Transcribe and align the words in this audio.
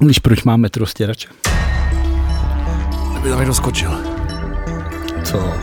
Víš, 0.00 0.18
proč 0.18 0.42
má 0.44 0.56
metro 0.56 0.86
stěrače? 0.86 1.28
Aby 3.16 3.28
tam 3.28 3.38
někdo 3.38 3.54
skočil. 3.54 3.90
Co? 5.24 5.54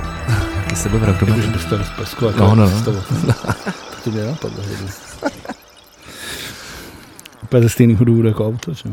Jaký 0.55 0.75
sebevrak 0.75 1.19
do 1.19 1.25
Jakože 1.27 1.47
dostal 1.47 1.83
z 1.83 1.89
pesku 1.89 2.27
a 2.27 2.31
No, 2.37 2.55
no, 2.55 2.69
no. 2.69 2.81
to, 2.83 2.91
to 4.03 4.11
mě 4.11 4.23
napadlo. 4.25 4.63
Úplně 7.43 7.63
ze 7.63 7.69
stejného 7.69 8.05
důvodu 8.05 8.27
jako 8.27 8.47
auto, 8.47 8.73
že? 8.73 8.83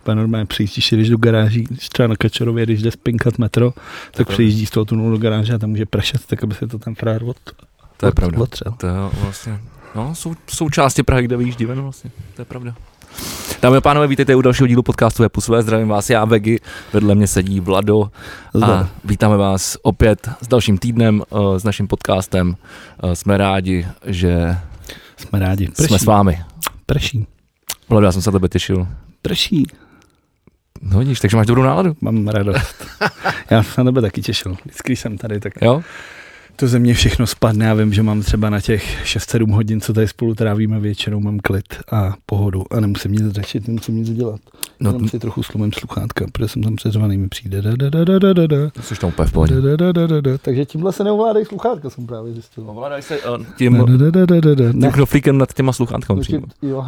Úplně 0.00 0.14
normálně 0.14 0.46
přijíždíš, 0.46 0.92
když 0.92 1.08
do 1.08 1.16
garáží, 1.16 1.62
když 1.62 1.88
třeba 1.88 2.06
na 2.06 2.16
Kačarově, 2.16 2.64
když 2.66 2.82
jde 2.82 2.90
spinkat 2.90 3.38
metro, 3.38 3.72
tak 4.10 4.28
je. 4.28 4.32
přijíždí 4.34 4.66
z 4.66 4.70
toho 4.70 4.84
tunelu 4.84 5.10
do 5.10 5.18
garáže 5.18 5.54
a 5.54 5.58
tam 5.58 5.70
může 5.70 5.86
pršet, 5.86 6.26
tak 6.26 6.44
aby 6.44 6.54
se 6.54 6.66
to 6.66 6.78
tam 6.78 6.94
frár 6.94 7.22
od, 7.24 7.36
To 7.96 8.06
je 8.06 8.10
od- 8.10 8.14
pravda. 8.14 8.38
otřel. 8.40 8.74
To 8.78 8.86
je 8.86 8.92
vlastně, 9.22 9.60
no, 9.94 10.14
jsou, 10.14 10.34
jsou 10.50 10.70
části 10.70 11.02
Prahy, 11.02 11.24
kde 11.24 11.36
vyjíždí 11.36 11.64
ven 11.64 11.80
vlastně, 11.80 12.10
to 12.36 12.42
je 12.42 12.46
pravda. 12.46 12.74
Dámy 13.62 13.76
a 13.76 13.80
pánové, 13.80 14.06
vítejte 14.06 14.34
u 14.34 14.40
dalšího 14.42 14.66
dílu 14.66 14.82
podcastu 14.82 15.28
Pusové. 15.28 15.62
Zdravím 15.62 15.88
vás, 15.88 16.10
já 16.10 16.24
Vegy, 16.24 16.58
vedle 16.92 17.14
mě 17.14 17.26
sedí 17.26 17.60
Vlado 17.60 18.10
a 18.66 18.88
vítáme 19.04 19.36
vás 19.36 19.76
opět 19.82 20.28
s 20.40 20.48
dalším 20.48 20.78
týdnem, 20.78 21.22
eh, 21.32 21.60
s 21.60 21.64
naším 21.64 21.88
podcastem. 21.88 22.56
Eh, 23.02 23.16
Jsme 23.16 23.36
rádi, 23.36 23.86
že 24.06 24.56
Jsme 25.16 25.38
rádi. 25.38 25.68
Prší. 25.68 25.88
jsme 25.88 25.98
s 25.98 26.04
vámi. 26.04 26.38
Prší. 26.86 27.26
Vlado, 27.88 28.06
já 28.06 28.12
jsem 28.12 28.22
se 28.22 28.30
na 28.30 28.32
tebe 28.32 28.48
těšil. 28.48 28.86
Prší. 29.22 29.66
No 30.82 30.98
vidíš, 30.98 31.20
takže 31.20 31.36
máš 31.36 31.46
dobrou 31.46 31.62
náladu. 31.62 31.96
Mám 32.00 32.28
radost. 32.28 32.86
Já 33.50 33.62
jsem 33.62 33.72
se 33.72 33.80
na 33.80 33.84
tebe 33.84 34.00
taky 34.00 34.22
těšil. 34.22 34.56
Vždycky 34.64 34.96
jsem 34.96 35.18
tady, 35.18 35.40
tak 35.40 35.52
Jo? 35.62 35.82
To 36.56 36.68
ze 36.68 36.78
mě 36.78 36.94
všechno 36.94 37.26
spadne. 37.26 37.64
Já 37.64 37.74
vím, 37.74 37.92
že 37.92 38.02
mám 38.02 38.22
třeba 38.22 38.50
na 38.50 38.60
těch 38.60 39.04
6-7 39.04 39.52
hodin, 39.52 39.80
co 39.80 39.92
tady 39.92 40.08
spolu 40.08 40.34
trávíme 40.34 40.80
většinou, 40.80 41.20
mám 41.20 41.38
klid 41.38 41.64
a 41.92 42.14
pohodu 42.26 42.64
a 42.70 42.80
nemusím 42.80 43.12
nic 43.12 43.28
řešit, 43.32 43.68
nemusím 43.68 43.96
nic 43.96 44.10
dělat. 44.10 44.40
No, 44.80 44.90
No, 44.90 44.96
Jenom 44.96 45.08
si 45.08 45.18
trochu 45.18 45.42
slumím 45.42 45.72
sluchátka, 45.72 46.26
protože 46.32 46.48
jsem 46.48 46.62
tam 46.62 46.76
přeřvaný, 46.76 47.18
mi 47.18 47.28
přijde. 47.28 47.62
Da, 47.62 47.76
da, 47.76 47.90
da, 47.90 48.04
da, 48.18 48.32
da, 48.32 48.46
da, 48.46 48.70
jsi 48.80 48.94
tam 48.94 49.08
úplně 49.10 49.26
v 49.28 49.32
pohodě. 49.32 49.54
Da, 49.60 49.76
da, 49.76 49.92
da, 49.92 50.06
da, 50.06 50.20
da. 50.20 50.38
Takže 50.38 50.64
tímhle 50.64 50.92
se 50.92 51.04
neovládají 51.04 51.46
sluchátka, 51.46 51.90
jsem 51.90 52.06
právě 52.06 52.32
zjistil. 52.32 52.64
Ovládaj 52.70 53.02
se 53.02 53.14
eh, 53.16 53.44
tím, 53.58 53.72
Da, 53.86 53.96
da, 53.96 54.10
da, 54.10 54.26
da, 54.26 54.40
da, 54.40 54.54
da. 54.54 54.70
tím 54.72 54.80
Ne, 54.80 54.90
knoflíkem 54.90 55.38
nad 55.38 55.52
těma 55.54 55.72
sluchátkami 55.72 56.20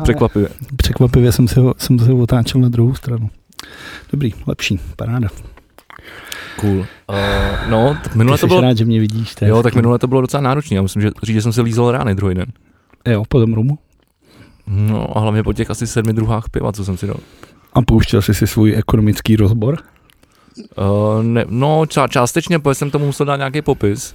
Překvapivě. 0.03 0.49
Překvapivě 0.77 1.33
jsem 1.33 1.49
se, 1.49 1.61
ho, 1.61 1.75
jsem 1.79 1.99
se 1.99 2.05
ho 2.05 2.19
otáčel 2.19 2.61
na 2.61 2.69
druhou 2.69 2.95
stranu. 2.95 3.31
Dobrý, 4.13 4.33
lepší, 4.47 4.81
paráda. 4.97 5.29
Cool. 6.61 6.79
Uh, 6.79 6.87
no, 7.69 7.97
tak 8.05 8.15
minule 8.15 8.37
Ty 8.37 8.41
to 8.41 8.47
bylo... 8.47 8.61
rád, 8.61 8.77
že 8.77 8.85
mě 8.85 9.01
vidíš. 9.01 9.35
to 9.35 9.45
je 9.45 9.49
Jo, 9.49 9.63
tak 9.63 9.75
minule 9.75 9.99
to 9.99 10.07
bylo 10.07 10.21
docela 10.21 10.41
náročné. 10.41 10.77
Já 10.77 10.83
myslím, 10.83 11.03
že 11.03 11.11
říct, 11.23 11.35
že 11.35 11.43
jsem 11.43 11.53
se 11.53 11.63
lízal 11.63 11.93
rány 11.93 12.15
druhý 12.15 12.35
den. 12.35 12.47
Jo, 13.09 13.23
po 13.29 13.41
tom 13.41 13.55
rumu. 13.55 13.79
No 14.67 15.17
a 15.17 15.21
hlavně 15.21 15.43
po 15.43 15.53
těch 15.53 15.71
asi 15.71 15.87
sedmi 15.87 16.13
druhách 16.13 16.49
piva, 16.51 16.73
co 16.73 16.85
jsem 16.85 16.97
si 16.97 17.07
dal. 17.07 17.17
A 17.73 17.83
pouštěl 17.83 18.23
jsi 18.23 18.35
si 18.35 18.47
svůj 18.47 18.75
ekonomický 18.77 19.37
rozbor? 19.37 19.79
Uh, 20.79 21.23
ne, 21.23 21.45
no, 21.49 21.87
ča, 21.87 22.09
částečně, 22.09 22.59
protože 22.59 22.75
jsem 22.75 22.91
tomu 22.91 23.07
musel 23.07 23.27
dát 23.27 23.37
nějaký 23.37 23.63
popis, 23.63 24.15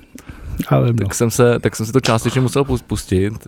Ale 0.67 0.87
no. 0.87 0.93
tak, 0.93 1.13
jsem 1.13 1.31
se, 1.31 1.59
tak 1.59 1.75
jsem 1.75 1.85
si 1.85 1.91
to 1.91 1.99
částečně 1.99 2.41
musel 2.41 2.63
pus- 2.63 2.83
pustit. 2.87 3.47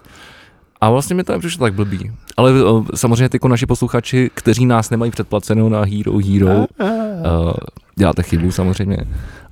A 0.82 0.90
vlastně 0.90 1.16
mi 1.16 1.24
to 1.24 1.32
nepřišlo 1.32 1.66
tak 1.66 1.74
blbý. 1.74 2.12
Ale 2.38 2.64
uh, 2.64 2.88
samozřejmě 2.96 3.30
ty 3.30 3.40
naši 3.48 3.66
posluchači, 3.66 4.32
kteří 4.34 4.66
nás 4.66 4.90
nemají 4.90 5.12
předplacenou 5.12 5.70
na 5.70 5.86
Hero 5.86 6.18
Hero, 6.18 6.58
uh, 6.58 7.54
děláte 7.96 8.24
chybu 8.24 8.52
samozřejmě, 8.52 8.98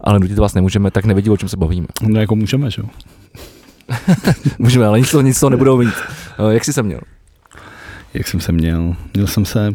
ale 0.02 0.20
nutit 0.20 0.38
vás 0.38 0.54
nemůžeme, 0.54 0.92
tak 0.92 1.06
nevědí, 1.06 1.30
o 1.30 1.38
čem 1.38 1.50
se 1.50 1.58
bavíme. 1.58 1.88
No 2.02 2.20
jako 2.20 2.36
můžeme, 2.36 2.72
že 2.72 2.82
jo? 2.82 2.90
Můžeme, 4.60 4.86
ale 4.86 5.00
nic, 5.00 5.12
to, 5.12 5.22
nic 5.22 5.40
to 5.40 5.50
nebudou 5.50 5.78
mít. 5.78 5.94
Uh, 6.40 6.50
jak 6.50 6.66
jsi 6.66 6.74
se 6.74 6.84
měl? 6.84 7.00
Jak 8.14 8.28
jsem 8.28 8.40
se 8.40 8.52
měl? 8.52 8.96
Měl 9.14 9.28
jsem 9.28 9.46
se 9.46 9.74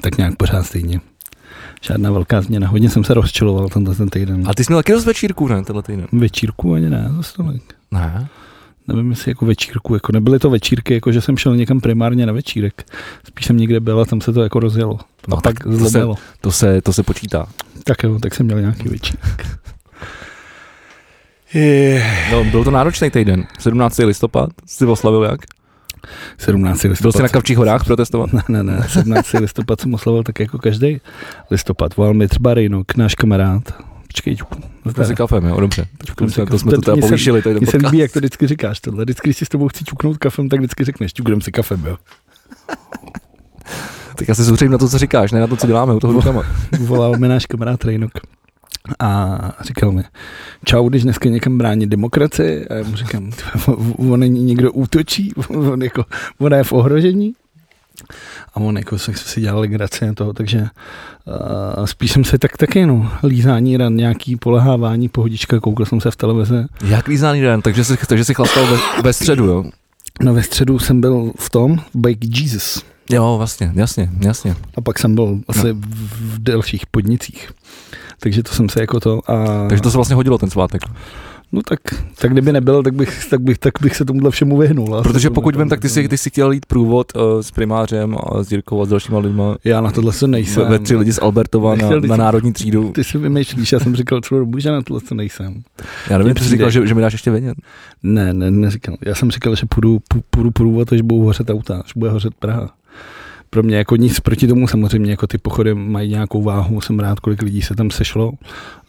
tak 0.00 0.18
nějak 0.18 0.36
pořád 0.36 0.62
stejně. 0.62 1.00
Žádná 1.80 2.10
velká 2.10 2.40
změna. 2.42 2.68
Hodně 2.68 2.90
jsem 2.90 3.04
se 3.04 3.14
rozčiloval 3.14 3.68
tenhle 3.68 3.94
ten 3.94 4.08
týden. 4.08 4.44
A 4.48 4.54
ty 4.54 4.64
jsi 4.64 4.72
měl 4.72 4.78
taky 4.78 4.92
dost 4.92 5.04
večírků, 5.04 5.48
ne, 5.48 5.64
tenhle 5.64 5.82
týden? 5.82 6.06
Večírku 6.12 6.74
ani 6.74 6.90
ne, 6.90 7.10
za 7.16 7.22
stolik. 7.22 7.74
Ne. 7.90 8.28
Nevím, 8.88 9.10
jestli 9.10 9.30
jako 9.30 9.46
večírku, 9.46 9.94
jako 9.94 10.12
nebyly 10.12 10.38
to 10.38 10.50
večírky, 10.50 10.94
jako 10.94 11.12
že 11.12 11.20
jsem 11.20 11.36
šel 11.36 11.56
někam 11.56 11.80
primárně 11.80 12.26
na 12.26 12.32
večírek. 12.32 12.92
Spíš 13.24 13.46
jsem 13.46 13.56
někde 13.56 13.80
byl 13.80 14.00
a 14.00 14.04
tam 14.04 14.20
se 14.20 14.32
to 14.32 14.42
jako 14.42 14.60
rozjelo. 14.60 14.98
No 15.28 15.38
a 15.38 15.40
tak 15.40 15.64
pak 15.64 15.78
to 15.78 15.90
se-. 15.90 16.04
To 16.40 16.52
se, 16.52 16.82
to 16.82 16.92
se 16.92 17.02
počítá. 17.02 17.46
Tak 17.84 18.02
jo, 18.02 18.18
tak 18.18 18.34
jsem 18.34 18.46
měl 18.46 18.60
nějaký 18.60 18.88
večírek. 18.88 19.46
Je, 21.54 22.06
No, 22.32 22.44
byl 22.44 22.64
to 22.64 22.70
náročný 22.70 23.10
týden. 23.10 23.46
17. 23.58 23.98
listopad, 23.98 24.50
jsi 24.66 24.86
oslavil 24.86 25.22
jak? 25.22 25.40
17. 26.38 26.82
Byl 26.82 26.90
listopad. 26.90 27.16
jsi 27.16 27.22
na 27.22 27.28
Kavčích 27.28 27.56
horách 27.58 27.84
protestovat? 27.84 28.32
Ne, 28.32 28.42
ne, 28.48 28.62
ne, 28.62 28.86
17. 28.88 29.32
listopad 29.32 29.80
jsem 29.80 29.94
oslavil 29.94 30.22
tak 30.22 30.40
jako 30.40 30.58
každý 30.58 31.00
listopad. 31.50 31.96
Volal 31.96 32.14
mi 32.14 32.28
třeba 32.28 32.54
Rejnok, 32.54 32.96
náš 32.96 33.14
kamarád. 33.14 33.89
Počkej. 34.12 34.36
To 34.94 35.04
si 35.04 35.14
kafem, 35.14 35.44
jo, 35.44 35.60
dobře. 35.60 35.82
Si 35.82 36.14
To, 36.14 36.26
to 36.26 36.44
kafem. 36.44 36.58
jsme 36.58 36.72
to 36.72 36.80
teda 36.80 36.96
povýšili, 36.96 37.42
tady 37.42 37.60
podcast. 37.60 37.84
líbí, 37.84 37.98
jak 37.98 38.12
to 38.12 38.18
vždycky 38.18 38.46
říkáš 38.46 38.80
tohle. 38.80 39.04
Vždycky, 39.04 39.28
když 39.28 39.36
si 39.36 39.44
s 39.46 39.48
tebou 39.48 39.68
chci 39.68 39.84
čuknout 39.84 40.18
kafem, 40.18 40.48
tak 40.48 40.60
vždycky 40.60 40.84
řekneš, 40.84 41.12
čuknem 41.12 41.40
si 41.40 41.52
kafem, 41.52 41.84
jo. 41.86 41.96
Tak 44.16 44.28
já 44.28 44.34
se 44.34 44.44
soustředím 44.44 44.72
na 44.72 44.78
to, 44.78 44.88
co 44.88 44.98
říkáš, 44.98 45.32
ne 45.32 45.40
na 45.40 45.46
to, 45.46 45.56
co 45.56 45.66
děláme 45.66 45.94
u 45.94 46.00
toho 46.00 46.12
rukama. 46.12 46.42
Volal 46.80 47.16
mi 47.18 47.28
náš 47.28 47.46
kamarád 47.46 47.84
Rejnok 47.84 48.10
a 48.98 49.38
říkal 49.60 49.92
mi, 49.92 50.02
čau, 50.64 50.88
když 50.88 51.02
dneska 51.02 51.28
někam 51.28 51.58
bránit 51.58 51.86
demokracii, 51.88 52.68
a 52.68 52.74
já 52.74 52.82
mu 52.84 52.96
říkám, 52.96 53.30
on 53.96 54.20
není 54.20 54.44
někdo 54.44 54.72
útočí, 54.72 55.32
on, 55.48 55.82
jako, 55.82 56.04
ona 56.38 56.56
je 56.56 56.64
v 56.64 56.72
ohrožení. 56.72 57.32
A 58.54 58.56
on 58.56 58.76
jako 58.76 58.98
se 58.98 59.14
si 59.14 59.40
dělal 59.40 59.60
legraci 59.60 60.06
na 60.06 60.14
toho, 60.14 60.32
takže 60.32 60.58
uh, 60.58 61.84
spíš 61.84 62.12
jsem 62.12 62.24
se 62.24 62.38
tak 62.38 62.56
taky, 62.56 62.86
no, 62.86 63.12
lízání 63.22 63.76
ran, 63.76 63.96
nějaký 63.96 64.36
polehávání, 64.36 65.08
pohodička, 65.08 65.60
koukal 65.60 65.86
jsem 65.86 66.00
se 66.00 66.10
v 66.10 66.16
televizi. 66.16 66.64
Jak 66.84 67.06
lízaný 67.06 67.40
den, 67.40 67.62
takže 67.62 67.84
jsi, 67.84 67.96
takže 68.08 68.24
jsi 68.24 68.34
chlastal 68.34 68.66
ve, 68.66 69.02
ve 69.02 69.12
středu, 69.12 69.44
jo? 69.44 69.64
No 70.22 70.34
ve 70.34 70.42
středu 70.42 70.78
jsem 70.78 71.00
byl 71.00 71.32
v 71.38 71.50
tom, 71.50 71.76
v 71.76 71.82
Bake 71.94 72.40
Jesus. 72.40 72.82
Jo, 73.10 73.34
vlastně, 73.38 73.72
jasně, 73.74 74.10
jasně. 74.20 74.56
A 74.76 74.80
pak 74.80 74.98
jsem 74.98 75.14
byl 75.14 75.40
asi 75.48 75.72
v, 75.72 75.84
v 76.34 76.42
delších 76.42 76.86
podnicích. 76.86 77.50
Takže 78.20 78.42
to 78.42 78.54
jsem 78.54 78.68
se 78.68 78.80
jako 78.80 79.00
to 79.00 79.30
a... 79.30 79.66
Takže 79.68 79.82
to 79.82 79.90
se 79.90 79.98
vlastně 79.98 80.16
hodilo 80.16 80.38
ten 80.38 80.50
svátek. 80.50 80.82
No 81.52 81.60
tak, 81.68 81.80
tak 82.18 82.32
kdyby 82.32 82.52
nebyl, 82.52 82.82
tak 82.82 82.94
bych, 82.94 83.26
tak 83.30 83.40
bych, 83.40 83.58
tak 83.58 83.72
bych 83.82 83.96
se 83.96 84.04
tomuhle 84.04 84.30
všemu 84.30 84.56
vyhnul. 84.56 85.02
Protože 85.02 85.28
to- 85.28 85.34
pokud 85.34 85.56
vím, 85.56 85.68
tak 85.68 85.80
ty 85.80 85.88
jsi, 85.88 86.08
ty 86.08 86.18
jsi 86.18 86.30
chtěl 86.30 86.52
jít 86.52 86.66
průvod 86.66 87.12
uh, 87.16 87.22
s 87.40 87.50
primářem 87.50 88.16
a 88.18 88.42
s 88.42 88.52
Jirkou 88.52 88.82
a 88.82 88.84
s 88.84 88.88
dalšíma 88.88 89.18
lidma 89.18 89.56
Já 89.64 89.80
na 89.80 89.90
tohle 89.90 90.12
se 90.12 90.26
nejsem. 90.26 90.68
ve, 90.68 90.78
tři 90.78 90.96
lidi 90.96 91.12
z 91.12 91.18
Albertova 91.22 91.74
na, 91.76 91.88
na 92.06 92.16
národní 92.16 92.52
třídu. 92.52 92.92
Ty 92.92 93.04
si 93.04 93.18
vymýšlíš, 93.18 93.72
já 93.72 93.80
jsem 93.80 93.96
říkal 93.96 94.20
celou 94.20 94.40
dobu, 94.40 94.58
že 94.58 94.70
na 94.70 94.82
tohle 94.82 95.00
se 95.00 95.14
nejsem. 95.14 95.62
Já 96.10 96.18
nevím, 96.18 96.34
ty 96.34 96.42
jsi 96.44 96.48
říkal, 96.48 96.70
že, 96.70 96.86
že 96.86 96.94
mi 96.94 97.00
dáš 97.00 97.12
ještě 97.12 97.30
vědět. 97.30 97.54
Ne, 98.02 98.32
ne, 98.34 98.50
neříkal. 98.50 98.96
Já 99.06 99.14
jsem 99.14 99.30
říkal, 99.30 99.56
že 99.56 99.66
půjdu, 99.66 99.98
pů- 100.14 100.22
půjdu 100.30 100.50
průvod, 100.50 100.92
až 100.92 101.00
budou 101.00 101.22
hořet 101.22 101.50
auta, 101.50 101.82
až 101.84 101.92
bude 101.96 102.10
hořet 102.10 102.34
Praha. 102.34 102.70
Pro 103.50 103.62
mě 103.62 103.76
jako 103.76 103.96
nic 103.96 104.20
proti 104.20 104.46
tomu 104.46 104.68
samozřejmě, 104.68 105.10
jako 105.10 105.26
ty 105.26 105.38
pochody 105.38 105.74
mají 105.74 106.10
nějakou 106.10 106.42
váhu, 106.42 106.80
jsem 106.80 106.98
rád, 106.98 107.20
kolik 107.20 107.42
lidí 107.42 107.62
se 107.62 107.74
tam 107.74 107.90
sešlo. 107.90 108.32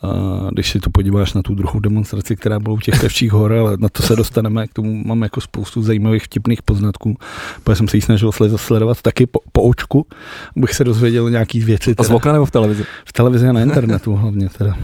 A 0.03 0.49
když 0.51 0.71
si 0.71 0.79
to 0.79 0.89
podíváš 0.89 1.33
na 1.33 1.41
tu 1.41 1.55
druhou 1.55 1.79
demonstraci, 1.79 2.35
která 2.35 2.59
byla 2.59 2.75
u 2.75 2.79
těch 2.79 3.03
Levčích 3.03 3.31
hor, 3.31 3.53
ale 3.53 3.77
na 3.79 3.89
to 3.89 4.03
se 4.03 4.15
dostaneme, 4.15 4.67
k 4.67 4.73
tomu 4.73 5.03
mám 5.05 5.21
jako 5.21 5.41
spoustu 5.41 5.81
zajímavých 5.81 6.23
vtipných 6.23 6.61
poznatků, 6.61 7.17
protože 7.63 7.75
jsem 7.75 7.87
se 7.87 7.97
jí 7.97 8.01
snažil 8.01 8.29
sled- 8.29 8.57
sledovat 8.57 9.01
taky 9.01 9.25
po, 9.25 9.39
po 9.51 9.61
očku, 9.61 10.07
abych 10.57 10.73
se 10.73 10.83
dozvěděl 10.83 11.29
nějaký 11.29 11.59
věci. 11.59 11.95
A 11.97 12.03
z 12.03 12.07
teda. 12.07 12.15
okna 12.15 12.33
nebo 12.33 12.45
v 12.45 12.51
televizi? 12.51 12.83
V 13.05 13.13
televizi 13.13 13.47
a 13.47 13.51
na 13.53 13.61
internetu 13.61 14.15
hlavně 14.15 14.49
teda. 14.49 14.77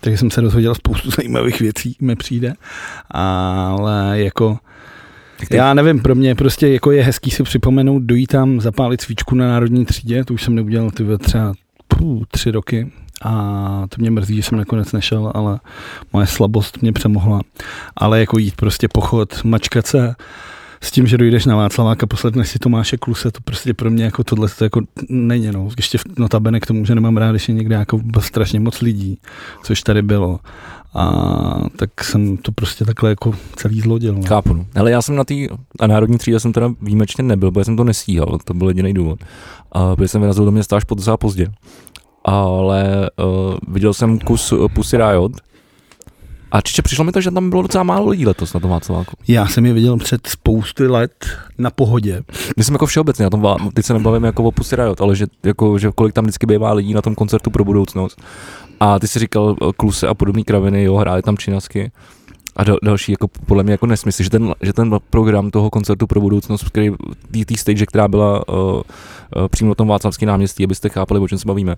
Takže 0.00 0.18
jsem 0.18 0.30
se 0.30 0.40
dozvěděl 0.40 0.74
spoustu 0.74 1.10
zajímavých 1.16 1.60
věcí, 1.60 1.96
mi 2.00 2.16
přijde, 2.16 2.54
ale 3.10 4.20
jako 4.20 4.58
ty- 5.48 5.56
já 5.56 5.74
nevím, 5.74 6.00
pro 6.00 6.14
mě 6.14 6.34
prostě 6.34 6.68
jako 6.68 6.90
je 6.90 7.02
hezký 7.02 7.30
si 7.30 7.42
připomenout, 7.42 8.02
dojít 8.02 8.26
tam, 8.26 8.60
zapálit 8.60 9.00
svíčku 9.00 9.34
na 9.34 9.48
národní 9.48 9.84
třídě, 9.84 10.24
to 10.24 10.34
už 10.34 10.42
jsem 10.42 10.54
neudělal 10.54 10.90
ty 10.90 11.04
třeba 11.18 11.52
pů, 11.88 12.22
tři 12.30 12.50
roky 12.50 12.92
a 13.24 13.86
to 13.88 13.96
mě 13.98 14.10
mrzí, 14.10 14.36
že 14.36 14.42
jsem 14.42 14.58
nakonec 14.58 14.92
nešel, 14.92 15.32
ale 15.34 15.60
moje 16.12 16.26
slabost 16.26 16.82
mě 16.82 16.92
přemohla. 16.92 17.40
Ale 17.96 18.20
jako 18.20 18.38
jít 18.38 18.56
prostě 18.56 18.88
pochod, 18.88 19.44
mačkat 19.44 19.86
se, 19.86 20.14
s 20.82 20.90
tím, 20.90 21.06
že 21.06 21.18
dojdeš 21.18 21.46
na 21.46 21.56
Václaváka, 21.56 22.06
posledneš 22.06 22.48
si 22.48 22.58
Tomáše 22.58 22.96
Kluse, 22.96 23.30
to 23.30 23.40
prostě 23.44 23.74
pro 23.74 23.90
mě 23.90 24.04
jako 24.04 24.24
tohle 24.24 24.48
to 24.48 24.64
jako 24.64 24.80
není, 25.08 25.50
no. 25.52 25.68
Ještě 25.76 25.98
notabene 26.18 26.60
k 26.60 26.66
tomu, 26.66 26.84
že 26.84 26.94
nemám 26.94 27.16
rád, 27.16 27.30
když 27.30 27.48
je 27.48 27.54
někde 27.54 27.74
jako 27.74 28.00
strašně 28.18 28.60
moc 28.60 28.80
lidí, 28.80 29.18
což 29.62 29.82
tady 29.82 30.02
bylo. 30.02 30.40
A 30.94 31.10
tak 31.76 32.04
jsem 32.04 32.36
to 32.36 32.52
prostě 32.52 32.84
takhle 32.84 33.10
jako 33.10 33.34
celý 33.56 33.80
zlodil. 33.80 34.14
No. 34.14 34.22
Chápu. 34.22 34.54
no. 34.54 34.66
Ale 34.74 34.90
já 34.90 35.02
jsem 35.02 35.16
na 35.16 35.24
té 35.24 35.34
a 35.80 35.86
národní 35.86 36.18
třídě 36.18 36.40
jsem 36.40 36.52
teda 36.52 36.70
výjimečně 36.82 37.24
nebyl, 37.24 37.50
protože 37.50 37.64
jsem 37.64 37.76
to 37.76 37.84
nestíhal, 37.84 38.38
to 38.44 38.54
byl 38.54 38.68
jediný 38.68 38.94
důvod. 38.94 39.20
A 39.72 39.96
protože 39.96 40.08
jsem 40.08 40.20
vyrazil 40.20 40.44
do 40.44 40.50
města 40.50 40.76
až 40.76 40.84
po 40.84 40.94
docela 40.94 41.16
pozdě. 41.16 41.52
Ale 42.24 43.10
uh, 43.24 43.74
viděl 43.74 43.94
jsem 43.94 44.18
kus 44.18 44.52
uh, 44.52 44.68
Pussy 44.68 44.96
Riot 44.96 45.32
A 46.52 46.60
čiče, 46.60 46.82
přišlo 46.82 47.04
mi 47.04 47.12
to, 47.12 47.20
že 47.20 47.30
tam 47.30 47.50
bylo 47.50 47.62
docela 47.62 47.84
málo 47.84 48.08
lidí 48.08 48.26
letos 48.26 48.54
na 48.54 48.60
tom 48.60 48.70
Václaváku. 48.70 49.16
Já 49.28 49.46
jsem 49.46 49.66
je 49.66 49.72
viděl 49.72 49.96
před 49.96 50.26
spousty 50.26 50.86
let 50.86 51.26
na 51.58 51.70
pohodě. 51.70 52.22
Myslím 52.56 52.74
jako 52.74 52.86
všeobecně 52.86 53.22
na 53.22 53.30
tom, 53.30 53.70
teď 53.74 53.84
se 53.84 53.92
nebavíme 53.92 54.28
jako 54.28 54.44
o 54.44 54.52
Pussy 54.52 54.76
Riot, 54.76 55.00
ale 55.00 55.16
že, 55.16 55.26
jako, 55.44 55.78
že 55.78 55.90
kolik 55.94 56.14
tam 56.14 56.24
vždycky 56.24 56.46
bývá 56.46 56.72
lidí 56.72 56.94
na 56.94 57.02
tom 57.02 57.14
koncertu 57.14 57.50
pro 57.50 57.64
budoucnost. 57.64 58.22
A 58.82 58.98
ty 58.98 59.08
si 59.08 59.18
říkal 59.18 59.56
eh, 59.62 59.72
Kluse 59.76 60.08
a 60.08 60.14
podobné 60.14 60.42
kraviny, 60.42 60.84
jo, 60.84 60.96
hráli 60.96 61.22
tam 61.22 61.36
činasky. 61.36 61.92
A 62.56 62.64
dal, 62.64 62.78
další, 62.82 63.12
jako 63.12 63.28
podle 63.28 63.62
mě 63.62 63.72
jako 63.72 63.86
nesmysl, 63.86 64.22
že 64.22 64.30
ten, 64.30 64.54
že 64.62 64.72
ten 64.72 64.94
program 65.10 65.50
toho 65.50 65.70
koncertu 65.70 66.06
pro 66.06 66.20
budoucnost, 66.20 66.62
který, 66.62 66.90
tý 67.46 67.56
stage, 67.56 67.86
která 67.86 68.08
byla 68.08 68.48
uh, 68.48 68.56
uh, 68.56 68.82
přímo 69.48 69.68
na 69.68 69.74
tom 69.74 69.88
Václavském 69.88 70.26
náměstí, 70.26 70.64
abyste 70.64 70.88
chápali, 70.88 71.20
o 71.20 71.28
čem 71.28 71.38
se 71.38 71.46
bavíme, 71.46 71.76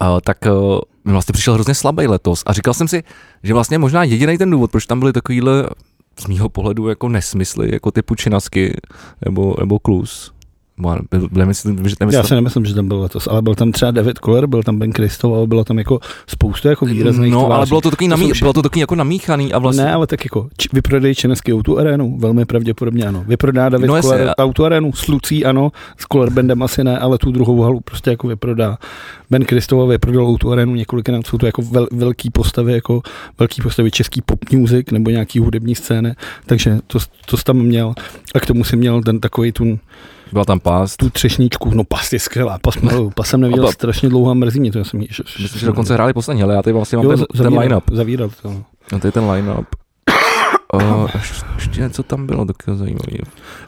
uh, 0.00 0.18
tak 0.24 0.38
uh, 0.46 1.12
vlastně 1.12 1.32
přišel 1.32 1.54
hrozně 1.54 1.74
slabý 1.74 2.06
letos. 2.06 2.42
A 2.46 2.52
říkal 2.52 2.74
jsem 2.74 2.88
si, 2.88 3.02
že 3.42 3.54
vlastně 3.54 3.78
možná 3.78 4.04
jediný 4.04 4.38
ten 4.38 4.50
důvod, 4.50 4.70
proč 4.70 4.86
tam 4.86 5.00
byly 5.00 5.12
takovýhle 5.12 5.68
z 6.20 6.26
mýho 6.26 6.48
pohledu 6.48 6.88
jako 6.88 7.08
nesmysly, 7.08 7.72
jako 7.72 7.90
typu 7.90 8.14
činasky 8.14 8.76
nebo, 9.24 9.56
nebo 9.60 9.78
klus. 9.78 10.32
Byl, 11.10 11.28
byl, 11.32 11.46
myslím, 11.46 11.88
že 11.88 11.96
tam 11.96 12.10
Já 12.10 12.22
si 12.22 12.34
nemyslím, 12.34 12.64
že 12.64 12.74
tam 12.74 12.88
byl 12.88 13.00
letos, 13.00 13.26
ale 13.30 13.42
byl 13.42 13.54
tam 13.54 13.72
třeba 13.72 13.90
David 13.90 14.18
Kohler, 14.18 14.46
byl 14.46 14.62
tam 14.62 14.78
Ben 14.78 14.92
Kristov 14.92 15.42
a 15.42 15.46
bylo 15.46 15.64
tam 15.64 15.78
jako 15.78 16.00
spoustu 16.26 16.68
jako 16.68 16.86
výrazných 16.86 17.32
No, 17.32 17.38
ale 17.46 17.48
tváří. 17.48 17.68
bylo 17.68 17.80
to 17.80 17.90
takový, 17.90 18.08
namí, 18.08 18.32
bylo 18.40 18.52
to 18.52 18.62
takový 18.62 18.80
jako 18.80 18.94
namíchaný 18.94 19.52
a 19.52 19.58
vlastně... 19.58 19.84
Ne, 19.84 19.92
ale 19.92 20.06
tak 20.06 20.24
jako 20.24 20.48
či, 20.56 20.68
vyprodej 20.72 21.14
Čenesky 21.14 21.54
Auto 21.54 21.76
Arenu, 21.78 22.18
velmi 22.18 22.44
pravděpodobně 22.44 23.04
ano. 23.06 23.24
Vyprodá 23.28 23.68
David 23.68 23.88
No 23.88 24.00
Kohler 24.00 24.28
a- 24.28 24.42
Auto 24.42 24.64
Arenu, 24.64 24.92
s 24.92 25.06
Lucí 25.08 25.44
ano, 25.44 25.72
s 25.98 26.04
Kohler 26.04 26.30
Bandem 26.30 26.62
asi 26.62 26.84
ne, 26.84 26.98
ale 26.98 27.18
tu 27.18 27.30
druhou 27.32 27.60
halu 27.62 27.80
prostě 27.80 28.10
jako 28.10 28.28
vyprodá. 28.28 28.78
Ben 29.30 29.44
Kristova 29.44 29.86
vyprodal 29.86 30.26
Auto 30.26 30.50
Arenu 30.50 30.74
několikrát, 30.74 31.26
jsou 31.26 31.38
to 31.38 31.46
jako 31.46 31.62
vel, 31.62 31.86
velký 31.92 32.30
postavy, 32.30 32.72
jako 32.72 33.02
velký 33.38 33.62
postavy 33.62 33.90
český 33.90 34.22
pop 34.22 34.38
music 34.52 34.86
nebo 34.90 35.10
nějaký 35.10 35.38
hudební 35.38 35.74
scény, 35.74 36.14
takže 36.46 36.78
to, 36.86 36.98
to 37.26 37.36
tam 37.36 37.56
měl. 37.56 37.94
A 38.34 38.40
k 38.40 38.46
tomu 38.46 38.64
si 38.64 38.76
měl 38.76 39.02
ten 39.02 39.20
takový 39.20 39.52
tu, 39.52 39.78
Byla 40.32 40.44
tam 40.44 40.60
pás. 40.60 40.96
tu 40.96 41.10
třešničku, 41.10 41.70
no 41.74 41.84
pas 41.84 42.12
je 42.12 42.18
skvělá, 42.18 42.58
pas, 42.62 42.76
miluju, 42.76 43.10
pas 43.10 43.28
jsem 43.28 43.40
neviděl 43.40 43.64
A 43.64 43.66
pa- 43.66 43.72
strašně 43.72 44.08
dlouho 44.08 44.30
a 44.30 44.34
mrzí 44.34 44.60
mě 44.60 44.72
to, 44.72 44.78
já 44.78 44.84
jsem 44.84 45.00
jí, 45.00 45.08
že, 45.10 45.22
Myslím, 45.42 45.60
že 45.60 45.66
dokonce 45.66 45.94
hráli 45.94 46.12
poslední, 46.12 46.42
ale 46.42 46.54
já 46.54 46.62
tady 46.62 46.74
vlastně 46.74 46.96
mám 46.96 47.04
jo, 47.04 47.10
ten, 47.10 47.18
za- 47.18 47.26
ten 47.32 47.40
zavíral- 47.46 47.60
line-up. 47.62 47.84
Zavíral 47.92 48.30
to. 48.42 48.48
no. 48.50 48.64
No, 48.92 49.00
to 49.00 49.06
je 49.06 49.12
ten 49.12 49.30
line-up. 49.30 49.66
Uh, 50.74 51.08
ještě 51.54 51.80
něco 51.80 52.02
tam 52.02 52.26
bylo 52.26 52.44
takového 52.44 52.78
zajímavého. 52.78 53.24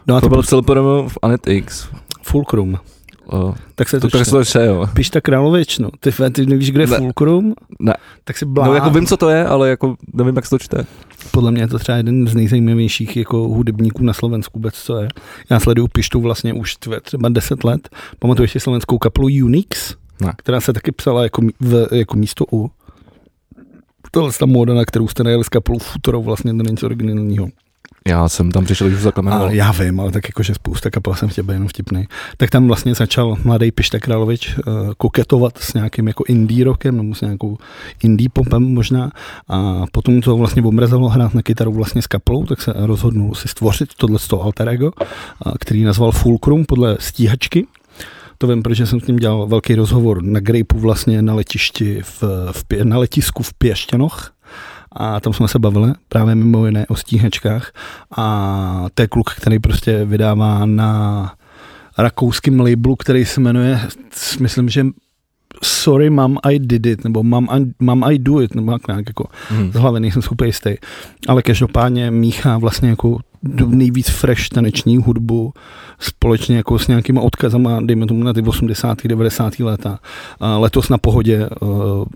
No 0.07 0.15
a 0.15 0.21
To 0.21 0.25
to 0.25 0.29
byl 0.29 0.43
celý 0.43 0.61
v 1.07 1.17
Anet 1.21 1.47
X. 1.47 1.87
Fulcrum. 2.21 2.79
Uh, 3.33 3.55
Tak 3.75 3.89
se 3.89 3.99
to 3.99 4.09
to, 4.09 4.17
tak 4.17 4.27
se 4.27 4.43
vše, 4.43 4.65
jo. 4.65 4.87
Pišta 4.93 5.21
Královič, 5.21 5.79
no. 5.79 5.89
Ty, 5.99 6.11
ty 6.31 6.45
nevíš, 6.45 6.71
kde 6.71 6.83
je 6.83 6.87
Ne. 6.87 6.97
Fulcrum? 6.97 7.53
Ne. 7.79 7.93
Tak 8.23 8.37
si 8.37 8.45
blá. 8.45 8.67
No 8.67 8.73
jako 8.73 8.89
vím, 8.89 9.05
co 9.05 9.17
to 9.17 9.29
je, 9.29 9.45
ale 9.45 9.69
jako 9.69 9.95
nevím, 10.13 10.35
jak 10.35 10.45
se 10.45 10.49
to 10.49 10.59
čte. 10.59 10.85
Podle 11.31 11.51
mě 11.51 11.61
je 11.61 11.67
to 11.67 11.79
třeba 11.79 11.97
jeden 11.97 12.27
z 12.27 12.35
nejzajímavějších 12.35 13.17
jako 13.17 13.37
hudebníků 13.37 14.03
na 14.03 14.13
Slovensku 14.13 14.59
vůbec, 14.59 14.73
co 14.75 14.97
je. 14.97 15.07
Já 15.49 15.59
sleduju 15.59 15.87
Pištu 15.87 16.21
vlastně 16.21 16.53
už 16.53 16.75
tve, 16.75 17.01
třeba 17.01 17.29
10 17.29 17.63
let. 17.63 17.89
Pamatuješ 18.19 18.51
si 18.51 18.59
slovenskou 18.59 18.97
kapelu 18.97 19.27
Unix? 19.27 19.95
Ne. 20.21 20.33
Která 20.37 20.61
se 20.61 20.73
taky 20.73 20.91
psala 20.91 21.23
jako, 21.23 21.41
v, 21.59 21.87
jako 21.91 22.17
místo 22.17 22.45
U. 22.51 22.71
Tohle 24.11 24.29
je 24.29 24.33
ta 24.39 24.45
móda, 24.45 24.73
na 24.73 24.85
kterou 24.85 25.07
jste 25.07 25.23
najeli 25.23 25.43
s 25.43 25.49
kapelou 25.49 25.79
Futuro, 25.79 26.21
vlastně 26.21 26.51
to 26.51 26.57
není 26.57 26.71
nic 26.71 26.83
originálního. 26.83 27.47
Já 28.07 28.29
jsem 28.29 28.51
tam 28.51 28.65
přišel, 28.65 28.87
když 28.87 29.05
už 29.05 29.11
jmenoval. 29.21 29.51
já 29.51 29.71
vím, 29.71 29.99
ale 29.99 30.11
tak 30.11 30.29
jakože 30.29 30.53
spousta 30.53 30.89
kapel 30.89 31.15
jsem 31.15 31.29
chtěl 31.29 31.43
být 31.43 31.53
jenom 31.53 31.67
vtipný. 31.67 32.07
Tak 32.37 32.49
tam 32.49 32.67
vlastně 32.67 32.95
začal 32.95 33.37
mladý 33.43 33.71
Pišta 33.71 33.99
Královič 33.99 34.57
uh, 34.57 34.63
koketovat 34.97 35.57
s 35.57 35.73
nějakým 35.73 36.07
jako 36.07 36.23
indie 36.27 36.65
rockem 36.65 36.97
nebo 36.97 37.15
s 37.15 37.21
nějakou 37.21 37.57
indie 38.03 38.29
popem 38.33 38.73
možná. 38.73 39.11
A 39.47 39.83
potom 39.91 40.21
to 40.21 40.37
vlastně 40.37 40.61
omrzelo 40.61 41.09
hrát 41.09 41.33
na 41.33 41.41
kytaru 41.41 41.73
vlastně 41.73 42.01
s 42.01 42.07
kapelou, 42.07 42.45
tak 42.45 42.61
se 42.61 42.73
rozhodnul 42.75 43.35
si 43.35 43.47
stvořit 43.47 43.89
tohle 43.97 44.19
alter 44.41 44.69
ego, 44.69 44.91
uh, 45.45 45.53
který 45.59 45.83
nazval 45.83 46.11
Fulcrum 46.11 46.65
podle 46.65 46.97
stíhačky. 46.99 47.67
To 48.37 48.47
vím, 48.47 48.63
protože 48.63 48.85
jsem 48.85 48.99
s 48.99 49.07
ním 49.07 49.17
dělal 49.17 49.47
velký 49.47 49.75
rozhovor 49.75 50.23
na 50.23 50.39
Grapeu 50.39 50.79
vlastně 50.79 51.21
na 51.21 51.33
letišti 51.33 52.01
v, 52.01 52.23
v, 52.51 52.83
na 52.83 52.97
letisku 52.97 53.43
v 53.43 53.53
Pěštěnoch 53.53 54.34
a 54.95 55.19
tam 55.19 55.33
jsme 55.33 55.47
se 55.47 55.59
bavili 55.59 55.93
právě 56.09 56.35
mimo 56.35 56.65
jiné 56.65 56.87
o 56.87 56.95
stíhačkách 56.95 57.71
a 58.17 58.85
to 58.93 59.01
je 59.01 59.07
kluk, 59.07 59.29
který 59.33 59.59
prostě 59.59 60.05
vydává 60.05 60.65
na 60.65 61.33
rakouském 61.97 62.59
labelu, 62.59 62.95
který 62.95 63.25
se 63.25 63.41
jmenuje, 63.41 63.79
myslím, 64.39 64.69
že 64.69 64.85
Sorry 65.63 66.09
Mom 66.09 66.37
I 66.43 66.59
Did 66.59 66.85
It, 66.85 67.03
nebo 67.03 67.23
Mom 67.23 67.47
I, 67.51 67.65
Mom 67.79 68.03
I 68.03 68.19
Do 68.19 68.41
It, 68.41 68.55
nebo 68.55 68.71
jak 68.71 68.87
nějak 68.87 69.07
jako 69.07 69.25
Hmm. 69.49 69.71
z 69.71 69.75
hlavy, 69.75 69.99
nejsem 69.99 70.21
úplně 70.31 70.47
jistý. 70.47 70.75
Ale 71.27 71.41
každopádně 71.41 72.11
míchá 72.11 72.57
vlastně 72.57 72.89
jako 72.89 73.19
nejvíc 73.65 74.09
fresh 74.09 74.49
taneční 74.49 74.97
hudbu 74.97 75.53
společně 75.99 76.57
jako 76.57 76.79
s 76.79 76.87
nějakýma 76.87 77.21
odkazama, 77.21 77.81
dejme 77.81 78.05
tomu 78.05 78.23
na 78.23 78.33
ty 78.33 78.41
80. 78.41 78.97
90. 79.07 79.59
léta. 79.59 79.99
A 80.39 80.57
letos 80.57 80.89
na 80.89 80.97
pohodě 80.97 81.49
uh, 81.61 81.69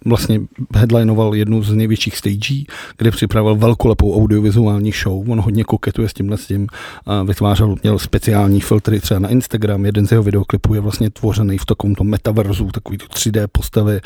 vlastně 0.06 0.42
headlinoval 0.76 1.36
jednu 1.36 1.64
z 1.64 1.74
největších 1.74 2.18
stagí, 2.18 2.68
kde 2.98 3.12
připravil 3.12 3.56
velkolepou 3.56 4.16
audiovizuální 4.16 4.92
show. 4.92 5.32
On 5.32 5.40
hodně 5.40 5.64
koketuje 5.64 6.10
s 6.10 6.14
tímhle 6.14 6.38
s 6.38 6.48
tím. 6.48 6.68
A 7.06 7.24
vytvářel, 7.24 7.76
měl 7.84 8.00
speciální 8.00 8.62
filtry 8.62 9.00
třeba 9.00 9.20
na 9.20 9.30
Instagram. 9.30 9.86
Jeden 9.86 10.08
z 10.08 10.12
jeho 10.12 10.24
videoklipů 10.24 10.74
je 10.74 10.82
vlastně 10.82 11.10
tvořený 11.10 11.58
v 11.58 11.66
takovémto 11.66 12.04
metaverzu, 12.04 12.70
takový 12.72 12.98
tu 12.98 13.06
3D 13.06 13.48
postavy 13.52 14.02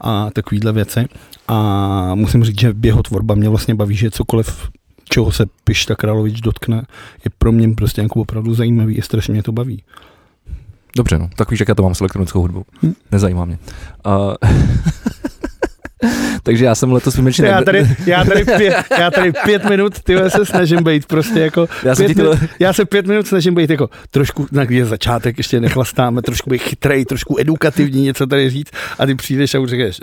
a 0.00 0.30
takovýhle 0.30 0.72
věci. 0.72 1.06
A 1.48 2.14
musím 2.14 2.44
říct, 2.44 2.60
že 2.60 2.74
jeho 2.82 3.02
tvorba 3.02 3.34
mě 3.34 3.48
vlastně 3.48 3.74
baví, 3.74 3.96
že 3.96 4.10
cokoliv 4.10 4.70
čeho 5.04 5.32
se 5.32 5.46
Pišta 5.64 5.94
Královič 5.94 6.40
dotkne, 6.40 6.76
je 7.24 7.30
pro 7.38 7.52
mě 7.52 7.68
prostě 7.68 8.02
jako 8.02 8.20
opravdu 8.20 8.54
zajímavý 8.54 8.98
a 8.98 9.02
strašně 9.02 9.32
mě 9.32 9.42
to 9.42 9.52
baví. 9.52 9.82
Dobře, 10.96 11.18
no. 11.18 11.30
Tak 11.36 11.50
víš, 11.50 11.60
jak 11.60 11.68
já 11.68 11.74
to 11.74 11.82
mám 11.82 11.94
s 11.94 12.00
elektronickou 12.00 12.40
hudbou. 12.40 12.64
Hm. 12.82 12.94
Nezajímá 13.12 13.44
mě. 13.44 13.58
Uh, 14.06 14.34
takže 16.42 16.64
já 16.64 16.74
jsem 16.74 16.92
letos 16.92 17.14
výjimečně... 17.14 17.46
Já 17.46 17.62
tady, 17.62 17.96
já, 18.06 18.24
tady 18.24 18.44
pět, 18.56 18.74
já 18.98 19.10
tady 19.10 19.32
pět 19.44 19.64
minut 19.64 20.02
ty 20.02 20.16
se 20.28 20.46
snažím 20.46 20.84
být 20.84 21.06
prostě 21.06 21.40
jako 21.40 21.68
Já 21.84 21.94
pět 21.94 22.16
minut, 22.16 22.38
já 22.58 22.72
se 22.72 22.84
pět 22.84 23.06
minut 23.06 23.26
snažím 23.26 23.54
být 23.54 23.70
jako 23.70 23.90
trošku, 24.10 24.46
na 24.52 24.66
je 24.68 24.84
začátek, 24.84 25.38
ještě 25.38 25.60
nechlastáme, 25.60 26.22
trošku 26.22 26.50
být 26.50 26.62
chytrej, 26.62 27.04
trošku 27.04 27.36
edukativní, 27.40 28.02
něco 28.02 28.26
tady 28.26 28.50
říct 28.50 28.70
a 28.98 29.06
ty 29.06 29.14
přijdeš 29.14 29.54
a 29.54 29.58
už 29.58 29.70
řekneš, 29.70 30.00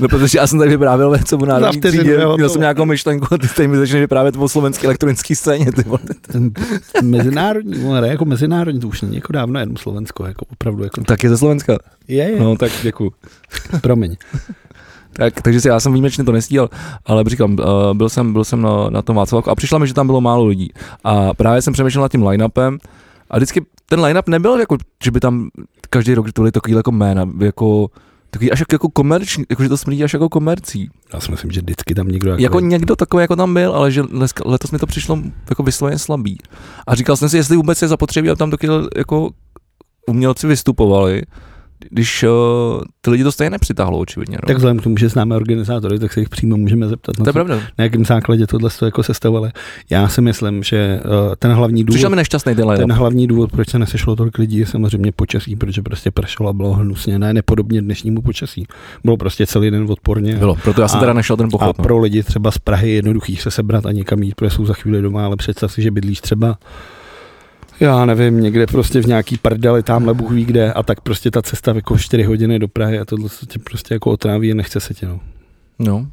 No, 0.00 0.08
protože 0.08 0.38
já 0.38 0.46
jsem 0.46 0.58
tady 0.58 0.70
vyprávěl 0.70 1.16
něco 1.16 1.38
o 1.38 1.46
národní 1.46 1.80
vteřinu 1.80 2.02
třídě, 2.04 2.16
je 2.16 2.26
měl 2.36 2.48
jsem 2.48 2.60
nějakou 2.60 2.84
myšlenku 2.84 3.26
a 3.34 3.38
ty 3.38 3.48
tady 3.48 3.68
mi 3.68 3.76
začneš 3.76 4.00
vyprávět 4.00 4.36
o 4.38 4.48
slovenské 4.48 4.86
elektronické 4.86 5.36
scéně. 5.36 5.72
Ty 5.72 5.82
vole. 5.82 6.00
mezinárodní, 7.02 8.00
ne, 8.00 8.08
jako 8.08 8.24
mezinárodní, 8.24 8.80
to 8.80 8.88
už 8.88 9.02
není 9.02 9.14
jako 9.14 9.32
dávno 9.32 9.60
jenom 9.60 9.76
Slovensko, 9.76 10.26
jako 10.26 10.44
opravdu, 10.52 10.84
jako 10.84 11.00
Tak 11.00 11.22
je 11.22 11.30
ze 11.30 11.38
Slovenska. 11.38 11.78
je, 12.08 12.16
je, 12.30 12.40
No 12.40 12.56
tak 12.56 12.72
děkuju. 12.82 13.12
promiň. 13.80 14.16
Tak, 15.12 15.42
takže 15.42 15.60
si 15.60 15.68
já 15.68 15.80
jsem 15.80 15.92
výjimečně 15.92 16.24
to 16.24 16.32
nestíhal, 16.32 16.68
ale 17.06 17.24
říkám, 17.26 17.52
uh, 17.52 17.56
byl 17.94 18.08
jsem, 18.08 18.32
byl 18.32 18.44
jsem 18.44 18.62
na, 18.62 18.90
na 18.90 19.02
tom 19.02 19.16
Václaváku 19.16 19.50
a 19.50 19.54
přišla 19.54 19.78
mi, 19.78 19.86
že 19.86 19.94
tam 19.94 20.06
bylo 20.06 20.20
málo 20.20 20.46
lidí. 20.46 20.72
A 21.04 21.34
právě 21.34 21.62
jsem 21.62 21.72
přemýšlel 21.72 22.02
nad 22.02 22.12
tím 22.12 22.22
line-upem 22.22 22.78
a 23.30 23.36
vždycky 23.36 23.66
ten 23.88 24.00
line-up 24.00 24.28
nebyl 24.28 24.60
jako, 24.60 24.76
že 25.04 25.10
by 25.10 25.20
tam 25.20 25.48
každý 25.90 26.14
rok 26.14 26.26
byly 26.34 26.52
takový 26.52 26.76
jako 26.76 26.92
jména, 26.92 27.28
jako 27.38 27.88
takový 28.30 28.52
až 28.52 28.64
jako, 28.72 28.88
komerční, 28.88 29.44
jako 29.50 29.62
že 29.62 29.68
to 29.68 29.76
smrdí 29.76 30.04
až 30.04 30.12
jako 30.12 30.28
komercí. 30.28 30.90
Já 31.14 31.20
si 31.20 31.30
myslím, 31.30 31.50
že 31.50 31.60
vždycky 31.60 31.94
tam 31.94 32.08
někdo 32.08 32.30
jako, 32.30 32.42
Jako 32.42 32.60
někdo 32.60 32.96
takový 32.96 33.20
jako 33.20 33.36
tam 33.36 33.54
byl, 33.54 33.72
ale 33.72 33.92
že 33.92 34.02
letos 34.44 34.70
mi 34.70 34.78
to 34.78 34.86
přišlo 34.86 35.18
jako 35.50 35.62
vysloveně 35.62 35.98
slabý. 35.98 36.38
A 36.86 36.94
říkal 36.94 37.16
jsem 37.16 37.28
si, 37.28 37.36
jestli 37.36 37.56
vůbec 37.56 37.82
je 37.82 37.88
zapotřebí, 37.88 38.30
aby 38.30 38.38
tam 38.38 38.50
taky 38.50 38.66
jako 38.96 39.30
umělci 40.06 40.46
vystupovali, 40.46 41.22
když 41.90 42.22
uh, 42.22 42.30
ty 43.00 43.10
lidi 43.10 43.24
to 43.24 43.32
stejně 43.32 43.50
nepřitáhlo, 43.50 43.98
očividně. 43.98 44.36
No. 44.42 44.46
tak 44.46 44.56
vzhledem 44.56 44.78
k 44.78 44.82
tomu, 44.82 44.96
že 44.96 45.08
známe 45.08 45.36
organizátory, 45.36 45.98
tak 45.98 46.12
se 46.12 46.20
jich 46.20 46.28
přímo 46.28 46.56
můžeme 46.56 46.88
zeptat, 46.88 47.16
to 47.16 47.24
na, 47.24 47.32
pravda. 47.32 47.60
na 47.78 47.84
jakém 47.84 48.04
základě 48.04 48.46
tohle 48.46 48.70
to 48.78 48.84
jako 48.84 49.02
sestavovali. 49.02 49.50
Já 49.90 50.08
si 50.08 50.20
myslím, 50.20 50.62
že 50.62 51.00
uh, 51.04 51.34
ten 51.38 51.52
hlavní 51.52 51.84
důvod, 51.84 51.94
Přišel 51.94 52.10
mi 52.10 52.16
nešťastný 52.16 52.54
ten 52.54 52.68
ten 52.76 52.92
hlavní 52.92 53.26
důvod, 53.26 53.52
proč 53.52 53.68
se 53.68 53.78
nesešlo 53.78 54.16
tolik 54.16 54.38
lidí, 54.38 54.58
je 54.58 54.66
samozřejmě 54.66 55.12
počasí, 55.12 55.56
protože 55.56 55.82
prostě 55.82 56.10
pršelo 56.10 56.48
a 56.48 56.52
bylo 56.52 56.72
hnusně, 56.72 57.18
ne 57.18 57.34
nepodobně 57.34 57.82
dnešnímu 57.82 58.22
počasí. 58.22 58.66
Bylo 59.04 59.16
prostě 59.16 59.46
celý 59.46 59.70
den 59.70 59.86
odporně. 59.90 60.36
Bylo, 60.36 60.56
proto 60.56 60.80
já 60.80 60.88
jsem 60.88 60.98
A- 60.98 61.00
teda 61.00 61.12
našel 61.12 61.36
ten 61.36 61.46
A 61.46 61.50
pochod. 61.50 61.78
no. 61.78 61.82
pro 61.84 61.98
lidi 61.98 62.22
třeba 62.22 62.50
z 62.50 62.58
Prahy 62.58 62.88
je 62.88 62.94
jednoduchý 62.94 63.36
se 63.36 63.50
sebrat 63.50 63.86
a 63.86 63.92
někam 63.92 64.22
jít, 64.22 64.34
protože 64.34 64.50
jsou 64.50 64.66
za 64.66 64.74
chvíli 64.74 65.02
doma, 65.02 65.24
ale 65.24 65.36
představ 65.36 65.72
si, 65.72 65.82
že 65.82 65.90
bydlíš 65.90 66.20
třeba 66.20 66.58
já 67.80 68.04
nevím, 68.04 68.40
někde 68.40 68.66
prostě 68.66 69.02
v 69.02 69.06
nějaký 69.06 69.36
prdeli, 69.36 69.82
tamhle 69.82 70.14
Bůh 70.14 70.30
ví 70.30 70.44
kde 70.44 70.72
a 70.72 70.82
tak 70.82 71.00
prostě 71.00 71.30
ta 71.30 71.42
cesta 71.42 71.72
jako 71.74 71.98
4 71.98 72.22
hodiny 72.22 72.58
do 72.58 72.68
Prahy 72.68 72.98
a 72.98 73.04
tohle 73.04 73.28
se 73.28 73.46
tě 73.46 73.58
prostě 73.58 73.94
jako 73.94 74.10
otráví 74.10 74.52
a 74.52 74.54
nechce 74.54 74.80
se 74.80 74.94
tě, 74.94 75.06
no. 75.06 75.20
No. 75.78 76.06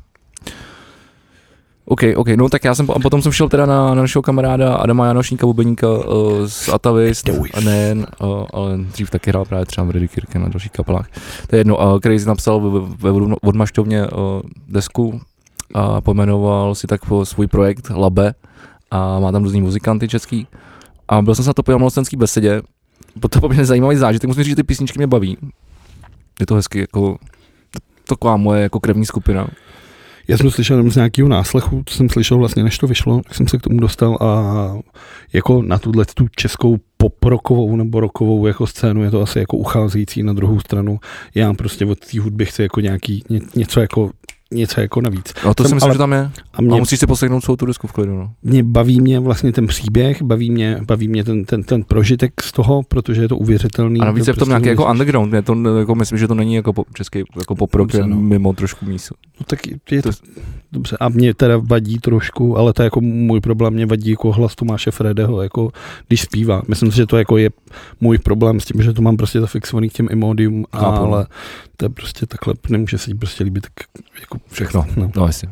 OK, 1.86 2.02
OK, 2.16 2.28
no 2.28 2.50
tak 2.50 2.64
já 2.64 2.76
jsem, 2.76 2.92
a 2.92 3.00
potom 3.00 3.22
jsem 3.22 3.32
šel 3.32 3.50
teda 3.50 3.66
na, 3.66 3.88
na 3.88 3.96
našeho 3.96 4.22
kamaráda 4.22 4.76
Adama 4.76 5.06
Janošníka, 5.06 5.48
bubeníka 5.48 5.88
uh, 5.88 6.48
z 6.48 6.70
Atavist, 6.70 7.26
Dois. 7.26 7.52
a 7.54 7.60
nejen, 7.60 8.08
uh, 8.22 8.46
ale 8.54 8.78
dřív 8.78 9.10
taky 9.10 9.30
hrál 9.30 9.46
právě 9.46 9.66
třeba 9.66 9.88
v 9.88 9.92
Reddy 9.92 10.08
Kirken 10.08 10.44
a 10.44 10.50
dalších 10.50 10.72
kapelách. 10.72 11.10
To 11.48 11.56
je 11.56 11.60
jedno, 11.60 11.78
uh, 11.78 12.18
si 12.18 12.28
napsal 12.28 12.60
ve, 12.60 13.12
ve, 13.12 13.36
odmaštovně 13.42 14.08
uh, 14.08 14.10
desku 14.68 15.22
a 15.74 16.02
pojmenoval 16.02 16.76
si 16.76 16.88
tak 16.88 17.02
svůj 17.24 17.48
projekt 17.48 17.90
Labe 17.96 18.34
a 18.92 19.20
má 19.20 19.32
tam 19.32 19.44
různý 19.44 19.62
muzikanty 19.62 20.08
český. 20.08 20.48
A 21.08 21.22
byl 21.22 21.36
jsem 21.36 21.44
se 21.44 21.50
na 21.50 21.54
to 21.54 21.64
po 21.64 21.80
mocenský 21.80 22.18
besedě. 22.18 22.62
Byl 23.16 23.30
to 23.30 23.42
poměrně 23.42 23.66
zajímavý 23.66 23.96
zážitek, 23.96 24.28
musím 24.28 24.44
říct, 24.44 24.52
že 24.52 24.56
ty 24.56 24.64
písničky 24.64 25.00
mě 25.00 25.08
baví. 25.08 25.38
Je 26.40 26.46
to 26.46 26.56
hezky, 26.56 26.80
jako 26.80 27.18
taková 28.08 28.38
moje 28.38 28.64
jako 28.64 28.80
krevní 28.80 29.06
skupina. 29.06 29.48
Já 30.28 30.38
jsem 30.38 30.52
slyšel 30.52 30.90
z 30.90 30.96
nějakého 30.96 31.30
náslechu, 31.30 31.84
to 31.84 31.94
jsem 31.94 32.10
slyšel 32.10 32.38
vlastně, 32.38 32.64
než 32.64 32.78
to 32.78 32.88
vyšlo, 32.88 33.22
tak 33.22 33.36
jsem 33.36 33.48
se 33.48 33.58
k 33.58 33.62
tomu 33.62 33.80
dostal 33.80 34.18
a 34.22 34.74
jako 35.34 35.62
na 35.62 35.78
tuhle 35.78 36.06
tu 36.06 36.28
českou 36.36 36.78
poprokovou 36.98 37.76
nebo 37.76 38.00
rokovou 38.00 38.48
jako 38.48 38.68
scénu 38.68 39.04
je 39.04 39.12
to 39.12 39.22
asi 39.22 39.40
jako 39.40 39.58
ucházející 39.58 40.24
na 40.24 40.34
druhou 40.34 40.60
stranu. 40.60 41.00
Já 41.36 41.54
prostě 41.54 41.86
od 41.86 42.00
té 42.00 42.20
hudby 42.20 42.46
chci 42.46 42.62
jako 42.62 42.80
nějaký, 42.80 43.24
ně, 43.30 43.40
něco 43.56 43.80
jako 43.80 44.12
něco 44.52 44.82
jako 44.82 45.02
navíc. 45.02 45.34
No 45.46 45.54
to 45.54 45.64
jsem, 45.64 45.70
si 45.70 45.76
myslím, 45.76 45.88
ale, 45.88 45.94
že 45.94 45.98
tam 45.98 46.14
je. 46.14 46.32
A, 46.54 46.62
mě, 46.62 46.76
a 46.76 46.80
musíš 46.80 47.00
si 47.00 47.08
poslechnout 47.08 47.42
celou 47.42 47.56
tu 47.56 47.66
disku 47.66 47.88
v 47.88 47.92
klidu. 47.92 48.18
No. 48.18 48.32
Mě 48.44 48.64
baví 48.64 49.02
mě 49.02 49.20
vlastně 49.20 49.52
ten 49.52 49.68
příběh, 49.68 50.22
baví 50.22 50.52
mě, 50.52 50.80
baví 50.88 51.08
mě 51.08 51.24
ten, 51.24 51.46
ten, 51.46 51.64
ten 51.64 51.84
prožitek 51.84 52.44
z 52.44 52.52
toho, 52.52 52.84
protože 52.84 53.22
je 53.22 53.28
to 53.28 53.38
uvěřitelný. 53.38 54.00
A 54.00 54.06
navíc 54.06 54.28
je 54.28 54.34
v 54.34 54.36
tom 54.36 54.46
prostě 54.46 54.50
nějaký 54.50 54.68
jako 54.68 54.92
underground, 54.92 55.34
je 55.34 55.42
to, 55.42 55.78
jako 55.80 55.96
myslím, 55.96 56.18
že 56.18 56.28
to 56.28 56.36
není 56.36 56.56
jako 56.56 56.74
po, 56.74 56.86
český 56.94 57.24
jako 57.40 57.56
poprok, 57.56 57.92
Dobře, 57.92 58.08
no. 58.08 58.16
mimo 58.16 58.54
trošku 58.54 58.86
mísu. 58.86 59.14
No, 59.40 59.46
tak 59.48 59.60
je 59.92 60.02
to, 60.02 60.10
dobře. 60.72 60.98
A 61.00 61.10
mě 61.10 61.34
teda 61.34 61.58
vadí 61.58 62.00
trošku, 62.00 62.58
ale 62.58 62.74
to 62.74 62.82
je 62.82 62.86
jako 62.86 63.02
můj 63.02 63.40
problém, 63.40 63.74
mě 63.74 63.86
vadí 63.86 64.12
jako 64.12 64.32
hlas 64.32 64.56
Tomáše 64.56 64.92
Fredeho, 64.92 65.42
jako 65.42 65.72
když 66.08 66.22
zpívá. 66.22 66.62
Myslím 66.68 66.92
si, 66.92 66.98
že 66.98 67.06
to 67.06 67.18
jako 67.18 67.38
je 67.38 67.50
můj 68.02 68.18
problém 68.18 68.60
s 68.60 68.66
tím, 68.66 68.82
že 68.82 68.94
to 68.94 69.02
mám 69.02 69.18
prostě 69.18 69.42
zafixovaný 69.42 69.90
k 69.90 69.94
těm 69.94 70.08
Imodium, 70.12 70.66
no. 70.74 70.88
ale 70.88 71.28
to 71.78 71.86
je 71.86 71.90
prostě 71.90 72.26
takhle, 72.26 72.54
nemůže 72.70 72.98
se 72.98 73.16
prostě 73.16 73.44
líbit 73.44 73.64
tak 73.64 73.88
jako 74.20 74.37
Všechno. 74.52 74.86
No. 74.98 75.12
No 75.16 75.26
jasně. 75.26 75.50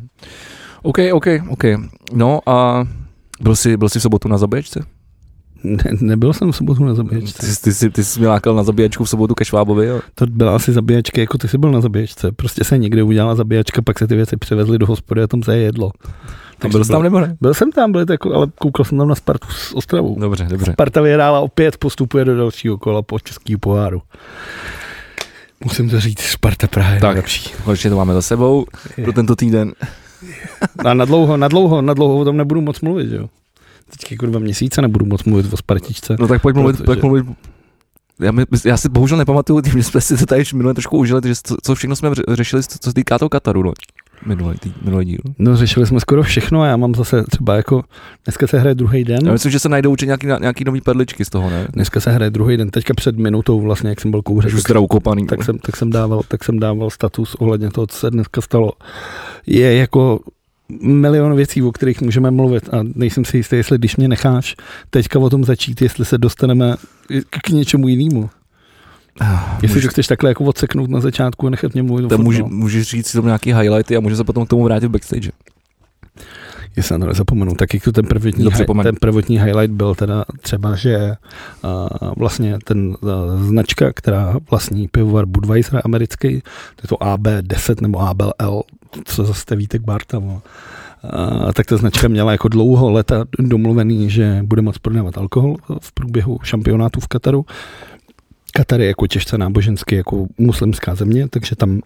OK, 0.84 0.98
OK, 1.14 1.26
OK. 1.50 1.64
No 2.14 2.40
a 2.50 2.86
byl 3.42 3.56
jsi, 3.56 3.78
byl 3.78 3.90
jsi 3.90 4.00
v 4.00 4.02
sobotu 4.02 4.28
na 4.28 4.38
zabíječce? 4.38 4.84
Ne, 5.64 5.84
nebyl 6.02 6.34
jsem 6.34 6.52
v 6.52 6.56
sobotu 6.56 6.84
na 6.86 6.92
Ty, 6.92 6.98
zabíječce. 6.98 7.46
jsi- 7.48 7.62
ty, 7.62 7.74
jsi, 7.74 7.90
ty 7.90 8.04
jsi 8.04 8.20
mě 8.20 8.28
lákal 8.30 8.56
na 8.56 8.64
zabíječku 8.64 9.04
v 9.04 9.10
sobotu 9.10 9.36
ke 9.36 9.46
Švábovi, 9.46 9.86
jo? 9.88 10.00
To 10.16 10.26
byla 10.26 10.56
asi 10.56 10.74
zabíjačka, 10.74 11.22
jako 11.22 11.38
ty 11.38 11.48
jsi 11.48 11.58
byl 11.58 11.72
na 11.72 11.82
zabíjačce. 11.82 12.32
Prostě 12.32 12.64
se 12.64 12.78
někde 12.78 13.04
udělala 13.04 13.36
zabíjačka, 13.36 13.82
pak 13.82 14.00
se 14.00 14.08
ty 14.08 14.16
věci 14.16 14.38
přivezly 14.38 14.78
do 14.78 14.86
hospody 14.86 15.24
a 15.24 15.28
tam 15.28 15.44
se 15.44 15.58
je 15.58 15.64
jedlo. 15.64 15.92
A 16.62 16.68
byl 16.68 16.84
jsi 16.84 16.92
tam 16.92 17.04
nebo 17.04 17.20
ne? 17.20 17.38
Byl 17.42 17.54
jsem 17.54 17.72
tam, 17.72 17.92
byl 17.92 18.06
jako, 18.10 18.34
ale 18.34 18.48
koukal 18.60 18.86
jsem 18.86 18.98
tam 18.98 19.08
na 19.08 19.16
Spartu 19.16 19.48
s 19.52 19.74
Ostravou. 19.76 20.20
Dobře, 20.20 20.48
dobře. 20.50 20.72
Sparta 20.74 21.02
vyhrála 21.02 21.40
opět, 21.40 21.78
postupuje 21.78 22.26
do 22.26 22.38
dalšího 22.38 22.78
kola 22.78 23.02
po 23.02 23.20
český 23.20 23.58
poháru. 23.58 24.02
Musím 25.64 25.90
to 25.90 26.00
říct, 26.00 26.20
Sparta 26.22 26.68
Praha 26.68 26.94
je 26.94 27.00
Tak. 27.00 27.10
nejlepší. 27.10 27.50
Konečně 27.64 27.90
to 27.90 27.96
máme 27.96 28.14
za 28.14 28.22
sebou 28.22 28.66
pro 29.04 29.14
tento 29.14 29.36
týden. 29.36 29.74
A 30.86 30.94
na 30.94 31.06
dlouho, 31.06 31.38
na 31.38 31.48
dlouho, 31.48 31.82
na 31.82 31.94
dlouho 31.94 32.18
o 32.20 32.26
tom 32.26 32.38
nebudu 32.38 32.62
moc 32.62 32.82
mluvit, 32.82 33.10
že 33.10 33.16
jo. 33.16 33.30
Teď 33.90 34.12
jako 34.12 34.26
dva 34.26 34.40
měsíce 34.40 34.82
nebudu 34.82 35.06
moc 35.06 35.24
mluvit 35.24 35.54
o 35.54 35.58
Spartičce. 35.58 36.16
No 36.20 36.28
tak 36.28 36.42
pojď 36.42 36.56
mluvit, 36.56 36.74
Protože- 36.74 36.84
pojď 36.86 37.02
mluvit. 37.02 37.26
Já, 38.20 38.32
my, 38.32 38.44
já 38.66 38.78
si 38.78 38.90
bohužel 38.90 39.18
nepamatuju, 39.18 39.62
tím, 39.62 39.72
že 39.74 39.84
jsme 39.84 40.02
si 40.02 40.18
to 40.18 40.26
tady 40.26 40.42
už 40.42 40.54
minule 40.54 40.74
trošku 40.74 40.98
užili, 40.98 41.22
že 41.26 41.34
co, 41.44 41.56
co 41.64 41.76
všechno 41.76 41.96
jsme 41.96 42.10
ře- 42.10 42.24
řešili, 42.36 42.64
co, 42.64 42.78
co 42.82 42.90
se 42.90 42.94
týká 42.94 43.20
toho 43.20 43.30
Kataru, 43.30 43.64
no. 43.64 43.74
Minulý, 44.26 44.58
tý, 44.58 44.74
minulý 44.82 45.06
díl. 45.06 45.20
No 45.40 45.58
řešili 45.58 45.86
jsme 45.86 46.00
skoro 46.00 46.24
všechno 46.24 46.62
a 46.62 46.68
já 46.68 46.78
mám 46.78 46.96
zase 46.96 47.24
třeba 47.24 47.56
jako, 47.56 47.84
dneska 48.26 48.48
se 48.48 48.60
hraje 48.60 48.76
druhý 48.76 49.04
den. 49.04 49.20
Já 49.26 49.32
myslím, 49.32 49.52
že 49.52 49.60
se 49.60 49.70
najdou 49.70 49.92
určitě 49.92 50.06
nějaký, 50.06 50.28
nějaký 50.42 50.64
nový 50.64 50.82
perličky 50.82 51.26
z 51.26 51.30
toho, 51.30 51.50
ne? 51.50 51.68
Dneska 51.74 52.00
se 52.00 52.12
hraje 52.12 52.32
druhý 52.32 52.58
den, 52.58 52.70
teďka 52.70 52.94
před 52.94 53.18
minutou 53.18 53.62
vlastně, 53.62 53.90
jak 53.90 54.02
jsem 54.02 54.12
byl 54.12 54.22
kouřit, 54.22 54.54
Už 54.54 54.64
ukopaný. 54.80 55.28
tak 55.28 55.44
jsem, 55.44 55.60
tak 55.60 55.76
jsem, 55.76 55.90
dával, 55.90 56.22
tak 56.28 56.44
jsem 56.44 56.60
dával 56.60 56.90
status 56.90 57.36
ohledně 57.36 57.72
toho, 57.72 57.88
co 57.88 57.98
se 57.98 58.12
dneska 58.12 58.42
stalo. 58.42 58.72
Je 59.48 59.76
jako 59.78 60.20
milion 60.82 61.36
věcí, 61.36 61.62
o 61.62 61.72
kterých 61.72 62.02
můžeme 62.02 62.32
mluvit 62.32 62.74
a 62.74 62.78
nejsem 62.96 63.26
si 63.26 63.38
jistý, 63.38 63.56
jestli 63.56 63.78
když 63.78 63.98
mě 63.98 64.08
necháš 64.08 64.56
teďka 64.90 65.20
o 65.20 65.30
tom 65.30 65.44
začít, 65.44 65.82
jestli 65.82 66.06
se 66.06 66.18
dostaneme 66.18 66.76
k 67.44 67.50
něčemu 67.50 67.88
jinému. 67.88 68.30
Ah, 69.22 69.58
Jestli 69.62 69.82
to 69.82 69.88
chceš 69.88 70.08
takhle 70.08 70.30
jako 70.30 70.44
odseknout 70.44 70.90
na 70.90 71.00
začátku 71.00 71.48
a 71.48 71.50
nechat 71.50 71.74
mě 71.74 71.84
mluvit 71.84 72.02
to 72.10 72.18
může, 72.18 72.44
můžeš 72.44 72.90
říct 72.90 73.08
si 73.08 73.18
tam 73.18 73.26
nějaký 73.26 73.54
highlighty 73.54 73.98
a 73.98 74.00
může 74.00 74.16
se 74.16 74.24
potom 74.24 74.46
k 74.46 74.50
tomu 74.50 74.64
vrátit 74.64 74.88
v 74.88 74.90
backstage. 74.90 75.32
Jestli 76.76 76.94
na 76.94 77.00
to 77.00 77.06
nezapomenu, 77.06 77.56
tak 77.56 77.74
jako 77.74 77.92
ten 77.92 78.06
prvotní, 78.06 78.44
hi- 78.46 78.66
ten 78.84 78.96
prvotní 79.02 79.40
highlight 79.40 79.72
byl 79.76 79.96
teda 79.96 80.26
třeba, 80.42 80.76
že 80.76 81.16
uh, 81.64 82.14
vlastně 82.18 82.58
ten 82.64 82.88
uh, 82.88 83.44
značka, 83.44 83.94
která 83.94 84.36
vlastní 84.52 84.88
pivovar 84.88 85.26
Budweiser 85.26 85.82
americký, 85.86 86.42
to 86.76 86.82
je 86.84 86.88
to 86.90 86.96
AB10 86.96 87.82
nebo 87.82 88.00
ABL, 88.00 88.62
co 89.06 89.24
zase 89.26 89.56
Vítek 89.56 89.82
Barta, 89.82 90.20
vole. 90.20 90.40
Uh, 91.44 91.52
tak 91.52 91.66
ta 91.66 91.78
značka 91.78 92.08
měla 92.08 92.32
jako 92.32 92.48
dlouho 92.48 92.92
leta 92.92 93.26
domluvený, 93.40 94.10
že 94.10 94.40
bude 94.44 94.62
moc 94.62 94.78
prodávat 94.78 95.18
alkohol 95.18 95.56
v 95.82 95.92
průběhu 95.92 96.40
šampionátu 96.44 97.00
v 97.00 97.08
Kataru. 97.08 97.46
Katar 98.56 98.82
je 98.82 98.88
jako 98.88 99.08
těžce 99.08 99.38
nábožensky 99.38 99.96
jako 99.96 100.28
muslimská 100.38 100.96
země, 100.96 101.28
takže 101.30 101.56
tam 101.56 101.82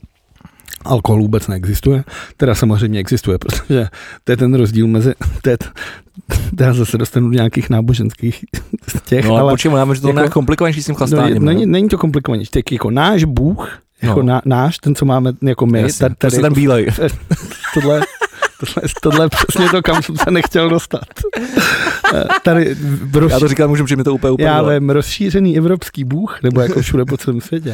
alkohol 0.86 1.22
vůbec 1.22 1.48
neexistuje. 1.48 2.04
Teda 2.38 2.56
samozřejmě 2.56 3.00
existuje, 3.00 3.38
protože 3.38 3.88
to 4.24 4.32
je 4.32 4.38
ten 4.38 4.54
rozdíl 4.56 4.88
mezi, 4.88 5.14
to 5.42 5.50
je, 5.50 5.58
to 6.58 6.64
já 6.64 6.74
zase 6.74 6.98
dostanu 6.98 7.28
do 7.30 7.34
nějakých 7.34 7.70
náboženských 7.70 8.46
těch, 9.06 9.26
No 9.26 9.36
ale, 9.36 9.56
máme, 9.70 9.96
že 9.96 10.02
to 10.02 10.08
jako- 10.08 10.20
je 10.22 10.30
komplikovanější 10.30 10.84
s 10.84 10.86
tím 10.86 10.94
no, 10.94 10.98
chlastáním. 10.98 11.46
není, 11.46 11.66
no, 11.66 11.72
není 11.72 11.90
to 11.90 11.98
komplikovanější. 11.98 12.52
Tak 12.52 12.72
jako 12.72 12.92
náš 12.92 13.24
Bůh, 13.24 13.80
jako 14.02 14.22
No. 14.22 14.28
na, 14.28 14.42
náš, 14.46 14.78
ten, 14.78 14.96
co 14.96 15.06
máme 15.06 15.34
jako 15.42 15.66
my, 15.66 15.82
Jasně, 15.82 16.00
tady, 16.00 16.16
to 16.16 16.20
tady 16.20 16.36
je 16.36 16.42
ten 16.42 16.54
bílej. 16.54 16.88
tohle, 17.74 18.02
tohle, 18.60 18.90
tohle 19.02 19.26
je 19.26 19.30
přesně 19.30 19.70
to, 19.70 19.82
kam 19.82 20.04
jsem 20.04 20.18
se 20.18 20.32
nechtěl 20.32 20.70
dostat. 20.70 21.02
Eh, 22.14 22.24
Tady 22.44 22.76
v 22.82 23.18
roz, 23.18 23.32
Já 23.32 23.40
to 23.40 23.48
říkám, 23.48 23.70
můžu, 23.70 23.88
že 23.88 23.96
mi 23.96 24.04
to 24.04 24.14
úplně 24.14 24.32
úplně. 24.32 24.48
já 24.48 24.62
vím, 24.62 24.90
rozšířený 24.90 25.58
evropský 25.58 26.04
Bůh, 26.04 26.40
nebo 26.44 26.62
jako 26.62 26.82
všude 26.82 27.06
po 27.06 27.18
celém 27.18 27.42
světě, 27.42 27.70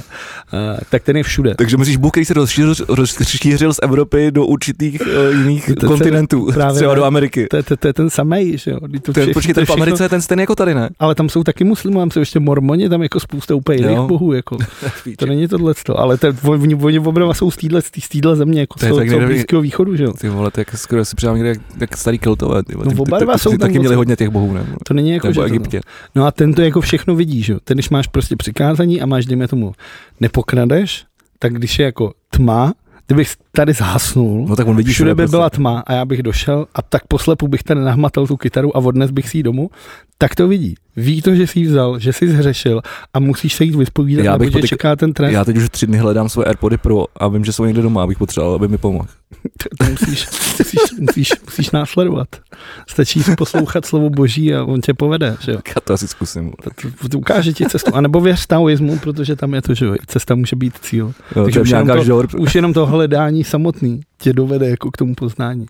uh, 0.54 0.80
tak 0.90 1.04
ten 1.04 1.18
je 1.18 1.24
všude. 1.24 1.56
Takže 1.56 1.78
myslíš, 1.78 1.98
Bůh, 1.98 2.12
který 2.12 2.26
se 2.26 2.34
rozšířil, 2.34 2.74
rozšířil 2.90 3.74
z 3.74 3.80
Evropy 3.84 4.32
do 4.32 4.46
určitých 4.46 5.02
uh, 5.02 5.40
jiných 5.40 5.66
To- 5.66 5.76
to- 5.76 5.88
kontinentů, 5.88 6.50
právě 6.54 6.76
třeba 6.76 6.96
do 6.96 7.04
Ameriky. 7.04 7.48
To, 7.48 7.58
je- 7.58 7.64
to, 7.64 7.78
to 7.78 7.88
je 7.88 7.94
ten 7.94 8.10
samý, 8.10 8.58
že 8.58 8.72
jo? 8.72 8.78
To 9.02 9.14
Ten, 9.14 9.24
vše- 9.24 9.34
počkej, 9.34 9.54
ten 9.54 9.66
v 9.66 9.70
Americe 9.70 10.04
je 10.04 10.10
ten 10.10 10.22
stejný 10.22 10.42
jako 10.42 10.56
tady, 10.56 10.74
ne? 10.76 10.90
Ale 11.00 11.16
tam 11.16 11.30
jsou 11.30 11.44
taky 11.44 11.64
muslimové, 11.64 12.02
tam 12.02 12.12
jsou 12.12 12.20
ještě 12.20 12.40
mormoni, 12.40 12.90
tam 12.90 13.04
jako 13.04 13.20
spousta 13.20 13.56
úplně 13.56 13.78
jiných 13.78 14.00
bohů, 14.00 14.34
jako. 14.34 14.58
To 15.18 15.26
není 15.26 15.48
tohle, 15.48 15.74
ale 15.96 16.18
to, 16.18 16.28
oni, 16.44 16.76
oni 16.76 17.00
oba 17.00 17.34
jsou 17.34 17.52
z 17.52 17.58
téhle, 17.58 17.82
země, 18.36 18.60
jako 18.60 18.80
To 18.80 18.86
je 18.86 18.90
z 18.92 18.96
toho- 18.96 19.00
tak 19.00 19.26
blízkého 19.28 19.62
východu, 19.62 19.96
že 19.96 20.04
jo. 20.04 20.14
Ty 20.14 20.30
vole, 20.30 20.52
jak 20.58 20.75
skoro 20.76 21.06
si 21.06 21.16
přidám 21.16 21.36
někde 21.36 21.50
jak, 21.50 21.60
jak 21.80 21.98
starý 21.98 22.20
keltové. 22.20 22.64
Ty. 22.64 22.74
No, 22.78 22.84
Ty- 22.92 22.96
oba 22.96 23.18
ty- 23.20 23.24
dva 23.26 23.34
ty- 23.34 23.40
jsou 23.40 23.52
ty 23.52 23.58
taky 23.58 23.80
měli 23.80 23.96
hodně 23.96 24.16
těch 24.16 24.30
bohů, 24.30 24.54
ne? 24.54 24.66
To 24.88 24.94
není 24.94 25.10
jako, 25.12 25.28
Nebo 25.28 25.34
že 25.34 25.40
to, 25.40 25.46
Egyptě. 25.56 25.82
No 26.16 26.26
a 26.26 26.32
ten 26.32 26.54
to 26.54 26.62
jako 26.62 26.82
všechno 26.82 27.16
vidí, 27.16 27.42
že 27.44 27.54
jo. 27.54 27.60
Ten, 27.64 27.76
když 27.76 27.90
máš 27.90 28.08
prostě 28.08 28.36
přikázání 28.36 29.02
a 29.02 29.06
máš, 29.06 29.26
dejme 29.26 29.48
tomu, 29.48 29.74
nepokradeš, 30.20 31.06
tak 31.40 31.54
když 31.54 31.80
je 31.80 31.86
jako 31.86 32.14
tma, 32.30 32.74
kdybych 33.08 33.34
tady 33.52 33.74
zhasnul, 33.74 34.46
No 34.50 34.56
tak 34.56 34.68
on 34.68 34.76
vidí 34.76 34.92
všude 34.94 35.16
by 35.16 35.22
prostě. 35.24 35.32
byla 35.38 35.50
tma 35.50 35.84
a 35.88 35.94
já 35.94 36.06
bych 36.06 36.24
došel 36.24 36.66
a 36.76 36.82
tak 36.82 37.08
poslepu 37.08 37.48
bych 37.48 37.64
tady 37.64 37.82
nahmatal 37.82 38.28
tu 38.28 38.38
kytaru 38.38 38.78
a 38.78 38.80
odnes 38.80 39.12
bych 39.12 39.30
si 39.30 39.38
ji 39.38 39.44
domů, 39.44 39.70
tak 40.18 40.36
to 40.36 40.48
vidí. 40.48 40.76
Ví 40.96 41.22
to, 41.22 41.36
že 41.36 41.48
jsi 41.48 41.60
ji 41.60 41.66
vzal, 41.66 42.00
že 42.00 42.14
jsi 42.14 42.28
zhřešil 42.30 42.82
a 43.14 43.20
musíš 43.20 43.54
se 43.56 43.64
jít 43.64 43.76
vyspovídat, 43.76 44.26
Já 44.26 44.32
nebo 44.32 44.40
bych 44.44 44.54
tě 44.54 44.60
potyk- 44.60 44.68
čeká 44.70 44.96
ten 44.96 45.14
trest. 45.14 45.34
Já 45.34 45.46
teď 45.46 45.58
už 45.58 45.70
tři 45.70 45.88
dny 45.88 45.98
hledám 45.98 46.30
svoje 46.30 46.46
Airpody 46.46 46.78
Pro 46.78 47.06
a 47.18 47.28
vím, 47.28 47.46
že 47.46 47.52
jsou 47.54 47.66
někde 47.66 47.82
doma, 47.82 48.04
abych 48.04 48.18
potřeboval, 48.18 48.56
aby 48.56 48.68
mi 48.68 48.78
pomohl. 48.78 49.06
To, 49.80 49.86
musíš, 49.92 50.28
musíš, 50.60 50.82
musíš, 51.00 51.30
musíš 51.46 51.72
následovat. 51.72 52.28
Stačí 52.90 53.22
poslouchat 53.38 53.86
slovo 53.86 54.10
boží 54.10 54.54
a 54.56 54.64
on 54.64 54.82
tě 54.82 54.94
povede, 54.94 55.38
že 55.40 55.52
jo. 55.52 55.58
Já 55.68 55.74
to 55.84 55.94
asi 55.94 56.08
zkusím. 56.08 56.52
To, 56.64 56.70
to, 57.02 57.08
to 57.10 57.18
ukáže 57.18 57.54
ti 57.54 57.66
cestu. 57.66 57.96
A 57.96 58.02
nebo 58.02 58.22
věř 58.22 58.46
taoismu, 58.46 59.00
protože 59.00 59.36
tam 59.36 59.54
je 59.54 59.62
to, 59.62 59.74
že 59.74 59.86
jo, 59.86 59.96
cesta 60.08 60.36
může 60.36 60.56
být 60.56 60.78
cíl. 60.78 61.14
Jo, 61.36 61.44
Takže 61.44 61.62
už 61.62 61.70
jenom 61.70 61.88
to- 61.88 62.04
žor. 62.04 62.28
Už 62.38 62.56
jenom 62.56 62.74
to 62.74 62.86
hledání 62.86 63.44
samotný 63.44 64.02
tě 64.18 64.34
dovede 64.34 64.70
jako 64.70 64.92
k 64.92 64.98
tomu 64.98 65.16
poznání. 65.16 65.66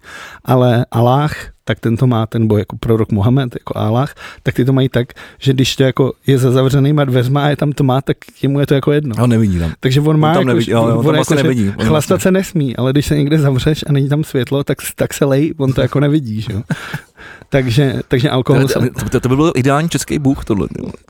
Ale 0.46 0.86
Allah, 0.92 1.32
tak 1.68 1.80
ten 1.80 1.98
to 1.98 2.08
má, 2.08 2.26
ten 2.26 2.48
boj 2.48 2.60
jako 2.60 2.78
prorok 2.78 3.12
Mohamed, 3.12 3.56
jako 3.56 3.78
Allah, 3.78 4.14
tak 4.44 4.56
ty 4.56 4.66
to 4.66 4.74
mají 4.74 4.90
tak, 4.90 5.08
že 5.40 5.54
když 5.54 5.76
to 5.76 5.84
jako 5.84 6.14
je 6.28 6.38
za 6.38 6.52
zavřenýma 6.52 7.06
dveřma 7.06 7.44
a 7.46 7.50
je 7.50 7.56
tam 7.56 7.72
tma, 7.72 8.02
tak 8.02 8.18
jemu 8.42 8.60
je 8.60 8.68
to 8.68 8.74
jako 8.74 8.92
jedno. 8.92 9.16
No 9.18 9.28
nevidí 9.28 9.60
tam. 9.60 9.74
Takže 9.80 10.02
on 10.02 10.20
má 10.20 10.30
On 10.30 10.34
tam 10.34 10.42
jako, 10.42 10.48
nevidí, 10.48 10.72
jo, 10.72 10.88
jo, 10.88 10.98
on 10.98 11.06
tam 11.06 11.16
on 11.16 11.38
že 11.38 11.44
nevidí. 11.44 11.74
On 11.78 11.86
Chlastat 11.86 12.22
se 12.22 12.32
nesmí, 12.32 12.76
ale 12.76 12.92
když 12.92 13.06
se 13.06 13.18
někde 13.18 13.40
zavřeš 13.40 13.84
a 13.88 13.92
není 13.92 14.10
tam 14.10 14.24
světlo, 14.24 14.64
tak, 14.64 14.78
tak 14.96 15.14
se 15.14 15.26
lej, 15.26 15.54
on 15.58 15.74
to 15.74 15.82
jako 15.82 16.00
nevidí, 16.00 16.42
že 16.42 16.54
jo. 16.54 16.62
takže, 17.50 18.02
takže 18.08 18.30
alkohol... 18.30 18.68
To, 18.68 18.80
to, 18.80 19.10
to, 19.10 19.20
to 19.20 19.30
by 19.30 19.36
byl 19.36 19.52
ideální 19.56 19.90
český 19.90 20.20
bůh 20.20 20.46
tohle. 20.46 20.68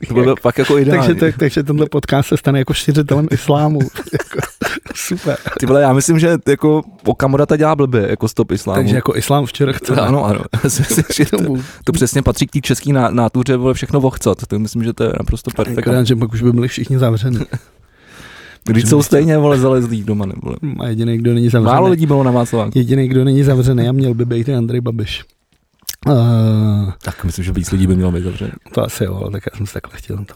To 0.08 0.14
by 0.14 0.22
byl 0.22 0.36
fakt 0.40 0.58
jako 0.58 0.78
ideální. 0.78 1.06
takže, 1.06 1.20
tak, 1.20 1.38
takže 1.38 1.62
tenhle 1.62 1.86
podcast 1.86 2.28
se 2.28 2.36
stane 2.36 2.58
jako 2.58 2.74
šiřitelem 2.74 3.28
islámu. 3.30 3.78
jako, 4.12 4.46
super. 4.96 5.36
Ty 5.60 5.66
vole, 5.66 5.82
já 5.82 5.92
myslím, 5.92 6.18
že 6.18 6.36
jako 6.48 6.82
Okamura 7.04 7.46
dělá 7.56 7.76
blbě, 7.76 8.06
jako 8.10 8.28
stop 8.28 8.52
islámu. 8.52 8.76
Takže 8.80 8.94
jako 8.94 9.16
islám 9.16 9.46
včera 9.46 9.72
chce. 9.72 9.94
ano, 9.94 10.24
ano. 10.24 10.40
To, 11.30 11.54
to 11.84 11.92
přesně 11.92 12.22
patří 12.22 12.46
k 12.46 12.50
té 12.50 12.60
české 12.60 12.92
ná, 12.92 13.10
nátuře, 13.10 13.56
vole, 13.56 13.74
všechno 13.74 14.00
vochcat. 14.00 14.46
To 14.46 14.58
myslím, 14.58 14.84
že 14.84 14.92
to 14.92 15.04
je 15.04 15.12
naprosto 15.18 15.50
perfektní. 15.56 16.06
Že 16.06 16.16
pak 16.16 16.32
už 16.32 16.42
by 16.42 16.52
byli 16.52 16.68
všichni 16.68 16.98
zavřeni. 16.98 17.38
Když 18.64 18.88
jsou 18.88 19.02
stejně, 19.02 19.38
vole, 19.38 19.58
zalezlí 19.58 20.02
doma, 20.02 20.26
nebo 20.26 20.54
A 20.80 20.88
jediný, 20.88 21.18
kdo 21.18 21.34
není 21.34 21.48
zavřený. 21.48 21.74
Málo 21.74 21.88
lidí 21.88 22.06
bylo 22.06 22.22
na 22.22 22.30
Václaváku. 22.30 22.78
Jediný, 22.78 23.08
kdo 23.08 23.24
není 23.24 23.42
zavřený 23.42 23.88
a 23.88 23.92
měl 23.92 24.14
by 24.14 24.24
být 24.24 24.48
Andrej 24.48 24.80
Babiš. 24.80 25.24
Uh, 26.08 26.92
Tak 27.04 27.24
myslím, 27.24 27.44
že 27.44 27.52
víc 27.52 27.70
lidí 27.70 27.86
by 27.86 27.96
mělo 27.96 28.12
být 28.12 28.22
zavřený. 28.24 28.50
to 28.74 28.82
asi 28.84 29.04
jo, 29.04 29.16
ale 29.22 29.30
tak 29.30 29.42
já 29.52 29.56
jsem 29.56 29.66
si 29.66 29.72
takhle 29.74 29.98
chtěl 29.98 30.16
to. 30.16 30.34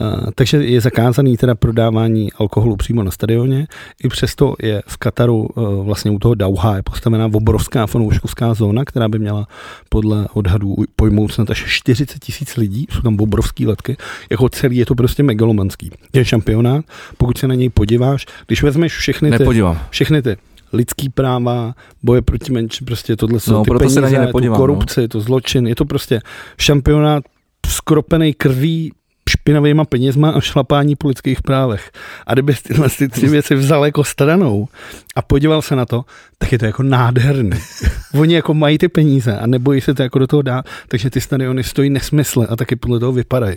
Uh, 0.00 0.30
takže 0.34 0.56
je 0.64 0.80
zakázaný 0.80 1.36
teda 1.36 1.54
prodávání 1.54 2.32
alkoholu 2.32 2.76
přímo 2.76 3.02
na 3.02 3.10
stadioně. 3.10 3.66
I 4.04 4.08
přesto 4.08 4.54
je 4.62 4.82
v 4.86 4.96
Kataru 4.96 5.36
uh, 5.42 5.84
vlastně 5.86 6.10
u 6.10 6.18
toho 6.18 6.34
Dauha 6.34 6.76
je 6.76 6.82
postavená 6.82 7.26
obrovská 7.32 7.86
fanouškovská 7.86 8.54
zóna, 8.54 8.84
která 8.84 9.08
by 9.08 9.18
měla 9.18 9.46
podle 9.88 10.26
odhadů 10.32 10.76
pojmout 10.96 11.32
snad 11.32 11.50
až 11.50 11.64
40 11.66 12.18
tisíc 12.18 12.56
lidí. 12.56 12.86
Jsou 12.90 13.00
tam 13.00 13.16
obrovský 13.20 13.66
letky. 13.66 13.96
Jako 14.30 14.48
celý 14.48 14.76
je 14.76 14.86
to 14.86 14.94
prostě 14.94 15.22
megalomanský. 15.22 15.90
Je 16.12 16.24
šampionát, 16.24 16.84
pokud 17.18 17.38
se 17.38 17.48
na 17.48 17.54
něj 17.54 17.68
podíváš, 17.70 18.26
když 18.46 18.62
vezmeš 18.62 18.96
všechny 18.96 19.30
ty, 19.30 19.38
Nepodívám. 19.38 19.80
všechny 19.90 20.22
ty 20.22 20.36
lidský 20.72 21.08
práva, 21.08 21.74
boje 22.02 22.22
proti 22.22 22.52
menším, 22.52 22.86
prostě 22.86 23.16
tohle 23.16 23.40
jsou 23.40 23.52
No, 23.52 23.62
ty 23.64 23.70
proto 23.70 23.90
se 23.90 24.00
peníze, 24.00 24.00
na 24.00 24.08
ně 24.08 24.26
nepodívám, 24.26 24.54
no. 24.54 24.58
korupci, 24.58 25.08
to 25.08 25.20
zločin, 25.20 25.66
je 25.66 25.74
to 25.74 25.84
prostě 25.84 26.20
šampionát 26.58 27.24
skropený 27.66 28.34
krví, 28.34 28.92
špinavýma 29.28 29.84
penězma 29.84 30.30
a 30.30 30.40
šlapání 30.40 30.96
po 30.96 31.08
lidských 31.08 31.42
právech. 31.42 31.90
A 32.26 32.32
kdyby 32.32 32.54
tyhle 32.62 32.88
ty 32.88 33.08
tři 33.08 33.28
věci 33.28 33.54
vzal 33.54 33.84
jako 33.84 34.04
stranou 34.04 34.68
a 35.16 35.22
podíval 35.22 35.62
se 35.62 35.76
na 35.76 35.86
to, 35.86 36.04
tak 36.38 36.52
je 36.52 36.58
to 36.58 36.64
jako 36.64 36.82
nádherný. 36.82 37.58
Oni 38.14 38.34
jako 38.34 38.54
mají 38.54 38.78
ty 38.78 38.88
peníze 38.88 39.38
a 39.38 39.46
nebojí 39.46 39.80
se 39.80 39.94
to 39.94 40.02
jako 40.02 40.18
do 40.18 40.26
toho 40.26 40.42
dát, 40.42 40.64
takže 40.88 41.10
ty 41.10 41.20
stadiony 41.20 41.64
stojí 41.64 41.90
nesmysle 41.90 42.46
a 42.46 42.56
taky 42.56 42.76
podle 42.76 43.00
toho 43.00 43.12
vypadají. 43.12 43.56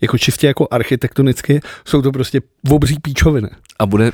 Jako 0.00 0.18
čistě 0.18 0.46
jako 0.46 0.68
architektonicky 0.70 1.60
jsou 1.84 2.02
to 2.02 2.12
prostě 2.12 2.40
obří 2.70 2.96
píčoviny. 3.02 3.48
A, 3.78 3.86
bude, 3.86 4.12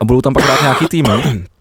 a 0.00 0.04
budou 0.04 0.20
tam 0.20 0.32
pak 0.32 0.44
hrát 0.44 0.60
nějaký 0.62 0.86
týmy. 0.86 1.08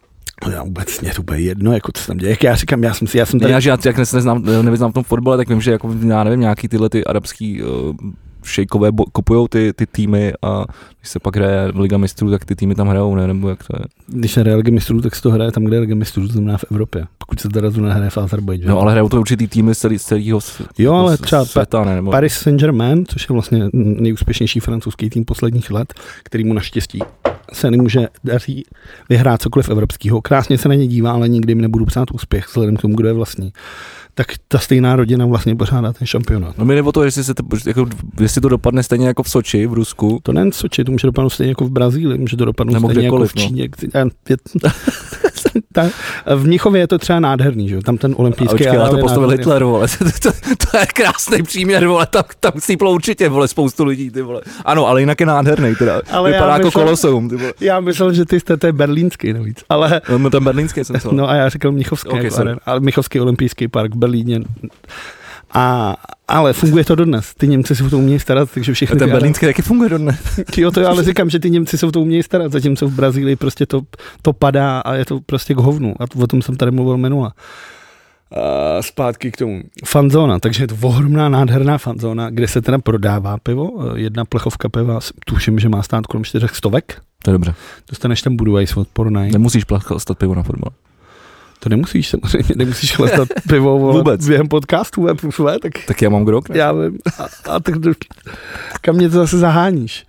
No 0.45 0.51
já 0.51 0.63
vůbec 0.63 1.01
mě 1.01 1.13
to 1.13 1.23
bude 1.23 1.39
jedno, 1.39 1.73
jako 1.73 1.91
co 1.91 2.01
se 2.01 2.07
tam 2.07 2.17
děje. 2.17 2.29
Jak 2.29 2.43
já 2.43 2.55
říkám, 2.55 2.83
já 2.83 2.93
jsem 2.93 3.07
si, 3.07 3.17
já 3.17 3.25
jsem 3.25 3.39
tady, 3.39 3.51
já, 3.51 3.59
že 3.59 3.69
já 3.69 3.77
jak 3.85 3.97
neznám, 3.97 4.43
nevyznám 4.61 4.91
v 4.91 4.93
tom 4.93 5.03
fotbale, 5.03 5.37
tak 5.37 5.49
vím, 5.49 5.61
že 5.61 5.71
jako, 5.71 5.95
já 6.07 6.23
nevím, 6.23 6.39
nějaký 6.39 6.67
tyhle 6.67 6.89
ty 6.89 7.05
arabský 7.05 7.63
uh, 7.63 7.95
šejkové 8.43 8.91
bo- 8.91 9.05
kupujou 9.05 9.47
ty, 9.47 9.73
ty 9.75 9.85
týmy 9.85 10.33
a 10.41 10.65
když 10.99 11.09
se 11.09 11.19
pak 11.19 11.35
hraje 11.35 11.71
Liga 11.75 11.97
mistrů, 11.97 12.31
tak 12.31 12.45
ty 12.45 12.55
týmy 12.55 12.75
tam 12.75 12.87
hrajou, 12.87 13.15
ne? 13.15 13.27
Nebo 13.27 13.49
jak 13.49 13.63
to 13.63 13.77
je. 13.79 13.85
když 14.19 14.37
je 14.37 14.43
Real 14.43 14.57
Ligy 14.57 14.71
mistrů, 14.71 15.01
tak 15.01 15.15
se 15.15 15.21
to 15.21 15.31
hraje 15.31 15.51
tam, 15.51 15.63
kde 15.63 15.75
je 15.75 15.79
Liga 15.79 15.95
mistrů, 15.95 16.27
to 16.27 16.33
znamená 16.33 16.57
v 16.57 16.65
Evropě. 16.71 17.05
Pokud 17.17 17.39
se 17.39 17.49
teda 17.49 17.71
to 17.71 17.81
nehraje 17.81 18.09
v 18.09 18.17
Azerbajdžánu. 18.17 18.75
No 18.75 18.81
ale 18.81 18.91
hrajou 18.91 19.09
to 19.09 19.19
určitý 19.19 19.47
týmy 19.47 19.75
z 19.75 19.77
celý, 19.77 19.99
celého 19.99 20.39
Jo, 20.77 20.93
ale 20.93 21.17
s- 21.17 21.21
třeba 21.21 21.45
světa, 21.45 21.85
ne? 21.85 21.95
Nebo, 21.95 22.11
Paris 22.11 22.33
Saint-Germain, 22.33 23.03
což 23.07 23.29
je 23.29 23.33
vlastně 23.33 23.63
nejúspěšnější 23.73 24.59
francouzský 24.59 25.09
tým 25.09 25.25
posledních 25.25 25.71
let, 25.71 25.93
který 26.23 26.43
mu 26.43 26.53
naštěstí 26.53 26.99
se 27.53 27.71
nemůže 27.71 28.07
daří 28.23 28.65
vyhrát 29.09 29.41
cokoliv 29.41 29.69
evropského. 29.69 30.21
Krásně 30.21 30.57
se 30.57 30.69
na 30.69 30.75
ně 30.75 30.87
dívá, 30.87 31.11
ale 31.11 31.29
nikdy 31.29 31.51
jim 31.51 31.61
nebudu 31.61 31.85
psát 31.85 32.11
úspěch, 32.11 32.47
vzhledem 32.47 32.75
k 32.75 32.81
tomu, 32.81 32.95
kdo 32.95 33.07
je 33.07 33.13
vlastní. 33.13 33.53
Tak 34.15 34.27
ta 34.47 34.59
stejná 34.59 34.95
rodina 34.95 35.25
vlastně 35.25 35.55
pořádá 35.55 35.93
ten 35.93 36.07
šampionát. 36.07 36.57
No 36.57 36.65
mi 36.65 36.75
jde 36.75 36.81
o 36.81 36.91
to, 36.91 37.03
jestli, 37.03 37.23
se 37.23 37.33
to, 37.33 37.43
jako, 37.67 37.85
jestli 38.19 38.41
to 38.41 38.49
dopadne 38.49 38.83
stejně 38.83 39.07
jako 39.07 39.23
v 39.23 39.29
Soči, 39.29 39.67
v 39.67 39.73
Rusku, 39.73 40.19
To 40.23 40.33
nejen 40.33 40.51
v 40.51 40.55
Soči, 40.55 40.83
to 40.83 40.91
může 40.91 41.07
dopadnout 41.07 41.29
stejně 41.29 41.51
jako 41.51 41.65
v 41.65 41.69
Brazílii, 41.71 42.17
může 42.17 42.37
to 42.37 42.45
dopadnout 42.45 42.73
Nebo 42.73 42.87
stejně 42.87 43.05
jako 43.05 43.15
kdekoliv, 43.15 43.31
v 43.31 43.35
no. 43.35 43.41
Číně. 43.41 43.69
No. 44.63 44.69
Ta, 45.73 45.89
v 46.35 46.45
Mnichově 46.47 46.81
je 46.81 46.87
to 46.87 46.97
třeba 46.97 47.19
nádherný, 47.19 47.69
že 47.69 47.79
tam 47.81 47.97
ten 47.97 48.15
olympijský 48.17 48.55
očkej, 48.55 48.77
ale 48.77 48.89
to 48.89 48.97
postavil. 48.97 49.29
Hitler, 49.29 49.63
vole. 49.63 49.87
To, 50.23 50.31
to, 50.31 50.31
to, 50.71 50.77
je 50.77 50.85
krásný 50.85 51.43
příměr, 51.43 51.87
vole. 51.87 52.05
Tam, 52.05 52.23
tam 52.39 52.51
síplo 52.59 52.91
určitě, 52.91 53.29
vole, 53.29 53.47
spoustu 53.47 53.85
lidí, 53.85 54.11
ty 54.11 54.21
vole. 54.21 54.41
Ano, 54.65 54.87
ale 54.87 54.99
jinak 55.01 55.19
je 55.19 55.25
nádherný, 55.25 55.75
teda. 55.75 56.01
Ale 56.11 56.29
já 56.31 56.35
Vypadá 56.35 56.53
jako 56.53 56.67
myslel- 56.67 56.83
koloseum, 56.83 57.29
ty 57.29 57.35
vole. 57.35 57.53
Já 57.59 57.79
myslel, 57.79 58.13
že 58.13 58.25
ty 58.25 58.39
jste 58.39 58.57
to 58.57 58.65
je 58.65 58.73
berlínský 58.73 59.33
navíc, 59.33 59.63
ale 59.69 60.01
No, 60.17 60.29
ten 60.29 60.43
berlínský 60.43 60.83
jsem 60.83 60.99
to. 61.03 61.11
No 61.11 61.29
a 61.29 61.35
já 61.35 61.49
říkal 61.49 61.71
Mnichovský, 61.71 62.09
Ok, 62.09 62.13
okay, 62.13 62.25
jako 62.25 62.59
ale 62.65 62.79
Mnichovský 62.79 63.19
olympijský 63.19 63.67
park 63.67 63.95
v 63.95 63.97
Berlíně. 63.97 64.39
A, 65.53 65.95
ale 66.27 66.53
funguje 66.53 66.85
to 66.85 66.95
dodnes. 66.95 67.33
Ty 67.33 67.47
Němci 67.47 67.75
se 67.75 67.83
o 67.83 67.89
to 67.89 67.97
umějí 67.97 68.19
starat, 68.19 68.51
takže 68.53 68.73
všechny 68.73 68.99
ten 68.99 69.09
berlínský 69.11 69.45
taky 69.45 69.61
funguje 69.61 69.89
dodnes. 69.89 70.39
Jo, 70.57 70.71
to 70.71 70.79
já 70.79 70.89
ale 70.89 71.03
říkám, 71.09 71.29
že 71.29 71.39
ty 71.39 71.49
Němci 71.49 71.77
se 71.77 71.85
o 71.85 71.91
to 71.91 72.01
umějí 72.01 72.23
starat, 72.23 72.51
zatímco 72.51 72.87
v 72.87 72.93
Brazílii 72.93 73.35
prostě 73.35 73.65
to, 73.65 73.81
to 74.21 74.33
padá 74.33 74.79
a 74.79 74.93
je 74.93 75.05
to 75.05 75.19
prostě 75.25 75.53
k 75.53 75.57
hovnu. 75.57 75.95
A 75.99 76.05
o 76.23 76.27
tom 76.27 76.41
jsem 76.41 76.55
tady 76.55 76.71
mluvil 76.71 76.97
minule. 76.97 77.31
A 78.31 78.81
zpátky 78.81 79.31
k 79.31 79.37
tomu. 79.37 79.61
Fanzóna, 79.85 80.39
takže 80.39 80.63
je 80.63 80.67
to 80.67 80.75
ohromná, 80.81 81.29
nádherná 81.29 81.77
fanzóna, 81.77 82.29
kde 82.29 82.47
se 82.47 82.61
teda 82.61 82.77
prodává 82.77 83.37
pivo. 83.37 83.91
Jedna 83.95 84.25
plechovka 84.25 84.69
piva, 84.69 84.99
tuším, 85.25 85.59
že 85.59 85.69
má 85.69 85.83
stát 85.83 86.07
kolem 86.07 86.23
čtyřech 86.23 86.55
stovek. 86.55 87.01
To 87.23 87.29
je 87.29 87.33
dobře. 87.33 87.53
Dostaneš 87.89 88.21
tam 88.21 88.35
Budweiser 88.35 88.79
od 88.79 88.87
Pornaj. 88.87 89.31
Nemusíš 89.31 89.63
plastat 89.63 90.17
pivo 90.17 90.35
na 90.35 90.43
fotbal. 90.43 90.71
To 91.63 91.69
nemusíš 91.69 92.09
samozřejmě, 92.09 92.53
nemusíš 92.57 92.95
chlestat 92.95 93.27
pivo 93.47 93.79
Vůbec. 93.93 94.27
během 94.27 94.47
podcastu, 94.47 95.07
plus, 95.21 95.37
vole, 95.37 95.59
tak 95.59 95.71
Tak 95.87 96.01
já 96.01 96.09
mám 96.09 96.25
grok, 96.25 96.49
ne? 96.49 96.57
já 96.57 96.71
vím. 96.73 96.97
A, 97.19 97.27
a 97.51 97.59
tak 97.59 97.75
kam 98.81 98.95
mě 98.95 99.09
to 99.09 99.15
zase 99.17 99.37
zaháníš? 99.37 100.05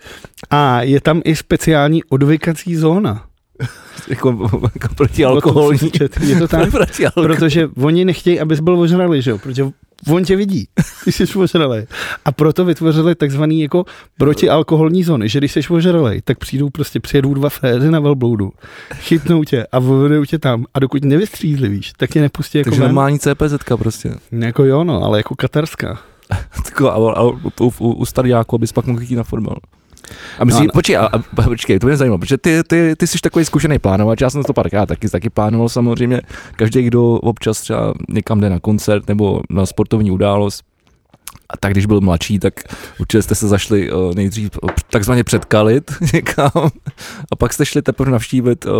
A 0.50 0.82
je 0.82 1.00
tam 1.00 1.20
i 1.24 1.36
speciální 1.36 2.04
odvykací 2.04 2.76
zóna. 2.76 3.24
Jako, 4.08 4.50
jako 4.74 4.94
proti 4.94 5.26
O 5.26 5.28
tom 5.28 5.34
alkoholní. 5.34 5.78
jsem 5.78 5.90
četl, 5.90 6.22
Je 6.24 6.38
to 6.38 6.48
tak? 6.48 6.68
Protože 7.14 7.68
oni 7.82 8.04
nechtějí, 8.04 8.40
abys 8.40 8.60
byl 8.60 8.80
ožralý, 8.80 9.22
že 9.22 9.30
jo? 9.30 9.38
Protože 9.38 9.64
on 10.08 10.24
tě 10.24 10.36
vidí, 10.36 10.68
když 11.02 11.16
jsi 11.16 11.38
ožralý. 11.38 11.86
A 12.24 12.32
proto 12.32 12.64
vytvořili 12.64 13.14
takzvaný 13.14 13.60
jako 13.60 13.84
protialkoholní 14.18 15.04
zóny, 15.04 15.28
že 15.28 15.38
když 15.38 15.52
jsi 15.52 15.60
ožralý, 15.70 16.20
tak 16.24 16.38
přijdou 16.38 16.70
prostě, 16.70 17.00
přijedou 17.00 17.34
dva 17.34 17.48
frézy 17.48 17.90
na 17.90 18.00
velbloudu, 18.00 18.52
chytnou 18.94 19.44
tě 19.44 19.66
a 19.72 19.78
vyvedou 19.78 20.24
tě 20.24 20.38
tam 20.38 20.64
a 20.74 20.78
dokud 20.78 21.04
nevystřízlivíš, 21.04 21.92
tak 21.96 22.10
tě 22.10 22.20
nepustí 22.20 22.58
jako 22.58 22.70
Takže 22.70 22.80
ven. 22.80 22.88
normální 22.88 23.18
CPZ 23.18 23.54
prostě. 23.76 24.14
Jako 24.32 24.64
jo, 24.64 24.84
no, 24.84 25.02
ale 25.02 25.18
jako 25.18 25.34
katarská. 25.34 25.98
Tako, 26.64 26.90
a, 26.90 27.12
a, 27.12 27.22
u, 27.22 27.40
u, 27.60 27.92
u 27.92 28.04
starďáku, 28.04 28.56
abys 28.56 28.72
pak 28.72 28.86
mohl 28.86 29.02
jít 29.02 29.16
na 29.16 29.22
fotbal. 29.22 29.56
A 30.38 30.44
myslí, 30.44 30.60
No, 30.60 30.66
no, 30.66 30.72
počkej, 30.72 30.96
a, 30.96 31.06
a, 31.06 31.42
počkej, 31.44 31.78
to 31.78 31.86
mě 31.86 31.96
zajímalo, 31.96 32.18
protože 32.18 32.38
ty, 32.38 32.62
ty, 32.66 32.94
ty 32.96 33.06
jsi 33.06 33.18
takový 33.18 33.44
zkušený 33.44 33.78
plánovač, 33.78 34.20
já 34.20 34.30
jsem 34.30 34.42
to 34.42 34.52
párkrát 34.52 34.86
taky, 34.86 35.08
taky 35.08 35.30
plánoval 35.30 35.68
samozřejmě, 35.68 36.20
každý, 36.56 36.82
kdo 36.82 37.12
občas 37.12 37.60
třeba 37.60 37.94
někam 38.08 38.40
jde 38.40 38.50
na 38.50 38.60
koncert 38.60 39.08
nebo 39.08 39.40
na 39.50 39.66
sportovní 39.66 40.10
událost, 40.10 40.62
a 41.50 41.56
tak 41.56 41.72
když 41.72 41.86
byl 41.86 42.00
mladší, 42.00 42.38
tak 42.38 42.54
určitě 43.00 43.22
jste 43.22 43.34
se 43.34 43.48
zašli 43.48 43.92
uh, 43.92 44.14
nejdřív 44.14 44.50
uh, 44.62 44.70
takzvaně 44.90 45.24
předkalit 45.24 45.92
někam 46.14 46.50
a 47.32 47.36
pak 47.36 47.52
jste 47.52 47.66
šli 47.66 47.82
teprve 47.82 48.10
navštívit 48.10 48.66
uh, 48.66 48.72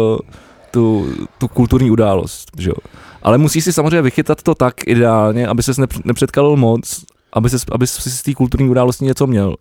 tu, 0.71 1.13
tu 1.39 1.49
kulturní 1.49 1.91
událost, 1.91 2.51
že 2.59 2.71
jo. 2.71 2.77
Ale 3.23 3.39
musíš 3.39 3.65
si 3.65 3.73
samozřejmě 3.73 4.03
vychytat 4.03 4.43
to 4.43 4.55
tak 4.55 4.75
ideálně, 4.87 5.47
aby 5.47 5.63
ses 5.63 5.79
nepř- 5.79 6.03
nepředkalil 6.05 6.57
moc, 6.57 7.05
aby, 7.33 7.51
ses, 7.51 7.65
aby 7.73 7.87
si 7.87 8.11
z 8.11 8.23
té 8.23 8.35
kulturní 8.35 8.69
události 8.69 9.05
něco 9.05 9.27
měl. 9.27 9.55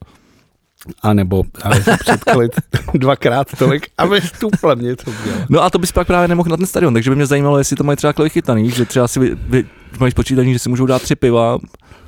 A 1.02 1.14
nebo 1.14 1.44
ale 1.64 1.84
předkalit 2.00 2.52
dvakrát 2.94 3.48
tolik, 3.58 3.88
aby 3.98 4.22
stupla 4.22 4.74
něco 4.74 5.12
dělal. 5.26 5.40
No 5.50 5.64
a 5.64 5.70
to 5.70 5.80
bys 5.80 5.92
pak 5.92 6.08
právě 6.08 6.28
nemohl 6.28 6.50
na 6.50 6.58
ten 6.58 6.66
stadion, 6.66 6.94
takže 6.94 7.10
by 7.10 7.16
mě 7.16 7.26
zajímalo, 7.26 7.58
jestli 7.58 7.76
to 7.76 7.84
mají 7.84 7.96
třeba 7.96 8.14
takhle 8.14 8.24
vychytaný, 8.24 8.72
že 8.72 8.86
třeba 8.86 9.08
si 9.08 9.20
vy, 9.20 9.36
vy, 9.36 9.66
mají 10.00 10.12
spočítaný, 10.12 10.54
že 10.54 10.60
si 10.60 10.70
můžou 10.70 10.86
dát 10.86 11.02
tři 11.02 11.16
piva, 11.16 11.58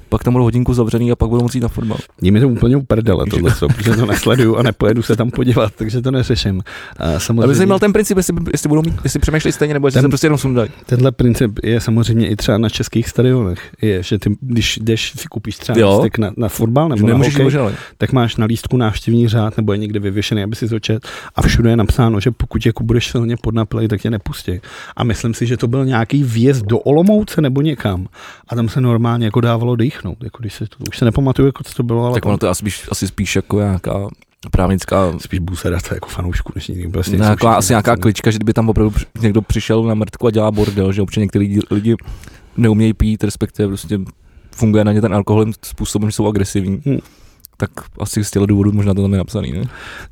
pak 0.09 0.23
tam 0.23 0.33
budou 0.33 0.43
hodinku 0.43 0.73
zavřený 0.73 1.11
a 1.11 1.15
pak 1.15 1.29
budou 1.29 1.41
moci 1.43 1.57
jít 1.57 1.61
na 1.61 1.67
fotbal. 1.67 1.97
Je 2.21 2.31
mi 2.31 2.39
to 2.39 2.49
úplně 2.49 2.77
uprdele 2.77 3.25
tohle, 3.29 3.55
co, 3.55 3.67
protože 3.67 3.91
to 3.95 4.05
nesleduju 4.05 4.55
a 4.55 4.63
nepojedu 4.63 5.01
se 5.01 5.15
tam 5.15 5.31
podívat, 5.31 5.71
takže 5.75 6.01
to 6.01 6.11
neřeším. 6.11 6.63
A 6.97 7.03
Ale 7.03 7.13
by 7.13 7.19
samozřejmě, 7.19 7.55
zajímal 7.55 7.79
ten 7.79 7.93
princip, 7.93 8.17
jestli, 8.17 8.35
jestli 8.53 8.69
budou 8.69 8.81
mít, 8.81 8.93
jestli 9.03 9.19
přemýšlejí 9.19 9.51
stejně, 9.53 9.73
nebo 9.73 9.87
jestli 9.87 9.95
Ten- 9.97 10.03
se 10.03 10.09
prostě 10.09 10.27
jenom 10.27 10.37
sundají. 10.37 10.69
tenhle 10.85 11.11
princip 11.11 11.51
je 11.63 11.81
samozřejmě 11.81 12.27
i 12.29 12.35
třeba 12.35 12.57
na 12.57 12.69
českých 12.69 13.09
stadionech. 13.09 13.59
Je, 13.81 14.03
že 14.03 14.19
ty, 14.19 14.29
když 14.41 14.77
jdeš, 14.81 15.13
si 15.17 15.27
koupíš 15.27 15.57
třeba 15.57 15.79
Jo. 15.79 15.91
lístek 15.93 16.17
na, 16.17 16.31
na 16.37 16.49
fotbal 16.49 16.89
nebo 16.89 17.07
na 17.07 17.13
nemůžeš 17.13 17.33
hokej, 17.33 17.45
ožrali. 17.47 17.73
tak 17.97 18.11
máš 18.13 18.35
na 18.37 18.45
lístku 18.45 18.77
návštěvní 18.77 19.27
řád 19.27 19.57
nebo 19.57 19.71
je 19.73 19.77
někde 19.77 19.99
vyvěšený, 19.99 20.43
aby 20.43 20.55
si 20.55 20.67
zočet 20.67 21.07
a 21.35 21.41
všude 21.41 21.69
je 21.69 21.75
napsáno, 21.77 22.19
že 22.19 22.31
pokud 22.31 22.65
jako 22.65 22.83
budeš 22.83 23.11
silně 23.11 23.35
podnapilej, 23.41 23.87
tak 23.87 24.01
tě 24.01 24.09
nepustí. 24.09 24.59
A 24.97 25.03
myslím 25.03 25.33
si, 25.33 25.45
že 25.45 25.57
to 25.57 25.67
byl 25.67 25.85
nějaký 25.85 26.23
vjezd 26.23 26.65
do 26.65 26.79
Olomouce 26.79 27.41
nebo 27.41 27.61
někam 27.61 28.07
a 28.47 28.55
tam 28.55 28.69
se 28.69 28.81
normálně 28.81 29.25
jako 29.25 29.41
dávalo 29.41 29.75
dýchnout. 29.95 30.23
Jako 30.23 30.37
když 30.39 30.53
se 30.53 30.65
to, 30.67 30.77
už 30.89 30.97
se 30.97 31.05
nepamatuju, 31.05 31.45
jako 31.45 31.63
co 31.63 31.73
to 31.73 31.83
bylo, 31.83 32.05
ale 32.05 32.13
Tak 32.13 32.25
ono 32.25 32.37
to 32.37 32.45
je 32.45 32.49
asi, 32.49 32.59
spíš- 32.65 32.87
asi 32.91 33.07
spíš 33.07 33.35
jako 33.35 33.59
nějaká 33.59 34.07
právnická, 34.51 35.13
spíš 35.19 35.39
buserace 35.39 35.95
jako 35.95 36.09
fanoušku, 36.09 36.51
než 36.55 36.67
někdy 36.67 36.87
prostě 36.87 37.17
nějaká, 37.17 37.35
jsou 37.51 37.57
asi 37.57 37.65
všichni 37.65 37.73
nějaká 37.73 37.91
nechcení. 37.91 38.01
klička, 38.01 38.31
že 38.31 38.37
kdyby 38.37 38.53
tam 38.53 38.69
opravdu 38.69 38.93
někdo 39.21 39.41
přišel 39.41 39.83
na 39.83 39.93
mrtku 39.93 40.27
a 40.27 40.31
dělá 40.31 40.51
bordel, 40.51 40.91
že 40.91 41.01
občas 41.01 41.21
některý 41.21 41.47
lidi, 41.47 41.59
lidi 41.71 41.95
neumějí 42.57 42.93
pít, 42.93 43.23
respektive 43.23 43.67
prostě 43.67 43.99
funguje 44.51 44.83
na 44.83 44.91
ně 44.91 45.01
ten 45.01 45.13
alkohol 45.13 45.45
způsobem, 45.65 46.09
že 46.09 46.15
jsou 46.15 46.27
agresivní. 46.27 46.81
Hmm. 46.85 46.97
Tak 47.57 47.69
asi 47.99 48.23
z 48.23 48.31
těchto 48.31 48.45
důvodů 48.45 48.71
možná 48.71 48.93
to 48.93 49.01
tam 49.01 49.11
je 49.11 49.17
napsaný, 49.17 49.51
ne? 49.51 49.63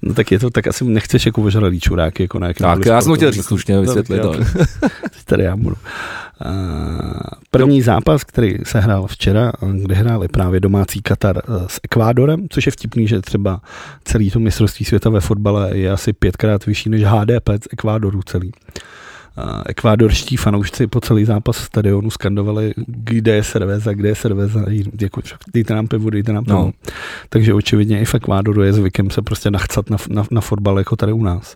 No 0.02 0.14
tak 0.14 0.32
je 0.32 0.40
to, 0.40 0.50
tak 0.50 0.68
asi 0.68 0.86
nechceš 0.86 1.26
jako 1.26 1.42
ožralý 1.42 1.80
čurák, 1.80 2.20
jako 2.20 2.40
na 2.40 2.48
jakém 2.48 2.68
Tak, 2.68 2.86
já 2.86 3.02
jsem 3.02 3.12
to 3.12 3.16
chtěl 3.16 3.32
říct 3.32 3.46
slušně 3.46 3.82
vysvětlit. 3.82 4.24
No, 4.24 4.30
ale- 4.30 4.40
Tady 5.26 5.44
já 5.44 5.56
budu. 5.56 5.76
Uh, 6.46 6.52
první 7.52 7.82
zápas, 7.82 8.24
který 8.24 8.56
se 8.64 8.80
hrál 8.80 9.08
včera, 9.08 9.52
kde 9.74 9.96
hráli 9.96 10.28
právě 10.28 10.60
domácí 10.60 11.02
Katar 11.02 11.38
eh, 11.38 11.52
s 11.68 11.80
Ekvádorem, 11.84 12.48
což 12.50 12.66
je 12.66 12.72
vtipný, 12.72 13.08
že 13.08 13.22
třeba 13.22 13.62
celý 14.04 14.32
to 14.32 14.40
mistrovství 14.40 14.86
světa 14.86 15.10
ve 15.10 15.20
fotbale 15.20 15.78
je 15.78 15.92
asi 15.92 16.14
pětkrát 16.14 16.66
vyšší 16.66 16.90
než 16.90 17.04
HDP 17.04 17.50
z 17.64 17.68
Ekvádoru 17.74 18.22
celý. 18.26 18.52
Uh, 19.38 19.62
ekvádorští 19.66 20.38
fanoušci 20.38 20.88
po 20.88 21.02
celý 21.02 21.26
zápas 21.26 21.58
v 21.58 21.62
stadionu 21.62 22.10
skandovali, 22.10 22.74
kde 22.88 23.36
je 23.36 23.44
servéza, 23.44 23.94
kde 23.94 24.10
je 24.10 24.16
servéza, 24.16 24.66
jako, 25.02 25.22
dejte 25.54 25.74
nám 25.74 25.88
pivo, 25.88 26.10
dejte 26.10 26.34
nám 26.34 26.46
pivo. 26.46 26.58
No. 26.58 26.66
No. 26.66 26.72
Takže 27.30 27.54
očividně 27.54 28.02
i 28.02 28.06
v 28.06 28.16
Ekvádoru 28.16 28.64
je 28.64 28.74
zvykem 28.74 29.10
se 29.10 29.22
prostě 29.22 29.52
nachcat 29.52 29.90
na, 29.90 29.98
na, 30.10 30.24
na 30.32 30.42
fotbal 30.42 30.78
jako 30.78 30.96
tady 30.96 31.14
u 31.14 31.24
nás. 31.24 31.56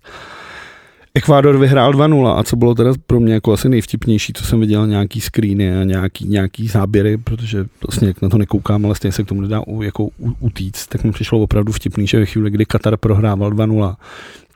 Ekvádor 1.17 1.57
vyhrál 1.57 1.93
2-0 1.93 2.37
a 2.37 2.43
co 2.43 2.55
bylo 2.55 2.75
teda 2.75 2.91
pro 3.07 3.19
mě 3.19 3.33
jako 3.33 3.53
asi 3.53 3.69
nejvtipnější, 3.69 4.33
co 4.33 4.43
jsem 4.43 4.59
viděl 4.59 4.87
nějaký 4.87 5.21
screeny 5.21 5.77
a 5.77 5.83
nějaký, 5.83 6.27
nějaký 6.27 6.67
záběry, 6.67 7.17
protože 7.17 7.65
vlastně 7.87 8.07
jak 8.07 8.21
na 8.21 8.29
to 8.29 8.37
nekoukám, 8.37 8.85
ale 8.85 8.95
stejně 8.95 9.11
se 9.11 9.23
k 9.23 9.27
tomu 9.27 9.41
nedá 9.41 9.67
u, 9.67 9.81
jako 9.81 10.03
u, 10.03 10.35
utíct, 10.39 10.87
tak 10.87 11.03
mi 11.03 11.11
přišlo 11.11 11.39
opravdu 11.39 11.71
vtipný, 11.71 12.07
že 12.07 12.19
ve 12.19 12.25
chvíli, 12.25 12.51
kdy 12.51 12.65
Katar 12.65 12.97
prohrával 12.97 13.51
2-0, 13.51 13.95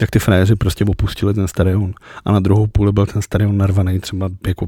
tak 0.01 0.11
ty 0.11 0.19
frajeři 0.19 0.55
prostě 0.55 0.85
opustili 0.85 1.33
ten 1.33 1.47
stadion 1.47 1.93
a 2.25 2.31
na 2.31 2.39
druhou 2.39 2.67
půli 2.67 2.91
byl 2.91 3.05
ten 3.05 3.21
stadion 3.21 3.57
narvaný 3.57 3.99
třeba 3.99 4.29
jako 4.47 4.67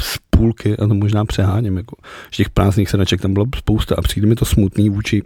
z 0.00 0.18
půlky 0.30 0.76
a 0.76 0.86
to 0.86 0.94
možná 0.94 1.24
přeháním, 1.24 1.76
jako, 1.76 1.96
že 2.30 2.36
těch 2.36 2.50
prázdných 2.50 2.90
sedaček 2.90 3.20
tam 3.20 3.32
bylo 3.32 3.46
spousta 3.56 3.94
a 3.98 4.02
přijde 4.02 4.26
mi 4.26 4.34
to 4.34 4.44
smutný 4.44 4.90
vůči 4.90 5.22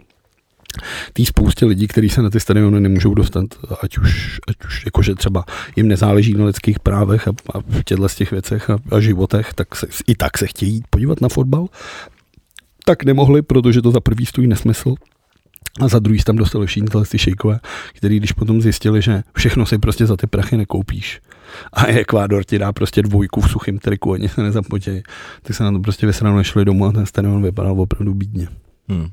té 1.13 1.25
spoustě 1.25 1.65
lidí, 1.65 1.87
kteří 1.87 2.09
se 2.09 2.21
na 2.21 2.29
ty 2.29 2.39
stadiony 2.39 2.79
nemůžou 2.79 3.13
dostat, 3.13 3.45
ať 3.83 3.97
už, 3.97 4.39
ať 4.47 4.55
už 4.65 4.85
jakože 4.85 5.15
třeba 5.15 5.45
jim 5.75 5.87
nezáleží 5.87 6.33
na 6.33 6.45
lidských 6.45 6.79
právech 6.79 7.27
a, 7.27 7.31
a 7.53 7.59
v 7.59 7.83
těchto 7.83 8.09
z 8.09 8.15
těch 8.15 8.31
věcech 8.31 8.69
a, 8.69 8.77
a 8.91 8.99
životech, 8.99 9.53
tak 9.53 9.75
se, 9.75 9.87
i 10.07 10.15
tak 10.15 10.37
se 10.37 10.47
chtějí 10.47 10.81
podívat 10.89 11.21
na 11.21 11.29
fotbal, 11.29 11.67
tak 12.85 13.03
nemohli, 13.03 13.41
protože 13.41 13.81
to 13.81 13.91
za 13.91 13.99
prvý 13.99 14.25
stojí 14.25 14.47
nesmysl. 14.47 14.95
A 15.79 15.87
za 15.87 15.99
druhý 15.99 16.19
tam 16.19 16.35
dostali 16.35 16.67
všichni 16.67 16.87
tyhle 16.87 17.05
ty 17.05 17.17
šejkové, 17.17 17.59
který 17.93 18.17
když 18.17 18.31
potom 18.31 18.61
zjistili, 18.61 19.01
že 19.01 19.21
všechno 19.35 19.65
si 19.65 19.77
prostě 19.77 20.05
za 20.05 20.17
ty 20.17 20.27
prachy 20.27 20.57
nekoupíš. 20.57 21.21
A 21.73 21.85
Ekvádor 21.85 22.43
ti 22.43 22.59
dá 22.59 22.73
prostě 22.73 23.01
dvojku 23.01 23.41
v 23.41 23.51
suchým 23.51 23.79
triku, 23.79 24.13
ani 24.13 24.29
se 24.29 24.43
nezapotějí. 24.43 25.03
Tak 25.41 25.55
se 25.55 25.63
na 25.63 25.71
to 25.71 25.79
prostě 25.79 26.07
vysrano 26.07 26.43
šli 26.43 26.65
domů 26.65 26.85
a 26.85 26.91
ten 26.91 27.05
stadion 27.05 27.43
vypadal 27.43 27.81
opravdu 27.81 28.13
bídně. 28.13 28.47
Hmm. 28.89 29.07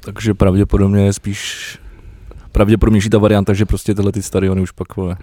Takže 0.00 0.34
pravděpodobně 0.34 1.04
je 1.04 1.12
spíš 1.12 1.78
pravděpodobnější 2.52 3.10
ta 3.10 3.18
varianta, 3.18 3.52
že 3.52 3.66
prostě 3.66 3.94
tyhle 3.94 4.12
ty 4.12 4.22
stadiony 4.22 4.60
už 4.60 4.70
pak 4.70 4.96
vole, 4.96 5.16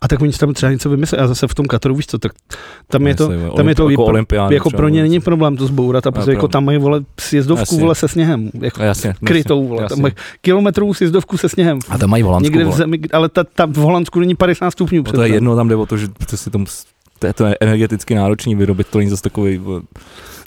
A 0.00 0.08
tak 0.08 0.20
oni 0.20 0.32
tam 0.32 0.54
třeba 0.54 0.72
něco 0.72 0.90
vymysleli. 0.90 1.24
A 1.24 1.26
zase 1.26 1.46
v 1.48 1.54
tom 1.54 1.66
Kataru, 1.66 1.94
víš 1.94 2.06
co, 2.06 2.18
tak 2.18 2.32
tam 2.90 3.06
je 3.06 3.14
to, 3.14 3.28
tam 3.56 3.68
je 3.68 3.74
to 3.74 3.90
jako 3.90 3.98
jako, 4.02 4.10
olympiáda 4.10 4.54
jako 4.54 4.70
pro 4.70 4.88
ně 4.88 5.02
není 5.02 5.20
problém 5.20 5.56
to 5.56 5.66
zbourat, 5.66 6.06
a 6.06 6.10
protože 6.10 6.32
jako 6.32 6.48
tam 6.48 6.64
mají 6.64 6.78
vole 6.78 7.00
sjezdovku 7.20 7.62
Jasně. 7.62 7.80
vole 7.80 7.94
se 7.94 8.08
sněhem, 8.08 8.50
jako 8.60 8.82
jasně, 8.82 9.14
krytou 9.24 9.68
vole, 9.68 9.82
jasně. 9.82 9.96
tam 9.96 10.02
mají 10.02 10.14
kilometrovou 10.40 10.94
sjezdovku 10.94 11.36
se 11.36 11.48
sněhem. 11.48 11.78
A 11.88 11.98
tam 11.98 12.10
mají 12.10 12.22
v 12.22 12.26
Holandsku, 12.26 12.54
Někde 12.54 12.70
v 12.70 12.74
zemi, 12.74 13.00
ale 13.12 13.28
ta, 13.28 13.44
ta 13.44 13.66
v 13.66 13.76
Holandsku 13.76 14.20
není 14.20 14.34
50 14.34 14.70
stupňů. 14.70 15.02
No 15.06 15.12
to 15.12 15.22
je 15.22 15.28
jedno, 15.28 15.56
tam 15.56 15.68
jde 15.68 15.76
o 15.76 15.86
to, 15.86 15.96
že 15.96 16.08
si 16.34 16.50
tam 16.50 16.66
to 17.18 17.26
je 17.26 17.32
to 17.32 17.44
energeticky 17.60 18.14
náročný 18.14 18.54
vyrobit, 18.54 18.86
to 18.86 18.98
není 18.98 19.10
zase 19.10 19.22
takový 19.22 19.58
v 19.58 19.82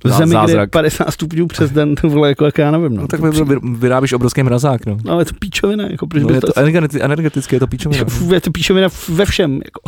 zemi, 0.10 0.30
kde 0.30 0.38
je 0.40 0.48
zázrak. 0.48 0.70
50 0.70 1.12
stupňů 1.12 1.48
přes 1.48 1.72
den, 1.72 1.96
to 1.96 2.10
vole, 2.10 2.30
jako 2.30 2.46
jak 2.46 2.58
já 2.58 2.72
nevím. 2.72 2.96
No, 2.96 3.02
No, 3.02 3.08
tak 3.08 3.20
vy- 3.20 3.60
vyrábíš 3.78 4.14
obrovský 4.14 4.44
mrazák, 4.44 4.86
no. 4.86 4.98
No, 5.06 5.12
ale 5.12 5.22
je 5.22 5.26
to 5.26 5.34
píčovina, 5.40 5.88
jako 5.88 6.08
proč 6.08 6.24
no 6.24 6.28
by 6.28 6.34
je 6.34 6.42
to... 6.42 6.54
to 6.54 6.62
energeti- 6.62 7.04
energeticky, 7.04 7.56
je 7.56 7.60
to 7.60 7.68
píčovina. 7.68 8.06
je 8.34 8.42
to 8.42 8.52
píčovina 8.52 8.88
ve 9.10 9.26
všem. 9.26 9.62
Jako. 9.66 9.82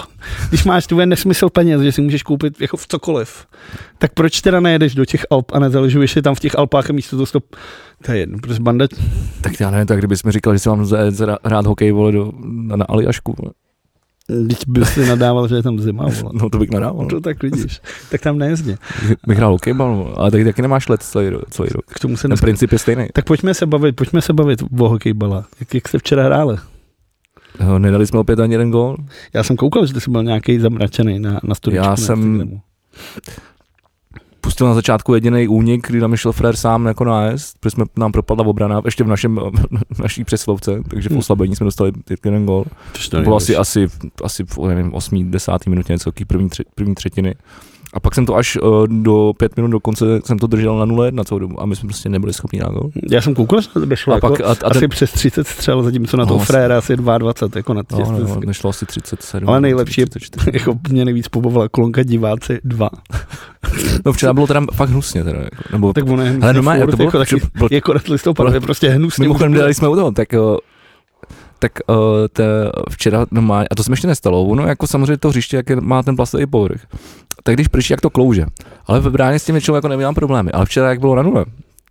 Když 0.50 0.64
máš 0.64 0.88
tu 0.88 0.98
nesmysl 1.06 1.50
peněz, 1.50 1.82
že 1.82 1.92
si 1.92 2.02
můžeš 2.02 2.24
koupit 2.24 2.62
jako 2.62 2.78
v 2.78 2.88
cokoliv, 2.88 3.46
tak 3.98 4.14
proč 4.14 4.42
teda 4.42 4.60
nejedeš 4.60 4.96
do 4.96 5.06
těch 5.06 5.26
Alp 5.32 5.52
a 5.54 5.60
nezaležuješ 5.60 6.12
si 6.12 6.22
tam 6.22 6.36
v 6.36 6.40
těch 6.40 6.58
Alpách 6.58 6.90
a 6.90 6.94
místo 6.94 7.18
to 7.18 7.26
stop... 7.26 7.46
To 8.06 8.12
je 8.12 8.18
jedno, 8.18 8.38
protože 8.42 8.60
banda... 8.60 8.88
Tak 9.42 9.60
já 9.60 9.72
nevím, 9.72 9.88
tak 9.88 9.98
kdybys 9.98 10.24
mi 10.24 10.32
říkal, 10.32 10.54
že 10.54 10.60
si 10.60 10.70
mám 10.70 10.88
hrát 11.44 11.66
hokej, 11.66 11.92
vole, 11.92 12.12
do, 12.12 12.32
na, 12.44 12.76
na 12.76 12.86
Aljašku, 12.86 13.36
vole. 13.42 13.54
Teď 14.28 14.58
bys 14.68 14.90
si 14.90 15.06
nadával, 15.06 15.48
že 15.48 15.56
je 15.56 15.64
tam 15.64 15.80
zima, 15.80 16.04
vole. 16.04 16.32
no 16.34 16.50
to 16.50 16.58
bych 16.58 16.70
nadával. 16.72 17.08
To 17.08 17.22
tak 17.22 17.44
vidíš. 17.44 17.82
Tak 18.12 18.22
tam 18.22 18.38
nejezdě. 18.38 18.78
Bych 19.28 19.38
hrál 19.38 19.52
hokejbal, 19.52 20.14
ale 20.18 20.32
taky, 20.32 20.46
taky 20.46 20.62
nemáš 20.62 20.88
let 20.90 21.04
celý, 21.04 21.32
celý 21.50 21.70
rok. 21.70 21.86
K 21.86 22.00
tomu 22.00 22.18
se 22.18 22.28
Ten 22.28 22.38
princip 22.38 22.72
je 22.72 22.80
stejný. 22.80 23.08
Tak 23.14 23.26
pojďme 23.26 23.54
se 23.54 23.66
bavit, 23.66 23.96
pojďme 23.96 24.22
se 24.22 24.34
bavit 24.34 24.64
o 24.80 24.90
hokejbala. 24.90 25.46
Jak, 25.60 25.74
jak 25.74 25.88
jste 25.88 25.98
včera 26.00 26.24
hráli? 26.24 26.58
Eh, 27.60 27.80
Nedali 27.80 28.08
jsme 28.08 28.20
opět 28.20 28.40
ani 28.40 28.54
jeden 28.54 28.72
gól. 28.72 28.98
Já 29.34 29.44
jsem 29.44 29.56
koukal, 29.56 29.86
že 29.86 29.94
ty 29.94 30.02
jsi 30.02 30.12
byl 30.12 30.24
nějaký 30.24 30.60
zamračený 30.60 31.20
na, 31.20 31.40
na 31.44 31.56
studičku. 31.56 31.86
Já 31.86 31.96
jsem-. 31.96 32.60
Pustil 34.44 34.68
na 34.68 34.74
začátku 34.74 35.14
jediný 35.14 35.48
únik, 35.48 35.88
kdy 35.88 36.00
tam 36.00 36.16
šel 36.16 36.32
Frér 36.32 36.56
sám 36.56 36.86
jako 36.86 37.04
nájezd, 37.04 37.58
protože 37.60 37.72
jsme 37.72 37.86
nám 37.98 38.12
propadla 38.12 38.46
obrana, 38.46 38.82
ještě 38.86 39.04
v 39.04 39.08
našem, 39.08 39.40
naší 40.00 40.24
přeslovce, 40.24 40.82
takže 40.90 41.10
v 41.10 41.12
Hmm. 41.12 41.20
oslabení 41.20 41.56
jsme 41.56 41.64
dostali 41.64 41.92
jeden 42.26 42.46
gól. 42.46 42.66
Což 42.94 43.08
To 43.08 43.22
bylo 43.22 43.36
asi, 43.36 43.56
asi, 43.56 43.88
asi 44.24 44.44
v 44.44 44.58
nevím, 44.68 44.94
8. 44.94 45.32
10. 45.32 45.52
minutě 45.68 45.94
něco, 45.94 46.12
první, 46.28 46.50
tři, 46.50 46.64
první 46.76 46.96
třetiny. 46.96 47.36
A 47.94 48.00
pak 48.00 48.16
jsem 48.16 48.26
to 48.26 48.36
až 48.36 48.58
uh, 48.58 48.88
do 48.88 49.34
pět 49.38 49.56
minut 49.56 49.68
do 49.72 49.80
konce 49.80 50.06
jsem 50.26 50.40
to 50.40 50.48
držel 50.48 50.78
na 50.78 50.86
0-1 50.86 51.24
celou 51.24 51.40
dobu 51.40 51.62
a 51.62 51.66
my 51.66 51.76
jsme 51.76 51.88
prostě 51.88 52.10
nebyli 52.10 52.34
schopni 52.34 52.60
na 52.60 52.68
gol. 52.70 52.90
Já 53.12 53.22
jsem 53.22 53.36
koukal, 53.36 53.62
že 53.62 53.68
to 53.68 53.96
šlo 53.96 54.14
A 54.14 54.18
jako 54.18 54.30
pak 54.30 54.42
a, 54.42 54.46
a 54.46 54.52
asi 54.64 54.80
ten, 54.80 54.90
přes 54.90 55.12
30 55.12 55.48
střel, 55.48 55.84
zatímco 55.84 56.18
na 56.18 56.26
toho 56.26 56.40
No, 56.40 56.46
fréra 56.46 56.78
asi 56.78 56.96
22, 56.98 57.60
jako 57.60 57.74
na 57.74 57.82
no, 57.92 57.98
těch. 57.98 58.08
no, 58.10 58.40
nešlo 58.46 58.70
asi 58.70 58.86
37. 58.86 59.50
Ale 59.50 59.62
nejlepší 59.62 60.02
je- 60.02 60.06
34. 60.08 60.52
jako 60.54 60.80
mě 60.90 61.06
nejvíc 61.06 61.28
pobavila 61.28 61.70
kolonka 61.70 62.04
diváci 62.04 62.60
2. 62.64 62.90
No 64.06 64.14
včera 64.14 64.34
bylo 64.34 64.48
teda 64.48 64.62
fakt 64.74 64.90
hnusně 64.90 65.24
teda, 65.24 65.40
jako, 65.40 65.56
nebo 65.72 65.94
Tak 65.94 66.08
ono 66.10 66.24
je 66.24 66.30
hnusně 66.30 66.54
normálně, 66.54 66.82
furt, 66.82 66.92
to 66.92 66.98
bylo- 66.98 67.08
jako, 67.08 67.18
taky, 67.18 67.42
je 67.76 67.82
konec 67.82 68.08
listopadu, 68.08 68.54
je 68.54 68.60
prostě 68.60 68.90
hnusně. 68.90 69.22
Mimochodem, 69.22 69.54
dali 69.54 69.74
jsme 69.74 69.88
u 69.88 69.96
toho, 69.96 70.12
tak, 70.12 70.28
uh, 70.34 70.58
tak 71.60 71.72
uh, 71.90 71.96
te, 72.34 72.44
včera 72.90 73.26
normálně, 73.32 73.68
a 73.68 73.76
to 73.76 73.84
se 73.84 73.90
mi 73.92 73.94
ještě 73.94 74.08
nestalo, 74.08 74.44
ono 74.44 74.68
jako 74.68 74.88
samozřejmě 74.88 75.18
to 75.18 75.30
hřiště, 75.30 75.58
jak 75.58 75.70
je, 75.70 75.76
má 75.82 76.04
ten 76.04 76.16
plastový 76.16 76.46
povrch, 76.46 76.82
tak 77.44 77.56
když 77.56 77.68
prší, 77.68 77.94
jak 77.94 78.02
to 78.02 78.10
klouže. 78.10 78.46
Ale 78.86 79.00
ve 79.00 79.10
bráně 79.10 79.40
s 79.40 79.46
tím 79.46 79.54
většinou 79.54 79.76
jako 79.76 79.88
nemám 79.88 80.16
problémy, 80.16 80.52
ale 80.52 80.66
včera, 80.66 80.90
jak 80.90 81.00
bylo 81.00 81.16
na 81.16 81.22
nule, 81.24 81.46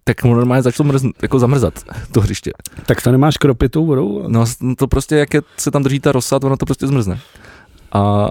tak 0.04 0.24
mu 0.24 0.34
normálně 0.34 0.62
začalo 0.62 0.86
mrz, 0.86 1.02
jako 1.22 1.38
zamrzat 1.38 1.74
to 2.12 2.20
hřiště. 2.20 2.52
Tak 2.86 3.02
to 3.02 3.12
nemáš 3.12 3.36
kropit 3.36 3.72
tou 3.72 3.86
vodou? 3.86 4.24
No 4.28 4.44
to 4.78 4.86
prostě, 4.86 5.16
jak 5.16 5.34
je, 5.34 5.42
se 5.56 5.70
tam 5.70 5.82
drží 5.82 6.00
ta 6.00 6.12
rosa, 6.12 6.38
to 6.38 6.46
ono 6.46 6.56
to 6.56 6.66
prostě 6.66 6.86
zmrzne. 6.86 7.20
A 7.92 8.28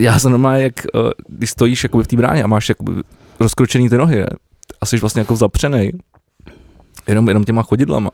já 0.00 0.18
jsem 0.18 0.30
normálně, 0.30 0.62
jak, 0.62 0.86
uh, 0.94 1.10
když 1.28 1.50
stojíš 1.50 1.82
jakoby 1.82 2.04
v 2.04 2.06
té 2.06 2.16
bráně 2.16 2.42
a 2.42 2.46
máš 2.46 2.68
jakoby 2.68 2.92
rozkročený 3.40 3.88
ty 3.88 3.96
nohy, 3.96 4.24
a 4.80 4.86
jsi 4.86 4.98
vlastně 4.98 5.20
jako 5.20 5.36
zapřenej, 5.36 5.92
jenom, 7.06 7.28
jenom 7.28 7.44
těma 7.44 7.62
chodidlama, 7.62 8.10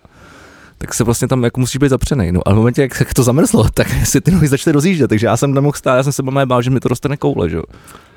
tak 0.85 0.95
se 0.95 1.05
vlastně 1.05 1.29
tam 1.29 1.45
jako 1.45 1.61
musíš 1.61 1.77
být 1.77 1.89
zapřenej. 1.89 2.33
No 2.33 2.49
a 2.49 2.53
v 2.53 2.57
momentě, 2.57 2.83
jak, 2.83 3.01
jak 3.01 3.15
to 3.15 3.23
zamrzlo, 3.23 3.69
tak 3.75 3.89
si 4.05 4.21
ty 4.21 4.31
nohy 4.31 4.49
začaly 4.49 4.73
rozjíždět, 4.73 5.09
takže 5.09 5.27
já 5.27 5.37
jsem 5.37 5.55
nemohl 5.55 5.77
stát, 5.77 5.97
já 5.97 6.03
jsem 6.03 6.13
se 6.13 6.23
máme 6.23 6.47
bál, 6.47 6.63
že 6.63 6.71
mi 6.71 6.81
to 6.81 6.89
dostane 6.89 7.17
koule, 7.17 7.51
že? 7.51 7.59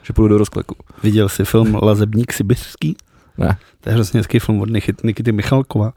Že 0.03 0.13
půjdu 0.13 0.27
do 0.27 0.37
rozkleku. 0.37 0.75
Viděl 1.03 1.29
jsi 1.29 1.45
film 1.45 1.75
Lazebník 1.81 2.33
Sibirský? 2.33 2.95
Ne. 3.37 3.57
To 3.81 3.89
je 3.89 3.93
hrozně 3.93 4.19
hezký 4.19 4.39
film 4.39 4.61
od 4.61 4.69
Nikit- 4.69 5.03
Nikity 5.03 5.31
Michalkova. 5.31 5.93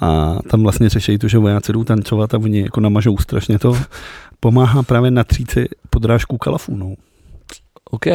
A 0.00 0.36
tam 0.50 0.62
vlastně 0.62 0.88
řeší 0.88 1.18
to, 1.18 1.28
že 1.28 1.38
vojáci 1.38 1.72
jdou 1.72 1.84
tancovat 1.84 2.34
a 2.34 2.38
oni 2.38 2.60
jako 2.60 2.80
namažou 2.80 3.18
strašně 3.18 3.58
to. 3.58 3.76
Pomáhá 4.40 4.82
právě 4.82 5.10
na 5.10 5.24
tříci 5.24 5.68
podrážku 5.90 6.38
kalafůnou. 6.38 6.96
OK. 7.90 8.06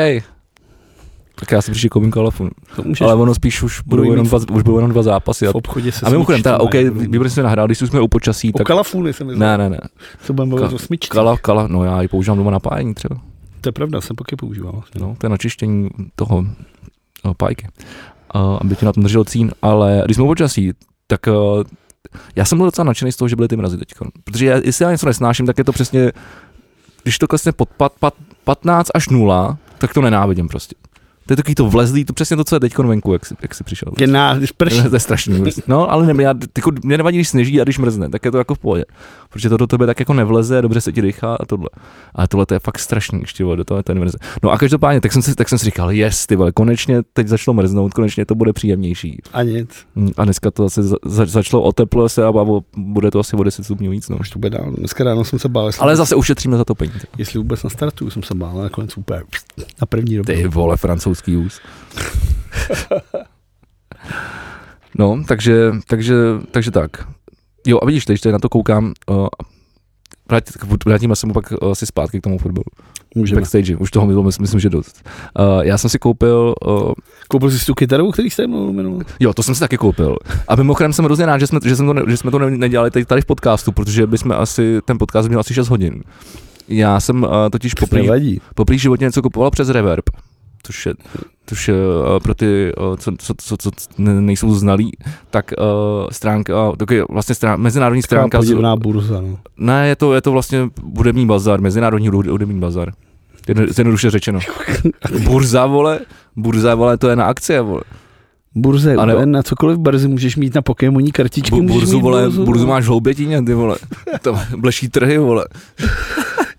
Tak 1.36 1.52
já 1.52 1.62
si 1.62 1.72
příště 1.72 1.90
koupím 1.90 2.12
kalafon. 2.12 2.50
Ale 3.02 3.16
ono 3.16 3.36
spíš 3.36 3.64
už 3.64 3.82
budou, 3.82 4.04
jenom 4.04 4.28
dva, 4.28 4.38
už 4.52 4.64
budou 4.64 4.78
jenom 4.78 4.92
dva 4.92 5.04
zápasy. 5.04 5.48
V 5.48 5.56
obchodě 5.56 5.92
se 5.92 6.06
a 6.06 6.10
mimochodem, 6.10 6.44
teda, 6.44 6.60
OK, 6.60 6.74
výborně 6.92 7.30
jsme 7.30 7.44
nahrál, 7.44 7.66
když 7.66 7.80
jsme 7.80 8.02
u 8.02 8.08
počasí, 8.08 8.54
O 8.54 8.58
tak... 8.58 8.68
kalafůny 8.68 9.14
jsem 9.14 9.28
myslel. 9.28 9.40
Ne, 9.40 9.58
ne, 9.58 9.70
ne. 9.70 9.80
Co 10.24 10.34
budeme 10.34 10.50
mluvit 10.50 10.74
o 10.74 10.80
smyčce. 10.80 11.10
Kala, 11.10 11.38
kala, 11.38 11.68
no 11.68 11.84
já 11.84 12.02
ji 12.02 12.08
používám 12.08 12.38
doma 12.38 12.52
na 12.52 12.60
pájení 12.60 12.94
třeba. 12.94 13.16
To 13.62 13.70
je 13.70 13.74
pravda, 13.74 14.02
jsem 14.02 14.16
taky 14.16 14.36
používal. 14.36 14.72
Vlastně. 14.72 15.02
No, 15.02 15.16
to 15.18 15.26
je 15.26 15.30
na 15.30 15.38
čištění 15.38 15.90
toho 16.16 16.46
no, 17.26 17.34
pájky. 17.34 17.68
Uh, 18.36 18.58
aby 18.62 18.76
ti 18.76 18.86
na 18.86 18.94
tom 18.94 19.04
držel 19.04 19.24
cín, 19.24 19.52
ale 19.62 20.02
když 20.06 20.16
jsme 20.16 20.24
u 20.24 20.28
počasí, 20.28 20.72
tak 21.08 21.28
uh, 21.28 21.64
já 22.36 22.46
jsem 22.46 22.58
byl 22.58 22.68
docela 22.68 22.86
nadšený 22.86 23.12
z 23.12 23.16
toho, 23.16 23.28
že 23.28 23.36
byly 23.36 23.48
ty 23.48 23.56
mrazy 23.56 23.78
teď. 23.78 23.88
Protože 24.24 24.46
já, 24.46 24.62
jestli 24.64 24.86
já 24.86 24.92
něco 24.92 25.06
nesnáším, 25.06 25.46
tak 25.46 25.58
je 25.58 25.64
to 25.64 25.72
přesně, 25.72 26.12
když 27.04 27.18
to 27.18 27.28
klesne 27.28 27.52
pod 27.52 27.70
pat, 27.70 27.94
pat, 28.00 28.14
15 28.44 28.90
až 28.96 29.10
0, 29.10 29.58
tak 29.78 29.94
to 29.94 30.02
nenávidím 30.02 30.48
prostě. 30.48 30.76
To 31.26 31.34
je 31.34 31.38
takový 31.38 31.56
to 31.56 31.66
vlezlý, 31.70 32.06
to 32.06 32.14
přesně 32.14 32.38
to, 32.38 32.44
co 32.44 32.56
je 32.56 32.60
teď 32.60 32.78
venku, 32.78 33.14
jak 33.14 33.26
jsi, 33.26 33.36
jak 33.42 33.56
jsi 33.56 33.64
přišel. 33.64 33.92
Je 34.00 34.08
na, 34.08 34.38
když 34.38 34.52
prší. 34.52 34.84
To 34.90 34.96
je 34.96 35.00
strašný. 35.00 35.44
No, 35.68 35.92
ale 35.92 36.14
ne, 36.14 36.24
já, 36.24 36.34
tyko, 36.54 36.72
mě 36.84 36.98
nevadí, 36.98 37.18
když 37.18 37.30
sněží 37.30 37.62
a 37.62 37.64
když 37.64 37.78
mrzne, 37.78 38.10
tak 38.10 38.26
je 38.26 38.32
to 38.32 38.38
jako 38.38 38.56
v 38.56 38.60
pohodě. 38.60 38.86
Protože 39.30 39.50
to 39.50 39.58
do 39.58 39.68
tebe 39.68 39.86
tak 39.86 40.00
jako 40.00 40.14
nevleze, 40.14 40.62
dobře 40.62 40.82
se 40.82 40.92
ti 40.92 41.02
dýchá 41.02 41.36
a 41.36 41.46
tohle. 41.46 41.70
Ale 42.16 42.28
tohle 42.28 42.46
to 42.46 42.54
je 42.54 42.60
fakt 42.60 42.80
strašný, 42.80 43.20
ještě 43.22 43.44
do 43.56 43.64
toho 43.64 43.84
to 43.84 43.94
nemrze. 43.94 44.18
No 44.44 44.52
a 44.52 44.58
každopádně, 44.58 45.02
tak 45.02 45.14
jsem 45.14 45.22
si, 45.22 45.36
tak 45.36 45.50
jsem 45.50 45.58
si 45.60 45.66
říkal, 45.66 45.92
jest, 45.92 46.28
ty 46.28 46.36
vole, 46.36 46.52
konečně 46.52 47.02
teď 47.14 47.28
začalo 47.28 47.54
mrznout, 47.56 47.94
konečně 47.94 48.26
to 48.26 48.36
bude 48.36 48.54
příjemnější. 48.54 49.22
A 49.34 49.44
nic. 49.44 49.70
Hm, 49.96 50.12
A 50.18 50.24
dneska 50.26 50.52
to 50.52 50.64
zase 50.64 50.84
za, 50.84 50.96
za, 51.06 51.26
začalo 51.26 51.64
oteplo 51.64 52.10
se 52.10 52.26
a 52.26 52.30
a 52.30 52.46
bude 52.78 53.12
to 53.12 53.20
asi 53.20 53.36
o 53.36 53.44
10 53.44 53.64
stupňů 53.64 53.92
víc. 53.92 54.10
No. 54.10 54.18
Už 54.18 54.30
to 54.30 54.40
bude 54.40 54.50
dál. 54.50 54.72
Dneska 54.78 55.04
ráno 55.04 55.24
jsem 55.24 55.40
se 55.40 55.50
bál, 55.50 55.72
Ale 55.80 55.96
zase 55.96 56.16
ušetříme 56.16 56.58
za 56.58 56.66
to 56.66 56.76
peníze. 56.76 57.00
jestli 57.18 57.38
vůbec 57.40 57.64
na 57.64 57.70
startu 57.70 58.10
jsem 58.10 58.24
se 58.24 58.36
bál, 58.36 58.50
ale 58.54 58.64
nakonec 58.64 58.98
úplně 58.98 59.22
na 59.82 59.86
první 59.86 60.16
dobu. 60.16 60.26
Ty 60.26 60.48
vole, 60.48 60.78
francouzský 61.14 61.38
ús. 61.38 61.62
No, 65.00 65.24
takže, 65.28 65.72
takže, 65.88 66.16
takže 66.52 66.72
tak. 66.72 67.08
Jo, 67.68 67.80
a 67.82 67.86
vidíš, 67.86 68.06
teď 68.06 68.26
na 68.26 68.40
to 68.40 68.50
koukám, 68.50 68.94
uh, 69.10 69.28
vrát, 70.30 70.44
vrátíme 70.86 71.16
se 71.16 71.28
mu 71.28 71.34
pak 71.34 71.52
uh, 71.62 71.72
asi 71.72 71.86
zpátky 71.86 72.20
k 72.20 72.24
tomu 72.24 72.38
fotbalu. 72.38 72.64
Můžeme. 73.16 73.42
Backstage, 73.42 73.76
už 73.76 73.92
toho 73.92 74.08
bylo, 74.08 74.24
myslím, 74.24 74.60
že 74.60 74.70
dost. 74.70 75.10
Uh, 75.40 75.62
já 75.62 75.78
jsem 75.78 75.90
si 75.90 76.00
koupil, 76.00 76.56
uh, 76.68 76.94
Koupil 77.28 77.52
jsi 77.52 77.66
tu 77.66 77.74
kytaru, 77.74 78.12
který 78.12 78.30
jste 78.30 78.48
mluvil 78.48 79.00
jo, 79.20 79.34
to 79.34 79.44
jsem 79.44 79.56
si 79.56 79.60
taky 79.60 79.78
koupil. 79.78 80.18
A 80.48 80.56
mimochodem 80.56 80.94
jsem 80.94 81.06
hrozně 81.06 81.26
rád, 81.26 81.38
že 81.38 81.48
jsme, 81.48 81.60
že, 81.66 81.76
jsem 81.76 81.86
to, 81.86 81.94
ne- 81.94 82.04
že 82.08 82.18
jsme 82.18 82.32
to 82.32 82.40
ne- 82.40 82.58
nedělali 82.58 82.92
tady, 82.92 83.06
tady 83.06 83.22
v 83.22 83.26
podcastu, 83.26 83.72
protože 83.72 84.08
bychom 84.08 84.32
asi, 84.32 84.80
ten 84.86 84.98
podcast 84.98 85.28
měl 85.28 85.40
asi 85.40 85.54
6 85.54 85.70
hodin. 85.70 86.04
Já 86.68 87.00
jsem 87.00 87.24
uh, 87.24 87.30
totiž 87.52 87.74
poprvé 87.74 88.20
v 88.78 88.82
životě 88.82 89.06
něco 89.06 89.22
kupoval 89.22 89.52
přes 89.52 89.70
Reverb, 89.70 90.10
což 90.64 90.86
je, 90.86 90.94
což 91.46 91.68
je 91.68 91.74
uh, 91.76 92.20
pro 92.24 92.34
ty, 92.34 92.72
uh, 92.90 92.96
co, 92.96 93.12
co, 93.18 93.34
co, 93.38 93.58
co 93.58 93.72
ne- 93.98 94.22
nejsou 94.22 94.56
znalí, 94.56 94.92
tak 95.30 95.52
uh, 95.60 96.10
stránka, 96.12 96.54
takový 96.78 97.02
vlastně 97.10 97.36
strán, 97.36 97.62
mezinárodní 97.62 98.02
Taková 98.02 98.20
stránka, 98.20 98.38
podivná 98.38 98.76
burza, 98.76 99.22
no. 99.22 99.38
ne, 99.58 99.88
je 99.88 99.96
to, 99.96 100.14
je 100.14 100.22
to 100.22 100.32
vlastně 100.32 100.70
hudební 100.98 101.26
bazar, 101.26 101.62
mezinárodní 101.62 102.10
hud- 102.10 102.32
hudební 102.32 102.60
bazar. 102.60 102.92
Jedno- 103.48 103.64
Jednoduše 103.78 104.10
řečeno. 104.10 104.40
Burza, 105.24 105.66
vole, 105.66 106.00
burza, 106.36 106.76
vole, 106.76 106.98
to 106.98 107.10
je 107.10 107.16
na 107.16 107.26
akcie, 107.26 107.62
vole. 107.62 107.82
Burze, 108.56 108.96
A 108.96 109.06
ne- 109.06 109.26
na 109.26 109.44
cokoliv 109.44 109.78
brzy 109.78 110.08
můžeš 110.08 110.36
mít 110.36 110.56
na 110.56 110.62
Pokémoní 110.62 111.12
kartičky. 111.12 111.52
Bu, 111.56 111.62
můžeš 111.62 111.76
burzu, 111.78 111.96
mít 111.98 112.02
vole, 112.04 112.30
burzu 112.30 112.68
máš 112.68 112.84
v 112.84 112.88
Hloubětíně, 112.88 113.42
ty 113.44 113.54
vole. 113.54 113.78
To 114.22 114.40
bleší 114.58 114.90
trhy, 114.90 115.18
vole. 115.18 115.46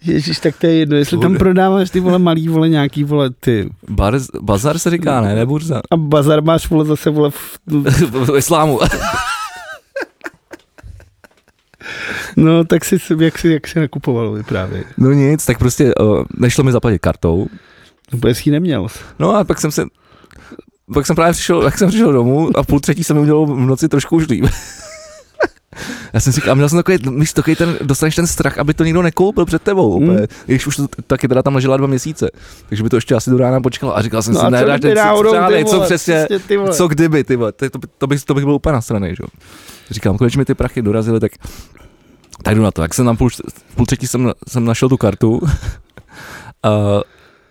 Ježíš, 0.04 0.38
tak 0.38 0.56
to 0.58 0.66
je 0.66 0.72
jedno, 0.72 0.96
jestli 0.96 1.18
tam 1.18 1.36
prodáváš 1.36 1.90
ty 1.90 2.00
vole 2.00 2.18
malý, 2.18 2.48
vole 2.48 2.68
nějaký, 2.68 3.04
vole 3.04 3.30
ty. 3.40 3.70
Bar, 3.88 4.20
bazar 4.40 4.78
se 4.78 4.90
říká, 4.90 5.20
ne, 5.20 5.34
ne 5.34 5.46
burza. 5.46 5.80
A 5.90 5.96
bazar 5.96 6.42
máš, 6.42 6.70
vole, 6.70 6.84
zase, 6.84 7.10
vole, 7.10 7.30
v, 7.30 7.58
v 8.10 8.36
islámu. 8.36 8.80
no, 12.36 12.64
tak 12.64 12.84
si, 12.84 12.98
jak 13.20 13.38
si, 13.38 13.48
jak 13.48 13.68
si 13.68 13.80
nakupoval 13.80 14.32
vyprávěj. 14.32 14.84
No 14.98 15.12
nic, 15.12 15.46
tak 15.46 15.58
prostě 15.58 15.94
uh, 15.94 16.24
nešlo 16.38 16.64
mi 16.64 16.72
zaplatit 16.72 16.98
kartou. 16.98 17.46
Vůbec 18.12 18.46
ji 18.46 18.52
neměl. 18.52 18.86
No 19.18 19.36
a 19.36 19.44
pak 19.44 19.60
jsem 19.60 19.70
se, 19.70 19.84
pak 20.94 21.06
jsem 21.06 21.16
právě 21.16 21.32
přišel, 21.32 21.62
jak 21.62 21.78
jsem 21.78 21.88
přišel 21.88 22.12
domů 22.12 22.50
a 22.54 22.62
v 22.62 22.66
půl 22.66 22.80
třetí 22.80 23.04
jsem 23.04 23.16
mi 23.16 23.22
udělal 23.22 23.46
v 23.46 23.60
noci 23.60 23.88
trošku 23.88 24.16
už 24.16 24.28
líp. 24.28 24.44
Já 26.12 26.20
jsem 26.20 26.32
si 26.32 26.40
říkal, 26.40 26.52
a 26.52 26.54
měl 26.54 26.68
jsem 26.68 26.78
takový, 26.78 26.98
víš, 27.18 27.32
takový 27.32 27.56
ten, 27.56 27.76
dostaneš 27.82 28.14
ten 28.16 28.26
strach, 28.26 28.58
aby 28.58 28.74
to 28.74 28.84
nikdo 28.84 29.02
nekoupil 29.02 29.44
před 29.44 29.62
tebou, 29.62 29.90
úplně. 29.96 30.26
Když 30.46 30.66
už 30.66 30.76
to 30.76 30.86
taky 31.06 31.28
teda 31.28 31.42
tam 31.42 31.54
ležela 31.54 31.76
dva 31.76 31.86
měsíce, 31.86 32.30
takže 32.68 32.82
by 32.82 32.88
to 32.88 32.96
ještě 32.96 33.14
asi 33.14 33.30
do 33.30 33.38
rána 33.38 33.60
počkalo 33.60 33.96
a 33.96 34.02
říkal 34.02 34.22
jsem 34.22 34.34
No 34.34 34.40
si, 34.40 34.50
ne, 34.50 34.60
co 34.60 34.66
dáš 34.66 34.80
kdyby 34.80 34.94
ten 34.94 35.04
co 35.66 35.80
přesně, 35.80 36.26
co 36.72 36.88
kdyby, 36.88 37.24
ty 37.24 37.36
vole, 37.36 37.52
to, 37.52 37.70
to, 37.70 37.78
by- 37.78 37.86
to, 37.98 38.06
bych, 38.06 38.24
to 38.24 38.34
bych 38.34 38.44
byl 38.44 38.54
úplně 38.54 38.72
nasranej, 38.72 39.10
že 39.16 39.22
jo. 39.22 39.28
Říkám, 39.90 40.18
konečně 40.18 40.38
mi 40.38 40.44
ty 40.44 40.54
prachy 40.54 40.82
dorazily, 40.82 41.20
tak 41.20 41.32
tak 42.42 42.54
jdu 42.56 42.62
na 42.62 42.70
to. 42.70 42.82
Jak 42.82 42.94
jsem 42.94 43.04
tam 43.04 43.16
půl, 43.16 43.28
půl 43.74 43.86
třetí 43.86 44.06
jsem, 44.06 44.32
jsem 44.48 44.64
našel 44.64 44.88
tu 44.88 44.96
kartu, 44.96 45.40
a 46.62 46.70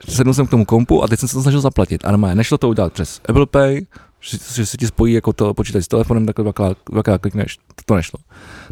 sednul 0.09 0.33
jsem 0.33 0.47
k 0.47 0.49
tomu 0.49 0.65
kompu 0.65 1.03
a 1.03 1.07
teď 1.07 1.19
jsem 1.19 1.29
se 1.29 1.35
to 1.35 1.41
snažil 1.41 1.61
zaplatit. 1.61 2.05
A 2.05 2.11
normálně 2.11 2.35
nešlo 2.35 2.57
to 2.57 2.69
udělat 2.69 2.93
přes 2.93 3.21
Apple 3.29 3.45
Pay, 3.45 3.81
že, 4.29 4.37
že 4.55 4.65
se 4.65 4.77
ti 4.77 4.87
spojí 4.87 5.13
jako 5.13 5.33
to 5.33 5.53
počítač 5.53 5.83
s 5.83 5.87
telefonem, 5.87 6.25
takhle 6.25 6.43
dvakrát, 6.43 6.77
dvakrát 6.91 7.21
klikneš, 7.21 7.57
to, 7.57 7.81
to 7.85 7.95
nešlo. 7.95 8.19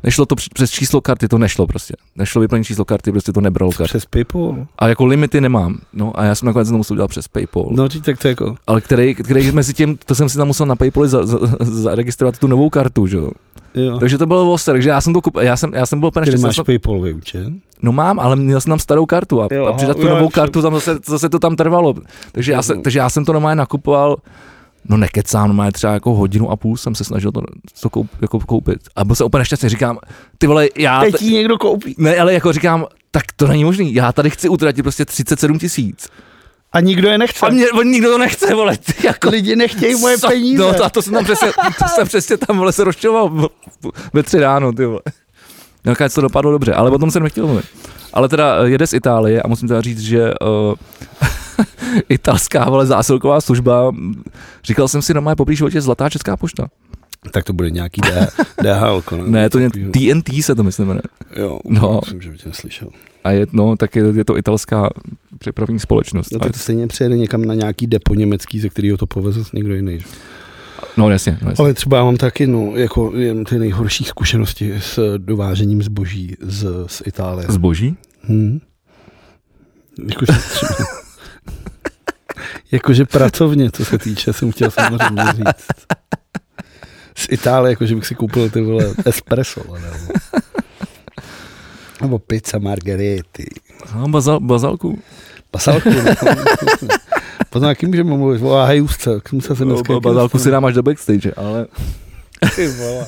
Nešlo 0.04 0.26
to 0.26 0.36
př- 0.36 0.50
přes 0.54 0.72
číslo 0.72 1.02
karty, 1.02 1.28
to 1.28 1.38
nešlo 1.38 1.68
prostě. 1.68 1.94
Nešlo 2.16 2.42
vyplnit 2.42 2.66
číslo 2.68 2.86
karty, 2.86 3.12
prostě 3.12 3.34
to 3.34 3.42
nebralo 3.42 3.72
karty. 3.72 3.90
Přes 3.90 4.06
Paypal. 4.06 4.66
A 4.80 4.88
jako 4.88 5.06
limity 5.06 5.42
nemám. 5.42 5.78
No 5.94 6.20
a 6.20 6.24
já 6.24 6.36
jsem 6.36 6.46
nakonec 6.46 6.70
to 6.70 6.78
musel 6.78 6.94
udělat 6.96 7.08
přes 7.08 7.28
PayPal. 7.28 7.66
No, 7.72 7.90
tak 7.90 8.18
to 8.20 8.28
jako, 8.28 8.56
Ale 8.68 8.82
který, 8.82 9.16
který 9.16 9.52
mezi 9.52 9.74
tím, 9.74 9.98
to 10.06 10.16
jsem 10.16 10.30
si 10.30 10.38
tam 10.38 10.48
musel 10.48 10.66
na 10.66 10.76
PayPal 10.76 11.08
za, 11.08 11.26
za, 11.26 11.38
zaregistrovat 11.62 12.38
tu 12.38 12.48
novou 12.48 12.70
kartu, 12.70 13.08
že 13.08 13.18
jo. 13.18 13.32
jo. 13.76 14.00
Takže 14.00 14.18
to 14.18 14.26
bylo 14.26 14.52
oster, 14.54 14.74
takže 14.74 14.90
já 14.90 15.02
jsem 15.02 15.14
to 15.14 15.22
kup, 15.22 15.38
já 15.42 15.58
jsem, 15.58 15.74
já 15.74 15.86
jsem 15.86 16.00
byl 16.00 16.08
úplně 16.08 16.22
Který 16.22 16.32
nešťastný. 16.34 16.48
máš 16.48 16.56
jsem- 16.56 16.66
Paypal 16.66 17.02
vyučen? 17.02 17.60
No 17.82 17.92
mám, 17.92 18.20
ale 18.20 18.36
měl 18.36 18.62
jsem 18.62 18.70
tam 18.70 18.80
starou 18.80 19.06
kartu 19.06 19.42
a, 19.42 19.48
Jo, 19.52 19.66
a 19.66 19.74
přidat 19.74 19.98
tu 19.98 20.04
jo, 20.04 20.10
novou 20.10 20.24
jak 20.26 20.34
kartu, 20.34 20.62
tam 20.62 20.74
zase, 20.74 21.00
zase 21.08 21.30
to 21.30 21.40
tam 21.40 21.56
trvalo. 21.56 21.94
Takže 22.32 22.52
já, 22.52 22.62
se, 22.62 22.74
Jo. 22.74 22.82
takže 22.84 23.00
já 23.00 23.10
jsem 23.10 23.26
to 23.26 23.34
normálně 23.34 23.56
nakupoval, 23.56 24.18
no 24.90 24.98
nekecám, 24.98 25.48
normálně 25.48 25.72
třeba 25.72 25.94
jako 25.94 26.14
hodinu 26.14 26.52
a 26.52 26.56
půl 26.56 26.78
jsem 26.78 26.96
se 26.96 27.04
snažil 27.04 27.32
to, 27.32 27.42
to 27.82 27.90
koup, 27.90 28.10
jako 28.22 28.40
koupit. 28.40 28.80
A 28.96 29.04
byl 29.06 29.16
jsem 29.16 29.26
úplně 29.26 29.40
nešťastný, 29.40 29.70
říkám, 29.70 29.98
ty 30.38 30.48
vole, 30.48 30.68
já, 30.78 31.02
Teď 31.02 31.16
t- 31.18 31.26
ji 31.26 31.34
někdo 31.34 31.58
koupí. 31.58 31.96
ne, 31.98 32.18
ale 32.18 32.34
jako 32.34 32.54
říkám, 32.54 32.86
tak 33.12 33.24
to 33.36 33.48
není 33.48 33.64
možný, 33.64 33.94
já 33.94 34.12
tady 34.12 34.30
chci 34.30 34.50
utratit 34.50 34.84
prostě 34.84 35.06
37 35.06 35.60
tisíc. 35.60 36.08
A 36.74 36.80
nikdo 36.80 37.10
je 37.10 37.18
nechce. 37.18 37.46
A 37.46 37.50
mě, 37.50 37.72
on 37.72 37.88
nikdo 37.88 38.10
to 38.10 38.18
nechce, 38.18 38.56
vole, 38.56 38.78
ty 38.78 38.94
jako, 39.08 39.30
Lidi 39.30 39.56
nechtějí 39.56 39.96
moje 39.96 40.18
co- 40.18 40.28
peníze. 40.28 40.64
No 40.64 40.74
to, 40.74 40.84
a 40.86 40.90
to 40.90 41.02
jsem 41.02 41.14
tam 41.14 41.24
přesně, 41.24 41.48
to 41.80 41.86
jsem 41.96 42.08
přesně 42.08 42.38
tam, 42.38 42.58
vole, 42.58 42.72
se 42.74 42.84
rozčoval 42.84 43.50
ve 44.14 44.24
tři 44.24 44.40
ráno, 44.40 44.74
ty 44.74 44.86
vole. 44.86 45.00
Nakonec 45.86 46.14
to 46.14 46.22
dopadlo 46.22 46.52
dobře, 46.52 46.74
ale 46.74 46.92
o 46.92 46.98
tom 46.98 47.12
jsem 47.12 47.24
nechtěl 47.24 47.48
mluvit. 47.48 47.66
Ale 48.14 48.30
teda 48.30 48.56
eh, 48.64 48.70
jede 48.70 48.88
z 48.88 48.94
Itálie 48.94 49.42
a 49.42 49.48
musím 49.48 49.68
teda 49.68 49.82
říct, 49.82 50.00
že 50.00 50.32
uh, 50.42 50.74
italská 52.10 52.70
vole 52.70 52.86
zásilková 52.86 53.42
služba, 53.42 53.92
říkal 54.64 54.88
jsem 54.88 55.02
si, 55.02 55.14
normálně 55.14 55.36
poblíž 55.36 55.58
životě 55.58 55.82
Zlatá 55.82 56.10
česká 56.10 56.38
pošta. 56.38 56.68
Tak 57.32 57.44
to 57.44 57.54
bude 57.54 57.70
nějaký 57.72 58.02
DHL. 58.64 59.02
Ne, 59.18 59.28
Ne, 59.28 59.50
to 59.50 59.60
je. 59.60 59.70
TNT 59.70 60.44
se 60.44 60.56
to 60.56 60.64
myslím 60.64 60.88
jmenuje. 60.88 61.02
Jo, 61.36 61.60
No. 61.66 62.00
myslím, 62.06 62.22
že 62.22 62.30
by 62.32 62.38
tě 62.38 62.50
neslyšel. 62.50 62.88
A 63.24 63.32
je, 63.32 63.48
no, 63.54 63.76
tak 63.78 63.96
je, 63.96 64.04
je 64.16 64.26
to 64.26 64.38
italská 64.38 64.90
přepravní 65.40 65.80
společnost. 65.80 66.32
No 66.34 66.40
tak 66.40 66.52
to 66.52 66.60
stejně 66.60 66.88
přijede 66.88 67.18
někam 67.18 67.46
na 67.46 67.54
nějaký 67.54 67.88
depo 67.88 68.16
německý, 68.16 68.60
ze 68.60 68.70
kterého 68.70 68.98
to 68.98 69.06
poveze 69.06 69.42
někdo 69.54 69.76
jiný. 69.76 70.00
že? 70.00 70.06
no 70.98 71.10
jasně, 71.10 71.38
no, 71.42 71.50
jasně. 71.50 71.64
Ale 71.64 71.74
třeba 71.74 71.98
já 71.98 72.04
mám 72.04 72.18
taky 72.18 72.48
no, 72.48 72.72
jako 72.76 73.12
jen 73.16 73.44
ty 73.44 73.60
nejhorší 73.60 74.04
zkušenosti 74.04 74.74
s 74.80 75.18
dovážením 75.18 75.84
zboží 75.84 76.36
z, 76.42 76.68
z 76.88 77.02
Itálie. 77.06 77.48
Zboží? 77.50 77.96
Hmm. 78.22 78.60
Jakože, 80.10 80.34
třeba, 80.50 80.72
jakože 82.72 83.06
pracovně, 83.06 83.72
co 83.72 83.86
se 83.86 83.98
týče, 83.98 84.34
jsem 84.34 84.52
chtěl 84.52 84.72
samozřejmě 84.72 85.24
říct. 85.34 85.66
Z 87.16 87.28
Itálie, 87.32 87.72
jakože 87.72 87.96
bych 87.96 88.08
si 88.08 88.16
koupil 88.16 88.50
ty 88.50 88.62
vole 88.62 88.94
espresso, 89.06 89.64
nebo, 89.74 90.14
nebo 92.02 92.20
pizza 92.20 92.60
margarity. 92.60 93.46
No, 93.96 94.08
bazal, 94.08 94.40
bazalku. 94.40 95.02
Pasalku. 95.52 95.90
no. 95.90 96.88
Potom 97.50 97.70
jaký 97.70 97.86
můžeme 97.86 98.18
mluvit 98.18 98.42
o 98.42 98.50
hajůzce, 98.50 99.20
k 99.24 99.30
tomu 99.30 99.42
se 99.42 99.54
dneska... 99.54 99.94
No, 99.94 100.00
bazalku 100.00 100.40
si 100.40 100.52
dámáš 100.52 100.74
do 100.74 100.84
backstage, 100.84 101.34
ale... 101.34 101.68
Ty 102.56 102.68
vole. 102.68 103.08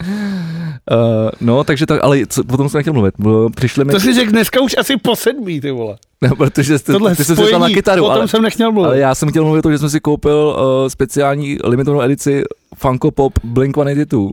Uh, 0.00 1.30
no, 1.40 1.64
takže 1.64 1.86
tak, 1.86 2.04
ale 2.04 2.18
co, 2.26 2.44
potom 2.44 2.68
jsem 2.68 2.78
nechtěl 2.78 2.92
mluvit. 2.92 3.14
Přišli 3.56 3.84
mi, 3.84 3.92
To 3.92 4.00
si 4.00 4.14
řekl 4.14 4.30
dneska 4.30 4.60
už 4.60 4.74
asi 4.78 4.96
po 4.96 5.16
sedmý, 5.16 5.60
ty 5.60 5.70
vole. 5.70 5.96
no, 6.22 6.36
protože 6.36 6.78
jste, 6.78 6.92
Tohle 6.92 7.16
ty 7.16 7.24
jsi 7.24 7.34
přišel 7.34 7.44
na 7.44 7.58
spojení, 7.58 7.74
kytaru, 7.74 8.04
o 8.04 8.08
tom 8.08 8.18
ale, 8.18 8.28
jsem 8.28 8.42
nechtěl 8.42 8.72
mluvit. 8.72 8.86
ale 8.86 8.98
já 8.98 9.14
jsem 9.14 9.28
chtěl 9.28 9.44
mluvit 9.44 9.58
o 9.58 9.62
tom, 9.62 9.72
že 9.72 9.78
jsem 9.78 9.90
si 9.90 10.00
koupil 10.00 10.56
uh, 10.58 10.88
speciální 10.88 11.58
limitovanou 11.64 12.02
edici 12.02 12.42
Funko 12.76 13.10
Pop 13.10 13.38
Blink-182. 13.38 14.30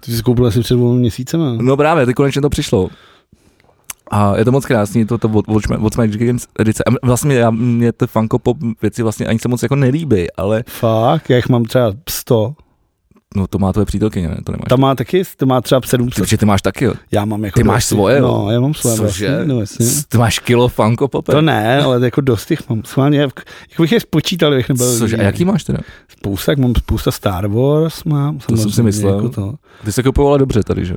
Ty 0.00 0.12
jsi 0.12 0.22
koupil 0.22 0.46
asi 0.46 0.60
před 0.60 0.74
dvěma 0.74 0.92
měsícema. 0.92 1.56
No 1.60 1.76
právě, 1.76 2.06
teď 2.06 2.14
konečně 2.14 2.42
to 2.42 2.50
přišlo. 2.50 2.88
A 4.10 4.36
je 4.36 4.44
to 4.44 4.52
moc 4.52 4.66
krásný, 4.66 5.06
to, 5.06 5.18
to 5.18 5.28
od 5.80 5.96
Magic 5.96 6.16
Games 6.16 6.46
edice. 6.58 6.84
A 6.84 7.06
vlastně 7.06 7.34
já, 7.34 7.50
mě 7.50 7.92
ty 7.92 8.06
Funko 8.06 8.38
Pop 8.38 8.56
věci 8.82 9.02
vlastně 9.02 9.26
ani 9.26 9.38
se 9.38 9.48
moc 9.48 9.62
jako 9.62 9.76
nelíbí, 9.76 10.26
ale 10.36 10.64
Fakt, 10.66 11.30
já 11.30 11.36
jich 11.36 11.48
mám 11.48 11.64
třeba 11.64 11.92
100. 12.08 12.54
no 13.36 13.46
to 13.46 13.58
má 13.58 13.72
tvoje 13.72 13.86
přítelkyně, 13.86 14.28
ne? 14.28 14.36
To 14.44 14.52
nemáš. 14.52 14.68
Ta 14.68 14.76
má 14.76 14.94
taky, 14.94 15.22
to 15.36 15.46
má 15.46 15.60
třeba 15.60 15.80
700. 15.84 16.28
Ty, 16.28 16.38
ty 16.38 16.46
máš 16.46 16.62
taky, 16.62 16.84
jo. 16.84 16.94
Já 17.12 17.24
mám 17.24 17.44
jako 17.44 17.60
Ty 17.60 17.64
máš 17.64 17.82
dost- 17.82 17.88
svoje, 17.88 18.20
No, 18.20 18.50
já 18.50 18.60
mám 18.60 18.74
svoje 18.74 18.96
Cože? 18.96 19.40
no 19.44 19.60
jasně. 19.60 19.86
Ty 20.08 20.18
máš 20.18 20.38
kilo 20.38 20.68
Funko 20.68 21.08
Pop? 21.08 21.26
To 21.26 21.40
ne, 21.42 21.82
ale 21.82 22.04
jako 22.04 22.20
dost 22.20 22.50
jich 22.50 22.68
mám. 22.68 22.82
Schválně, 22.84 23.20
jak 23.20 23.30
bych 23.80 23.92
je 23.92 24.00
spočítal, 24.00 24.50
bych 24.50 24.68
nebyl. 24.68 24.98
Cože, 24.98 25.16
a 25.16 25.22
jaký 25.22 25.44
máš 25.44 25.64
teda? 25.64 25.78
Spousta, 26.08 26.52
mám 26.58 26.74
spousta 26.74 27.10
Star 27.10 27.46
Wars, 27.46 28.04
mám. 28.04 28.38
jsem 28.40 28.70
si 28.70 28.82
myslel. 28.82 29.14
Jako 29.14 29.28
to. 29.28 29.54
Ty 29.84 29.92
se 29.92 30.02
kupovala 30.02 30.36
dobře 30.36 30.62
tady, 30.62 30.84
že? 30.84 30.94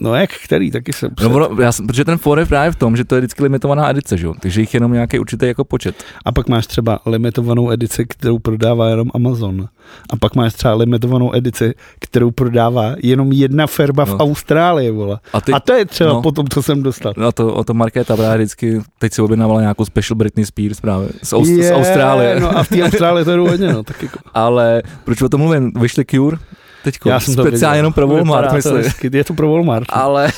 No 0.00 0.14
jak 0.14 0.30
který, 0.44 0.70
taky 0.70 0.92
jsem 0.92 1.10
No, 1.22 1.30
ono, 1.30 1.62
já, 1.62 1.72
jsem- 1.72 1.86
protože 1.86 2.04
ten 2.04 2.18
for 2.18 2.38
je 2.38 2.46
právě 2.46 2.72
v 2.72 2.76
tom, 2.76 2.96
že 2.96 3.04
to 3.04 3.14
je 3.14 3.20
vždycky 3.20 3.42
limitovaná 3.42 3.90
edice, 3.90 4.16
že 4.16 4.26
jo? 4.26 4.34
Takže 4.40 4.60
jich 4.60 4.74
jenom 4.74 4.92
nějaký 4.92 5.18
určitý 5.18 5.46
jako 5.46 5.64
počet. 5.64 6.04
A 6.24 6.32
pak 6.32 6.48
máš 6.48 6.66
třeba 6.66 6.98
limitovanou 7.06 7.70
edici, 7.70 8.06
kterou 8.08 8.38
prodává 8.38 8.88
jenom 8.88 9.08
Amazon. 9.14 9.68
A 10.10 10.16
pak 10.16 10.34
máš 10.36 10.54
třeba 10.54 10.74
limitovanou 10.74 11.34
edici, 11.36 11.74
kterou 12.00 12.30
prodává 12.30 12.94
jenom 13.02 13.32
jedna 13.32 13.66
firma 13.66 14.04
v 14.04 14.08
No. 14.10 14.16
Austrálii, 14.16 14.90
vole. 14.90 15.18
A 15.32 15.40
ty, 15.40 15.52
A 15.52 15.60
to 15.60 15.72
je 15.72 15.84
třeba 15.84 16.12
no. 16.12 16.22
potom, 16.22 16.48
co 16.48 16.62
jsem 16.62 16.82
dostal. 16.82 17.12
No 17.16 17.32
to, 17.32 17.54
o 17.54 17.64
to 17.64 17.74
Markéta 17.74 18.16
právě 18.16 18.36
vždycky, 18.36 18.80
teď 18.98 19.12
si 19.12 19.22
objednávala 19.22 19.60
nějakou 19.60 19.84
special 19.84 20.16
Britney 20.16 20.46
Spears 20.46 20.80
právě 20.80 21.08
z, 21.22 21.32
Aust- 21.32 21.62
z 21.62 21.72
Austrálie. 21.72 22.40
No 22.40 22.58
a 22.58 22.62
v 22.62 22.68
té 22.68 22.82
Austrálii 22.82 23.24
to 23.24 23.30
je 23.30 23.38
hodně, 23.50 23.72
no. 23.72 23.82
Tak 23.82 24.02
jako. 24.02 24.18
Ale 24.34 24.82
proč 25.04 25.22
o 25.22 25.28
tom 25.28 25.40
mluvím? 25.40 25.72
Vyšli 25.80 26.04
Cure 26.04 26.36
teďko, 26.84 27.08
Já 27.08 27.20
jsem 27.20 27.34
speciálně 27.34 27.78
jenom 27.78 27.92
pro 27.92 28.08
Walmart, 28.08 28.52
myslím. 28.52 28.82
Je 29.12 29.24
to 29.24 29.34
pro 29.34 29.52
Walmart. 29.52 29.83
Ale, 29.88 30.28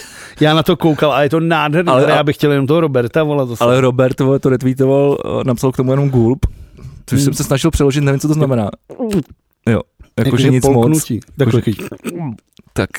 Já 0.40 0.54
na 0.54 0.62
to 0.62 0.76
koukal 0.76 1.12
a 1.12 1.22
je 1.22 1.30
to 1.30 1.40
nádherný, 1.40 1.88
Ale- 1.92 2.04
ale, 2.04 2.12
já 2.12 2.22
bych 2.22 2.36
chtěl 2.36 2.50
jenom 2.52 2.66
toho 2.66 2.80
Roberta, 2.80 3.22
vole, 3.22 3.46
zase. 3.46 3.64
ale 3.64 3.80
Robert 3.80 4.20
vole, 4.20 4.38
to 4.38 4.48
retweetoval, 4.48 5.18
eh, 5.24 5.44
napsal 5.44 5.72
k 5.72 5.76
tomu 5.76 5.90
jenom 5.90 6.10
gulp, 6.10 6.46
což 7.06 7.18
jsem 7.20 7.26
Hmm. 7.30 7.34
se 7.34 7.44
snažil 7.44 7.70
přeložit, 7.70 8.00
nevím, 8.04 8.20
co 8.20 8.28
to 8.28 8.34
znamená. 8.34 8.70
Jo, 9.68 9.80
jakože 10.24 10.50
nic 10.50 10.64
moc. 10.64 10.74
polknutí. 10.74 11.20
Takhle, 11.38 11.62
Tak, 12.72 12.90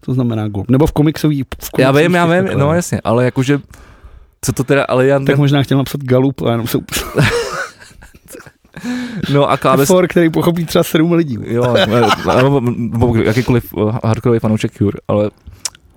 to 0.00 0.14
znamená 0.14 0.48
gol. 0.48 0.64
Nebo 0.68 0.86
v 0.86 0.92
komiksový. 0.92 1.42
V 1.42 1.70
já 1.78 1.90
vím, 1.92 2.14
já 2.14 2.26
vím, 2.26 2.58
no 2.58 2.74
jasně, 2.74 3.00
ale 3.04 3.24
jakože, 3.24 3.60
co 4.42 4.52
to 4.52 4.64
teda, 4.64 4.84
ale 4.88 5.06
já, 5.06 5.20
Tak 5.20 5.36
možná 5.38 5.62
chtěl 5.62 5.78
napsat 5.78 6.00
Galup 6.04 6.42
a 6.42 6.50
jenom 6.50 6.66
se 6.66 6.78
no 9.32 9.50
a 9.50 9.56
Kláves, 9.56 9.88
for, 9.88 10.08
který 10.08 10.30
pochopí 10.30 10.66
třeba 10.66 10.84
sedm 10.84 11.12
lidí. 11.12 11.38
jo, 11.46 11.74
nebo, 12.36 13.16
jakýkoliv 13.16 13.72
uh, 13.74 13.98
hardcoreový 14.04 14.38
fanoušek 14.40 14.72
Cure, 14.72 14.98
ale 15.08 15.30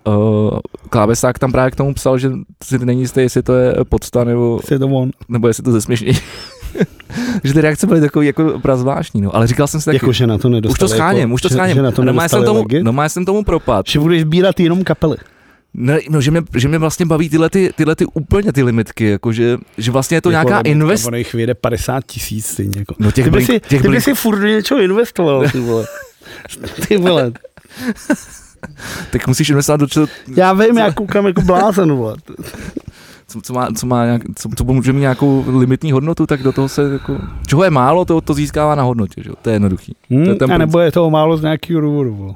uh, 0.07 0.59
Klávesák 0.89 1.39
tam 1.39 1.51
právě 1.51 1.71
k 1.71 1.75
tomu 1.75 1.93
psal, 1.93 2.17
že 2.17 2.31
si 2.63 2.85
není 2.85 3.01
jistý, 3.01 3.19
jestli 3.19 3.43
to 3.43 3.53
je 3.53 3.75
podsta 3.89 4.23
nebo, 4.23 4.59
Je 4.71 4.79
to 4.79 4.87
on. 4.87 5.11
nebo 5.27 5.47
jestli 5.47 5.63
to 5.63 5.71
zesměšní. 5.71 6.11
že 7.43 7.53
ty 7.53 7.61
reakce 7.61 7.87
byly 7.87 8.01
takový 8.01 8.27
jako 8.27 8.59
prazvláštní, 8.59 9.21
no. 9.21 9.35
Ale 9.35 9.47
říkal 9.47 9.67
jsem 9.67 9.79
si 9.81 9.85
taky, 9.85 9.95
Jako, 9.95 10.11
že 10.11 10.27
na 10.27 10.37
to 10.37 10.49
nedostali. 10.49 10.73
už 10.73 10.79
to 10.79 10.95
scháním, 10.95 11.21
jako, 11.21 11.33
už 11.33 11.41
to 11.41 11.47
že- 11.49 11.55
scháním. 11.55 11.75
Že 11.75 11.81
na 11.81 11.91
to 11.91 12.03
no, 12.03 12.29
jsem 12.29 12.43
tomu, 12.43 12.65
no, 12.81 13.09
jsem 13.09 13.25
tomu 13.25 13.43
propad. 13.43 13.85
Že 13.87 13.99
budeš 13.99 14.21
sbírat 14.21 14.59
jenom 14.59 14.83
kapely. 14.83 15.17
Ne, 15.73 15.99
no, 16.09 16.21
že 16.21 16.31
mě, 16.31 16.41
že 16.55 16.67
mě 16.67 16.77
vlastně 16.77 17.05
baví 17.05 17.29
tyhle, 17.29 17.49
ty, 17.49 17.73
tyhle 17.75 17.95
ty 17.95 18.05
úplně 18.05 18.53
ty 18.53 18.63
limitky, 18.63 19.09
jako 19.09 19.31
že, 19.31 19.57
že 19.77 19.91
vlastně 19.91 20.17
je 20.17 20.21
to 20.21 20.29
jako, 20.29 20.49
nějaká 20.49 20.69
invest... 20.69 21.07
Ono 21.07 21.17
jich 21.17 21.33
vyjde 21.33 21.53
50 21.53 22.05
tisíc 22.05 22.45
stejně. 22.45 22.79
Jako. 22.79 22.95
No 22.99 23.11
těch 23.11 23.25
ty 23.25 23.29
by 23.29 23.35
blink, 23.35 23.47
si, 23.47 23.59
těch 23.59 23.81
ty 23.81 23.87
blink, 23.87 24.03
si 24.03 24.13
furt 24.13 24.39
do 24.39 24.47
něčeho 24.47 24.81
investoval, 24.81 25.49
ty 25.51 25.59
vole. 25.59 25.85
Ty 26.87 26.97
vole. 26.97 27.31
tak 29.11 29.27
musíš 29.27 29.49
investovat 29.49 29.77
do 29.77 29.87
čeho, 29.87 30.07
Já 30.35 30.53
vím, 30.53 30.77
já 30.77 30.93
koukám 30.93 31.25
jako 31.25 31.41
blázen, 31.41 31.93
vole. 31.93 32.15
co, 33.27 33.41
co, 33.41 33.53
má, 33.53 33.67
co, 33.77 33.87
má 33.87 34.05
nějak, 34.05 34.21
co, 34.35 34.49
co 34.57 34.63
může 34.63 34.93
mít 34.93 34.99
nějakou 34.99 35.45
limitní 35.47 35.91
hodnotu, 35.91 36.25
tak 36.27 36.43
do 36.43 36.51
toho 36.51 36.69
se 36.69 36.89
jako... 36.93 37.17
Čeho 37.47 37.63
je 37.63 37.69
málo, 37.69 38.05
to, 38.05 38.21
to 38.21 38.33
získává 38.33 38.75
na 38.75 38.83
hodnotě, 38.83 39.23
že 39.23 39.29
jo? 39.29 39.35
To 39.41 39.49
je 39.49 39.55
jednoduchý. 39.55 39.95
To 40.07 40.13
je 40.13 40.25
Hmm, 40.25 40.37
ten 40.37 40.53
a 40.53 40.57
nebo 40.57 40.79
je 40.79 40.91
toho 40.91 41.09
málo 41.09 41.37
z 41.37 41.41
nějakého 41.41 41.81
důvodu, 41.81 42.15
vole. 42.15 42.33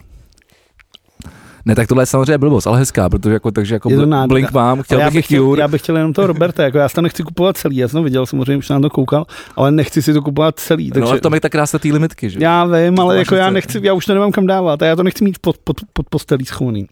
Ne, 1.68 1.76
tak 1.76 1.88
tohle 1.88 2.02
je 2.02 2.06
samozřejmě 2.06 2.38
blbost, 2.38 2.68
ale 2.68 2.78
hezká, 2.80 3.10
protože 3.10 3.34
jako, 3.34 3.52
takže 3.52 3.76
jako 3.76 3.90
Je 3.90 3.96
to 3.98 4.02
Bl- 4.04 4.08
nádhera. 4.10 4.28
Blink 4.28 4.52
mám, 4.52 4.82
chtěl 4.84 4.98
Ale 4.98 5.04
já 5.04 5.10
bych 5.10 5.16
bych, 5.16 5.26
chtěl, 5.26 5.44
Cure. 5.44 5.62
já 5.62 5.68
bych 5.68 5.82
chtěl 5.82 5.98
jenom 5.98 6.14
toho 6.14 6.28
Roberta, 6.28 6.64
jako 6.64 6.78
já 6.78 6.90
to 6.90 7.02
nechci 7.02 7.24
kupovat 7.24 7.58
celý, 7.58 7.78
já 7.78 7.88
jsem 7.88 8.00
to 8.00 8.04
viděl, 8.04 8.26
samozřejmě 8.26 8.58
už 8.58 8.70
na 8.70 8.80
to 8.80 8.90
koukal, 8.90 9.26
ale 9.56 9.72
nechci 9.72 10.02
si 10.02 10.14
to 10.14 10.22
kupovat 10.22 10.60
celý, 10.60 10.88
No 10.88 10.94
takže 10.94 11.10
ale 11.10 11.18
v 11.18 11.22
tom 11.22 11.34
je 11.34 11.40
ta 11.42 11.50
krása 11.50 11.80
té 11.80 11.88
limitky, 11.88 12.30
že? 12.30 12.40
já 12.42 12.66
vím, 12.66 12.96
To 12.96 13.02
ale 13.02 13.18
jako 13.18 13.36
já 13.36 13.46
chce. 13.46 13.54
nechci, 13.54 13.80
já 13.84 13.94
už 13.94 14.06
to 14.06 14.14
nemám 14.14 14.32
kam 14.32 14.48
dávat 14.48 14.82
a 14.82 14.86
já 14.86 14.96
to 14.96 15.04
nechci 15.04 15.24
mít 15.24 15.40
pod, 15.40 15.58
pod, 15.64 15.78
pod 15.94 16.06
postelí 16.10 16.46
schovaný. 16.46 16.88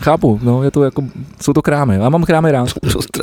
Chápu, 0.00 0.40
no, 0.42 0.62
je 0.62 0.70
to 0.70 0.84
jako, 0.84 1.04
jsou 1.42 1.52
to 1.52 1.62
krámy, 1.62 1.94
já 1.94 2.08
mám 2.08 2.22
krámy 2.24 2.52
rád. 2.52 2.68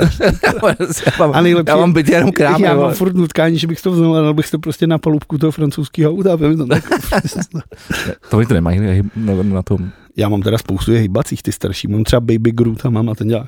Já, 0.43 1.13
mám, 1.19 1.31
A 1.33 1.41
nejlepší, 1.41 1.69
já 1.69 1.77
mám 1.77 1.93
byt 1.93 2.09
jenom 2.09 2.31
krámy, 2.31 2.63
já 2.65 2.69
mám 2.73 2.79
vole. 2.79 2.93
furt 2.93 3.15
nutkání, 3.15 3.57
že 3.57 3.67
bych 3.67 3.81
to 3.81 3.91
vzal, 3.91 4.13
ale 4.15 4.21
dal 4.23 4.33
bych 4.33 4.51
to 4.51 4.59
prostě 4.59 4.87
na 4.87 4.97
palubku 4.97 5.37
toho 5.37 5.51
francouzského 5.51 6.11
auta. 6.11 6.35
mi 6.35 6.57
to 6.57 6.65
tak- 6.65 6.83
To 8.29 8.37
oni 8.37 8.45
to 8.45 8.53
nemají 8.53 8.79
na, 9.15 9.43
na 9.43 9.61
tom. 9.61 9.89
já 10.17 10.29
mám 10.29 10.41
teda 10.41 10.57
spoustu 10.57 10.91
je 10.91 10.99
hybacích, 10.99 11.43
ty 11.43 11.51
starší. 11.51 11.87
Mám 11.87 12.03
třeba 12.03 12.19
Baby 12.19 12.51
Groota, 12.51 12.89
mám 12.89 13.09
a 13.09 13.15
ten 13.15 13.27
dělá. 13.27 13.47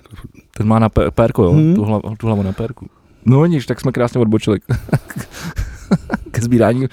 Ten 0.58 0.68
má 0.68 0.80
na 0.80 0.90
pérko, 0.90 1.44
jo, 1.44 1.52
Hmm. 1.52 1.76
tu, 1.76 1.84
hlavu, 1.84 2.02
tu 2.18 2.26
hlavu 2.28 2.44
na 2.44 2.52
pérku. 2.52 2.88
No 3.26 3.46
nič, 3.46 3.66
tak 3.66 3.82
jsme 3.82 3.92
krásně 3.92 4.22
odbočili. 4.22 4.60
Ke 6.32 6.42
sbírání 6.42 6.88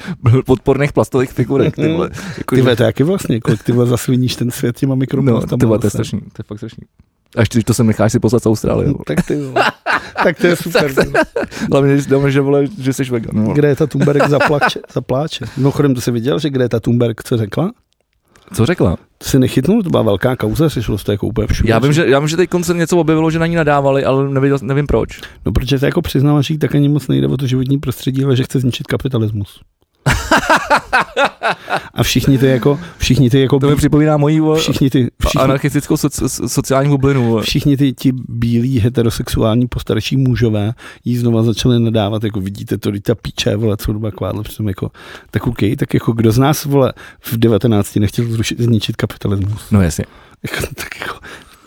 podporných 0.47 0.93
plastových 0.93 1.33
figurek, 1.33 1.77
ty 1.77 1.89
vole. 1.93 2.11
Jako, 2.39 2.55
Ty 2.55 2.63
vole, 2.63 2.77
to 2.77 2.83
jaký 2.83 3.03
vlastně, 3.03 3.41
kolik 3.41 3.63
ty 3.63 3.73
vole 3.73 3.87
zasviníš 3.87 4.37
ten 4.37 4.51
svět 4.51 4.77
těma 4.77 4.91
no, 4.91 4.97
mikroplastama. 4.97 5.61
ty 5.61 5.67
vole, 5.67 5.79
to 5.79 5.87
je 5.87 5.91
zase. 5.91 5.97
strašný, 6.05 6.21
to 6.21 6.41
je 6.41 6.45
fakt 6.45 6.59
strašný. 6.59 6.85
Až 7.37 7.49
když 7.49 7.65
to 7.65 7.75
sem 7.75 7.87
necháš 7.87 8.13
si 8.13 8.21
poslat 8.21 8.43
z 8.43 8.47
Austrálie. 8.47 8.87
No, 8.87 8.93
vole. 8.93 9.05
tak 9.07 9.27
ty 9.27 9.37
vole. 9.37 9.65
tak 10.25 10.39
to 10.39 10.47
je 10.47 10.57
super. 10.63 10.95
Hlavně, 11.73 11.93
když 11.95 12.07
dáme, 12.07 12.31
že, 12.31 12.41
vole, 12.41 12.65
že 12.79 12.93
jsi 12.93 13.05
vegan. 13.05 13.45
No. 13.45 13.53
Greta 13.55 13.87
Thunberg 13.87 14.29
zaplače, 14.29 14.81
zapláče. 14.93 15.45
Mimochodem, 15.57 15.95
to 15.95 16.01
jsi 16.01 16.11
viděl, 16.11 16.39
že 16.39 16.51
Greta 16.51 16.81
Thunberg 16.81 17.23
co 17.23 17.37
řekla? 17.37 17.71
Co 18.55 18.67
řekla? 18.67 18.97
To 19.19 19.29
si 19.29 19.39
nechytnul, 19.39 19.83
to 19.83 19.91
byla 19.91 20.03
velká 20.03 20.37
kauza, 20.37 20.69
řešilo 20.69 20.99
se 20.99 21.05
to 21.05 21.13
jako 21.13 21.27
úplně 21.27 21.47
všude. 21.47 21.71
Já 21.71 21.79
vím, 21.79 21.93
že, 21.93 22.09
já 22.09 22.19
vím, 22.19 22.29
že 22.29 22.37
teď 22.37 22.51
se 22.63 22.75
něco 22.75 22.99
objevilo, 22.99 23.31
že 23.31 23.39
na 23.39 23.47
ní 23.47 23.57
nadávali, 23.57 24.05
ale 24.05 24.31
nevěděl, 24.31 24.59
nevím 24.63 24.87
proč. 24.87 25.21
No, 25.47 25.53
protože 25.53 25.79
se 25.79 25.87
jako 25.87 26.03
přiznala, 26.03 26.43
že 26.43 26.55
jí 26.55 26.59
tak 26.59 26.75
ani 26.75 26.89
moc 26.89 27.09
nejde 27.09 27.27
o 27.27 27.37
to 27.37 27.47
životní 27.47 27.79
prostředí, 27.79 28.25
ale 28.25 28.37
že 28.37 28.45
chce 28.45 28.61
zničit 28.61 28.87
kapitalismus. 28.87 29.61
A 31.95 32.03
všichni 32.03 32.39
ty 32.39 32.47
jako, 32.47 32.81
všichni 32.99 33.31
ty 33.31 33.41
jako, 33.41 33.59
To 33.59 33.69
mi 33.69 33.77
připomíná 33.77 34.17
mojí 34.17 34.41
všichni 34.57 34.91
ty, 34.91 35.11
všichni, 35.23 35.41
anarchistickou 35.41 35.97
soci, 35.97 36.25
sociální 36.29 36.91
bublinu. 36.91 37.41
všichni 37.41 37.77
ty 37.77 37.93
ti 37.93 38.13
bílí 38.29 38.81
heterosexuální 38.81 39.69
postarší 39.69 40.17
mužové 40.17 40.73
jí 41.05 41.17
znova 41.17 41.43
začali 41.43 41.81
nadávat, 41.81 42.25
jako 42.25 42.41
vidíte 42.41 42.79
to, 42.79 42.91
ta 43.03 43.15
píče, 43.15 43.57
vole, 43.57 43.77
co 43.77 43.93
doba 43.93 44.11
kvádle, 44.11 44.43
přitom 44.43 44.69
jako, 44.69 44.91
tak 45.31 45.47
OK, 45.47 45.59
tak 45.79 45.95
jako 45.95 46.13
kdo 46.13 46.33
z 46.33 46.39
nás, 46.39 46.65
vole, 46.65 46.93
v 47.21 47.37
19 47.37 47.97
nechtěl 47.97 48.25
zrušit, 48.25 48.61
zničit 48.61 48.97
kapitalismus. 48.97 49.63
No 49.71 49.83
jasně. 49.83 50.05
Jako, 50.43 50.67
tak 50.75 51.01
jako, 51.01 51.19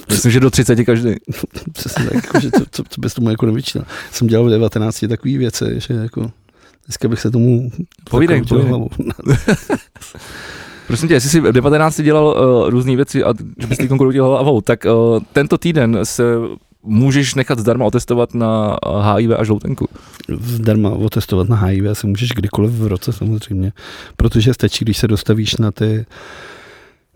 Myslím, 0.09 0.31
že 0.31 0.39
do 0.39 0.49
30 0.49 0.83
každý. 0.83 1.09
přesně 1.73 2.05
tak, 2.05 2.13
jako, 2.13 2.39
že 2.39 2.51
co, 2.51 2.63
co, 2.71 2.83
co 2.89 3.01
bys 3.01 3.13
tomu 3.13 3.29
jako 3.29 3.45
nevyčítal. 3.45 3.85
Jsem 4.11 4.27
dělal 4.27 4.45
v 4.45 4.49
19 4.49 5.05
takové 5.09 5.37
věci, 5.37 5.65
že 5.77 5.93
jako, 5.93 6.31
dneska 6.87 7.07
bych 7.07 7.19
se 7.19 7.31
tomu 7.31 7.71
Povídej, 8.09 8.41
povídej. 8.41 8.69
hlavou. 8.69 8.89
Prosím 10.87 11.07
tě, 11.07 11.13
jestli 11.13 11.29
jsi 11.29 11.39
v 11.39 11.51
19 11.51 12.01
dělal 12.01 12.25
uh, 12.25 12.69
různé 12.69 12.95
věci 12.95 13.23
a 13.23 13.33
že 13.57 13.67
bys 13.67 13.77
teď 13.77 13.89
kroutil 13.89 14.25
hlavou, 14.25 14.61
tak 14.61 14.85
uh, 14.85 15.19
tento 15.33 15.57
týden 15.57 15.99
se 16.03 16.23
můžeš 16.83 17.35
nechat 17.35 17.59
zdarma 17.59 17.85
otestovat 17.85 18.33
na 18.33 18.77
uh, 18.87 19.05
HIV 19.05 19.31
a 19.37 19.43
žloutenku. 19.43 19.87
Zdarma 20.39 20.89
otestovat 20.89 21.49
na 21.49 21.55
HIV 21.55 21.83
se 21.93 22.07
můžeš 22.07 22.29
kdykoliv 22.29 22.71
v 22.71 22.87
roce 22.87 23.13
samozřejmě, 23.13 23.71
protože 24.17 24.53
stačí, 24.53 24.85
když 24.85 24.97
se 24.97 25.07
dostavíš 25.07 25.55
na 25.55 25.71
ty 25.71 26.05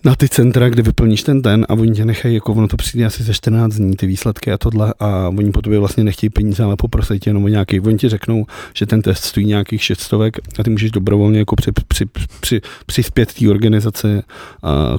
na 0.08 0.16
ty 0.16 0.30
centra, 0.30 0.70
kde 0.70 0.82
vyplníš 0.82 1.24
ten 1.24 1.42
ten 1.42 1.66
a 1.70 1.74
oni 1.74 1.92
tě 1.92 2.06
nechají, 2.06 2.36
jako 2.36 2.54
ono 2.54 2.68
to 2.68 2.78
přijde 2.78 3.06
asi 3.06 3.24
za 3.24 3.34
14 3.34 3.76
dní, 3.76 3.96
ty 3.96 4.08
výsledky 4.08 4.52
a 4.52 4.58
tohle 4.58 4.94
a 5.00 5.28
oni 5.28 5.52
po 5.52 5.62
tobě 5.62 5.80
vlastně 5.80 6.04
nechtějí 6.04 6.30
peníze, 6.30 6.64
ale 6.64 6.76
poprosí 6.76 7.20
tě 7.20 7.30
jenom 7.30 7.44
o 7.44 7.48
nějaký, 7.48 7.80
oni 7.80 7.98
ti 7.98 8.10
řeknou, 8.10 8.46
že 8.74 8.86
ten 8.86 9.02
test 9.02 9.24
stojí 9.24 9.46
nějakých 9.46 9.84
600 9.84 10.14
a 10.60 10.64
ty 10.64 10.70
můžeš 10.70 10.92
dobrovolně 10.92 11.40
jako 11.40 11.56
při, 11.56 11.72
při, 11.88 12.06
při, 12.40 12.62
přispět 12.86 13.34
té 13.34 13.50
organizaci, 13.50 14.08
uh, 14.08 14.22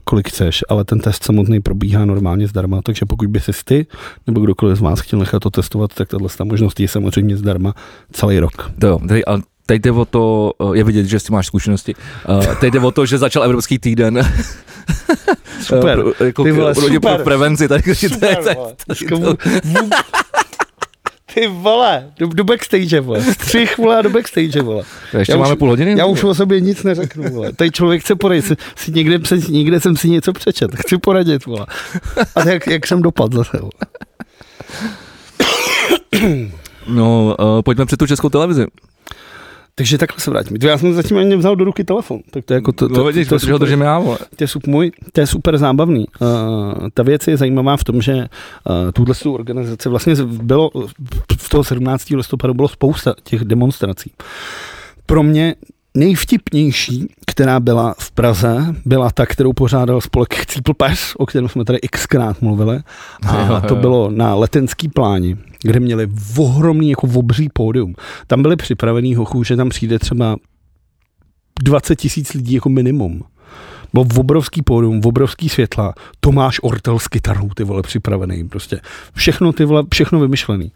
kolik 0.05 0.29
chceš, 0.29 0.65
ale 0.69 0.85
ten 0.85 1.01
test 1.01 1.25
samotný 1.25 1.61
probíhá 1.61 2.05
normálně 2.05 2.49
zdarma, 2.49 2.83
takže 2.83 3.07
pokud 3.07 3.29
by 3.29 3.41
si 3.41 3.53
ty 3.65 3.87
nebo 4.27 4.41
kdokoliv 4.41 4.79
z 4.79 4.81
vás 4.81 5.01
chtěl 5.01 5.19
nechat 5.19 5.43
to 5.43 5.51
testovat, 5.51 5.95
tak 5.95 6.09
tahle 6.09 6.29
ta 6.39 6.45
možnost 6.45 6.81
je 6.81 6.89
samozřejmě 6.89 7.37
zdarma 7.37 7.75
celý 8.13 8.39
rok. 8.39 8.71
Jo, 8.83 9.01
ale 9.27 9.43
teď 9.69 9.83
jde 9.83 9.91
o 9.91 10.05
to, 10.05 10.53
uh, 10.59 10.77
je 10.77 10.85
vidět, 10.85 11.07
že 11.07 11.21
s 11.21 11.25
tím 11.25 11.35
máš 11.35 11.47
zkušenosti, 11.47 11.95
uh, 12.29 12.55
teď 12.55 12.73
jde 12.73 12.81
o 12.81 12.91
to, 12.91 13.07
že 13.07 13.19
začal 13.19 13.45
Evropský 13.45 13.79
týden. 13.79 14.33
Super. 15.63 15.99
Uh, 15.99 16.13
pro, 16.13 16.25
jako, 16.27 16.45
Ty 16.45 16.53
vole, 16.53 16.75
pro, 16.75 16.83
super. 16.83 17.15
pro 17.15 17.25
prevenci, 17.25 17.69
tady, 17.69 17.83
tady, 17.83 18.09
tady, 18.19 18.37
tady, 18.37 19.37
Ty 21.35 21.47
vole, 21.47 22.13
do, 22.19 22.27
do 22.27 22.45
backstage, 22.45 23.01
vole. 23.01 23.23
Střih, 23.23 23.79
vole, 23.79 23.99
a 23.99 24.03
do 24.03 24.11
backstage, 24.11 24.63
vole. 24.63 24.85
ještě 25.19 25.33
Já 25.33 25.39
máme 25.39 25.53
už- 25.53 25.59
půl 25.59 25.69
hodiny? 25.69 25.95
Já 25.99 26.07
už 26.07 26.25
o 26.25 26.35
sobě 26.35 26.61
nic 26.61 26.83
neřeknu, 26.83 27.31
vole. 27.31 27.53
Tady 27.53 27.71
člověk 27.71 28.03
chce 28.03 28.15
poradit. 28.15 28.45
Si, 28.47 28.57
si 28.77 28.93
někde, 28.93 29.19
přes, 29.19 29.49
někde 29.49 29.81
jsem 29.81 29.97
si 29.97 30.11
něco 30.11 30.33
přečet. 30.33 30.71
Chci 30.77 30.99
poradit, 30.99 31.47
vole. 31.47 31.67
A 32.35 32.49
jak, 32.49 32.67
jak 32.67 32.87
jsem 32.87 33.03
dopadl 33.03 33.37
zase, 33.37 33.59
vole. 33.61 33.73
No, 36.87 37.37
uh, 37.39 37.63
pojďme 37.63 37.87
před 37.87 37.97
tu 37.97 38.07
českou 38.07 38.29
televizi. 38.29 38.67
Takže 39.79 39.99
takhle 39.99 40.21
se 40.21 40.31
vrátím. 40.31 40.57
Já 40.63 40.79
jsem 40.79 40.95
zatím 40.95 41.19
ani 41.19 41.29
nevzal 41.29 41.57
do 41.57 41.65
ruky 41.65 41.85
telefon. 41.85 42.21
Tak 42.31 42.45
to 42.45 42.53
je 42.53 42.57
jako 42.57 42.73
to, 42.73 42.89
to, 42.89 42.95
no, 42.95 43.05
vidíš, 43.05 43.29
to, 43.29 43.35
to, 43.35 43.39
protože 43.39 43.53
ho 43.53 43.59
držím 43.59 43.81
já, 43.81 43.99
vole. 43.99 44.19
To 44.37 44.45
je 44.45 44.49
super, 44.49 44.71
můj, 44.71 44.93
to 45.13 45.21
je 45.21 45.27
super 45.27 45.59
zábavný. 45.59 46.07
Uh, 46.21 46.29
ta 46.95 47.03
věc 47.03 47.27
je 47.27 47.37
zajímavá 47.37 47.77
v 47.77 47.85
tom, 47.85 48.03
že 48.03 48.15
uh, 48.15 48.27
tuhle 48.93 49.15
tu 49.15 49.35
organizaci 49.35 49.89
vlastně 49.89 50.15
bylo 50.25 50.71
v 51.39 51.49
toho 51.49 51.65
17. 51.65 52.11
listopadu 52.11 52.55
bylo 52.55 52.69
spousta 52.69 53.15
těch 53.23 53.45
demonstrací. 53.45 54.13
Pro 55.07 55.23
mě 55.23 55.55
nejvtipnější, 55.95 57.09
která 57.27 57.61
byla 57.61 57.95
v 57.99 58.11
Praze, 58.11 58.75
byla 58.85 59.11
ta, 59.11 59.27
kterou 59.27 59.53
pořádal 59.53 60.01
spolek 60.01 60.35
Chcípl 60.35 60.75
pes, 60.75 61.15
o 61.17 61.27
kterém 61.27 61.49
jsme 61.49 61.65
tady 61.65 61.79
xkrát 61.79 62.43
mluvili. 62.43 62.81
A 63.27 63.61
to 63.61 63.77
bylo 63.77 64.11
na 64.11 64.35
letenský 64.35 64.89
pláni, 64.89 65.37
kde 65.63 65.81
měli 65.81 66.09
ohromný, 66.39 66.91
jako 66.91 67.09
obří 67.15 67.49
pódium. 67.53 67.95
Tam 68.27 68.43
byli 68.43 68.57
připravený 68.57 69.15
hochů, 69.15 69.45
že 69.45 69.57
tam 69.57 69.69
přijde 69.69 69.99
třeba 69.99 70.37
20 71.63 71.97
tisíc 71.97 72.35
lidí 72.35 72.55
jako 72.55 72.69
minimum. 72.69 73.23
Byl 73.93 74.05
obrovský 74.17 74.63
pódium, 74.63 75.01
obrovský 75.05 75.49
světla, 75.49 75.95
Tomáš 76.21 76.61
Ortel 76.63 76.99
s 76.99 77.09
kytarou, 77.09 77.49
ty 77.49 77.65
vole, 77.65 77.83
připravený, 77.83 78.49
prostě 78.49 78.81
všechno, 79.15 79.53
ty 79.53 79.65
vole, 79.65 79.83
všechno 79.95 80.21
vymyšlený. 80.21 80.73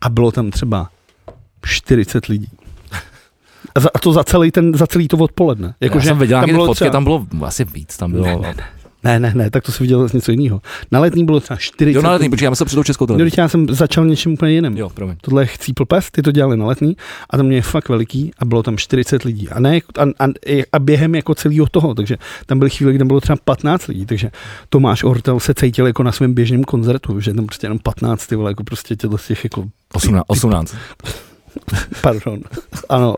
A 0.00 0.08
bylo 0.08 0.32
tam 0.32 0.50
třeba 0.50 0.90
40 1.62 2.26
lidí. 2.26 2.48
A, 3.94 3.98
to 3.98 4.12
za 4.12 4.24
celý, 4.24 4.50
ten, 4.50 4.74
za 4.74 4.86
celý 4.86 5.08
to 5.08 5.16
odpoledne. 5.16 5.74
Jako, 5.80 5.96
Já 5.96 6.02
že 6.02 6.08
jsem 6.08 6.18
viděl 6.18 6.40
tam 6.40 6.50
bylo 6.50 6.66
fotky, 6.66 6.76
třeba... 6.76 6.90
tam 6.90 7.04
bylo 7.04 7.26
asi 7.42 7.64
víc, 7.64 7.96
tam 7.96 8.12
bylo... 8.12 8.24
Ne, 8.24 8.36
ne, 8.36 8.54
ne. 8.56 8.64
Ne, 9.04 9.20
ne, 9.20 9.32
ne, 9.34 9.50
tak 9.50 9.64
to 9.64 9.72
si 9.72 9.82
viděl 9.82 10.08
něco 10.14 10.30
jiného. 10.30 10.60
Na 10.92 11.00
letní 11.00 11.24
bylo 11.24 11.40
třeba 11.40 11.56
40. 11.56 11.96
Jo, 11.96 12.02
na 12.02 12.10
letní, 12.10 12.30
protože 12.30 12.44
já 12.44 12.54
jsem 12.54 12.66
před 12.66 12.76
tou 12.76 12.82
českou 12.82 13.06
televizi. 13.06 13.40
já 13.40 13.48
jsem 13.48 13.66
začal 13.68 14.06
něčím 14.06 14.32
úplně 14.32 14.52
jiným. 14.52 14.76
Jo, 14.76 14.90
promiň. 14.90 15.16
Tohle 15.20 15.42
je 15.42 15.46
Chcípl 15.46 15.84
pes, 15.84 16.10
ty 16.10 16.22
to 16.22 16.32
dělali 16.32 16.56
na 16.56 16.66
letní 16.66 16.96
a 17.30 17.36
tam 17.36 17.46
mě 17.46 17.56
je 17.56 17.62
fakt 17.62 17.88
veliký 17.88 18.30
a 18.38 18.44
bylo 18.44 18.62
tam 18.62 18.76
40 18.76 19.22
lidí. 19.22 19.48
A, 19.48 19.60
ne, 19.60 19.78
a, 19.98 20.02
a, 20.24 20.28
a 20.72 20.78
během 20.78 21.14
jako 21.14 21.34
celého 21.34 21.66
toho, 21.66 21.94
takže 21.94 22.16
tam 22.46 22.58
byly 22.58 22.70
chvíle, 22.70 22.92
kde 22.92 23.04
bylo 23.04 23.20
třeba 23.20 23.36
15 23.44 23.86
lidí, 23.86 24.06
takže 24.06 24.30
Tomáš 24.68 25.04
Ortel 25.04 25.40
se 25.40 25.54
cítil 25.54 25.86
jako 25.86 26.02
na 26.02 26.12
svém 26.12 26.34
běžném 26.34 26.64
koncertu, 26.64 27.20
že 27.20 27.34
tam 27.34 27.46
prostě 27.46 27.64
jenom 27.64 27.78
15, 27.78 28.26
ty 28.26 28.36
vole, 28.36 28.50
jako 28.50 28.64
prostě 28.64 28.96
těchto 28.96 29.18
těch 29.18 29.44
jako... 29.44 29.64
18. 29.94 30.24
18. 30.26 30.74
Pardon. 32.02 32.40
Ano. 32.88 33.14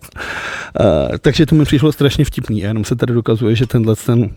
Uh, 0.81 1.17
takže 1.19 1.47
to 1.47 1.55
mi 1.55 1.65
přišlo 1.65 1.93
strašně 1.93 2.25
vtipný. 2.25 2.61
Jenom 2.61 2.85
se 2.85 2.97
tady 2.97 3.15
dokazuje, 3.15 3.57
že 3.57 3.67
tenhle 3.67 3.97
ten 3.97 4.31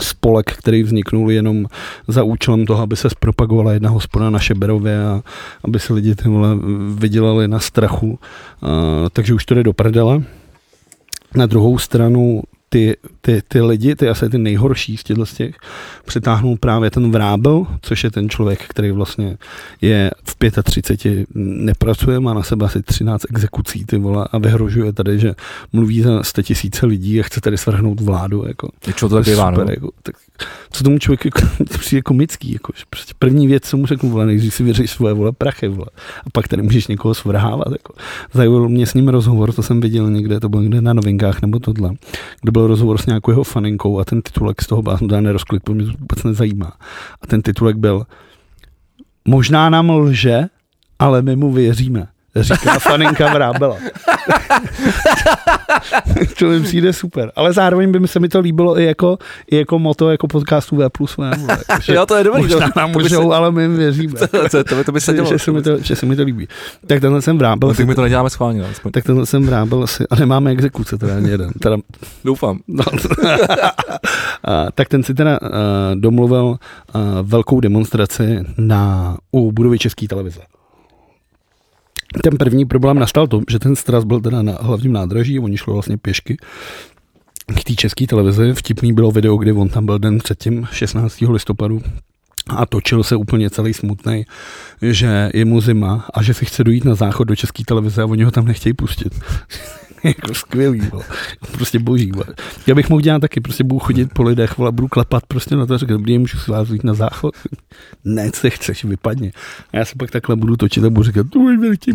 spolek, 0.00 0.52
který 0.52 0.82
vzniknul 0.82 1.30
jenom 1.30 1.66
za 2.08 2.22
účelem 2.22 2.66
toho, 2.66 2.82
aby 2.82 2.96
se 2.96 3.10
zpropagovala 3.10 3.72
jedna 3.72 3.90
hospoda 3.90 4.30
na 4.30 4.38
Šeberově 4.38 5.06
a 5.06 5.22
aby 5.64 5.80
se 5.80 5.92
lidi 5.92 6.14
tyhle 6.14 6.48
vydělali 6.94 7.48
na 7.48 7.58
strachu. 7.58 8.08
Uh, 8.08 8.68
takže 9.12 9.34
už 9.34 9.44
to 9.44 9.54
jde 9.54 9.62
do 9.62 9.72
prdele. 9.72 10.22
Na 11.34 11.46
druhou 11.46 11.78
stranu 11.78 12.42
ty, 12.74 12.96
ty, 13.20 13.42
ty 13.48 13.60
lidi, 13.60 13.96
ty 13.96 14.08
asi 14.08 14.28
ty 14.28 14.38
nejhorší 14.38 14.96
z 14.96 15.04
těchto 15.04 15.26
z 15.26 15.34
těch, 15.34 15.54
přitáhnul 16.04 16.56
právě 16.56 16.90
ten 16.90 17.10
vrábel, 17.10 17.66
což 17.82 18.04
je 18.04 18.10
ten 18.10 18.28
člověk, 18.28 18.64
který 18.68 18.90
vlastně 18.90 19.36
je 19.80 20.10
v 20.24 20.62
35, 20.62 21.28
nepracuje, 21.34 22.20
má 22.20 22.34
na 22.34 22.42
sebe 22.42 22.66
asi 22.66 22.82
13 22.82 23.22
exekucí, 23.30 23.84
ty 23.84 23.98
vole, 23.98 24.28
a 24.32 24.38
vyhrožuje 24.38 24.92
tady, 24.92 25.18
že 25.18 25.34
mluví 25.72 26.00
za 26.00 26.22
100 26.22 26.42
tisíce 26.42 26.86
lidí 26.86 27.20
a 27.20 27.22
chce 27.22 27.40
tady 27.40 27.58
svrhnout 27.58 28.00
vládu. 28.00 28.44
Jako. 28.46 28.68
Čo 28.94 29.08
to 29.08 29.14
tak 29.14 29.24
bývá, 29.24 29.50
no? 29.50 29.64
jako, 29.70 29.90
tak, 30.02 30.14
co 30.70 30.84
tomu 30.84 30.98
člověku 30.98 31.28
jako, 31.28 31.64
přijde 31.78 32.02
komický, 32.02 32.52
jako, 32.52 32.72
že 32.76 32.84
prostě 32.90 33.14
první 33.18 33.46
věc, 33.46 33.62
co 33.64 33.76
mu 33.76 33.86
řeknu, 33.86 34.10
vole, 34.10 34.26
nejdřív 34.26 34.54
si 34.54 34.62
vyřeš 34.62 34.90
svoje 34.90 35.14
vole 35.14 35.32
prachy, 35.32 35.68
vole, 35.68 35.86
a 36.26 36.30
pak 36.32 36.48
tady 36.48 36.62
můžeš 36.62 36.86
někoho 36.86 37.14
svrhávat. 37.14 37.72
Jako. 37.72 37.94
Zajímal 38.32 38.68
mě 38.68 38.86
s 38.86 38.94
ním 38.94 39.08
rozhovor, 39.08 39.52
to 39.52 39.62
jsem 39.62 39.80
viděl 39.80 40.10
někde, 40.10 40.40
to 40.40 40.48
bylo 40.48 40.62
někde 40.62 40.80
na 40.80 40.92
novinkách 40.92 41.42
nebo 41.42 41.58
tohle, 41.58 41.90
kde 42.42 42.52
byl 42.52 42.63
rozhovor 42.66 42.98
s 42.98 43.06
nějakou 43.06 43.30
jeho 43.30 43.44
faninkou 43.44 43.98
a 43.98 44.04
ten 44.04 44.22
titulek 44.22 44.62
z 44.62 44.66
toho 44.66 44.82
byla 44.82 44.98
jsem 44.98 45.08
nerozklik, 45.08 45.62
protože 45.62 45.74
mě 45.74 45.84
to 45.84 45.98
vůbec 45.98 46.24
nezajímá. 46.24 46.72
A 47.22 47.26
ten 47.26 47.42
titulek 47.42 47.76
byl 47.76 48.06
Možná 49.28 49.70
nám 49.70 49.90
lže, 49.90 50.44
ale 50.98 51.22
my 51.22 51.36
mu 51.36 51.52
věříme 51.52 52.08
říká 52.36 52.78
faninka 52.78 53.34
Vrábela. 53.34 53.76
to 56.38 56.46
mi 56.46 56.60
přijde 56.60 56.92
super. 56.92 57.32
Ale 57.36 57.52
zároveň 57.52 57.92
by 57.92 58.00
mi 58.00 58.08
se 58.08 58.20
mi 58.20 58.28
to 58.28 58.40
líbilo 58.40 58.78
i 58.78 58.84
jako, 58.84 59.18
i 59.50 59.56
jako 59.56 59.78
moto 59.78 60.10
jako 60.10 60.28
podcastu 60.28 60.76
V 60.76 60.90
plus 60.90 61.16
jo, 61.88 62.06
to 62.06 62.14
je 62.14 62.24
dobrý. 62.24 62.42
Možná 62.42 62.68
nám 62.76 62.90
můžou, 62.90 63.30
se... 63.30 63.36
ale 63.36 63.52
my 63.52 63.68
věříme. 63.68 64.18
to, 64.18 64.26
to, 64.50 64.64
to, 64.64 64.84
to 64.84 64.92
by 64.92 65.00
se 65.00 65.12
dělo. 65.12 65.28
Že, 65.28 65.38
se 65.38 65.52
mi 65.52 65.62
to, 65.62 65.78
že 65.78 65.96
se 65.96 66.06
mi 66.06 66.16
to 66.16 66.22
líbí. 66.22 66.48
Tak 66.86 67.00
tenhle 67.00 67.22
jsem 67.22 67.38
Vrábel. 67.38 67.68
No, 67.68 67.74
tak 67.74 67.86
my 67.86 67.94
to 67.94 68.02
neděláme 68.02 68.30
schválně. 68.30 68.64
Aspoň. 68.64 68.92
Tak 68.92 69.04
tenhle 69.04 69.26
jsem 69.26 69.46
Vrábel 69.46 69.82
asi, 69.82 70.04
a 70.10 70.16
nemáme 70.16 70.50
exekuce 70.50 70.98
teda 70.98 71.16
ani 71.16 71.30
jeden. 71.30 71.52
Teda, 71.52 71.76
Doufám. 72.24 72.58
No, 72.68 72.84
a, 74.44 74.66
tak 74.74 74.88
ten 74.88 75.02
si 75.02 75.14
teda 75.14 75.38
uh, 75.42 75.48
domluvil 75.94 76.44
uh, 76.44 76.56
velkou 77.22 77.60
demonstraci 77.60 78.44
na, 78.58 79.16
u 79.32 79.52
budovy 79.52 79.78
České 79.78 80.08
televize 80.08 80.40
ten 82.22 82.38
první 82.38 82.64
problém 82.64 82.98
nastal 82.98 83.26
to, 83.26 83.40
že 83.50 83.58
ten 83.58 83.76
stras 83.76 84.04
byl 84.04 84.20
teda 84.20 84.42
na 84.42 84.52
hlavním 84.60 84.92
nádraží, 84.92 85.40
oni 85.40 85.56
šli 85.56 85.72
vlastně 85.72 85.96
pěšky 85.98 86.36
k 87.60 87.64
té 87.64 87.74
české 87.74 88.06
televizi. 88.06 88.52
Vtipný 88.52 88.92
bylo 88.92 89.10
video, 89.10 89.36
kdy 89.36 89.52
on 89.52 89.68
tam 89.68 89.86
byl 89.86 89.98
den 89.98 90.18
předtím, 90.18 90.68
16. 90.72 91.20
listopadu, 91.20 91.82
a 92.48 92.66
točil 92.66 93.02
se 93.02 93.16
úplně 93.16 93.50
celý 93.50 93.74
smutný, 93.74 94.24
že 94.82 95.30
je 95.34 95.44
mu 95.44 95.60
zima 95.60 96.06
a 96.14 96.22
že 96.22 96.34
si 96.34 96.44
chce 96.44 96.64
dojít 96.64 96.84
na 96.84 96.94
záchod 96.94 97.28
do 97.28 97.36
české 97.36 97.64
televize 97.64 98.02
a 98.02 98.06
oni 98.06 98.24
ho 98.24 98.30
tam 98.30 98.44
nechtějí 98.44 98.72
pustit. 98.72 99.20
jako 100.08 100.34
skvělý, 100.34 100.80
bo. 100.90 101.02
prostě 101.52 101.78
boží. 101.78 102.06
Bo. 102.06 102.24
Já 102.66 102.74
bych 102.74 102.88
mohl 102.88 103.02
dělat 103.02 103.18
taky, 103.18 103.40
prostě 103.40 103.64
budu 103.64 103.78
chodit 103.78 104.12
po 104.12 104.22
lidech, 104.22 104.58
vole, 104.58 104.72
budu 104.72 104.88
klapat 104.88 105.26
prostě 105.26 105.56
na 105.56 105.66
to, 105.66 105.78
říkat, 105.78 105.94
dobrý, 105.94 106.18
můžu 106.18 106.38
si 106.38 106.50
vás 106.50 106.68
na 106.82 106.94
záchod. 106.94 107.34
ne, 108.04 108.30
co 108.30 108.50
chceš, 108.50 108.84
vypadně. 108.84 109.32
A 109.72 109.76
já 109.76 109.84
se 109.84 109.94
pak 109.98 110.10
takhle 110.10 110.36
budu 110.36 110.56
točit 110.56 110.84
a 110.84 110.90
budu 110.90 111.02
říkat, 111.02 111.26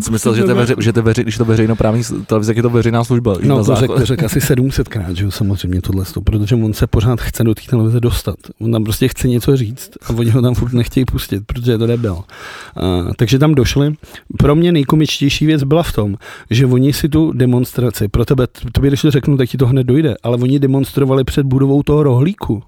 Jsem 0.02 0.12
myslel, 0.12 0.34
že, 0.34 0.44
to 0.44 0.54
veři, 0.54 0.74
že 0.78 0.92
to 0.92 1.02
veři, 1.02 1.22
když 1.22 1.36
to 1.36 1.44
veřejnoprávní 1.44 2.02
televize, 2.26 2.52
je 2.52 2.62
to 2.62 2.70
veřejná 2.70 3.04
služba. 3.04 3.36
No, 3.42 3.64
to 3.64 3.76
řekl 3.76 4.04
řek 4.04 4.22
asi 4.22 4.38
700krát, 4.38 5.12
že 5.12 5.24
jo, 5.24 5.30
samozřejmě 5.30 5.80
tohle, 5.80 6.04
protože 6.24 6.54
on 6.54 6.72
se 6.72 6.86
pořád 6.86 7.20
chce 7.20 7.44
do 7.44 7.54
té 7.54 7.62
televize 7.70 8.00
dostat. 8.00 8.36
On 8.60 8.72
tam 8.72 8.84
prostě 8.84 9.08
chce 9.08 9.28
něco 9.28 9.56
říct 9.56 9.90
a 10.06 10.10
oni 10.10 10.30
ho 10.30 10.42
tam 10.42 10.54
furt 10.54 10.72
nechtějí 10.72 11.04
pustit, 11.04 11.46
protože 11.46 11.72
je 11.72 11.78
to 11.78 11.86
debil. 11.86 12.12
Uh, 12.14 13.12
takže 13.16 13.38
tam 13.38 13.54
došli. 13.54 13.94
Pro 14.38 14.54
mě 14.54 14.72
nejkomičtější 14.72 15.46
věc 15.46 15.64
byla 15.64 15.82
v 15.82 15.92
tom, 15.92 16.16
že 16.50 16.66
oni 16.66 16.92
si 16.92 17.08
tu 17.08 17.32
demonstraci 17.32 17.99
demonstraci. 18.00 18.08
Pro 18.08 18.24
tebe, 18.24 18.46
tobě 18.72 18.90
když 18.90 19.02
to 19.02 19.10
řeknu, 19.10 19.36
tak 19.36 19.48
ti 19.48 19.58
to 19.58 19.66
hned 19.66 19.86
dojde. 19.86 20.14
Ale 20.22 20.36
oni 20.36 20.58
demonstrovali 20.58 21.24
před 21.24 21.46
budovou 21.46 21.82
toho 21.82 22.02
rohlíku. 22.02 22.62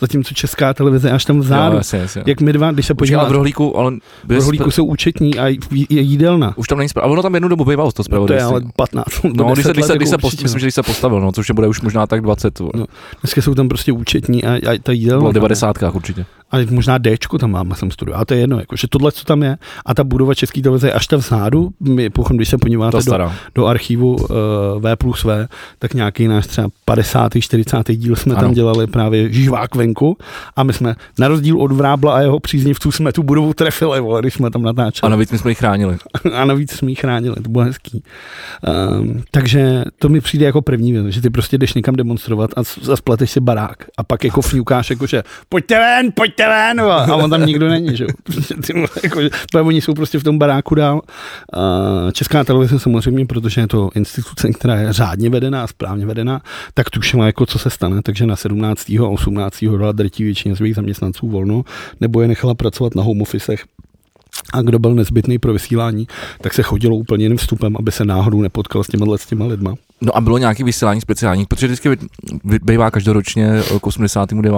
Zatímco 0.00 0.34
česká 0.34 0.74
televize 0.74 1.10
až 1.10 1.24
tam 1.24 1.38
vzadu. 1.38 1.72
Jo, 1.72 1.78
jasně, 1.78 1.98
jasně. 1.98 2.22
Jak 2.26 2.40
my 2.40 2.52
dva, 2.52 2.72
když 2.72 2.86
se 2.86 2.94
podíváme. 2.94 3.28
v 3.28 3.32
rohlíku, 3.32 3.78
ale 3.78 3.92
v 4.24 4.30
rohlíku 4.30 4.70
jsou 4.70 4.84
účetní 4.84 5.38
a 5.38 5.46
je 5.90 6.00
jídelna. 6.00 6.54
Už 6.56 6.68
tam 6.68 6.78
není 6.78 6.88
sprav. 6.88 7.04
A 7.04 7.08
ono 7.08 7.22
tam 7.22 7.34
jednu 7.34 7.48
dobu 7.48 7.64
bývalo 7.64 7.92
to 7.92 8.04
zpravodajství. 8.04 8.50
To 8.50 8.56
je 8.56 8.62
ale 8.62 8.72
15. 8.76 9.06
No, 9.34 9.52
když 9.52 9.64
se, 9.64 9.72
když 9.72 9.84
se, 9.84 9.96
když 9.96 10.08
se 10.08 10.18
post, 10.18 10.42
myslím, 10.42 10.60
že 10.60 10.66
když 10.66 10.74
se 10.74 10.82
postavil, 10.82 11.20
no, 11.20 11.32
což 11.32 11.50
bude 11.50 11.68
už 11.68 11.80
možná 11.80 12.06
tak 12.06 12.20
20. 12.20 12.60
No, 12.60 12.84
dneska 13.22 13.42
jsou 13.42 13.54
tam 13.54 13.68
prostě 13.68 13.92
účetní 13.92 14.44
a, 14.44 14.52
a 14.54 14.78
ta 14.82 14.92
jídelna. 14.92 15.20
Bylo 15.20 15.32
90 15.32 15.76
určitě 15.92 16.26
a 16.52 16.56
možná 16.70 16.98
D 16.98 17.16
tam 17.40 17.50
mám, 17.50 17.74
jsem 17.74 17.90
studiu, 17.90 18.16
a 18.16 18.24
to 18.24 18.34
je 18.34 18.40
jedno, 18.40 18.60
jako, 18.60 18.76
že 18.76 18.88
tohle, 18.88 19.12
co 19.12 19.24
tam 19.24 19.42
je, 19.42 19.56
a 19.86 19.94
ta 19.94 20.04
budova 20.04 20.34
České 20.34 20.60
televize 20.62 20.88
je 20.88 20.92
až 20.92 21.06
tam 21.06 21.20
vzadu, 21.20 21.70
my, 21.80 22.10
pokud, 22.10 22.36
když 22.36 22.48
se 22.48 22.58
podíváte 22.58 22.98
do, 23.06 23.32
do, 23.54 23.66
archivu 23.66 24.14
uh, 24.16 24.28
V 24.80 24.96
plus 24.96 25.24
V, 25.24 25.48
tak 25.78 25.94
nějaký 25.94 26.28
náš 26.28 26.46
třeba 26.46 26.68
50. 26.84 27.32
40. 27.40 27.92
díl 27.92 28.16
jsme 28.16 28.34
ano. 28.34 28.42
tam 28.42 28.54
dělali 28.54 28.86
právě 28.86 29.32
živák 29.32 29.74
venku 29.74 30.16
a 30.56 30.62
my 30.62 30.72
jsme, 30.72 30.94
na 31.18 31.28
rozdíl 31.28 31.62
od 31.62 31.72
Vrábla 31.72 32.14
a 32.14 32.20
jeho 32.20 32.40
příznivců, 32.40 32.92
jsme 32.92 33.12
tu 33.12 33.22
budovu 33.22 33.54
trefili, 33.54 34.00
vole, 34.00 34.20
když 34.20 34.34
jsme 34.34 34.50
tam 34.50 34.62
natáčeli. 34.62 35.06
A 35.06 35.10
navíc 35.10 35.30
jsme 35.30 35.50
ji 35.50 35.54
chránili. 35.54 35.96
a 36.32 36.44
navíc 36.44 36.72
jsme 36.72 36.90
ji 36.90 36.94
chránili, 36.94 37.36
to 37.42 37.48
bylo 37.48 37.64
hezký. 37.64 38.02
Um, 38.98 39.22
takže 39.30 39.84
to 39.98 40.08
mi 40.08 40.20
přijde 40.20 40.46
jako 40.46 40.62
první 40.62 40.92
věc, 40.92 41.06
že 41.06 41.20
ty 41.20 41.30
prostě 41.30 41.58
jdeš 41.58 41.74
někam 41.74 41.96
demonstrovat 41.96 42.50
a, 42.56 42.60
a 42.92 42.96
spleteš 42.96 43.30
si 43.30 43.40
barák 43.40 43.84
a 43.98 44.04
pak 44.04 44.24
jako 44.24 44.42
fňukáš, 44.42 44.90
jako 44.90 45.06
že 45.06 45.22
pojďte 45.48 45.78
ven, 45.78 46.12
pojďte 46.14 46.41
pojďte 46.44 46.74
ven, 46.74 46.80
a 46.80 47.16
on 47.16 47.30
tam 47.30 47.46
nikdo 47.46 47.68
není, 47.68 47.96
že 47.96 48.06
prostě, 48.22 48.54
jako, 49.02 49.20
oni 49.64 49.80
jsou 49.80 49.94
prostě 49.94 50.18
v 50.18 50.24
tom 50.24 50.38
baráku 50.38 50.74
dál. 50.74 51.00
Česká 52.12 52.44
televize 52.44 52.78
samozřejmě, 52.78 53.26
protože 53.26 53.60
je 53.60 53.66
to 53.66 53.90
instituce, 53.94 54.52
která 54.52 54.74
je 54.74 54.92
řádně 54.92 55.30
vedená, 55.30 55.66
správně 55.66 56.06
vedená, 56.06 56.40
tak 56.74 56.90
tušila, 56.90 57.26
jako 57.26 57.46
co 57.46 57.58
se 57.58 57.70
stane, 57.70 58.02
takže 58.02 58.26
na 58.26 58.36
17. 58.36 58.90
a 58.90 59.08
18. 59.08 59.64
dala 59.78 59.92
drtí 59.92 60.24
většině 60.24 60.56
svých 60.56 60.74
zaměstnanců 60.74 61.28
volno, 61.28 61.64
nebo 62.00 62.22
je 62.22 62.28
nechala 62.28 62.54
pracovat 62.54 62.94
na 62.94 63.02
home 63.02 63.22
officech 63.22 63.64
a 64.52 64.62
kdo 64.62 64.78
byl 64.78 64.94
nezbytný 64.94 65.38
pro 65.38 65.52
vysílání, 65.52 66.06
tak 66.40 66.54
se 66.54 66.62
chodilo 66.62 66.96
úplně 66.96 67.24
jiným 67.24 67.38
vstupem, 67.38 67.76
aby 67.78 67.92
se 67.92 68.04
náhodou 68.04 68.42
nepotkal 68.42 68.84
s 68.84 68.88
těma 68.88 69.18
s 69.18 69.26
těma 69.26 69.46
lidma. 69.46 69.74
No 70.04 70.16
a 70.16 70.20
bylo 70.20 70.38
nějaký 70.38 70.64
vysílání 70.64 71.00
speciální, 71.00 71.46
protože 71.46 71.66
vždycky 71.66 71.88
bývá 72.62 72.90
každoročně 72.90 73.62
k 73.80 73.86
89. 73.86 74.54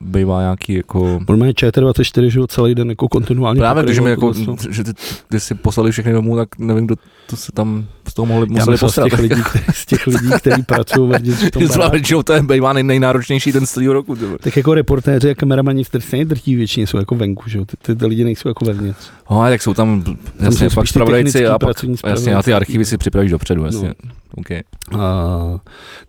bývá 0.00 0.40
nějaký 0.40 0.74
jako... 0.74 1.20
Máme 1.28 1.50
ČT24, 1.50 2.26
že 2.26 2.40
celý 2.48 2.74
den 2.74 2.88
jako 2.90 3.08
kontinuálně. 3.08 3.58
Právě, 3.58 3.82
když 3.82 3.98
mi 3.98 4.10
jako, 4.10 4.32
že 4.70 4.84
ty, 4.84 4.92
ty, 5.28 5.40
si 5.40 5.54
poslali 5.54 5.92
všechny 5.92 6.12
domů, 6.12 6.36
tak 6.36 6.48
nevím, 6.58 6.86
kdo 6.86 6.96
to 7.26 7.36
se 7.36 7.52
tam 7.52 7.86
z 8.08 8.14
toho 8.14 8.26
mohli, 8.26 8.46
museli 8.46 8.78
postarat. 8.78 9.08
Z 9.08 9.10
těch 9.10 9.20
lidí, 9.20 9.42
z 9.74 9.86
těch 9.86 10.06
lidí, 10.06 10.30
kteří 10.38 10.62
pracují 10.62 11.12
v 11.30 11.50
tom 11.50 11.66
Zvlášť, 11.66 12.12
to 12.24 12.32
je 12.32 12.42
bývá 12.42 12.72
nej, 12.72 12.82
nejnáročnější 12.82 13.52
ten 13.52 13.66
z 13.66 13.70
celého 13.70 13.92
roku. 13.92 14.16
Tyba. 14.16 14.38
Tak 14.40 14.56
jako 14.56 14.74
reportéři 14.74 15.30
a 15.30 15.34
kameramani 15.34 15.84
stejně 15.84 16.24
drtí 16.24 16.54
většině 16.54 16.86
jsou 16.86 16.98
jako 16.98 17.14
venku, 17.14 17.48
že 17.48 17.58
ty, 17.58 17.76
ty, 17.82 17.96
ty 17.96 18.06
lidi 18.06 18.24
nejsou 18.24 18.48
jako 18.48 18.64
vevnitř. 18.64 19.10
No, 19.30 19.40
tak 19.40 19.62
jsou 19.62 19.74
tam 19.74 20.04
jasně, 20.40 20.68
pak 20.74 20.88
zpravodajci 20.88 21.46
a, 21.46 21.58
pak, 21.58 21.76
jasně, 22.06 22.34
a 22.34 22.42
ty 22.42 22.54
archivy 22.54 22.84
si 22.84 22.98
připravíš 22.98 23.30
dopředu, 23.30 23.64
jasně. 23.64 23.88
No. 23.88 24.10
Okay. 24.34 24.62
A 24.98 25.24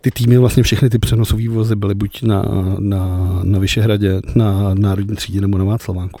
ty 0.00 0.10
týmy, 0.10 0.38
vlastně 0.38 0.62
všechny 0.62 0.90
ty 0.90 0.98
přenosové 0.98 1.48
vozy 1.48 1.76
byly 1.76 1.94
buď 1.94 2.22
na, 2.22 2.44
na, 2.78 3.30
na 3.42 3.58
Vyšehradě, 3.58 4.20
na 4.34 4.74
Národní 4.74 5.16
třídě 5.16 5.40
nebo 5.40 5.58
na 5.58 5.64
Václavánku. 5.64 6.20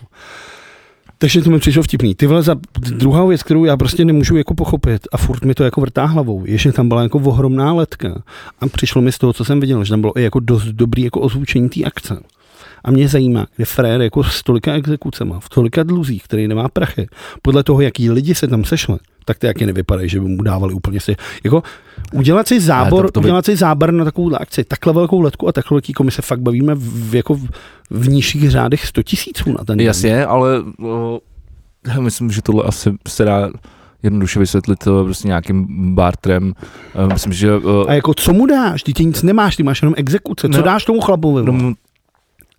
Takže 1.18 1.42
to 1.42 1.50
mi 1.50 1.58
přišlo 1.58 1.82
vtipný. 1.82 2.14
Ty 2.14 2.26
vole, 2.26 2.42
za 2.42 2.56
druhá 2.80 3.24
věc, 3.26 3.42
kterou 3.42 3.64
já 3.64 3.76
prostě 3.76 4.04
nemůžu 4.04 4.36
jako 4.36 4.54
pochopit 4.54 5.02
a 5.12 5.16
furt 5.16 5.44
mi 5.44 5.54
to 5.54 5.64
jako 5.64 5.80
vrtá 5.80 6.04
hlavou, 6.04 6.44
je, 6.46 6.58
že 6.58 6.72
tam 6.72 6.88
byla 6.88 7.02
jako 7.02 7.18
ohromná 7.18 7.72
letka 7.72 8.22
a 8.60 8.68
přišlo 8.68 9.02
mi 9.02 9.12
z 9.12 9.18
toho, 9.18 9.32
co 9.32 9.44
jsem 9.44 9.60
viděl, 9.60 9.84
že 9.84 9.90
tam 9.90 10.00
bylo 10.00 10.18
i 10.18 10.22
jako 10.22 10.40
dost 10.40 10.64
dobrý 10.64 11.02
jako 11.02 11.20
ozvučení 11.20 11.68
té 11.68 11.84
akce. 11.84 12.20
A 12.84 12.90
mě 12.90 13.08
zajímá, 13.08 13.46
kde 13.56 13.64
frér 13.64 14.00
jako 14.00 14.24
s 14.24 14.42
tolika 14.42 14.72
exekucema, 14.72 15.40
v 15.40 15.48
tolika 15.48 15.82
dluzích, 15.82 16.22
který 16.22 16.48
nemá 16.48 16.68
prachy, 16.68 17.06
podle 17.42 17.62
toho, 17.62 17.80
jaký 17.80 18.10
lidi 18.10 18.34
se 18.34 18.48
tam 18.48 18.64
sešli, 18.64 18.96
tak 19.24 19.38
ty 19.38 19.46
jaký 19.46 19.66
nevypadají, 19.66 20.08
že 20.08 20.20
by 20.20 20.28
mu 20.28 20.42
dávali 20.42 20.74
úplně 20.74 21.00
si. 21.00 21.16
Jako 21.44 21.62
udělat 22.12 22.48
si 22.48 22.60
zábor, 22.60 23.06
to, 23.06 23.12
to 23.12 23.20
by... 23.20 23.26
udělat 23.26 23.44
si 23.44 23.56
zábor 23.56 23.92
na 23.92 24.04
takovou 24.04 24.34
akci, 24.34 24.64
takhle 24.64 24.92
velkou 24.92 25.20
letku 25.20 25.48
a 25.48 25.52
takhle 25.52 25.76
velký 25.76 25.92
komise, 25.92 26.22
fakt 26.22 26.40
bavíme 26.40 26.74
v, 26.74 27.14
jako 27.14 27.34
v, 27.34 27.48
v 27.90 28.08
nižších 28.08 28.50
řádech 28.50 28.86
100 28.86 29.02
tisíců 29.02 29.52
na 29.52 29.64
ten 29.64 29.80
Jasně, 29.80 30.26
ale 30.26 30.62
o, 30.82 31.20
já 31.86 32.00
myslím, 32.00 32.30
že 32.30 32.42
tohle 32.42 32.64
asi 32.64 32.90
se 33.08 33.24
dá 33.24 33.50
jednoduše 34.02 34.38
vysvětlit 34.38 34.78
to 34.78 35.04
prostě 35.04 35.28
nějakým 35.28 35.66
bartrem. 35.94 36.52
Myslím, 37.12 37.32
že... 37.32 37.50
A 37.88 37.92
jako 37.92 38.14
co 38.14 38.32
mu 38.32 38.46
dáš? 38.46 38.82
Ty, 38.82 38.92
ty 38.92 39.04
nic 39.04 39.22
nemáš, 39.22 39.56
ty 39.56 39.62
máš 39.62 39.82
jenom 39.82 39.94
exekuce. 39.96 40.48
Co 40.48 40.58
no, 40.58 40.64
dáš 40.64 40.84
tomu 40.84 41.00
chlapovi? 41.00 41.42
No, 41.44 41.74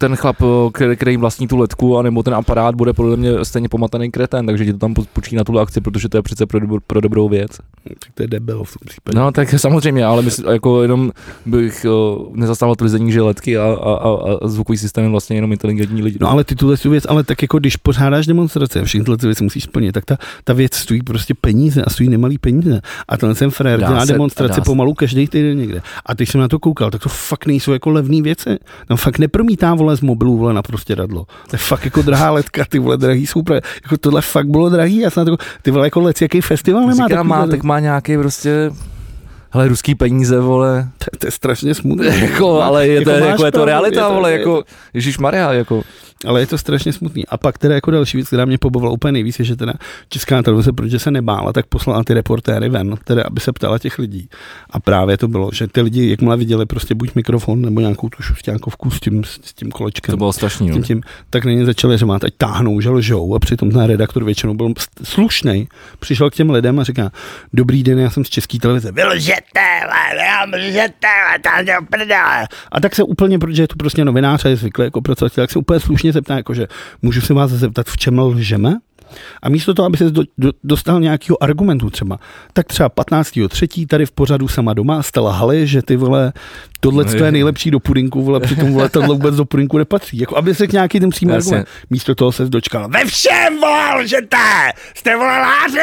ten 0.02 0.16
chlap, 0.16 0.38
který, 0.74 0.95
který 0.95 1.18
vlastní 1.18 1.47
tu 1.47 1.58
letku, 1.58 1.97
anebo 1.97 2.24
ten 2.24 2.36
aparát, 2.36 2.76
bude 2.76 2.93
podle 2.93 3.18
mě 3.18 3.45
stejně 3.45 3.70
pomataný 3.70 4.12
kreten, 4.12 4.45
takže 4.45 4.66
ti 4.66 4.74
to 4.74 4.80
tam 4.80 4.93
počí 4.93 5.36
na 5.36 5.43
tu 5.43 5.60
akci, 5.60 5.82
protože 5.82 6.10
to 6.10 6.18
je 6.18 6.22
přece 6.22 6.45
pro, 6.45 6.60
pro 6.88 7.02
dobrou 7.02 7.30
věc. 7.30 7.52
Tak 7.84 8.14
to 8.14 8.24
je 8.24 8.28
debil 8.28 8.64
v 8.64 8.74
tom 8.74 8.86
případě. 8.86 9.20
No 9.20 9.32
tak 9.32 9.50
samozřejmě, 9.58 10.06
ale 10.06 10.22
myslím, 10.22 10.47
jako 10.47 10.82
jenom 10.82 11.12
bych 11.45 11.86
uh, 11.86 12.36
nezastával 12.36 12.76
tvrzení, 12.76 13.12
že 13.12 13.22
letky 13.22 13.58
a, 13.58 13.64
a, 13.64 13.93
a, 13.93 14.10
a 14.43 14.47
zvukový 14.47 14.78
systém 14.78 15.04
je 15.04 15.10
vlastně 15.10 15.38
jenom 15.38 15.52
inteligentní 15.52 16.02
lidi. 16.02 16.18
No 16.22 16.32
ale 16.32 16.43
ty 16.43 16.56
tuhle 16.56 16.76
věc, 16.86 17.06
ale 17.10 17.24
tak 17.24 17.41
jako 17.41 17.60
když 17.60 17.76
pořádáš 17.76 18.28
demonstrace 18.28 18.82
a 18.82 18.84
všechny 18.84 19.06
tyhle 19.06 19.18
věci 19.24 19.43
musíš 19.43 19.64
splnit, 19.64 19.91
tak 19.91 20.06
ta, 20.06 20.18
ta 20.43 20.54
věc 20.54 20.76
stojí 20.76 21.02
prostě 21.02 21.34
peníze 21.34 21.84
a 21.84 21.89
stojí 21.89 22.10
nemalý 22.10 22.38
peníze. 22.38 22.82
A 23.10 23.18
ten 23.18 23.50
frér 23.50 23.80
dělá 23.80 24.06
se, 24.06 24.12
demonstrace 24.12 24.62
pomalu 24.62 24.93
každý 24.93 25.28
týden 25.28 25.58
někde. 25.58 25.82
A 26.06 26.14
když 26.14 26.30
jsem 26.30 26.41
na 26.41 26.47
to 26.47 26.60
koukal, 26.60 26.91
tak 26.91 27.04
to 27.04 27.10
fakt 27.10 27.45
nejsou 27.45 27.72
jako 27.72 27.89
levné 27.89 28.22
věci. 28.22 28.58
Tam 28.88 28.97
fakt 28.97 29.20
nepromítá 29.20 29.74
vole 29.74 29.89
z 29.96 30.02
mobilu 30.02 30.38
vole 30.38 30.54
na 30.54 30.62
prostě 30.62 30.96
radlo. 30.96 31.26
To 31.26 31.56
je 31.56 31.58
fakt 31.58 31.86
jako 31.86 32.02
drahá 32.02 32.32
letka, 32.32 32.66
ty 32.70 32.80
vole 32.80 32.98
drahý 32.98 33.28
super. 33.28 33.62
Jako 33.84 33.98
tohle 33.98 34.22
fakt 34.22 34.48
bylo 34.48 34.70
drahý, 34.70 34.98
já 34.98 35.10
jsem 35.10 35.26
na 35.26 35.26
to, 35.26 35.44
ty 35.62 35.72
vole 35.72 35.88
jako 35.88 36.00
lec, 36.00 36.22
jaký 36.22 36.42
festival 36.42 36.88
nemá 36.88 37.08
Říká, 37.08 37.24
má, 37.24 37.48
tak 37.48 37.64
má 37.64 37.80
nějaký 37.80 38.18
prostě 38.18 38.72
Hele, 39.52 39.68
ruský 39.68 39.96
peníze, 39.96 40.40
vole. 40.40 40.90
To, 40.98 41.06
to 41.18 41.28
je 41.28 41.32
strašně 41.32 41.76
smutné. 41.76 42.06
jako, 42.22 42.62
ale 42.62 42.88
je, 42.88 42.94
jako 42.94 43.12
to, 43.12 43.18
jako 43.18 43.46
je 43.46 43.52
to 43.52 43.66
realita, 43.66 44.10
vole, 44.10 44.32
jako, 44.32 44.64
Ježíš 44.94 45.18
Maria, 45.18 45.54
jako. 45.54 45.82
Ale 46.26 46.40
je 46.40 46.48
to 46.48 46.58
strašně 46.58 46.94
smutný. 46.94 47.28
A 47.28 47.38
pak 47.38 47.58
teda 47.58 47.76
jako 47.76 47.92
další 47.92 48.18
věc, 48.18 48.28
která 48.28 48.46
mě 48.46 48.58
pobavila 48.58 48.92
úplně 48.92 49.12
nejvíc, 49.12 49.40
je, 49.40 49.46
že 49.46 49.56
teda 49.56 49.74
Česká 50.10 50.42
televize, 50.42 50.72
protože 50.72 51.00
se 51.00 51.12
nebála, 51.12 51.54
tak 51.54 51.66
poslala 51.66 52.04
ty 52.04 52.14
reportéry 52.14 52.70
ven, 52.70 52.96
teda 53.04 53.24
aby 53.28 53.40
se 53.40 53.54
ptala 53.54 53.80
těch 53.80 54.00
lidí. 54.00 54.30
A 54.70 54.80
právě 54.80 55.18
to 55.18 55.28
bylo, 55.28 55.50
že 55.54 55.68
ty 55.68 55.82
lidi, 55.82 56.10
jakmile 56.10 56.38
viděli 56.38 56.66
prostě 56.66 56.96
buď 56.96 57.16
mikrofon 57.16 57.62
nebo 57.62 57.82
nějakou 57.82 58.10
tu 58.10 58.24
šustěnkovku 58.24 58.92
s 58.92 59.00
tím, 59.00 59.24
s 59.24 59.54
tím 59.54 59.72
kolečkem. 59.72 60.14
To 60.14 60.18
bylo 60.18 60.34
strašný. 60.34 60.72
Tím, 60.72 60.84
tím, 60.84 61.02
tak 61.30 61.46
na 61.46 61.52
ně 61.52 61.66
začali 61.66 61.98
řemát, 61.98 62.24
ať 62.24 62.34
táhnou, 62.38 62.82
že 62.82 62.90
lžou. 62.90 63.36
A 63.36 63.40
přitom 63.40 63.72
ten 63.72 63.84
redaktor 63.84 64.24
většinou 64.24 64.54
byl 64.54 64.74
slušný. 65.04 65.68
Přišel 66.00 66.30
k 66.30 66.36
těm 66.36 66.50
lidem 66.50 66.80
a 66.80 66.84
říká, 66.84 67.12
dobrý 67.54 67.84
den, 67.84 68.00
já 68.00 68.10
jsem 68.10 68.26
z 68.26 68.30
České 68.30 68.60
televize. 68.60 68.92
Vy 68.92 69.04
lžete, 69.04 69.62
lžete, 70.56 71.08
a 72.72 72.80
tak 72.80 72.96
se 72.96 73.04
úplně, 73.04 73.40
protože 73.40 73.64
je 73.64 73.68
to 73.68 73.76
prostě 73.76 74.06
novinář 74.06 74.46
a 74.46 74.50
je 74.50 74.56
zvyklý 74.56 74.84
jako 74.84 75.02
pracovat, 75.02 75.34
tak 75.34 75.52
se 75.52 75.60
úplně 75.60 75.80
slušně 75.80 76.09
zeptá, 76.12 76.36
jakože 76.36 76.68
můžu 77.01 77.22
se 77.22 77.34
vás 77.34 77.51
zeptat, 77.51 77.88
v 77.88 77.97
čem 77.97 78.20
lžeme? 78.20 78.76
A 79.41 79.49
místo 79.49 79.74
toho, 79.74 79.86
aby 79.86 79.97
se 79.97 80.12
do, 80.12 80.24
do, 80.38 80.51
dostal 80.64 80.99
nějakého 80.99 81.43
argumentu 81.43 81.89
třeba, 81.89 82.20
tak 82.53 82.68
třeba 82.68 82.89
15.3. 82.89 83.88
tady 83.88 84.05
v 84.05 84.12
pořadu 84.12 84.47
sama 84.47 84.74
doma 84.74 85.03
stala 85.03 85.32
hale, 85.32 85.66
že 85.66 85.82
ty 85.82 85.95
vole, 85.95 86.34
tohle 86.80 87.05
no, 87.05 87.26
je 87.26 87.32
nejlepší 87.32 87.72
do 87.72 87.80
pudinku, 87.80 88.24
vole, 88.24 88.39
přitom 88.39 88.74
vole, 88.74 88.89
tohle 88.89 89.16
vůbec 89.16 89.36
do 89.36 89.45
pudinku 89.45 89.78
nepatří. 89.78 90.18
Jako 90.18 90.38
aby 90.38 90.55
se 90.55 90.68
k 90.68 90.74
nějaký 90.74 90.99
ten 90.99 91.10
přímý 91.10 91.34
argument. 91.34 91.68
Místo 91.89 92.16
toho 92.16 92.32
se 92.32 92.45
dočkal, 92.45 92.89
ve 92.89 93.05
všem 93.05 93.60
vole, 93.60 93.95
lžete, 93.95 94.38
jste 94.95 95.16
vole 95.16 95.39
láři, 95.39 95.80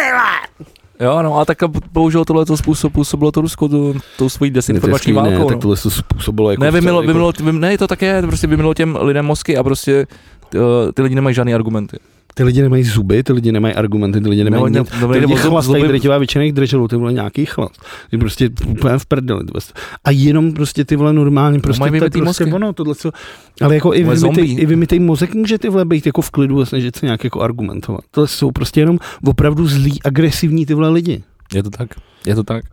Jo, 1.00 1.22
no 1.22 1.38
a 1.38 1.44
tak 1.44 1.58
bohužel 1.92 2.24
tohle 2.24 2.46
to 2.46 2.56
způsob, 2.56 2.92
působilo 2.92 3.32
to 3.32 3.40
Rusko 3.40 3.68
tu, 3.68 3.96
tou 4.18 4.28
svojí 4.28 4.50
desinformační 4.50 5.12
válkou. 5.12 5.30
Ne, 5.30 5.38
no. 5.38 5.46
tak 5.46 5.58
tohle 5.58 5.76
to 5.76 5.90
způsobilo 5.90 6.50
jako 6.50 6.64
Ne, 6.64 6.70
vymilo, 6.70 7.00
vymilo, 7.02 7.32
vymilo, 7.38 7.58
ne, 7.58 7.78
to 7.78 7.86
také, 7.86 8.22
prostě 8.22 8.46
vymilo 8.46 8.74
těm 8.74 8.98
lidem 9.00 9.26
mozky 9.26 9.56
a 9.56 9.62
prostě 9.62 10.06
ty, 10.48 10.58
eh, 10.58 10.92
ty 10.92 11.02
lidi 11.02 11.14
nemají 11.14 11.34
žádné 11.34 11.54
argumenty. 11.54 11.96
Ty 12.34 12.44
lidi 12.44 12.62
nemají 12.62 12.84
zuby, 12.84 13.22
ty 13.22 13.32
lidi 13.32 13.52
nemají 13.52 13.74
argumenty, 13.74 14.20
ty 14.20 14.28
lidi 14.28 14.44
nemají 14.44 14.62
no, 14.62 14.68
nic. 14.68 14.90
No, 15.00 15.08
ty 15.08 15.18
lidi 15.18 15.34
chlastají, 15.34 15.84
drtivá 15.84 16.18
většina 16.18 16.44
jich 16.44 16.52
drželů, 16.52 16.88
ty 16.88 16.96
vole 16.96 17.12
nějaký 17.12 17.46
chlast. 17.46 17.80
Ty 18.10 18.18
prostě 18.18 18.50
úplně 18.66 18.98
v 18.98 19.06
prdeli. 19.06 19.40
A 20.04 20.10
jenom 20.10 20.52
prostě 20.52 20.84
ty 20.84 20.96
vole 20.96 21.12
normálně, 21.12 21.60
prostě, 21.60 21.90
no, 21.90 22.00
to, 22.10 22.18
prostě 22.18 22.44
ono, 22.44 22.72
tohle 22.72 22.94
co, 22.94 23.10
ale 23.60 23.74
jako 23.74 23.94
i 23.94 24.04
vymitej, 24.04 24.56
i 24.60 24.66
vymitej 24.66 24.98
mozek 24.98 25.34
může 25.34 25.58
ty 25.58 25.68
vole 25.68 25.84
být 25.84 26.06
jako 26.06 26.22
v 26.22 26.30
klidu 26.30 26.60
a 26.60 26.66
snažit 26.66 26.96
se 26.96 27.06
nějak 27.06 27.24
jako 27.24 27.40
argumentovat. 27.40 28.00
To 28.10 28.26
jsou 28.26 28.50
prostě 28.50 28.80
jenom 28.80 28.98
opravdu 29.24 29.66
zlí, 29.66 30.02
agresivní 30.04 30.66
ty 30.66 30.74
vole 30.74 30.88
lidi. 30.88 31.22
Je 31.54 31.62
to 31.62 31.70
tak, 31.70 31.88
je 32.26 32.34
to 32.34 32.42
tak. 32.42 32.64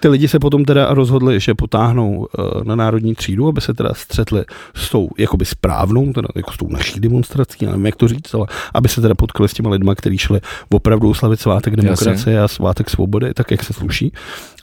Ty 0.00 0.08
lidi 0.08 0.28
se 0.28 0.38
potom 0.38 0.64
teda 0.64 0.94
rozhodli, 0.94 1.40
že 1.40 1.54
potáhnou 1.54 2.10
uh, 2.38 2.64
na 2.64 2.76
národní 2.76 3.14
třídu, 3.14 3.48
aby 3.48 3.60
se 3.60 3.74
teda 3.74 3.94
střetli 3.94 4.44
s 4.74 4.90
tou 4.90 5.08
jakoby 5.18 5.44
správnou, 5.44 6.12
teda 6.12 6.28
jako 6.36 6.52
s 6.52 6.56
tou 6.56 6.68
naší 6.68 7.00
demonstrací, 7.00 7.66
nevím 7.66 7.86
jak 7.86 7.96
to 7.96 8.08
říct, 8.08 8.34
ale 8.34 8.46
aby 8.74 8.88
se 8.88 9.00
teda 9.00 9.14
potkali 9.14 9.48
s 9.48 9.52
těma 9.52 9.70
lidma, 9.70 9.94
kteří 9.94 10.18
šli 10.18 10.40
opravdu 10.70 11.10
oslavit 11.10 11.40
svátek 11.40 11.76
demokracie 11.76 12.12
Jasně. 12.12 12.40
a 12.40 12.48
svátek 12.48 12.90
svobody, 12.90 13.34
tak 13.34 13.50
jak 13.50 13.64
se 13.64 13.72
sluší. 13.72 14.12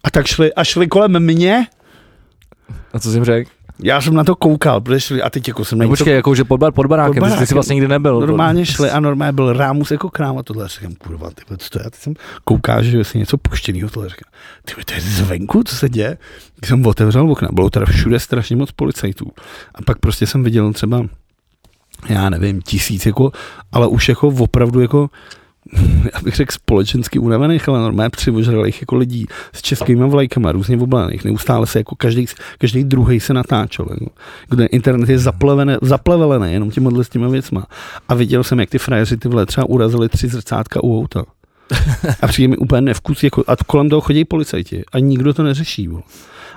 A 0.03 0.11
tak 0.11 0.27
šli 0.27 0.53
a 0.53 0.63
šli 0.63 0.87
kolem 0.87 1.19
mě. 1.19 1.67
A 2.93 2.99
co 2.99 3.11
jsi 3.11 3.17
jim 3.17 3.25
řekl? 3.25 3.56
Já 3.83 4.01
jsem 4.01 4.13
na 4.13 4.23
to 4.23 4.35
koukal, 4.35 4.81
protože 4.81 4.99
šli, 4.99 5.21
a 5.21 5.29
teď 5.29 5.47
jako 5.47 5.65
jsem 5.65 5.77
no, 5.77 5.87
počkej, 5.87 6.15
jako, 6.15 6.35
že 6.35 6.43
pod, 6.43 6.57
bar, 6.57 6.71
pod 6.71 6.85
barákem, 6.85 7.13
pod 7.13 7.21
barákem. 7.21 7.39
ty 7.39 7.47
jsi 7.47 7.53
vlastně 7.53 7.73
nikdy 7.73 7.87
nebyl. 7.87 8.19
Normálně 8.19 8.65
šli 8.65 8.91
a 8.91 8.99
normálně 8.99 9.31
byl 9.31 9.53
rámus 9.53 9.91
jako 9.91 10.09
krám 10.09 10.37
a 10.37 10.43
tohle. 10.43 10.67
Říkám, 10.67 10.95
kurva, 10.95 11.29
ty, 11.29 11.57
co 11.57 11.69
to 11.69 11.79
je? 11.79 11.85
A 11.85 11.89
teď 11.89 11.99
jsem 11.99 12.13
kouká, 12.43 12.81
že 12.81 13.03
si 13.03 13.17
něco 13.17 13.37
puštěného 13.37 13.89
tohle. 13.89 14.09
Říkám, 14.09 14.31
ty, 14.65 14.85
to 14.85 14.93
je 14.93 15.01
zvenku, 15.01 15.63
co 15.63 15.75
se 15.75 15.89
děje? 15.89 16.17
Když 16.55 16.69
jsem 16.69 16.85
otevřel 16.85 17.31
okna, 17.31 17.49
bylo 17.51 17.69
teda 17.69 17.85
všude 17.85 18.19
strašně 18.19 18.55
moc 18.55 18.71
policajtů. 18.71 19.31
A 19.75 19.81
pak 19.81 19.99
prostě 19.99 20.27
jsem 20.27 20.43
viděl 20.43 20.73
třeba, 20.73 21.05
já 22.09 22.29
nevím, 22.29 22.61
tisíc, 22.61 23.05
jako, 23.05 23.31
ale 23.71 23.87
už 23.87 24.09
jako 24.09 24.27
opravdu 24.27 24.79
jako 24.79 25.09
já 26.13 26.21
bych 26.23 26.35
řekl 26.35 26.53
společensky 26.53 27.19
unavených, 27.19 27.69
ale 27.69 27.79
normálně 27.79 28.09
přivožralých 28.09 28.81
jako 28.81 28.95
lidí 28.95 29.25
s 29.53 29.61
českými 29.61 30.09
vlajkama, 30.09 30.51
různě 30.51 30.77
oblených, 30.77 31.25
neustále 31.25 31.67
se 31.67 31.79
jako 31.79 31.95
každý, 31.95 32.25
každý 32.57 32.83
druhý 32.83 33.19
se 33.19 33.33
natáčel. 33.33 33.85
Jako. 33.89 34.11
Kde 34.49 34.65
internet 34.65 35.09
je 35.09 35.19
zaplevený, 35.19 35.75
zaplevelený 35.81 36.53
jenom 36.53 36.71
těmi 36.71 37.03
s 37.03 37.09
těma 37.09 37.27
věcma. 37.27 37.65
A 38.09 38.13
viděl 38.13 38.43
jsem, 38.43 38.59
jak 38.59 38.69
ty 38.69 38.77
frajeři 38.77 39.17
ty 39.17 39.29
vle 39.29 39.45
třeba 39.45 39.69
urazili 39.69 40.09
tři 40.09 40.27
zrcátka 40.27 40.83
u 40.83 40.99
auta. 40.99 41.23
A 42.21 42.27
přijde 42.27 42.47
mi 42.47 42.57
úplně 42.57 42.81
nevkus, 42.81 43.23
jako, 43.23 43.43
a 43.47 43.55
kolem 43.55 43.89
toho 43.89 44.01
chodí 44.01 44.25
policajti 44.25 44.83
a 44.91 44.99
nikdo 44.99 45.33
to 45.33 45.43
neřeší. 45.43 45.87
Bo 45.87 46.01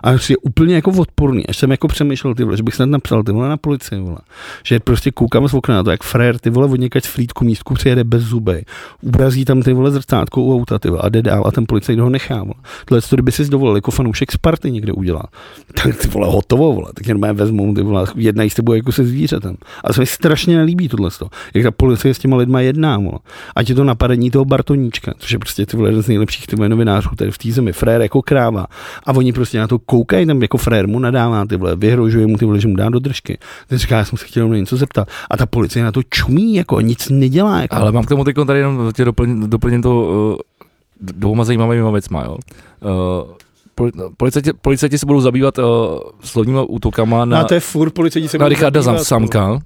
a 0.02 0.10
je 0.12 0.36
úplně 0.42 0.74
jako 0.74 0.90
odporný. 0.90 1.46
Až 1.46 1.56
jsem 1.56 1.70
jako 1.70 1.88
přemýšlel, 1.88 2.34
ty 2.34 2.44
vole, 2.44 2.56
že 2.56 2.62
bych 2.62 2.74
snad 2.74 2.86
napsal 2.86 3.22
ty 3.22 3.32
vole 3.32 3.48
na 3.48 3.56
policii, 3.56 4.00
vole. 4.00 4.18
Že 4.64 4.80
prostě 4.80 5.10
koukám 5.10 5.48
z 5.48 5.54
okna 5.54 5.74
na 5.74 5.82
to, 5.82 5.90
jak 5.90 6.02
frér 6.02 6.38
ty 6.38 6.50
vole 6.50 6.66
od 6.66 6.80
někač 6.80 7.06
flítku 7.06 7.44
místku 7.44 7.74
přijede 7.74 8.04
bez 8.04 8.22
zuby. 8.22 8.64
Ubrazí 9.02 9.44
tam 9.44 9.62
ty 9.62 9.72
vole 9.72 9.90
zrcátko 9.90 10.42
u 10.42 10.54
auta, 10.54 10.78
ty 10.78 10.90
vole, 10.90 11.00
a 11.02 11.08
jde 11.08 11.22
dál 11.22 11.44
a 11.46 11.50
ten 11.50 11.64
policajt 11.68 11.98
ho 11.98 12.10
nechá. 12.10 12.42
Vole. 12.42 12.54
Tohle, 12.84 13.02
to 13.02 13.16
kdyby 13.16 13.32
si 13.32 13.48
dovolil 13.48 13.74
jako 13.74 13.90
fanoušek 13.90 14.32
Sparty 14.32 14.70
někde 14.70 14.92
udělá, 14.92 15.22
tak 15.82 15.96
ty 15.96 16.08
vole 16.08 16.28
hotovo, 16.30 16.72
vole. 16.72 16.88
Tak 16.94 17.06
jenom 17.06 17.36
vezmou 17.36 17.74
ty 17.74 17.82
vole, 17.82 18.06
jednají 18.16 18.50
s 18.50 18.54
tebou 18.54 18.72
jako 18.72 18.92
se 18.92 19.04
zvířetem. 19.04 19.56
A 19.84 19.92
se 19.92 20.00
mi 20.00 20.06
strašně 20.06 20.56
nelíbí 20.56 20.88
tohle. 20.88 21.10
Jak 21.54 21.64
ta 21.64 21.70
policie 21.70 22.14
s 22.14 22.18
těma 22.18 22.36
lidma 22.36 22.60
jedná, 22.60 22.98
vole. 22.98 23.18
Ať 23.56 23.68
je 23.68 23.74
to 23.74 23.84
napadení 23.84 24.30
toho 24.30 24.44
Bartoníčka, 24.44 25.12
což 25.18 25.32
je 25.32 25.38
prostě 25.38 25.66
ty 25.66 25.76
vole 25.76 25.88
jeden 25.88 26.02
z 26.02 26.08
nejlepších 26.08 26.46
ty 26.46 26.56
novinářů 26.56 27.10
tady 27.16 27.30
v 27.30 27.38
té 27.38 27.52
zemi, 27.52 27.72
frér 27.72 28.00
jako 28.00 28.22
kráva. 28.22 28.66
A 29.06 29.12
oni 29.12 29.32
prostě 29.32 29.58
na 29.58 29.68
to 29.68 29.78
koukají 29.90 30.26
tam 30.26 30.42
jako 30.42 30.58
frér 30.58 30.88
mu 30.88 30.98
nadává 30.98 31.46
ty 31.46 31.56
vole, 31.56 31.76
vyhrožuje 31.76 32.26
mu 32.26 32.36
ty 32.38 32.44
vole, 32.44 32.60
že 32.60 32.68
mu 32.68 32.76
dá 32.76 32.88
do 32.88 32.98
držky. 32.98 33.38
Ty 33.68 33.78
říká, 33.78 33.96
já 33.96 34.04
jsem 34.04 34.18
se 34.18 34.24
chtěl 34.26 34.48
na 34.48 34.56
něco 34.56 34.76
zeptat. 34.76 35.08
A 35.30 35.36
ta 35.36 35.46
policie 35.46 35.84
na 35.84 35.92
to 35.92 36.02
čumí, 36.02 36.54
jako 36.54 36.80
nic 36.80 37.08
nedělá. 37.08 37.60
Jako. 37.60 37.76
Ale 37.76 37.92
mám 37.92 38.04
k 38.04 38.08
tomu 38.08 38.24
teď 38.24 38.36
tady 38.46 38.58
jenom 38.58 38.92
tě 38.92 39.04
doplním, 39.04 39.50
doplním 39.50 39.82
to 39.82 40.02
uh, 40.02 40.36
dvouma 41.00 41.44
zajímavými 41.44 41.92
věcma, 41.92 42.24
jo. 42.24 42.36
Uh, 43.84 43.90
policajti, 44.16 44.52
policajti 44.52 44.98
se 44.98 45.06
budou 45.06 45.20
zabývat 45.20 45.58
uh, 45.58 45.64
slovními 46.24 46.60
útokama 46.68 47.24
na, 47.24 47.38
no, 47.38 47.44
to 47.44 47.54
je 47.54 47.60
furt 47.60 47.90
policajti 47.90 48.28
se 48.28 48.38
na 48.38 48.48
Richarda 48.48 49.04
Samka. 49.04 49.58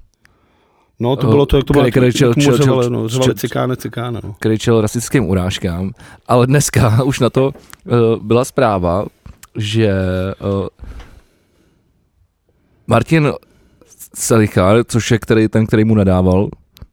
No, 0.99 1.15
to 1.15 1.27
bylo 1.27 1.45
to, 1.45 1.57
jak 1.57 1.65
to 1.65 1.73
bylo, 1.73 1.85
Který- 1.85 2.13
čel- 2.13 2.27
jak 2.27 2.37
mu 2.37 2.43
čel- 2.43 2.57
čel- 2.57 2.65
řvali, 2.65 2.89
no, 2.89 3.07
řvali 3.07 3.25
čel- 3.25 3.33
cikáne, 3.33 3.75
cikáne, 3.75 4.19
no. 4.23 4.33
který 4.39 4.57
čel 4.57 4.81
rasistickým 4.81 5.29
urážkám, 5.29 5.91
ale 6.27 6.47
dneska 6.47 7.03
už 7.03 7.19
na 7.19 7.29
to 7.29 7.45
uh, 7.47 8.23
byla 8.23 8.45
zpráva, 8.45 9.05
že 9.57 9.93
uh, 10.41 10.67
Martin 12.87 13.31
Selicha, 14.15 14.73
což 14.87 15.11
je 15.11 15.19
který, 15.19 15.47
ten, 15.47 15.65
který 15.67 15.83
mu 15.83 15.95
nadával 15.95 16.49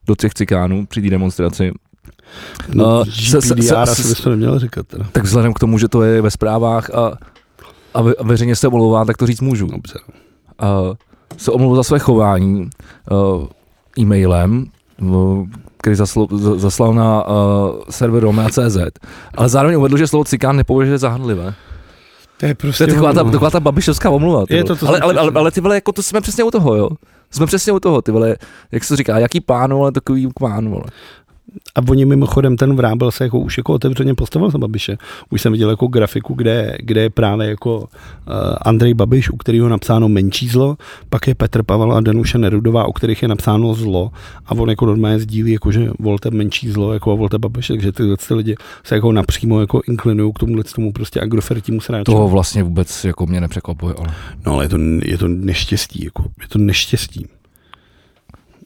do 0.07 0.15
těch 0.17 0.35
cikánů 0.35 0.87
při 0.87 1.03
té 1.03 1.11
demonstraci, 1.11 1.73
no 2.75 2.99
Uh, 3.01 3.05
se- 3.05 3.43
se- 3.43 3.55
GPDR 3.55 3.87
se- 3.87 4.03
se- 4.03 4.09
bys 4.09 4.21
to 4.21 4.31
neměl 4.31 4.59
říkat 4.59 4.87
teda. 4.87 5.05
tak 5.13 5.25
vzhledem 5.25 5.53
k 5.55 5.59
tomu, 5.59 5.79
že 5.79 5.89
to 5.89 6.03
je 6.03 6.23
ve 6.23 6.31
zprávách 6.31 6.91
a, 6.91 7.13
a, 7.95 8.03
ve, 8.03 8.15
a 8.15 8.23
veřejně 8.23 8.57
se 8.57 8.69
omlouvá, 8.69 9.05
tak 9.05 9.17
to 9.17 9.27
říct 9.27 9.41
můžu. 9.41 9.67
Dobře. 9.67 9.99
Uh, 10.63 10.95
se 11.37 11.51
omluvil 11.51 11.77
za 11.77 11.83
své 11.83 11.99
chování 11.99 12.71
uh, 13.11 13.47
e-mailem, 13.99 14.67
uh, 15.01 15.49
který 15.77 15.97
zaslo, 15.97 16.29
za- 16.33 16.59
zaslal 16.59 16.95
na 16.95 17.27
uh, 17.29 17.35
server 17.91 18.23
Roma.cz, 18.23 18.77
ale 19.35 19.49
zároveň 19.49 19.77
uvedl, 19.79 19.97
že 19.97 20.07
slovo 20.07 20.25
cikán 20.25 20.57
nepovažuje 20.57 20.99
za 20.99 21.09
hanlivé. 21.09 21.55
To 22.37 22.47
je 22.47 22.55
To 22.55 22.59
prostě... 22.61 22.85
je 22.85 22.89
taková 22.89 23.13
ta, 23.13 23.25
taková 23.25 23.51
ta 23.51 23.61
babišovská 23.61 24.11
omluva. 24.11 24.47
ty 24.47 24.55
Je 24.55 24.65
to, 24.65 24.77
to 24.77 24.89
ale, 24.89 25.01
ale, 25.01 25.15
ale, 25.15 25.33
ale, 25.35 25.51
ty 25.51 25.61
vole, 25.61 25.75
jako 25.75 25.93
to 25.93 26.03
jsme 26.03 26.21
přesně 26.21 26.45
u 26.45 26.51
toho, 26.51 26.75
jo. 26.75 26.89
Jsme 27.31 27.47
přesně 27.47 27.73
u 27.73 27.81
toho, 27.81 28.03
ty 28.03 28.13
vole, 28.13 28.37
jak 28.73 28.85
se 28.85 28.89
to 28.89 28.97
říká, 28.97 29.19
jaký 29.19 29.41
pán, 29.41 29.73
ale 29.73 29.93
takový 29.93 30.29
pán, 30.41 30.69
vole. 30.69 30.85
A 31.75 31.81
oni 31.89 32.05
mimochodem, 32.05 32.57
ten 32.57 32.77
Vrábel 32.77 33.11
se 33.11 33.25
jako 33.25 33.39
už 33.39 33.59
jako 33.59 33.73
otevřeně 33.73 34.15
postavil 34.15 34.51
za 34.51 34.59
Babiše. 34.59 34.99
Už 35.31 35.43
jsem 35.43 35.53
viděl 35.53 35.71
jako 35.71 35.87
grafiku, 35.87 36.35
kde, 36.35 36.77
kde 36.81 37.01
je 37.01 37.11
právě 37.11 37.49
jako 37.49 37.79
uh, 37.79 37.87
Andrej 38.63 38.95
Babiš, 38.95 39.31
u 39.31 39.37
kterého 39.37 39.69
napsáno 39.69 40.09
menší 40.09 40.49
zlo, 40.49 40.77
pak 41.09 41.27
je 41.27 41.35
Petr 41.35 41.63
Pavel 41.63 41.93
a 41.93 42.01
Danuše 42.01 42.39
Nerudová, 42.39 42.89
u 42.89 42.93
kterých 42.93 43.23
je 43.23 43.29
napsáno 43.29 43.75
zlo 43.75 44.11
a 44.47 44.53
on 44.53 44.71
jako 44.71 44.87
normálně 44.87 45.19
sdílí, 45.19 45.53
jako 45.53 45.73
že 45.73 45.91
volte 45.99 46.31
menší 46.31 46.71
zlo, 46.71 46.93
jako 46.93 47.13
a 47.13 47.15
volte 47.15 47.39
Babiše, 47.39 47.73
takže 47.73 47.93
tyhle 47.93 48.17
ty 48.29 48.35
lidi 48.35 48.55
se 48.85 48.95
jako 48.95 49.13
napřímo 49.13 49.61
jako 49.61 49.81
inklinují 49.89 50.33
k 50.33 50.39
tomuhle 50.39 50.65
tomu 50.65 50.93
prostě 50.93 51.21
agrofertímu 51.21 51.81
sráču. 51.81 52.13
To 52.13 52.29
vlastně 52.29 52.63
vůbec 52.63 53.05
jako 53.05 53.27
mě 53.27 53.41
nepřekvapuje, 53.41 53.95
ale. 53.99 54.09
No 54.47 54.53
ale 54.53 54.65
je 54.65 54.69
to, 54.69 54.79
je 55.05 55.19
to 55.19 55.29
neštěstí, 55.29 56.05
jako, 56.05 56.23
je 56.23 56.49
to 56.49 56.59
neštěstí. 56.59 57.27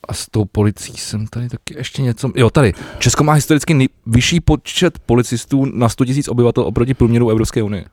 A 0.07 0.15
s 0.15 0.27
tou 0.31 0.45
policií 0.45 0.97
jsem 0.97 1.27
tady 1.27 1.49
taky 1.49 1.75
ještě 1.77 2.03
něco. 2.03 2.31
Jo, 2.35 2.51
tady. 2.51 2.75
Česko 2.99 3.25
má 3.25 3.33
historicky 3.33 3.75
nejvyšší 3.75 4.41
počet 4.41 4.99
policistů 4.99 5.65
na 5.65 5.89
100 5.89 6.05
000 6.05 6.17
obyvatel 6.29 6.65
oproti 6.65 6.95
průměru 6.95 7.31
Evropské 7.31 7.63
unie. 7.63 7.85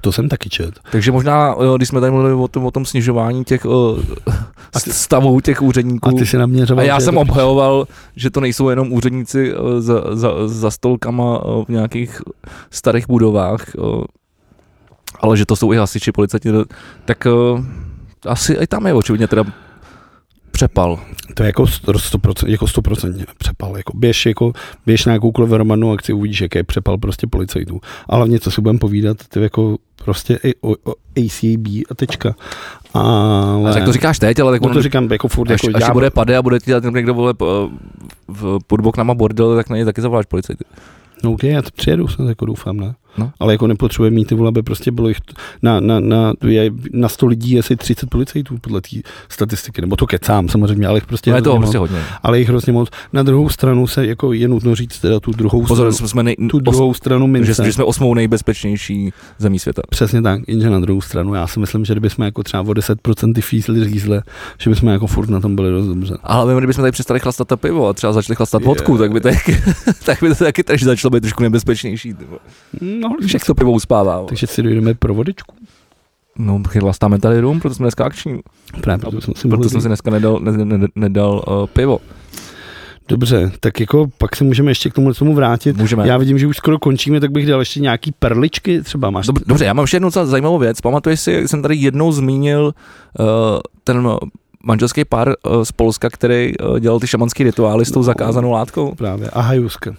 To 0.00 0.12
jsem 0.12 0.28
taky 0.28 0.48
čet. 0.48 0.80
Takže 0.92 1.12
možná, 1.12 1.54
jo, 1.62 1.76
když 1.76 1.88
jsme 1.88 2.00
tady 2.00 2.12
mluvili 2.12 2.34
o 2.34 2.48
tom, 2.48 2.66
o 2.66 2.70
tom 2.70 2.84
snižování 2.84 3.44
těch 3.44 3.64
uh, 3.64 4.00
stavů 4.76 5.40
těch 5.40 5.62
úředníků. 5.62 6.08
A 6.08 6.12
ty 6.12 6.26
si 6.26 6.38
naměřoval. 6.38 6.84
A 6.84 6.86
já 6.86 7.00
jsem 7.00 7.18
obhajoval, 7.18 7.86
že 8.16 8.30
to 8.30 8.40
nejsou 8.40 8.68
jenom 8.68 8.92
úředníci 8.92 9.52
eh, 9.52 9.80
za, 9.80 10.02
za, 10.16 10.48
za 10.48 10.70
stolkama 10.70 11.40
eh, 11.44 11.64
v 11.64 11.68
nějakých 11.68 12.22
starých 12.70 13.06
budovách, 13.08 13.64
eh, 13.68 13.80
ale 15.20 15.36
že 15.36 15.46
to 15.46 15.56
jsou 15.56 15.72
i 15.72 15.76
hasiči, 15.76 16.12
policajti, 16.12 16.50
tak 17.04 17.26
asi 18.26 18.52
i 18.52 18.66
tam 18.66 18.86
je 18.86 18.94
očividně 18.94 19.28
teda 19.28 19.44
přepal. 20.52 21.00
To 21.34 21.42
je 21.42 21.46
jako 21.46 21.62
100%, 21.62 22.48
jako 22.48 22.64
100% 22.64 23.24
přepal. 23.38 23.76
Jako 23.76 23.96
běž, 23.96 24.26
jako, 24.26 24.52
běž 24.86 25.06
na 25.06 25.12
jakoukoliv 25.12 25.50
romannou 25.52 25.92
akci, 25.92 26.12
uvidíš, 26.12 26.40
jaký 26.40 26.58
je 26.58 26.64
přepal 26.64 26.98
prostě 26.98 27.26
policajtů. 27.26 27.80
A 28.08 28.16
hlavně, 28.16 28.40
co 28.40 28.50
si 28.50 28.60
budeme 28.60 28.78
povídat, 28.78 29.16
ty 29.28 29.40
jako 29.42 29.76
prostě 30.04 30.38
i- 30.44 30.54
o, 30.60 30.70
o 30.70 30.94
ACAB 31.18 31.66
a 31.90 31.94
tečka. 31.96 32.34
Ale... 32.94 33.74
Tak 33.74 33.84
to 33.84 33.92
říkáš 33.92 34.18
teď, 34.18 34.38
ale 34.40 34.52
tak 34.52 34.60
no 34.62 34.68
on, 34.68 34.74
to 34.74 34.82
říkám 34.82 35.12
jako 35.12 35.28
furt, 35.28 35.50
až, 35.50 35.62
jako 35.62 35.76
až 35.76 35.82
já, 35.82 35.92
bude 35.92 36.10
pade 36.10 36.36
a 36.36 36.42
bude 36.42 36.58
ti 36.58 36.64
dělat 36.66 36.84
někdo 36.84 37.14
vole 37.14 37.34
v, 38.28 38.58
pod 38.66 38.80
boknama 38.80 39.14
bordel, 39.14 39.56
tak 39.56 39.70
na 39.70 39.76
něj 39.76 39.84
taky 39.84 40.00
zavoláš 40.00 40.26
policajty. 40.26 40.64
No 41.24 41.32
ok, 41.32 41.44
já 41.44 41.62
to 41.62 41.68
přijedu, 41.76 42.08
snad 42.08 42.28
jako 42.28 42.46
doufám, 42.46 42.76
ne? 42.76 42.94
No. 43.18 43.32
Ale 43.40 43.54
jako 43.54 43.66
nepotřebuje 43.66 44.10
mít 44.10 44.24
ty 44.28 44.34
vole, 44.34 44.48
aby 44.48 44.62
prostě 44.62 44.90
bylo 44.90 45.08
jich 45.08 45.16
na, 45.62 45.80
na, 45.80 46.00
na, 46.00 46.32
na 46.92 47.08
100 47.08 47.26
lidí 47.26 47.50
je 47.52 47.60
asi 47.60 47.76
30 47.76 48.10
policajtů 48.10 48.58
podle 48.60 48.80
té 48.80 48.96
statistiky, 49.28 49.80
nebo 49.80 49.96
to 49.96 50.06
kecám 50.06 50.48
samozřejmě, 50.48 50.86
ale 50.86 50.96
jich 50.96 51.06
prostě, 51.06 51.30
No 51.30 51.36
je 51.36 51.42
to 51.42 51.50
hrozně 51.50 51.60
prostě 51.62 51.78
moc, 51.78 51.90
hodně. 51.90 52.04
ale 52.22 52.38
jich 52.38 52.48
hrozně 52.48 52.72
moc. 52.72 52.88
Na 53.12 53.22
druhou 53.22 53.48
stranu 53.48 53.86
se 53.86 54.06
jako 54.06 54.32
je 54.32 54.48
nutno 54.48 54.74
říct 54.74 54.98
teda 54.98 55.20
tu 55.20 55.30
druhou 55.32 55.66
Pozor, 55.66 55.92
stranu, 55.92 56.08
jsme 56.08 56.22
nej, 56.22 56.36
tu 56.50 56.56
os, 56.56 56.62
druhou 56.62 56.94
stranu 56.94 57.26
mince. 57.26 57.54
že, 57.54 57.64
že 57.64 57.72
jsme 57.72 57.84
osmou 57.84 58.14
nejbezpečnější 58.14 59.12
zemí 59.38 59.58
světa. 59.58 59.82
Přesně 59.90 60.22
tak, 60.22 60.40
jenže 60.48 60.70
na 60.70 60.80
druhou 60.80 61.00
stranu, 61.00 61.34
já 61.34 61.46
si 61.46 61.60
myslím, 61.60 61.84
že 61.84 61.94
kdybychom 61.94 62.24
jako 62.24 62.42
třeba 62.42 62.60
o 62.62 62.66
10% 62.66 63.32
ty 63.34 63.40
fízli 63.42 63.84
řízle, 63.84 64.22
že 64.58 64.70
bychom 64.70 64.88
jako 64.88 65.06
furt 65.06 65.30
na 65.30 65.40
tom 65.40 65.56
byli 65.56 65.70
dost 65.70 65.86
dobře. 65.86 66.14
Ale 66.22 66.54
my, 66.54 66.60
kdybychom 66.60 66.82
tady 66.82 66.92
přestali 66.92 67.20
chlastat 67.20 67.48
to 67.48 67.56
pivo 67.56 67.88
a 67.88 67.92
třeba 67.92 68.12
začali 68.12 68.36
chlastat 68.36 68.60
Je. 68.62 68.66
vodku, 68.68 68.98
tak 68.98 69.12
by 69.12 69.20
to, 69.20 69.28
taky, 69.28 69.56
tak 70.04 70.18
by 70.22 70.28
to 70.28 70.34
taky 70.34 70.62
taky 70.64 70.84
začalo 70.84 71.10
být 71.10 71.20
trošku 71.20 71.42
nebezpečnější. 71.42 72.14
ty 72.14 72.24
vole. 72.24 72.38
No, 73.02 73.08
Však 73.26 73.44
to 73.44 73.54
pivo 73.54 73.72
uspává. 73.72 74.16
vole. 74.16 74.28
takže 74.28 74.46
si 74.46 74.62
dojdeme 74.62 74.94
pro 74.94 75.14
vodičku. 75.14 75.54
No, 76.38 76.62
chlastáme 76.68 77.18
tady 77.18 77.40
rum, 77.40 77.60
proto 77.60 77.74
jsme 77.74 77.84
dneska 77.84 78.04
akční. 78.04 78.40
Právě 78.80 79.00
proto 79.00 79.20
jsem 79.20 79.34
si 79.34 79.48
Proto 79.48 79.68
jsem 79.68 79.80
si 79.80 79.86
dneska 79.88 80.10
nedal, 80.10 80.38
ne, 80.42 80.64
ne, 80.78 80.86
nedal 80.94 81.44
uh, 81.48 81.66
pivo. 81.66 81.98
Dobře, 83.08 83.52
tak 83.60 83.80
jako 83.80 84.06
pak 84.18 84.36
se 84.36 84.44
můžeme 84.44 84.70
ještě 84.70 84.90
k 84.90 84.94
tomu, 84.94 85.14
tomu 85.14 85.34
vrátit. 85.34 85.76
Můžeme. 85.76 86.08
Já 86.08 86.16
vidím, 86.18 86.38
že 86.38 86.46
už 86.46 86.56
skoro 86.56 86.78
končíme, 86.78 87.20
tak 87.20 87.30
bych 87.30 87.46
dal 87.46 87.60
ještě 87.60 87.80
nějaký 87.80 88.12
perličky, 88.12 88.82
třeba 88.82 89.10
máš. 89.10 89.26
Dobře, 89.26 89.44
dobře, 89.46 89.64
já 89.64 89.72
mám 89.72 89.82
ještě 89.82 89.96
jednu 89.96 90.06
docela 90.08 90.26
zajímavou 90.26 90.58
věc. 90.58 90.80
Pamatuješ 90.80 91.20
si, 91.20 91.32
jak 91.32 91.48
jsem 91.48 91.62
tady 91.62 91.76
jednou 91.76 92.12
zmínil 92.12 92.74
uh, 93.18 93.26
ten 93.84 94.08
manželský 94.64 95.04
pár 95.04 95.28
uh, 95.28 95.62
z 95.62 95.72
Polska, 95.72 96.10
který 96.10 96.58
uh, 96.58 96.78
dělal 96.78 97.00
ty 97.00 97.06
šamanský 97.06 97.42
rituály 97.44 97.84
s 97.84 97.90
tou 97.90 98.00
No. 98.00 98.04
zakázanou 98.04 98.50
látkou? 98.50 98.94
Právě, 98.94 99.30
a 99.30 99.40
hajuska. 99.40 99.94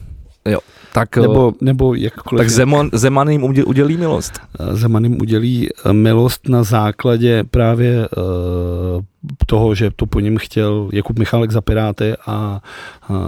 Tak, 0.94 1.10
uh, 1.18 1.22
Nebo, 1.22 1.54
nebo 1.62 1.94
jakkoliv 1.96 2.40
tak 2.40 2.50
Zeman, 2.50 2.90
Zeman 2.94 3.30
jim 3.30 3.42
udě- 3.42 3.64
udělí 3.66 3.98
milost. 3.98 4.40
Zeman 4.72 5.04
jim 5.04 5.22
udělí 5.22 5.70
eh, 5.86 5.94
milost 5.94 6.50
na 6.50 6.64
základě 6.64 7.44
právě 7.52 8.08
uh, 8.18 9.04
toho, 9.46 9.76
že 9.76 9.92
to 9.96 10.06
po 10.06 10.20
něm 10.20 10.38
chtěl 10.38 10.90
Jakub 10.94 11.20
Michálek 11.20 11.52
za 11.52 11.62
Piráty 11.62 12.14
a 12.28 12.62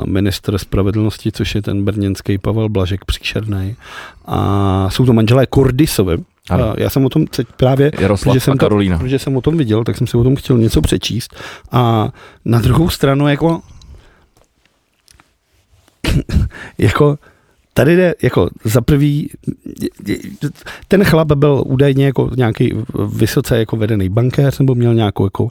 ministr 0.06 0.58
spravedlnosti, 0.58 1.32
což 1.32 1.56
je 1.56 1.62
ten 1.62 1.86
brněnský 1.86 2.38
Pavel 2.38 2.70
Blažek 2.70 3.06
příšerný. 3.06 3.76
A 4.26 4.88
jsou 4.92 5.06
to 5.06 5.14
manželé 5.14 5.46
Kordisovi. 5.46 6.18
Ano. 6.50 6.74
Já 6.78 6.90
jsem 6.90 7.06
o 7.06 7.10
tom 7.10 7.28
teď 7.28 7.48
právě 7.58 7.92
Jaroslav 8.00 8.34
protože 8.34 8.40
jsem 8.40 8.58
to- 8.58 8.66
protože 9.00 9.20
jsem 9.20 9.36
o 9.38 9.42
tom 9.42 9.58
viděl, 9.58 9.84
tak 9.84 9.98
jsem 9.98 10.08
si 10.08 10.18
o 10.18 10.24
tom 10.24 10.36
chtěl 10.36 10.58
něco 10.58 10.82
přečíst. 10.82 11.36
A 11.72 12.10
na 12.46 12.60
druhou 12.60 12.90
stranu, 12.90 13.28
jako, 13.28 13.62
jako 16.78 17.18
tady 17.78 17.96
jde, 17.96 18.16
jako 18.24 18.50
za 18.64 18.82
prvý, 18.82 19.30
ten 20.88 21.04
chlap 21.04 21.32
byl 21.32 21.64
údajně 21.66 22.06
jako 22.06 22.30
nějaký 22.38 22.74
vysoce 23.14 23.58
jako 23.58 23.78
vedený 23.78 24.10
bankéř, 24.10 24.60
nebo 24.60 24.76
měl 24.76 24.94
nějakou 24.94 25.26
jako 25.26 25.44
uh, 25.44 25.50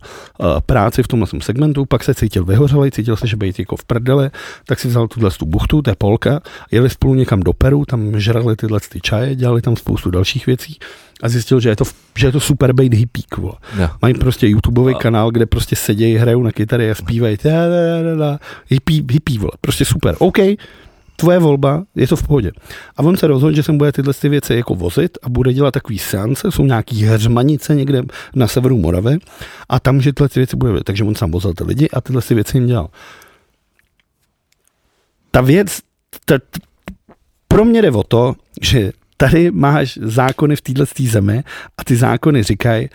práci 0.67 1.03
v 1.03 1.09
tomhle 1.09 1.29
segmentu, 1.41 1.85
pak 1.87 2.05
se 2.05 2.15
cítil 2.15 2.45
vyhořelej, 2.45 2.91
cítil 2.91 3.17
se, 3.17 3.27
že 3.27 3.37
být 3.37 3.59
jako 3.59 3.77
v 3.77 3.85
prdele, 3.85 4.31
tak 4.67 4.81
si 4.81 4.89
vzal 4.89 5.09
tuhle 5.09 5.31
tu 5.31 5.47
buchtu, 5.47 5.83
to 5.83 5.91
je 5.91 5.97
Polka, 5.99 6.41
jeli 6.71 6.91
spolu 6.91 7.15
někam 7.15 7.41
do 7.41 7.53
Peru, 7.53 7.85
tam 7.85 8.21
žrali 8.21 8.57
tyhle 8.57 8.81
ty 8.89 9.01
čaje, 9.01 9.35
dělali 9.35 9.63
tam 9.63 9.77
spoustu 9.77 10.11
dalších 10.11 10.47
věcí 10.47 10.79
a 11.23 11.29
zjistil, 11.29 11.61
že 11.61 11.69
je 11.69 11.77
to, 11.77 11.85
že 12.19 12.27
je 12.27 12.33
to 12.33 12.41
super 12.41 12.73
být 12.73 12.95
hippík, 12.95 13.37
vole. 13.37 13.55
Mají 14.03 14.15
prostě 14.15 14.47
YouTubeový 14.47 14.95
A- 14.95 14.99
kanál, 14.99 15.31
kde 15.31 15.47
prostě 15.47 15.77
sedějí, 15.77 16.17
hrajou 16.17 16.43
na 16.43 16.53
kytary 16.53 16.91
a 16.91 16.95
zpívají. 16.95 17.37
Hippie, 18.69 19.03
hippie, 19.11 19.39
vole. 19.39 19.53
Prostě 19.61 19.85
super. 19.85 20.15
OK, 20.19 20.39
tvoje 21.17 21.39
volba, 21.39 21.85
je 21.95 22.07
to 22.07 22.17
v 22.17 22.27
pohodě. 22.27 22.53
A 22.97 23.03
on 23.03 23.17
se 23.17 23.27
rozhodl, 23.27 23.57
že 23.57 23.63
sem 23.63 23.79
bude 23.79 23.93
tyhle 23.93 24.15
ty 24.15 24.29
věci 24.29 24.55
jako 24.55 24.75
vozit 24.75 25.19
a 25.23 25.29
bude 25.29 25.53
dělat 25.53 25.71
takový 25.71 25.99
seance, 25.99 26.51
jsou 26.51 26.65
nějaký 26.65 27.05
hřmanice 27.05 27.75
někde 27.75 28.03
na 28.35 28.47
severu 28.47 28.79
Moravy 28.79 29.19
a 29.69 29.81
tam, 29.81 30.01
že 30.01 30.13
tyhle 30.13 30.29
ty 30.29 30.41
věci 30.41 30.57
bude, 30.57 30.85
takže 30.85 31.05
on 31.05 31.15
sám 31.15 31.31
vozil 31.31 31.55
ty 31.55 31.65
lidi 31.65 31.89
a 31.89 32.01
tyhle 32.01 32.23
ty 32.23 32.35
věci 32.35 32.57
jim 32.57 32.67
dělal. 32.67 32.89
Ta 35.31 35.41
věc, 35.41 35.79
ta, 36.25 36.35
pro 37.49 37.65
mě 37.65 37.83
jde 37.83 37.91
o 37.91 38.03
to, 38.03 38.35
že 38.63 38.93
tady 39.17 39.51
máš 39.51 39.99
zákony 40.03 40.57
v 40.57 40.61
této 40.61 40.85
zemi 41.01 41.45
a 41.79 41.85
ty 41.85 41.97
zákony 41.97 42.43
říkají, 42.43 42.89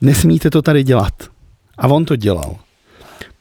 nesmíte 0.00 0.50
to 0.50 0.62
tady 0.62 0.84
dělat. 0.84 1.14
A 1.78 1.88
on 1.88 2.04
to 2.04 2.16
dělal. 2.16 2.65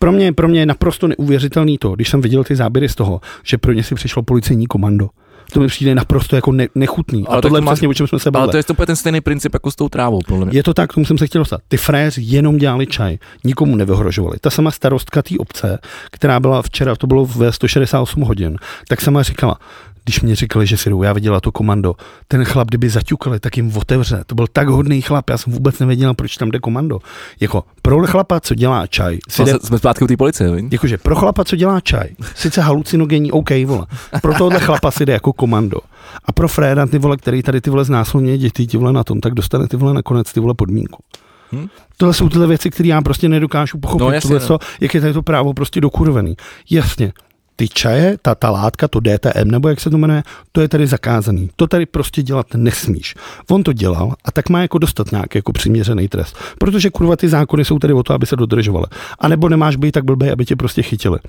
Pro 0.06 0.12
mě, 0.12 0.34
pro 0.34 0.47
mě 0.47 0.60
je 0.60 0.66
naprosto 0.66 1.08
neuvěřitelný 1.08 1.78
to, 1.78 1.95
když 1.95 2.10
jsem 2.10 2.22
viděl 2.22 2.43
ty 2.43 2.56
záběry 2.56 2.89
z 2.89 2.95
toho, 2.95 3.22
že 3.43 3.58
pro 3.58 3.72
ně 3.72 3.84
si 3.84 3.95
přišlo 3.95 4.24
policejní 4.24 4.68
komando. 4.68 5.10
To 5.53 5.60
mi 5.60 5.68
přijde 5.68 5.95
naprosto 5.95 6.36
jako 6.36 6.51
ne, 6.51 6.68
nechutný. 6.76 7.28
Ale 7.28 7.38
a 7.38 7.41
tohle 7.41 7.60
je 7.60 7.66
přesně, 7.66 7.88
o 7.88 7.93
čem 7.93 8.08
jsme 8.08 8.20
se 8.20 8.30
Ale 8.30 8.32
bavili. 8.32 8.51
to 8.51 8.58
je 8.58 8.64
to 8.64 8.86
ten 8.86 8.95
stejný 8.95 9.22
princip 9.22 9.53
jako 9.53 9.72
s 9.72 9.76
tou 9.76 9.89
trávou, 9.89 10.20
podle 10.28 10.45
mě. 10.45 10.60
Je 10.60 10.64
to 10.64 10.74
tak, 10.74 10.89
k 10.89 10.93
tomu 10.93 11.06
jsem 11.06 11.18
se 11.18 11.28
chtěl 11.28 11.41
dostat. 11.41 11.62
Ty 11.68 11.78
fréři 11.78 12.22
jenom 12.22 12.58
dělali 12.58 12.88
čaj, 12.88 13.18
nikomu 13.43 13.76
nevyhrožovali. 13.76 14.38
Ta 14.41 14.49
sama 14.49 14.72
starostka 14.72 15.22
té 15.22 15.36
obce, 15.39 15.80
která 16.12 16.39
byla 16.39 16.62
včera, 16.62 16.95
to 16.95 17.08
bylo 17.08 17.26
ve 17.26 17.51
168 17.51 18.22
hodin, 18.22 18.58
tak 18.88 19.01
sama 19.01 19.24
říkala, 19.24 19.58
když 20.06 20.22
mě 20.22 20.36
říkali, 20.36 20.68
že 20.68 20.78
si 20.78 20.89
jdou, 20.89 21.03
já 21.03 21.14
viděla 21.14 21.39
to 21.41 21.51
komando. 21.51 21.95
Ten 22.28 22.45
chlap, 22.45 22.68
kdyby 22.68 22.89
zaťukali, 22.89 23.39
tak 23.39 23.58
jim 23.58 23.78
otevře. 23.78 24.24
To 24.26 24.36
byl 24.36 24.47
tak 24.53 24.68
hodný 24.68 25.01
chlap, 25.01 25.30
já 25.30 25.38
jsem 25.38 25.53
vůbec 25.53 25.80
nevěděla, 25.80 26.14
proč 26.14 26.38
tam 26.38 26.51
jde 26.51 26.60
komando. 26.60 26.99
Jako 27.39 27.64
pro 27.82 28.08
chlapa, 28.08 28.39
co 28.39 28.56
dělá 28.56 28.88
čaj. 28.88 29.18
Si 29.30 29.43
jde, 29.43 29.53
Jsme 29.64 29.78
zpátky 29.78 30.03
u 30.03 30.08
té 30.08 30.18
policie, 30.18 30.51
víš? 30.51 30.66
jakože 30.72 30.97
pro 30.97 31.16
chlapa, 31.16 31.43
co 31.43 31.56
dělá 31.56 31.80
čaj. 31.80 32.08
Sice 32.36 32.62
halucinogenní, 32.62 33.32
OK, 33.32 33.49
vole. 33.66 33.86
Pro 34.22 34.34
tohle 34.34 34.60
chlapa 34.60 34.91
si 34.91 35.06
jde 35.06 35.14
jako 35.14 35.34
komando. 35.34 35.78
A 36.26 36.32
pro 36.32 36.47
Freda, 36.47 36.86
ty 36.86 36.97
vole, 36.97 37.18
který 37.18 37.43
tady 37.43 37.62
ty 37.62 37.70
vole 37.70 37.86
znásilňuje 37.86 38.38
děti, 38.38 38.68
ty 38.68 38.78
vole 38.78 38.93
na 38.93 39.03
tom, 39.03 39.22
tak 39.22 39.34
dostane 39.34 39.68
ty 39.68 39.78
vole 39.78 39.93
nakonec 39.93 40.34
ty 40.34 40.39
vole 40.39 40.53
podmínku. 40.53 41.03
Hm? 41.51 41.68
Tohle 41.97 42.14
jsou 42.14 42.30
tyhle 42.30 42.47
věci, 42.47 42.70
které 42.70 42.89
já 42.89 43.01
prostě 43.01 43.30
nedokážu 43.30 43.78
pochopit. 43.78 44.03
No, 44.03 44.12
jasně, 44.12 44.28
tohle, 44.28 44.39
no. 44.39 44.47
co, 44.47 44.60
jak 44.82 44.93
je 44.93 45.01
tady 45.01 45.14
to 45.14 45.22
právo 45.22 45.53
prostě 45.53 45.82
dokurvený. 45.82 46.36
Jasně, 46.70 47.14
ty 47.56 47.68
čaje, 47.68 48.18
ta, 48.22 48.36
ta 48.36 48.49
látka, 48.49 48.88
to 48.88 48.99
DTM, 48.99 49.51
nebo 49.51 49.70
jak 49.70 49.80
se 49.80 49.89
to 49.89 49.97
jmenuje, 49.97 50.24
to 50.51 50.62
je 50.62 50.68
tady 50.68 50.88
zakázaný. 50.88 51.49
To 51.56 51.68
tady 51.68 51.86
prostě 51.86 52.24
dělat 52.24 52.47
nesmíš. 52.56 53.16
On 53.49 53.64
to 53.64 53.74
dělal 53.74 54.14
a 54.26 54.32
tak 54.32 54.49
má 54.49 54.62
jako 54.62 54.78
dostat 54.78 55.12
nějaký 55.12 55.38
jako 55.38 55.51
přiměřený 55.53 56.08
trest. 56.08 56.38
Protože 56.60 56.89
kurva 56.89 57.16
ty 57.16 57.30
zákony 57.30 57.66
jsou 57.66 57.80
tady 57.80 57.93
o 57.93 58.03
to, 58.03 58.14
aby 58.14 58.26
se 58.26 58.36
dodržovaly. 58.36 58.86
A 59.20 59.28
nebo 59.28 59.49
nemáš 59.49 59.76
být 59.76 59.91
tak 59.91 60.03
blbý, 60.03 60.30
aby 60.30 60.45
tě 60.45 60.56
prostě 60.56 60.82
chytili. 60.82 61.20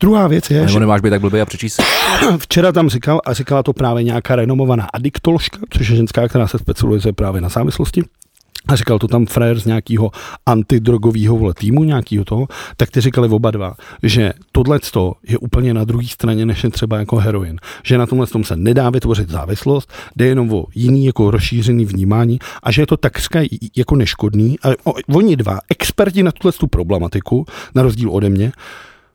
Druhá 0.00 0.28
věc 0.28 0.50
je, 0.50 0.60
že 0.60 0.66
Nebo 0.66 0.78
nemáš 0.78 1.00
být 1.00 1.10
tak 1.10 1.20
blbý 1.20 1.40
a 1.40 1.46
přečíst 1.46 1.82
včera 2.38 2.72
tam 2.72 2.88
říkal, 2.88 3.20
a 3.24 3.32
říkala 3.32 3.62
to 3.62 3.72
právě 3.72 4.02
nějaká 4.02 4.36
renomovaná 4.36 4.86
adiktoložka, 4.94 5.58
což 5.70 5.88
je 5.88 5.96
ženská, 5.96 6.28
která 6.28 6.46
se 6.46 6.58
specializuje 6.58 7.12
právě 7.12 7.40
na 7.40 7.48
závislosti, 7.48 8.02
a 8.68 8.76
říkal 8.76 8.98
to 8.98 9.08
tam 9.08 9.26
frajer 9.26 9.60
z 9.60 9.64
nějakého 9.64 10.10
antidrogového 10.46 11.54
týmu, 11.54 11.84
nějakého 11.84 12.24
toho, 12.24 12.48
tak 12.76 12.90
ty 12.90 13.00
říkali 13.00 13.28
oba 13.28 13.50
dva, 13.50 13.74
že 14.02 14.32
tohle 14.52 14.80
je 15.28 15.38
úplně 15.38 15.74
na 15.74 15.84
druhé 15.84 16.06
straně, 16.06 16.46
než 16.46 16.64
je 16.64 16.70
třeba 16.70 16.98
jako 16.98 17.16
heroin. 17.16 17.56
Že 17.84 17.98
na 17.98 18.06
tomhle 18.06 18.26
tom 18.26 18.44
se 18.44 18.56
nedá 18.56 18.90
vytvořit 18.90 19.28
závislost, 19.28 19.92
jde 20.16 20.26
jenom 20.26 20.52
o 20.52 20.66
jiný 20.74 21.06
jako 21.06 21.30
rozšířený 21.30 21.84
vnímání 21.84 22.38
a 22.62 22.72
že 22.72 22.82
je 22.82 22.86
to 22.86 22.96
takřka 22.96 23.40
jako 23.76 23.96
neškodný. 23.96 24.56
A 24.62 24.68
oni 25.14 25.36
dva, 25.36 25.58
experti 25.68 26.22
na 26.22 26.32
tuhle 26.32 26.52
tu 26.52 26.66
problematiku, 26.66 27.44
na 27.74 27.82
rozdíl 27.82 28.10
ode 28.10 28.30
mě, 28.30 28.52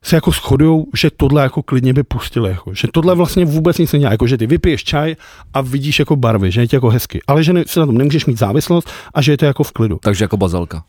se 0.04 0.16
jako 0.16 0.32
shodujou, 0.32 0.86
že 0.96 1.10
tohle 1.18 1.44
jako 1.44 1.64
klidně 1.64 1.94
by 1.94 2.04
pustili, 2.04 2.50
jako, 2.50 2.74
že 2.74 2.88
tohle 2.94 3.16
vlastně 3.16 3.46
vůbec 3.46 3.78
nic 3.78 3.92
nedělá, 3.92 4.12
jako 4.12 4.28
že 4.28 4.38
ty 4.38 4.48
vypiješ 4.48 4.84
čaj 4.84 5.16
a 5.54 5.62
vidíš 5.62 6.00
jako 6.00 6.16
barvy, 6.16 6.52
že 6.52 6.62
je 6.62 6.68
ti 6.68 6.76
jako 6.76 6.90
hezky, 6.90 7.22
ale 7.28 7.44
že 7.44 7.54
ne, 7.54 7.64
se 7.68 7.80
na 7.80 7.86
tom 7.86 7.98
nemůžeš 7.98 8.26
mít 8.26 8.40
závislost 8.40 8.90
a 9.14 9.22
že 9.22 9.32
je 9.32 9.38
to 9.38 9.46
jako 9.46 9.64
v 9.64 9.72
klidu. 9.72 10.00
Takže 10.04 10.24
jako 10.24 10.38
bazalka. 10.38 10.84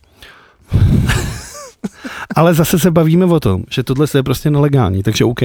Ale 2.35 2.53
zase 2.53 2.79
se 2.79 2.91
bavíme 2.91 3.25
o 3.25 3.39
tom, 3.39 3.63
že 3.69 3.83
tohle 3.83 4.07
je 4.15 4.23
prostě 4.23 4.51
nelegální, 4.51 5.03
takže 5.03 5.25
OK. 5.25 5.39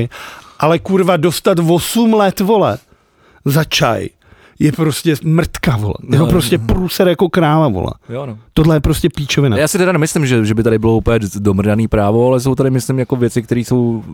Ale 0.58 0.78
kurva 0.78 1.16
dostat 1.16 1.58
8 1.68 2.14
let, 2.14 2.40
vole, 2.40 2.78
za 3.44 3.64
čaj 3.64 4.08
je 4.58 4.72
prostě 4.72 5.14
mrtka, 5.24 5.76
vole. 5.76 5.94
Je 6.10 6.18
to 6.18 6.24
No, 6.24 6.30
prostě 6.30 6.58
průser 6.58 7.08
jako 7.08 7.28
kráva, 7.28 7.68
vole. 7.68 7.92
Jo, 8.08 8.26
no. 8.26 8.38
Tohle 8.52 8.76
je 8.76 8.80
prostě 8.80 9.08
píčovina. 9.08 9.56
Já 9.58 9.68
si 9.68 9.78
teda 9.78 9.92
nemyslím, 9.92 10.26
že, 10.26 10.44
že 10.44 10.54
by 10.54 10.62
tady 10.62 10.78
bylo 10.78 10.96
úplně 10.96 11.18
domrdaný 11.38 11.88
právo, 11.88 12.26
ale 12.28 12.40
jsou 12.40 12.54
tady, 12.54 12.70
myslím, 12.70 12.98
jako 12.98 13.16
věci, 13.16 13.42
které 13.42 13.60
jsou, 13.60 14.04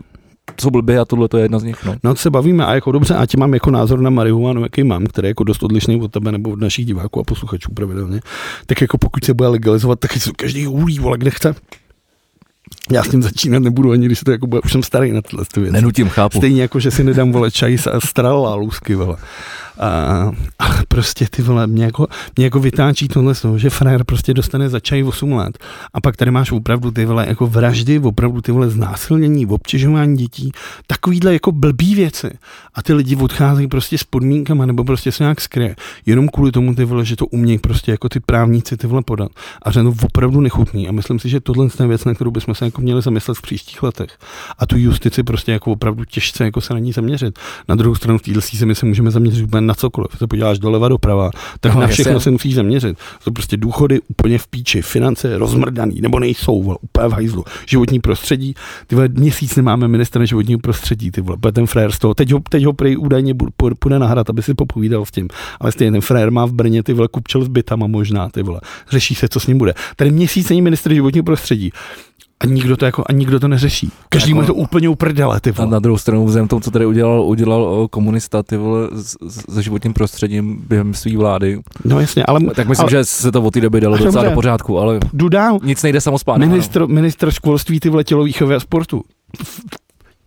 jsou 0.61 0.69
blbě 0.69 0.99
a 0.99 1.05
tohle 1.05 1.27
to 1.27 1.37
je 1.37 1.43
jedna 1.43 1.59
z 1.59 1.63
nich. 1.63 1.85
No. 1.85 1.95
No, 2.03 2.15
se 2.15 2.29
bavíme 2.29 2.65
a 2.65 2.73
jako 2.73 2.91
dobře, 2.91 3.15
a 3.15 3.25
ti 3.25 3.37
mám 3.37 3.53
jako 3.53 3.71
názor 3.71 4.01
na 4.01 4.09
marihuanu, 4.09 4.63
jaký 4.63 4.83
mám, 4.83 5.05
který 5.05 5.25
je 5.25 5.29
jako 5.29 5.43
dost 5.43 5.63
odlišný 5.63 6.01
od 6.01 6.11
tebe 6.11 6.31
nebo 6.31 6.49
od 6.49 6.61
našich 6.61 6.85
diváků 6.85 7.19
a 7.19 7.23
posluchačů 7.23 7.71
pravidelně. 7.73 8.19
Tak 8.65 8.81
jako 8.81 8.97
pokud 8.97 9.25
se 9.25 9.33
bude 9.33 9.47
legalizovat, 9.49 9.99
tak 9.99 10.11
to 10.23 10.31
každý 10.37 10.65
hulí, 10.65 10.99
vole, 10.99 11.17
kde 11.17 11.31
chce. 11.31 11.55
Já 12.91 13.03
s 13.03 13.09
tím 13.09 13.23
začínat 13.23 13.59
nebudu 13.63 13.91
ani, 13.91 14.05
když 14.05 14.19
se 14.19 14.25
to 14.25 14.31
jako 14.31 14.47
bude, 14.47 14.61
už 14.61 14.71
jsem 14.71 14.83
starý 14.83 15.11
na 15.11 15.21
tyhle 15.21 15.45
ty 15.53 15.59
věci. 15.59 15.73
Nenutím, 15.73 16.09
chápu. 16.09 16.37
Stejně 16.37 16.61
jako, 16.61 16.79
že 16.79 16.91
si 16.91 17.03
nedám 17.03 17.31
vole 17.31 17.51
čaj 17.51 17.77
a 17.91 17.99
strala 17.99 18.55
lusky, 18.55 18.95
vole. 18.95 19.15
A, 19.79 19.87
a, 20.59 20.65
prostě 20.87 21.27
ty 21.29 21.41
vole, 21.41 21.67
mě 21.67 21.83
jako, 21.83 22.07
mě 22.35 22.45
jako 22.45 22.59
vytáčí 22.59 23.07
tohle 23.07 23.35
z 23.35 23.41
toho, 23.41 23.57
že 23.57 23.69
frajer 23.69 24.03
prostě 24.03 24.33
dostane 24.33 24.69
za 24.69 24.79
čaj 24.79 25.03
8 25.03 25.33
let. 25.33 25.57
A 25.93 26.01
pak 26.01 26.15
tady 26.15 26.31
máš 26.31 26.51
opravdu 26.51 26.91
ty 26.91 27.05
vole 27.05 27.25
jako 27.27 27.47
vraždy, 27.47 27.99
opravdu 27.99 28.41
ty 28.41 28.51
vole 28.51 28.69
znásilnění, 28.69 29.45
obtěžování 29.45 30.17
dětí, 30.17 30.51
takovýhle 30.87 31.33
jako 31.33 31.51
blbý 31.51 31.95
věci. 31.95 32.29
A 32.73 32.83
ty 32.83 32.93
lidi 32.93 33.15
odcházejí 33.15 33.67
prostě 33.67 33.97
s 33.97 34.03
podmínkama 34.03 34.65
nebo 34.65 34.83
prostě 34.83 35.11
se 35.11 35.23
nějak 35.23 35.41
skryje, 35.41 35.75
jenom 36.05 36.27
kvůli 36.27 36.51
tomu 36.51 36.75
ty 36.75 36.85
vole, 36.85 37.05
že 37.05 37.15
to 37.15 37.25
umějí 37.25 37.59
prostě 37.59 37.91
jako 37.91 38.09
ty 38.09 38.19
právníci 38.19 38.77
ty 38.77 38.87
vole 38.87 39.01
podat. 39.05 39.31
A 39.61 39.71
že 39.71 39.83
to 39.83 39.93
opravdu 40.03 40.41
nechutný. 40.41 40.89
A 40.89 40.91
myslím 40.91 41.19
si, 41.19 41.29
že 41.29 41.39
tohle 41.39 41.67
je 41.79 41.87
věc, 41.87 42.05
na 42.05 42.13
kterou 42.13 42.31
bychom 42.31 42.55
se 42.55 42.65
jako 42.65 42.81
měli 42.81 43.01
zamyslet 43.01 43.37
v 43.37 43.41
příštích 43.41 43.83
letech. 43.83 44.17
A 44.59 44.65
tu 44.65 44.77
justici 44.77 45.23
prostě 45.23 45.51
jako 45.51 45.71
opravdu 45.71 46.05
těžce 46.05 46.43
jako 46.43 46.61
se 46.61 46.73
na 46.73 46.79
ní 46.79 46.91
zaměřit. 46.91 47.39
Na 47.67 47.75
druhou 47.75 47.95
stranu 47.95 48.17
v 48.17 48.21
téhle 48.21 48.41
zemi 48.53 48.75
se 48.75 48.85
můžeme 48.85 49.11
zaměřit 49.11 49.43
úplně 49.43 49.64
na 49.65 49.73
cokoliv. 49.73 50.11
Se 50.17 50.27
podíváš 50.27 50.59
doleva 50.59 50.89
doprava, 50.89 51.31
tak 51.59 51.75
No, 51.75 51.81
na 51.81 51.87
všechno 51.87 52.19
se 52.19 52.31
musíš 52.31 52.55
zaměřit. 52.55 52.97
To 53.23 53.31
prostě 53.31 53.57
důchody 53.57 53.99
úplně 54.07 54.37
v 54.37 54.47
píči, 54.47 54.81
finance 54.81 55.37
rozmrdaný, 55.37 56.01
nebo 56.01 56.19
nejsou, 56.19 56.63
vole, 56.63 56.77
úplně 56.81 57.07
v 57.07 57.11
hajzlu. 57.11 57.43
Životní 57.65 57.99
prostředí, 57.99 58.55
ty 58.87 58.95
vole, 58.95 59.07
měsíc 59.07 59.55
nemáme 59.55 59.87
ministra 59.87 60.25
životního 60.25 60.59
prostředí, 60.59 61.11
ty 61.11 61.21
vole, 61.21 61.37
ten 61.53 61.67
frér 61.67 61.91
z 61.91 61.99
toho. 61.99 62.13
Teď 62.13 62.31
ho, 62.31 62.39
teď 62.49 62.65
ho 62.65 62.73
prej 62.73 62.97
údajně 62.97 63.33
půjde 63.79 63.99
nahrát, 63.99 64.29
aby 64.29 64.41
si 64.41 64.53
popovídal 64.53 65.05
s 65.05 65.11
tím. 65.11 65.27
Ale 65.59 65.71
stejně 65.71 65.91
ten 65.91 66.01
frér 66.01 66.31
má 66.31 66.45
v 66.45 66.53
Brně 66.53 66.83
ty 66.83 66.93
vole 66.93 67.07
kupčel 67.11 67.43
s 67.43 67.47
bytama 67.47 67.87
možná, 67.87 68.29
ty 68.29 68.43
vole. 68.43 68.61
Řeší 68.91 69.15
se, 69.15 69.27
co 69.27 69.39
s 69.39 69.47
ním 69.47 69.57
bude. 69.57 69.73
Tady 69.95 70.11
měsíc 70.11 70.49
není 70.49 70.61
ministr 70.61 70.93
životního 70.93 71.23
prostředí. 71.23 71.71
A 72.45 72.53
nikdo 72.53 72.77
to 72.77 72.85
jako, 72.85 73.03
a 73.09 73.11
nikdo 73.13 73.39
to 73.39 73.47
neřeší. 73.47 73.91
Každý 74.09 74.33
mu 74.33 74.41
je 74.41 74.47
to 74.47 74.53
úplně 74.53 74.89
uprdele, 74.89 75.39
ty 75.39 75.49
A 75.49 75.53
vole. 75.57 75.69
na 75.71 75.79
druhou 75.79 75.97
stranu, 75.97 76.25
vzhledem 76.25 76.47
k 76.47 76.49
tomu, 76.49 76.59
co 76.59 76.71
tady 76.71 76.85
udělal, 76.85 77.21
udělal 77.21 77.63
o, 77.63 77.87
komunista 77.87 78.43
ty 78.43 78.57
vole, 78.57 78.87
se 79.49 79.63
životním 79.63 79.93
prostředím 79.93 80.63
během 80.67 80.93
své 80.93 81.17
vlády, 81.17 81.61
No 81.85 81.99
jasně, 81.99 82.23
ale, 82.25 82.39
tak 82.55 82.67
myslím, 82.67 82.83
ale 82.83 82.91
že 82.91 83.05
se 83.05 83.31
to 83.31 83.41
od 83.41 83.53
té 83.53 83.61
doby 83.61 83.81
dalo 83.81 83.95
A 83.95 83.97
docela 83.97 84.23
do 84.23 84.31
pořádku, 84.31 84.79
ale 84.79 84.99
jdu 85.13 85.29
dál. 85.29 85.59
nic 85.63 85.83
nejde 85.83 86.01
samospádně. 86.01 86.45
Ministr, 86.47 86.87
ministr 86.87 87.31
školství, 87.31 87.79
ty 87.79 87.89
vole, 87.89 88.03
tělovýchovy 88.03 88.55
a 88.55 88.59
sportu. 88.59 89.03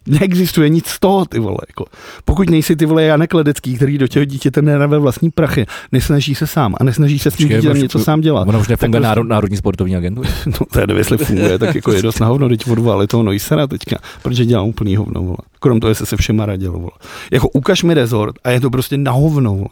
Neexistuje 0.08 0.68
nic 0.68 0.86
z 0.86 0.98
toho, 1.00 1.24
ty 1.24 1.38
vole. 1.38 1.58
Jako. 1.68 1.84
Pokud 2.24 2.50
nejsi 2.50 2.76
ty 2.76 2.86
vole 2.86 3.02
Janek 3.02 3.34
Ledecký, 3.34 3.76
který 3.76 3.98
do 3.98 4.08
těho 4.08 4.24
dítěte 4.24 4.62
nerave 4.62 4.98
vlastní 4.98 5.30
prachy, 5.30 5.66
nesnaží 5.92 6.34
se 6.34 6.46
sám 6.46 6.74
a 6.80 6.84
nesnaží 6.84 7.18
se 7.18 7.30
s 7.30 7.34
tím 7.34 7.48
dítětem 7.48 7.78
něco 7.78 7.98
sám 7.98 8.20
dělat. 8.20 8.48
Ono 8.48 8.60
už 8.60 8.68
nefunguje 8.68 8.90
prostě- 9.00 9.08
národ, 9.08 9.24
Národní 9.24 9.56
sportovní 9.56 9.96
agentura. 9.96 10.30
No 10.46 10.66
to 10.72 10.80
je 10.80 10.86
nevím, 10.86 10.98
jestli 10.98 11.18
funguje, 11.18 11.58
tak 11.58 11.74
jako 11.74 11.92
je 11.92 12.02
dost 12.02 12.20
na 12.20 12.26
hovno, 12.26 12.48
teď 12.48 12.70
odvali 12.70 13.06
toho 13.06 13.22
Neusera 13.22 13.66
teďka, 13.66 13.98
protože 14.22 14.44
dělá 14.44 14.62
úplný 14.62 14.96
hovno, 14.96 15.22
vole. 15.22 15.36
Krom 15.60 15.80
toho, 15.80 15.90
že 15.90 15.94
se 15.94 16.06
se 16.06 16.16
všema 16.16 16.46
radil, 16.46 16.72
vole. 16.72 16.90
Jako 17.32 17.48
ukaž 17.48 17.82
mi 17.82 17.94
rezort 17.94 18.36
a 18.44 18.50
je 18.50 18.60
to 18.60 18.70
prostě 18.70 18.96
na 18.96 19.12
hovno, 19.12 19.54
vole. 19.54 19.68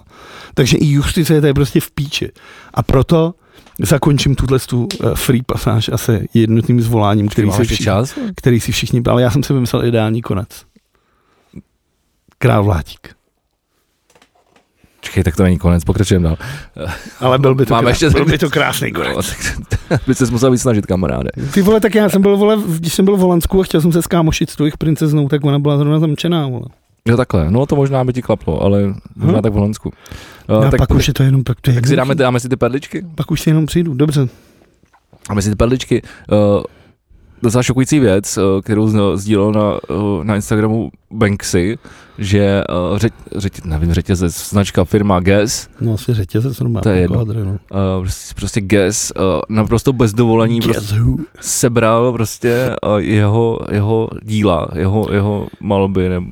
Takže 0.54 0.76
i 0.76 0.86
justice 0.86 1.34
je 1.34 1.40
tady 1.40 1.54
prostě 1.54 1.80
v 1.80 1.90
píči. 1.90 2.30
A 2.74 2.82
proto 2.82 3.34
zakončím 3.82 4.34
tuhle 4.34 4.58
tu 4.58 4.84
uh, 5.04 5.14
free 5.14 5.42
pasáž 5.42 5.88
asi 5.88 6.28
jednotným 6.34 6.80
zvoláním, 6.80 7.28
který 7.28 7.52
si, 7.52 7.64
všichni, 7.64 7.84
čas? 7.84 8.14
který 8.36 8.60
si 8.60 8.72
všichni, 8.72 9.02
ale 9.08 9.22
já 9.22 9.30
jsem 9.30 9.42
si 9.42 9.52
vymyslel 9.52 9.84
ideální 9.84 10.22
konec. 10.22 10.48
Král 12.38 12.64
Vlátík. 12.64 13.16
Čekej, 15.00 15.24
tak 15.24 15.36
to 15.36 15.42
není 15.42 15.58
konec, 15.58 15.84
pokračujeme 15.84 16.28
dál. 16.28 16.36
Ale 17.20 17.38
byl 17.38 17.54
by 17.54 17.66
to, 17.66 17.74
Máme 17.74 17.90
krás, 17.90 18.02
ještě- 18.02 18.18
byl 18.18 18.24
by 18.24 18.38
to 18.38 18.50
krásný 18.50 18.92
konec. 18.92 19.16
No, 19.16 19.64
tak 19.88 20.00
by 20.06 20.14
se 20.14 20.26
musel 20.30 20.50
víc 20.50 20.62
snažit, 20.62 20.86
kamaráde. 20.86 21.30
Ty 21.54 21.62
vole, 21.62 21.80
tak 21.80 21.94
já 21.94 22.08
jsem 22.08 22.22
byl, 22.22 22.36
vole, 22.36 22.58
když 22.66 22.94
jsem 22.94 23.04
byl 23.04 23.16
v 23.16 23.20
Holandsku 23.20 23.60
a 23.60 23.64
chtěl 23.64 23.80
jsem 23.80 23.92
se 23.92 24.02
skámošit 24.02 24.50
s 24.50 24.56
tvojich 24.56 24.78
princeznou, 24.78 25.28
tak 25.28 25.44
ona 25.44 25.58
byla 25.58 25.78
zrovna 25.78 25.98
zamčená, 25.98 26.46
vole. 26.46 26.66
Jo, 27.06 27.16
takhle. 27.16 27.50
No 27.50 27.66
to 27.66 27.76
možná 27.76 28.04
by 28.04 28.12
ti 28.12 28.22
klaplo, 28.22 28.62
ale 28.62 28.94
možná 29.16 29.38
Hm. 29.38 29.42
tak 29.42 29.52
v 29.52 29.54
Holandsku. 29.54 29.92
No, 30.48 30.58
Uh, 30.58 30.64
a 30.66 30.70
tak, 30.70 30.78
pak 30.80 30.90
už 30.90 31.08
je 31.08 31.14
to 31.14 31.22
jenom, 31.22 31.44
pak 31.44 31.60
to 31.60 31.70
je 31.70 31.74
tak 31.74 31.86
si 31.86 31.96
dáme, 31.96 32.14
dáme 32.14 32.40
si 32.40 32.48
ty 32.48 32.56
perličky? 32.56 33.06
Pak 33.14 33.30
už 33.30 33.40
si 33.40 33.50
jenom 33.50 33.66
přijdu, 33.66 33.94
dobře. 33.94 34.28
Dáme 35.28 35.42
si 35.42 35.50
ty 35.50 35.56
perličky. 35.56 36.02
Uh, 36.32 36.62
docela 37.42 37.62
šokující 37.62 37.98
věc, 37.98 38.36
uh, 38.36 38.60
kterou 38.62 39.16
sdílel 39.16 39.52
na, 39.52 39.78
uh, 39.96 40.24
na 40.24 40.36
Instagramu 40.36 40.90
Banksy, 41.10 41.78
že 42.18 42.62
uh, 42.92 42.98
řeť, 42.98 43.12
řeť, 43.36 43.64
nevím, 43.64 43.92
řetězec, 43.94 44.48
značka 44.50 44.84
firma 44.84 45.20
Guess, 45.20 45.68
No 45.80 45.94
asi 45.94 46.14
řetězec 46.14 46.60
normálně. 46.60 46.82
To 46.82 46.88
je 46.88 47.00
jedno. 47.00 47.24
Kvadry, 47.24 47.44
no. 47.44 47.50
uh, 47.50 47.58
prostě, 48.02 48.34
prostě 48.34 48.60
Guess, 48.60 49.12
uh, 49.16 49.22
naprosto 49.48 49.92
bez 49.92 50.12
dovolení 50.12 50.60
prostě 50.60 50.96
sebral 51.40 52.12
prostě 52.12 52.76
uh, 52.86 52.96
jeho, 52.96 53.58
jeho 53.70 54.08
díla, 54.22 54.68
jeho, 54.74 55.06
jeho 55.12 55.46
malby, 55.60 56.08
nebo, 56.08 56.26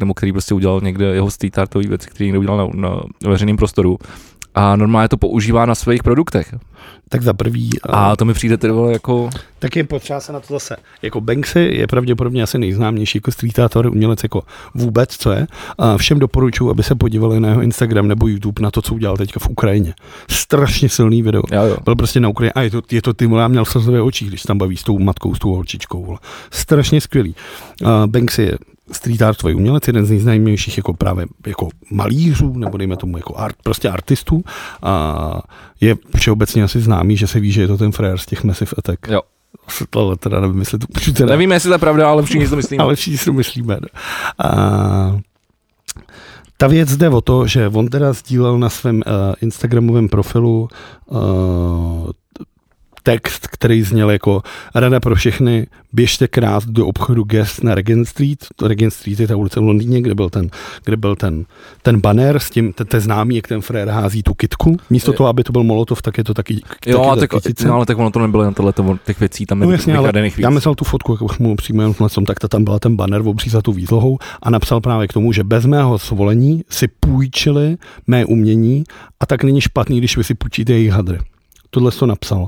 nebo 0.00 0.14
který 0.14 0.32
prostě 0.32 0.54
udělal 0.54 0.80
někde 0.80 1.04
jeho 1.04 1.30
street 1.30 1.58
artové 1.58 1.88
věci, 1.88 2.10
které 2.10 2.26
někde 2.26 2.38
udělal 2.38 2.70
na, 2.74 2.96
na 3.22 3.30
veřejném 3.30 3.56
prostoru. 3.56 3.98
A 4.54 4.76
normálně 4.76 5.08
to 5.08 5.16
používá 5.16 5.66
na 5.66 5.74
svých 5.74 6.02
produktech. 6.02 6.54
Tak 7.08 7.22
za 7.22 7.32
prvý. 7.32 7.70
A 7.82 8.16
to 8.16 8.24
mi 8.24 8.34
přijde 8.34 8.56
tedy 8.56 8.74
jako... 8.90 9.30
tak 9.58 9.76
je 9.76 9.84
potřeba 9.84 10.20
se 10.20 10.32
na 10.32 10.40
to 10.40 10.46
zase. 10.54 10.76
Jako 11.02 11.20
Banksy 11.20 11.60
je 11.60 11.86
pravděpodobně 11.86 12.42
asi 12.42 12.58
nejznámější 12.58 13.18
jako 13.18 13.32
streetátor, 13.32 13.86
umělec 13.86 14.22
jako 14.22 14.42
vůbec, 14.74 15.16
co 15.16 15.32
je. 15.32 15.46
A 15.78 15.96
všem 15.96 16.18
doporučuji, 16.18 16.70
aby 16.70 16.82
se 16.82 16.94
podívali 16.94 17.40
na 17.40 17.48
jeho 17.48 17.62
Instagram 17.62 18.08
nebo 18.08 18.28
YouTube 18.28 18.62
na 18.62 18.70
to, 18.70 18.82
co 18.82 18.94
udělal 18.94 19.16
teďka 19.16 19.40
v 19.40 19.48
Ukrajině. 19.48 19.94
Strašně 20.30 20.88
silný 20.88 21.22
video. 21.22 21.42
Jo, 21.52 21.62
jo. 21.62 21.76
Byl 21.84 21.96
prostě 21.96 22.20
na 22.20 22.28
Ukrajině. 22.28 22.52
A 22.52 22.62
je 22.62 22.70
to, 22.70 22.82
je 22.90 23.02
to 23.02 23.14
ty, 23.14 23.30
já 23.36 23.48
měl 23.48 23.64
slzové 23.64 24.02
oči, 24.02 24.24
když 24.24 24.42
tam 24.42 24.58
baví 24.58 24.76
s 24.76 24.82
tou 24.82 24.98
matkou, 24.98 25.34
s 25.34 25.38
tou 25.38 25.54
holčičkou. 25.54 26.16
Strašně 26.50 27.00
skvělý. 27.00 27.34
Uh, 27.82 27.88
Banksy 28.06 28.42
je 28.42 28.58
street 28.92 29.22
artový 29.22 29.54
umělec, 29.54 29.86
jeden 29.86 30.06
z 30.06 30.10
nejznámějších 30.10 30.76
jako 30.76 30.94
právě 30.94 31.26
jako 31.46 31.68
malířů, 31.90 32.52
nebo 32.58 32.76
dejme 32.76 32.96
tomu 32.96 33.16
jako 33.16 33.36
art, 33.36 33.56
prostě 33.62 33.88
artistů. 33.88 34.44
A 34.82 35.42
je 35.80 35.96
všeobecně 36.16 36.62
asi 36.62 36.80
známý, 36.80 37.16
že 37.16 37.26
se 37.26 37.40
ví, 37.40 37.52
že 37.52 37.60
je 37.60 37.68
to 37.68 37.78
ten 37.78 37.92
frajer 37.92 38.18
z 38.18 38.26
těch 38.26 38.44
Massive 38.44 38.70
Attack. 38.78 39.08
Jo. 39.08 39.20
Ale 39.92 40.16
teda 40.16 40.40
nevím, 40.40 40.58
jestli 40.58 40.78
to 40.78 40.86
teda, 41.12 41.30
Nevíme, 41.30 41.54
jestli 41.54 41.68
to 41.68 41.74
je 41.74 41.78
pravda, 41.78 42.10
ale 42.10 42.22
všichni 42.22 42.44
si 42.44 42.50
to 42.50 42.56
myslíme. 42.56 42.82
ale 42.84 42.94
všichni 42.94 43.18
si 43.18 43.24
to 43.24 43.32
myslíme. 43.32 43.78
no. 43.82 43.88
A 44.46 45.20
ta 46.56 46.66
věc 46.66 46.96
jde 46.96 47.08
o 47.08 47.20
to, 47.20 47.46
že 47.46 47.68
on 47.68 47.88
teda 47.88 48.12
sdílel 48.12 48.58
na 48.58 48.68
svém 48.68 48.96
uh, 48.96 49.02
Instagramovém 49.40 50.08
profilu 50.08 50.68
uh, 51.06 51.18
text, 53.06 53.46
který 53.46 53.82
zněl 53.82 54.10
jako 54.10 54.42
rada 54.74 55.00
pro 55.00 55.14
všechny, 55.14 55.66
běžte 55.92 56.28
krást 56.28 56.68
do 56.68 56.86
obchodu 56.86 57.24
Guest 57.24 57.62
na 57.64 57.74
Regent 57.74 58.08
Street. 58.08 58.38
To 58.56 58.68
Regent 58.68 58.92
Street 58.92 59.20
je 59.20 59.28
ta 59.28 59.36
ulice 59.36 59.60
v 59.60 59.62
Londýně, 59.62 60.02
kde 60.02 60.14
byl 60.14 60.30
ten, 60.30 60.50
kde 60.84 60.96
byl 60.96 61.16
ten, 61.16 61.44
ten 61.82 62.00
banner 62.00 62.38
s 62.38 62.50
tím, 62.50 62.72
ten, 62.72 62.86
ten 62.86 63.00
známý, 63.00 63.36
jak 63.36 63.48
ten 63.48 63.60
frér 63.60 63.88
hází 63.88 64.22
tu 64.22 64.34
kitku. 64.34 64.76
Místo 64.90 65.10
Je- 65.12 65.16
toho, 65.16 65.28
aby 65.28 65.44
to 65.44 65.52
byl 65.52 65.62
molotov, 65.62 66.02
tak 66.02 66.18
je 66.18 66.24
to 66.24 66.34
taky, 66.34 66.60
Jo, 66.86 67.16
taky 67.20 67.52
tak, 67.52 67.66
no, 67.66 67.74
ale 67.74 67.86
tak 67.86 67.98
ono 67.98 68.10
to 68.10 68.18
nebylo 68.18 68.44
jen 68.44 68.54
tohle, 68.54 68.72
těch 69.06 69.20
věcí 69.20 69.46
tam 69.46 69.58
No 69.58 69.70
jasně, 69.70 69.96
ale 69.96 70.12
víc. 70.22 70.38
já 70.38 70.50
myslel 70.50 70.74
tu 70.74 70.84
fotku, 70.84 71.12
jak 71.12 71.22
už 71.22 71.38
mu 71.38 71.56
přímo 71.56 71.82
jenom 71.82 71.94
na 72.00 72.08
tom, 72.08 72.24
tak 72.24 72.38
ta 72.38 72.48
tam 72.48 72.64
byla 72.64 72.78
ten 72.78 72.96
banner 72.96 73.20
obří 73.24 73.50
za 73.50 73.62
tu 73.62 73.72
výzlohou 73.72 74.18
a 74.42 74.50
napsal 74.50 74.80
právě 74.80 75.08
k 75.08 75.12
tomu, 75.12 75.32
že 75.32 75.44
bez 75.44 75.66
mého 75.66 75.98
svolení 75.98 76.62
si 76.70 76.88
půjčili 77.00 77.76
mé 78.06 78.24
umění 78.24 78.84
a 79.20 79.26
tak 79.26 79.44
není 79.44 79.60
špatný, 79.60 79.98
když 79.98 80.16
vy 80.16 80.24
si 80.24 80.34
půjčíte 80.34 80.72
jejich 80.72 80.90
hadry. 80.90 81.18
Tohle 81.76 81.90
to 81.90 82.06
napsal. 82.06 82.40
Uh, 82.40 82.46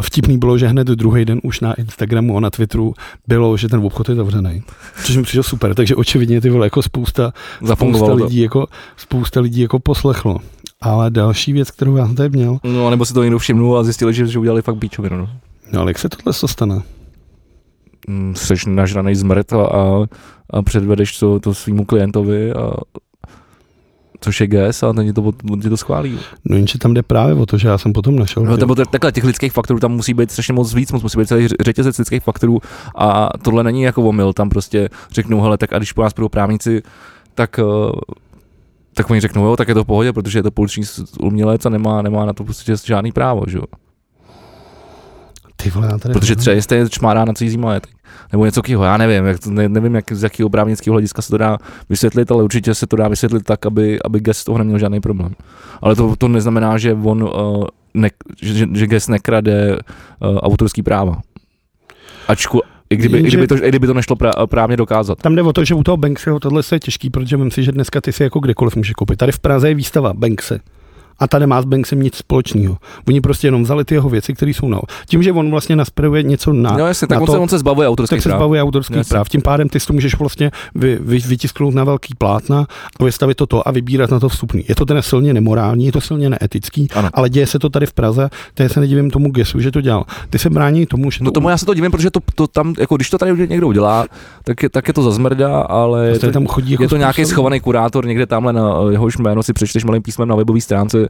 vtipný 0.00 0.38
bylo, 0.38 0.58
že 0.58 0.68
hned 0.68 0.86
druhý 0.86 1.24
den 1.24 1.40
už 1.42 1.60
na 1.60 1.74
Instagramu 1.74 2.36
a 2.36 2.40
na 2.40 2.50
Twitteru 2.50 2.94
bylo, 3.28 3.56
že 3.56 3.68
ten 3.68 3.80
obchod 3.80 4.08
je 4.08 4.14
zavřený. 4.14 4.62
Což 5.04 5.16
mi 5.16 5.22
přišlo 5.22 5.42
super, 5.42 5.74
takže 5.74 5.96
očividně 5.96 6.40
ty 6.40 6.50
vole 6.50 6.66
jako 6.66 6.82
spousta, 6.82 7.32
spousta 7.74 8.06
to. 8.06 8.14
lidí, 8.14 8.40
jako, 8.40 8.66
spousta 8.96 9.40
lidí 9.40 9.60
jako 9.60 9.78
poslechlo. 9.78 10.38
Ale 10.80 11.10
další 11.10 11.52
věc, 11.52 11.70
kterou 11.70 11.96
já 11.96 12.06
jsem 12.06 12.14
tady 12.16 12.28
měl, 12.28 12.58
No, 12.64 12.90
nebo 12.90 13.04
si 13.04 13.14
to 13.14 13.22
někdo 13.22 13.38
všimnul 13.38 13.78
a 13.78 13.84
zjistili, 13.84 14.14
že, 14.14 14.26
že 14.26 14.38
udělali 14.38 14.62
fakt 14.62 14.76
bíčovinu. 14.76 15.16
No. 15.16 15.28
no 15.72 15.80
ale 15.80 15.90
jak 15.90 15.98
se 15.98 16.08
tohle 16.08 16.32
to 16.40 16.48
stane? 16.48 16.82
Mm, 18.08 18.34
Seš 18.36 18.66
nažranej 18.66 19.14
zmrt 19.14 19.52
a, 19.52 19.66
a, 19.66 20.06
a 20.50 20.62
předvedeš 20.62 21.18
to, 21.18 21.40
to 21.40 21.54
svýmu 21.54 21.84
klientovi 21.84 22.52
a 22.52 22.72
což 24.20 24.40
je 24.40 24.46
GS 24.46 24.82
a 24.82 24.92
ti 25.04 25.12
to, 25.12 25.32
on 25.50 25.60
ti 25.60 25.68
to 25.68 25.76
schválí. 25.76 26.18
No 26.44 26.56
jenže 26.56 26.78
tam 26.78 26.94
jde 26.94 27.02
právě 27.02 27.34
o 27.34 27.46
to, 27.46 27.58
že 27.58 27.68
já 27.68 27.78
jsem 27.78 27.92
potom 27.92 28.16
našel. 28.16 28.42
No, 28.42 28.56
nebo 28.56 28.74
tak- 28.74 28.90
takhle 28.90 29.12
těch 29.12 29.24
lidských 29.24 29.52
faktorů 29.52 29.80
tam 29.80 29.92
musí 29.92 30.14
být 30.14 30.30
strašně 30.30 30.54
moc 30.54 30.74
víc, 30.74 30.92
moc 30.92 31.02
musí 31.02 31.18
být 31.18 31.26
celý 31.28 31.48
řetězec 31.60 31.98
lidských 31.98 32.22
faktorů 32.22 32.58
a 32.96 33.28
tohle 33.42 33.64
není 33.64 33.82
jako 33.82 34.02
omyl, 34.02 34.32
tam 34.32 34.48
prostě 34.48 34.88
řeknou, 35.10 35.40
hele, 35.40 35.58
tak 35.58 35.72
a 35.72 35.78
když 35.78 35.92
po 35.92 36.02
nás 36.02 36.14
budou 36.14 36.28
právníci, 36.28 36.82
tak 37.34 37.58
eh, 37.58 37.62
tak 38.94 39.10
oni 39.10 39.20
řeknou, 39.20 39.44
jo, 39.44 39.56
tak 39.56 39.68
je 39.68 39.74
to 39.74 39.84
v 39.84 39.86
pohodě, 39.86 40.12
protože 40.12 40.38
je 40.38 40.42
to 40.42 40.50
pouliční 40.50 40.84
s- 40.84 41.04
umělec 41.20 41.66
a 41.66 41.68
nemá, 41.68 42.02
nemá 42.02 42.24
na 42.24 42.32
to 42.32 42.44
prostě 42.44 42.74
žádný 42.84 43.12
právo, 43.12 43.42
že 43.48 43.56
jo. 43.58 43.64
Ty 45.56 45.70
vole, 45.70 45.88
já 45.92 45.98
tady 45.98 46.12
Protože 46.14 46.36
třeba 46.36 46.54
jestli 46.54 46.76
je 46.76 46.88
čmárá 46.88 47.24
na 47.24 47.32
cizí 47.32 47.56
majetek. 47.58 47.90
Nebo 48.32 48.44
něco 48.44 48.62
takového, 48.62 48.84
já 48.84 48.96
nevím, 48.96 49.24
jak 49.24 49.46
ne, 49.46 49.68
nevím, 49.68 49.94
jak, 49.94 50.12
z 50.12 50.22
jakého 50.22 50.48
právnického 50.50 50.94
hlediska 50.94 51.22
se 51.22 51.30
to 51.30 51.38
dá 51.38 51.58
vysvětlit, 51.88 52.30
ale 52.30 52.44
určitě 52.44 52.74
se 52.74 52.86
to 52.86 52.96
dá 52.96 53.08
vysvětlit 53.08 53.42
tak, 53.44 53.66
aby, 53.66 53.98
aby 54.04 54.20
Guest 54.20 54.40
z 54.40 54.44
toho 54.44 54.58
neměl 54.58 54.78
žádný 54.78 55.00
problém. 55.00 55.34
Ale 55.80 55.96
to, 55.96 56.16
to 56.16 56.28
neznamená, 56.28 56.78
že 56.78 56.94
on, 56.94 57.22
uh, 57.22 57.64
ne, 57.94 58.10
že, 58.42 58.66
že 58.72 58.86
Guest 58.86 59.08
nekrade 59.08 59.76
uh, 59.76 60.36
autorský 60.36 60.82
práva. 60.82 61.20
Ačku, 62.28 62.60
i 62.90 62.96
kdyby, 62.96 63.18
i 63.18 63.20
Jenže- 63.20 63.36
kdyby, 63.36 63.46
to, 63.46 63.64
i 63.64 63.68
kdyby 63.68 63.86
to 63.86 63.94
nešlo 63.94 64.16
prá, 64.16 64.32
právně 64.46 64.76
dokázat. 64.76 65.18
Tam 65.18 65.34
jde 65.34 65.42
o 65.42 65.52
to, 65.52 65.64
že 65.64 65.74
u 65.74 65.82
toho 65.82 65.96
Banksyho 65.96 66.40
tohle 66.40 66.62
je 66.72 66.80
těžký, 66.80 67.10
protože 67.10 67.36
myslím 67.36 67.50
si, 67.50 67.64
že 67.64 67.72
dneska 67.72 68.00
ty 68.00 68.12
si 68.12 68.22
jako 68.22 68.40
kdekoliv 68.40 68.76
můžeš 68.76 68.92
koupit. 68.92 69.16
Tady 69.16 69.32
v 69.32 69.38
Praze 69.38 69.68
je 69.68 69.74
výstava 69.74 70.12
Banksy. 70.12 70.60
A 71.20 71.26
ta 71.28 71.38
nemá 71.38 71.62
s 71.62 71.64
Banksem 71.64 72.02
nic 72.02 72.14
společného. 72.16 72.76
Oni 73.08 73.20
prostě 73.20 73.46
jenom 73.46 73.62
vzali 73.62 73.84
ty 73.84 73.94
jeho 73.94 74.08
věci, 74.08 74.34
které 74.34 74.50
jsou 74.50 74.68
na. 74.68 74.80
Tím, 75.06 75.22
že 75.22 75.32
on 75.32 75.50
vlastně 75.50 75.76
naspravuje 75.76 76.22
něco 76.22 76.52
na, 76.52 76.70
No 76.70 76.86
jasně, 76.86 77.08
tak 77.08 77.16
na 77.16 77.20
on, 77.20 77.26
to, 77.26 77.32
se, 77.32 77.38
on 77.38 77.48
se 77.48 77.58
zbavuje 77.58 77.86
tak 77.86 77.90
autorských 77.90 78.22
se 78.22 78.28
práv. 78.28 78.38
zbavuje 78.38 78.62
autorských 78.62 78.96
Jasně. 78.96 79.08
práv. 79.10 79.28
Tím 79.28 79.42
pádem 79.42 79.68
ty 79.68 79.80
si 79.80 79.86
to 79.86 79.92
můžeš 79.92 80.18
vlastně 80.18 80.50
vy, 80.74 80.98
vy, 81.00 81.18
vytisknout 81.18 81.74
na 81.74 81.84
velký 81.84 82.14
plátna 82.18 82.66
a 83.00 83.04
vystavit 83.04 83.36
to 83.36 83.46
to 83.46 83.68
a 83.68 83.70
vybírat 83.70 84.10
na 84.10 84.20
to 84.20 84.28
vstupný. 84.28 84.64
Je 84.68 84.74
to 84.74 84.84
teda 84.86 85.02
silně 85.02 85.34
nemorální, 85.34 85.86
je 85.86 85.92
to 85.92 86.00
silně 86.00 86.30
neetický, 86.30 86.88
Ano. 86.94 87.08
ale 87.14 87.28
děje 87.28 87.46
se 87.46 87.58
to 87.58 87.68
tady 87.68 87.86
v 87.86 87.92
Praze, 87.92 88.30
takže 88.54 88.74
se 88.74 88.80
nedivím 88.80 89.10
tomu 89.10 89.30
Gesu, 89.30 89.60
že 89.60 89.70
to 89.70 89.80
dělal. 89.80 90.04
Ty 90.30 90.38
se 90.38 90.50
brání 90.50 90.86
tomu, 90.86 91.10
že 91.10 91.24
No 91.24 91.30
tomu 91.30 91.48
já 91.48 91.58
se 91.58 91.66
to 91.66 91.74
divím, 91.74 91.90
protože 91.90 92.10
to, 92.10 92.20
to 92.34 92.46
tam, 92.46 92.74
jako 92.78 92.96
když 92.96 93.10
to 93.10 93.18
tady 93.18 93.48
někdo 93.48 93.68
udělá, 93.68 94.06
tak 94.44 94.62
je, 94.62 94.68
tak 94.68 94.88
je 94.88 94.94
to 94.94 95.02
zazmrdá, 95.02 95.60
ale 95.60 96.06
je 96.08 96.18
to, 96.18 96.26
to, 96.26 96.32
tam 96.32 96.46
chodí 96.46 96.70
jako 96.72 96.82
je 96.82 96.88
to 96.88 96.96
nějaký 96.96 97.24
schovaný 97.24 97.60
kurátor 97.60 98.06
někde 98.06 98.26
tamhle 98.26 98.52
na 98.52 98.74
jehož 98.90 99.16
jméno 99.18 99.42
si 99.42 99.52
přečteš 99.52 99.84
malým 99.84 100.02
písmem 100.02 100.28
na 100.28 100.34
webové 100.36 100.60
stránce 100.60 101.08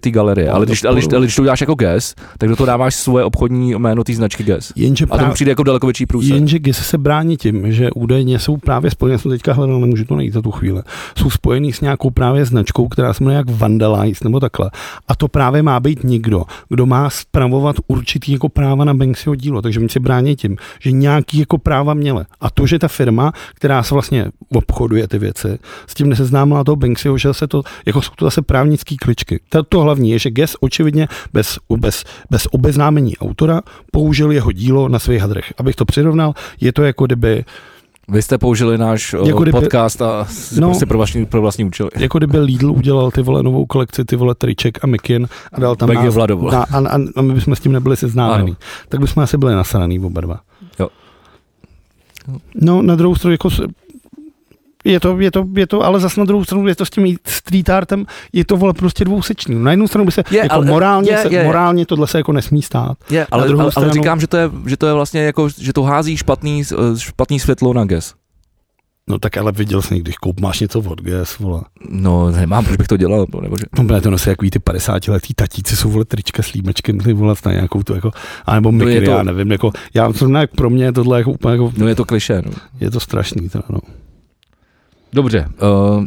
té 0.00 0.10
galerie. 0.10 0.50
Ale 0.50 0.66
když, 0.66 0.84
ale, 0.84 0.94
když, 0.94 1.12
ale 1.12 1.26
když 1.26 1.36
to 1.36 1.42
uděláš 1.42 1.60
jako 1.60 1.74
GES, 1.74 2.14
tak 2.38 2.48
do 2.48 2.56
toho 2.56 2.66
dáváš 2.66 2.94
svoje 2.94 3.24
obchodní 3.24 3.74
jméno 3.74 4.04
té 4.04 4.14
značky 4.14 4.44
GES. 4.44 4.72
Jenže 4.76 5.04
A 5.04 5.08
to 5.08 5.14
mi 5.14 5.18
právě, 5.18 5.34
přijde 5.34 5.50
jako 5.50 5.62
daleko 5.62 5.86
větší 5.86 6.06
průser. 6.06 6.34
Jenže 6.34 6.58
GIS 6.58 6.76
se 6.76 6.98
brání 6.98 7.36
tím, 7.36 7.72
že 7.72 7.90
údajně 7.90 8.38
jsou 8.38 8.56
právě 8.56 8.90
spojené, 8.90 9.18
jsem 9.18 9.30
teďka 9.30 9.52
hledal, 9.52 9.80
nemůžu 9.80 10.04
to 10.04 10.16
najít 10.16 10.32
za 10.32 10.42
tu 10.42 10.50
chvíli, 10.50 10.82
jsou 11.18 11.30
spojený 11.30 11.72
s 11.72 11.80
nějakou 11.80 12.10
právě 12.10 12.44
značkou, 12.44 12.88
která 12.88 13.12
se 13.14 13.24
jmenuje 13.24 13.36
jak 13.36 13.50
Vandalize 13.50 14.20
nebo 14.24 14.40
takhle. 14.40 14.70
A 15.08 15.14
to 15.14 15.28
právě 15.28 15.62
má 15.62 15.80
být 15.80 16.04
někdo, 16.04 16.44
kdo 16.68 16.86
má 16.86 17.10
spravovat 17.10 17.76
určitý 17.86 18.32
jako 18.32 18.48
práva 18.48 18.84
na 18.84 18.94
Banksyho 18.94 19.34
dílo. 19.34 19.62
Takže 19.62 19.80
oni 19.80 19.88
se 19.88 20.00
brání 20.00 20.36
tím, 20.36 20.56
že 20.80 20.92
nějaký 20.92 21.38
jako 21.38 21.58
práva 21.58 21.94
měli. 21.94 22.24
A 22.40 22.50
to, 22.50 22.66
že 22.66 22.78
ta 22.78 22.88
firma, 22.88 23.32
která 23.54 23.82
se 23.82 23.94
vlastně 23.94 24.26
obchoduje 24.54 25.08
ty 25.08 25.18
věci, 25.18 25.58
s 25.86 25.94
tím 25.94 26.08
neseznámila 26.08 26.64
toho 26.64 26.76
Banksyho, 26.76 27.18
že 27.18 27.34
se 27.34 27.46
to, 27.46 27.62
jako 27.86 28.02
jsou 28.02 28.12
to 28.16 28.24
zase 28.24 28.42
právnický 28.42 28.96
kličky. 28.96 29.31
To, 29.48 29.62
to 29.62 29.80
hlavní 29.80 30.10
je, 30.10 30.18
že 30.18 30.30
GES 30.30 30.56
očividně 30.60 31.08
bez, 31.32 31.58
bez, 31.76 32.04
bez 32.30 32.46
obeznámení 32.50 33.16
autora 33.16 33.60
použil 33.92 34.32
jeho 34.32 34.52
dílo 34.52 34.88
na 34.88 34.98
svých 34.98 35.20
hadrech. 35.20 35.52
Abych 35.58 35.76
to 35.76 35.84
přirovnal, 35.84 36.34
je 36.60 36.72
to 36.72 36.82
jako 36.82 37.06
kdyby 37.06 37.44
Vy 38.08 38.22
jste 38.22 38.38
použili 38.38 38.78
náš 38.78 39.12
Jako 39.12 39.26
jako 39.26 39.42
kdyby- 39.42 39.60
podcast 39.60 40.02
a 40.02 40.26
No. 40.60 40.68
prostě 40.68 40.86
pro 40.86 40.98
vlastní, 40.98 41.26
pro 41.26 41.40
vlastní 41.40 41.64
účely. 41.64 41.90
jako 41.98 42.18
kdyby 42.18 42.38
Lidl 42.38 42.70
udělal 42.70 43.10
ty 43.10 43.22
vole 43.22 43.42
novou 43.42 43.66
kolekci, 43.66 44.04
ty 44.04 44.16
vole 44.16 44.34
triček 44.34 44.84
a 44.84 44.86
mikin 44.86 45.28
a 45.52 45.60
dal 45.60 45.76
tam 45.76 45.88
nás, 45.94 46.16
na, 46.16 46.58
a, 46.62 46.78
a, 46.78 46.98
a, 47.16 47.22
my 47.22 47.34
bychom 47.34 47.56
s 47.56 47.60
tím 47.60 47.72
nebyli 47.72 47.96
seznámení. 47.96 48.56
Tak 48.88 49.00
bychom 49.00 49.22
asi 49.22 49.38
byli 49.38 49.54
nasraný 49.54 50.00
oba 50.00 50.20
dva. 50.20 50.40
Jo. 50.80 50.88
No, 52.54 52.82
na 52.82 52.94
druhou 52.94 53.14
stranu, 53.14 53.32
jako 53.32 53.48
je 54.84 55.00
to, 55.00 55.20
je 55.20 55.30
to, 55.30 55.44
je 55.56 55.66
to, 55.66 55.82
ale 55.84 56.00
zase 56.00 56.20
na 56.20 56.26
druhou 56.26 56.44
stranu 56.44 56.66
je 56.68 56.74
to 56.76 56.86
s 56.86 56.90
tím 56.90 57.16
street 57.26 57.70
artem, 57.70 58.06
je 58.32 58.44
to 58.44 58.56
vole 58.56 58.72
prostě 58.72 59.04
dvousečný. 59.04 59.54
Na 59.64 59.70
jednu 59.70 59.88
stranu 59.88 60.04
by 60.04 60.12
se, 60.12 60.22
Je, 60.30 60.38
jako 60.38 60.54
ale- 60.54 60.66
morálně, 60.66 61.10
je, 61.10 61.18
se, 61.18 61.28
je, 61.34 61.44
morálně 61.44 61.86
tohle 61.86 62.06
se 62.06 62.18
jako 62.18 62.32
nesmí 62.32 62.62
stát. 62.62 62.98
Je, 63.10 63.26
ale, 63.30 63.46
druhou 63.46 63.60
ale, 63.60 63.70
ale 63.76 63.86
stranu- 63.86 63.92
říkám, 63.92 64.20
že 64.20 64.26
to, 64.26 64.36
je, 64.36 64.50
že 64.66 64.76
to 64.76 64.86
je 64.86 64.92
vlastně 64.92 65.20
jako, 65.22 65.48
že 65.48 65.72
to 65.72 65.82
hází 65.82 66.16
špatný, 66.16 66.62
špatný 66.98 67.40
světlo 67.40 67.72
na 67.74 67.84
GES. 67.84 68.14
No 69.08 69.18
tak 69.18 69.36
ale 69.36 69.52
viděl 69.52 69.82
jsi 69.82 69.94
někdy, 69.94 70.12
koup 70.20 70.40
máš 70.40 70.60
něco 70.60 70.78
od 70.80 71.00
GS, 71.00 71.38
vole. 71.38 71.62
No, 71.90 72.30
nemám, 72.30 72.64
proč 72.64 72.76
bych 72.76 72.86
to 72.86 72.96
dělal, 72.96 73.26
nebo 73.42 73.56
že... 73.56 73.64
No, 73.82 74.00
to 74.00 74.10
nosí 74.10 74.28
jako 74.30 74.46
ty 74.52 74.58
50 74.58 75.08
letý 75.08 75.34
tatíci, 75.34 75.76
jsou 75.76 75.90
vole 75.90 76.04
trička 76.04 76.42
s 76.42 76.52
límečkem, 76.52 76.98
ty 77.00 77.12
vole 77.12 77.34
na 77.46 77.52
nějakou 77.52 77.82
tu 77.82 77.94
jako, 77.94 78.10
anebo 78.46 78.72
No 78.72 78.78
mikry, 78.78 79.04
to- 79.04 79.10
já 79.10 79.22
nevím, 79.22 79.52
jako, 79.52 79.70
já 79.94 80.08
pro 80.56 80.70
mě 80.70 80.84
je 80.84 80.92
tohle 80.92 81.18
jako 81.18 81.30
úplně 81.30 81.52
jako, 81.52 81.72
No 81.76 81.88
je 81.88 81.94
to 81.94 82.04
kliše, 82.04 82.42
no. 82.46 82.52
je 82.80 82.90
to 82.90 83.00
strašný, 83.00 83.48
teda, 83.48 83.64
no. 83.70 83.78
Dobře. 85.14 85.48
Uh, 85.62 86.04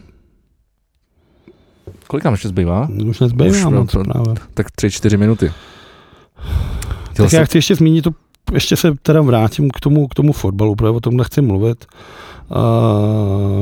kolik 2.07 2.23
nám 2.23 2.33
ještě 2.33 2.47
zbývá? 2.47 2.87
Už 3.05 3.19
nezbývá 3.19 3.51
Už, 3.51 3.63
moc 3.63 3.93
no, 3.93 4.03
právě. 4.03 4.33
Tak 4.53 4.71
tři, 4.71 4.91
čtyři 4.91 5.17
minuty. 5.17 5.51
Chtěl 7.11 7.25
Tak 7.25 7.29
jsem, 7.29 7.39
já 7.39 7.45
chci 7.45 7.57
ještě 7.57 7.75
zmínit 7.75 8.01
to, 8.01 8.11
ještě 8.53 8.75
se 8.75 8.93
teda 9.01 9.21
vrátím 9.21 9.69
k 9.69 9.79
tomu, 9.79 10.07
k 10.07 10.13
tomu 10.13 10.33
fotbalu, 10.33 10.75
protože 10.75 10.89
o 10.89 10.99
tomhle 10.99 11.25
chci 11.25 11.41
mluvit. 11.41 11.85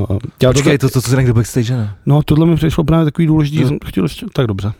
Uh, 0.10 0.18
Počkej, 0.54 0.78
to, 0.78 0.88
to, 0.88 0.94
to, 0.94 1.02
co 1.02 1.10
se 1.10 1.16
někdo 1.16 1.34
backstage, 1.34 1.74
ne? 1.74 1.96
no, 2.06 2.24
tohle 2.24 2.46
mi 2.46 2.56
přišlo 2.56 2.84
právě 2.84 3.06
takový 3.06 3.28
důležitý, 3.28 3.64
No. 3.64 3.78
chtěl 3.86 4.04
ještě, 4.06 4.26
tak 4.34 4.48
dobře. 4.48 4.72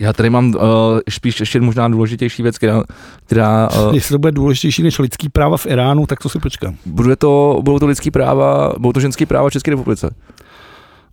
Já 0.00 0.12
tady 0.12 0.30
mám 0.30 0.54
uh, 0.54 0.60
spíš 1.08 1.40
ještě 1.40 1.60
možná 1.60 1.88
důležitější 1.88 2.42
věc, 2.42 2.58
která, 2.58 2.82
která 3.26 3.68
uh, 3.70 3.94
Jestli 3.94 4.12
to 4.12 4.18
bude 4.18 4.32
důležitější 4.32 4.82
než 4.82 4.98
lidský 4.98 5.28
práva 5.28 5.56
v 5.56 5.66
Iránu, 5.66 6.06
tak 6.06 6.20
to 6.20 6.28
si 6.28 6.38
počkám. 6.38 6.76
bude 6.86 7.16
to, 7.16 7.60
budou 7.62 7.78
to 7.78 7.86
lidský 7.86 8.10
práva, 8.10 8.72
budou 8.78 8.92
to 8.92 9.00
ženský 9.00 9.26
práva 9.26 9.48
v 9.48 9.52
České 9.52 9.70
republice. 9.70 10.14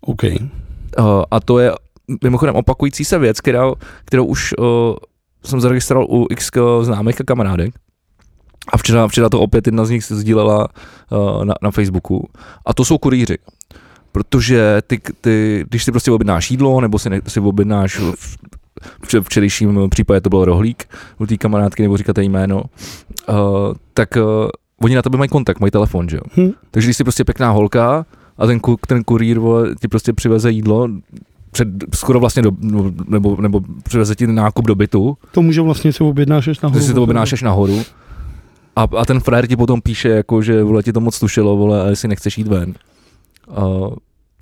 OK. 0.02 0.24
Uh, 0.24 1.24
a 1.32 1.40
to 1.40 1.60
je 1.60 1.72
mimochodem 2.24 2.56
opakující 2.56 3.06
se 3.06 3.20
věc, 3.20 3.42
která, 3.42 3.72
kterou 4.06 4.26
už 4.26 4.54
uh, 4.58 4.66
jsem 5.46 5.62
zaregistroval 5.62 6.08
u 6.10 6.28
x 6.30 6.52
známých 6.82 7.22
a 7.22 7.24
kamarádek. 7.24 7.74
A 8.74 8.78
včera, 8.78 9.08
včera 9.08 9.30
to 9.30 9.40
opět 9.40 9.68
jedna 9.68 9.86
z 9.86 9.90
nich 9.90 10.04
sdílela 10.04 10.68
uh, 11.12 11.46
na, 11.46 11.54
na 11.62 11.72
Facebooku. 11.72 12.30
A 12.66 12.74
to 12.74 12.86
jsou 12.86 12.98
kurýři. 12.98 13.38
Protože 14.12 14.82
ty, 14.88 15.00
ty, 15.22 15.66
když 15.70 15.84
si 15.84 15.92
prostě 15.92 16.12
objednáš 16.12 16.52
jídlo, 16.52 16.82
nebo 16.82 17.00
si, 17.00 17.10
ne, 17.10 17.22
si 17.28 17.40
objednáš 17.40 18.02
v, 19.02 19.22
včerejším 19.22 19.90
případě 19.90 20.22
to 20.22 20.30
byl 20.30 20.46
rohlík 20.46 20.86
u 21.20 21.26
té 21.26 21.38
kamarádky, 21.38 21.84
nebo 21.84 21.98
říkáte 21.98 22.24
jméno, 22.24 22.64
uh, 23.30 23.36
tak 23.94 24.10
uh, 24.16 24.24
oni 24.82 24.96
na 24.96 25.02
tebe 25.02 25.18
mají 25.18 25.30
kontakt, 25.30 25.60
mají 25.60 25.72
telefon, 25.72 26.10
že 26.10 26.18
jo. 26.18 26.24
Hm. 26.38 26.52
Takže 26.72 26.88
když 26.88 26.98
jsi 26.98 27.04
prostě 27.04 27.24
pěkná 27.24 27.52
holka 27.52 28.06
a 28.38 28.48
ten, 28.48 28.60
ku, 28.60 28.78
ten 28.88 29.04
kurýr 29.04 29.40
vole, 29.40 29.76
ti 29.82 29.88
prostě 29.88 30.14
přiveze 30.14 30.52
jídlo, 30.52 30.90
před, 31.52 31.68
skoro 31.96 32.20
vlastně 32.20 32.42
do, 32.42 32.52
no, 32.62 32.92
nebo, 33.08 33.42
nebo 33.42 33.62
přiveze 33.84 34.16
ti 34.16 34.28
nákup 34.28 34.66
do 34.68 34.76
bytu, 34.76 35.18
To 35.32 35.42
může 35.42 35.62
vlastně 35.62 35.94
si 35.94 36.04
objednáš 36.04 36.48
až 36.48 36.62
nahoru. 36.62 36.80
že 36.80 36.88
si 36.88 36.94
to 36.94 37.04
objednáš 37.04 37.42
nahoru 37.42 37.84
a, 38.78 38.88
a 38.98 39.06
ten 39.06 39.20
frajer 39.20 39.48
ti 39.48 39.56
potom 39.56 39.82
píše, 39.82 40.10
jako, 40.10 40.42
že 40.42 40.64
vole, 40.64 40.84
ti 40.84 40.94
to 40.94 41.00
moc 41.00 41.20
tušilo, 41.20 41.58
vole, 41.58 41.82
a 41.84 41.88
jestli 41.88 42.08
nechceš 42.08 42.38
jít 42.38 42.48
ven. 42.48 42.74
A, 43.50 43.64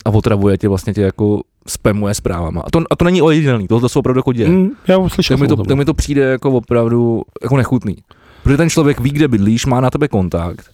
a 0.05 0.09
otravuje 0.09 0.57
tě 0.57 0.67
vlastně 0.67 0.93
tě 0.93 1.01
jako 1.01 1.41
spamuje 1.67 2.13
zprávama. 2.13 2.61
A 2.61 2.69
to, 2.71 2.83
a 2.89 2.95
to 2.95 3.05
není 3.05 3.21
ojedinělý, 3.21 3.67
tohle 3.67 3.89
se 3.89 3.99
opravdu 3.99 4.19
jako 4.19 4.33
děje. 4.33 4.49
Hm, 4.49 4.69
já 4.87 5.09
slyšel 5.09 5.37
tak, 5.37 5.41
mi 5.41 5.47
to, 5.47 5.63
tak 5.63 5.77
mi 5.77 5.85
to 5.85 5.93
přijde 5.93 6.21
jako 6.21 6.51
opravdu 6.51 7.21
jako 7.43 7.57
nechutný. 7.57 7.95
Protože 8.43 8.57
ten 8.57 8.69
člověk 8.69 8.99
ví, 8.99 9.09
kde 9.09 9.27
bydlíš, 9.27 9.65
má 9.65 9.81
na 9.81 9.89
tebe 9.89 10.07
kontakt. 10.07 10.71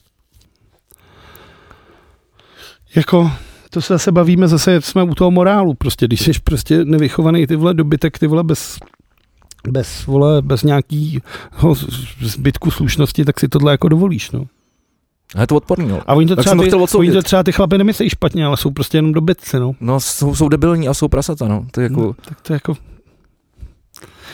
Jako, 2.96 3.32
to 3.70 3.82
se 3.82 3.94
zase 3.94 4.12
bavíme, 4.12 4.48
zase 4.48 4.82
jsme 4.82 5.04
u 5.04 5.16
toho 5.16 5.32
morálu, 5.32 5.74
prostě, 5.74 6.06
když 6.06 6.22
jsi 6.22 6.32
prostě 6.44 6.86
nevychovaný 6.86 7.48
ty 7.48 7.56
vole 7.56 7.74
dobytek, 7.74 8.20
ty 8.20 8.28
vole 8.28 8.44
bez 8.44 8.78
bez, 9.68 10.06
vole, 10.06 10.42
bez 10.42 10.64
nějakého 10.64 11.76
zbytku 12.22 12.72
slušnosti, 12.72 13.26
tak 13.26 13.40
si 13.40 13.48
tohle 13.48 13.72
jako 13.72 13.90
dovolíš, 13.90 14.32
no. 14.32 14.46
A 15.36 15.42
je 15.42 15.48
to 15.48 15.56
odporný, 15.56 15.88
no. 15.88 16.02
A 16.08 16.14
oni 16.14 16.28
to, 16.28 16.36
Tak 16.36 16.46
třeba 16.46 16.64
ty, 16.64 16.98
oni 16.98 17.12
to 17.12 17.22
třeba 17.22 17.44
ty 17.44 17.52
chlapy 17.52 17.78
nemyslejí 17.78 18.10
špatně, 18.10 18.46
ale 18.46 18.58
jsou 18.58 18.72
prostě 18.72 18.98
jenom 18.98 19.14
dobytci, 19.14 19.60
no. 19.60 19.72
No, 19.80 20.00
jsou, 20.00 20.36
jsou 20.36 20.50
debilní 20.50 20.88
a 20.88 20.94
jsou 20.94 21.08
prasata, 21.08 21.48
no. 21.48 21.66
To 21.72 21.82
je 21.82 21.84
jako, 21.84 22.02
no 22.02 22.14
tak 22.26 22.42
to 22.42 22.54
je 22.54 22.56
jako... 22.56 22.78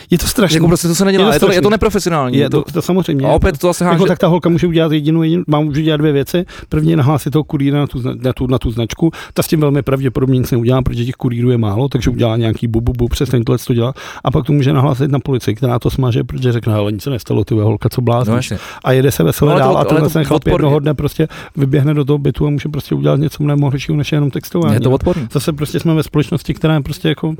Je 0.09 0.17
to 0.17 0.27
strašné. 0.27 0.57
jako 0.57 0.67
prostě 0.67 0.87
to 0.87 0.95
se 0.95 1.05
nedělá, 1.05 1.33
je 1.33 1.39
to 1.39 1.45
je 1.45 1.49
to, 1.49 1.55
je 1.55 1.61
to, 1.61 1.69
neprofesionální. 1.69 2.37
je 2.37 2.49
to, 2.49 2.63
to 2.73 2.81
samozřejmě. 2.81 3.27
a 3.27 3.31
opět 3.31 3.57
to 3.57 3.67
zase 3.67 3.83
jako, 3.83 3.93
háže, 3.93 4.07
tak 4.07 4.19
ta 4.19 4.27
holka 4.27 4.49
může 4.49 4.67
udělat 4.67 4.91
jedinou, 4.91 5.23
jedinou 5.23 5.43
má 5.47 5.59
může 5.59 5.81
udělat 5.81 5.97
dvě 5.97 6.11
věci. 6.11 6.45
První 6.69 6.91
je 6.91 6.97
nahlásit 6.97 7.31
toho 7.31 7.43
kurýra 7.43 7.79
na 7.79 7.87
tu, 7.87 8.01
na, 8.23 8.33
tu, 8.33 8.47
na 8.47 8.59
tu 8.59 8.71
značku. 8.71 9.11
Ta 9.33 9.43
s 9.43 9.47
tím 9.47 9.59
velmi 9.59 9.81
pravděpodobně 9.81 10.39
nic 10.39 10.51
neudělá, 10.51 10.81
protože 10.81 11.05
těch 11.05 11.15
kurýrů 11.15 11.51
je 11.51 11.57
málo, 11.57 11.87
takže 11.89 12.09
udělá 12.09 12.37
nějaký 12.37 12.67
bu, 12.67 12.81
bu, 12.81 12.93
bu 12.93 13.07
přesně 13.07 13.43
tohle 13.43 13.57
to 13.67 13.73
dělá. 13.73 13.93
A 14.23 14.31
pak 14.31 14.45
to 14.45 14.53
může 14.53 14.73
nahlásit 14.73 15.11
na 15.11 15.19
policii, 15.19 15.55
která 15.55 15.79
to 15.79 15.89
smaže, 15.89 16.23
protože 16.23 16.51
řekne, 16.51 16.73
ale 16.73 16.91
nic 16.91 17.03
se 17.03 17.09
nestalo, 17.09 17.43
ty 17.43 17.53
holka, 17.53 17.89
co 17.89 18.01
no, 18.01 18.05
blázníš. 18.05 18.51
jasně. 18.51 18.57
a 18.83 18.91
jede 18.91 19.11
se 19.11 19.23
veselé 19.23 19.49
No, 19.49 19.55
ale 19.55 19.61
to- 19.63 19.73
dál 19.73 19.77
a 19.77 19.85
tenhle 19.85 20.07
to 20.07 20.13
ten 20.13 20.23
chlap 20.23 20.47
jednoho 20.47 20.79
dne 20.79 20.93
prostě 20.93 21.27
vyběhne 21.55 21.93
do 21.93 22.05
toho 22.05 22.17
bytu 22.17 22.47
a 22.47 22.49
může 22.49 22.69
prostě 22.69 22.95
udělat 22.95 23.19
něco 23.19 23.43
mnohem 23.43 23.61
horšího 23.61 23.97
než 23.97 24.11
jenom 24.11 24.31
textování. 24.31 24.73
Je 24.73 24.79
to 24.79 24.91
odporný. 24.91 25.27
Zase 25.31 25.53
prostě 25.53 25.79
jsme 25.79 25.93
ve 25.93 26.03
společnosti, 26.03 26.53
která 26.53 26.73
je 26.73 26.81
prostě 26.81 27.09
jako... 27.09 27.35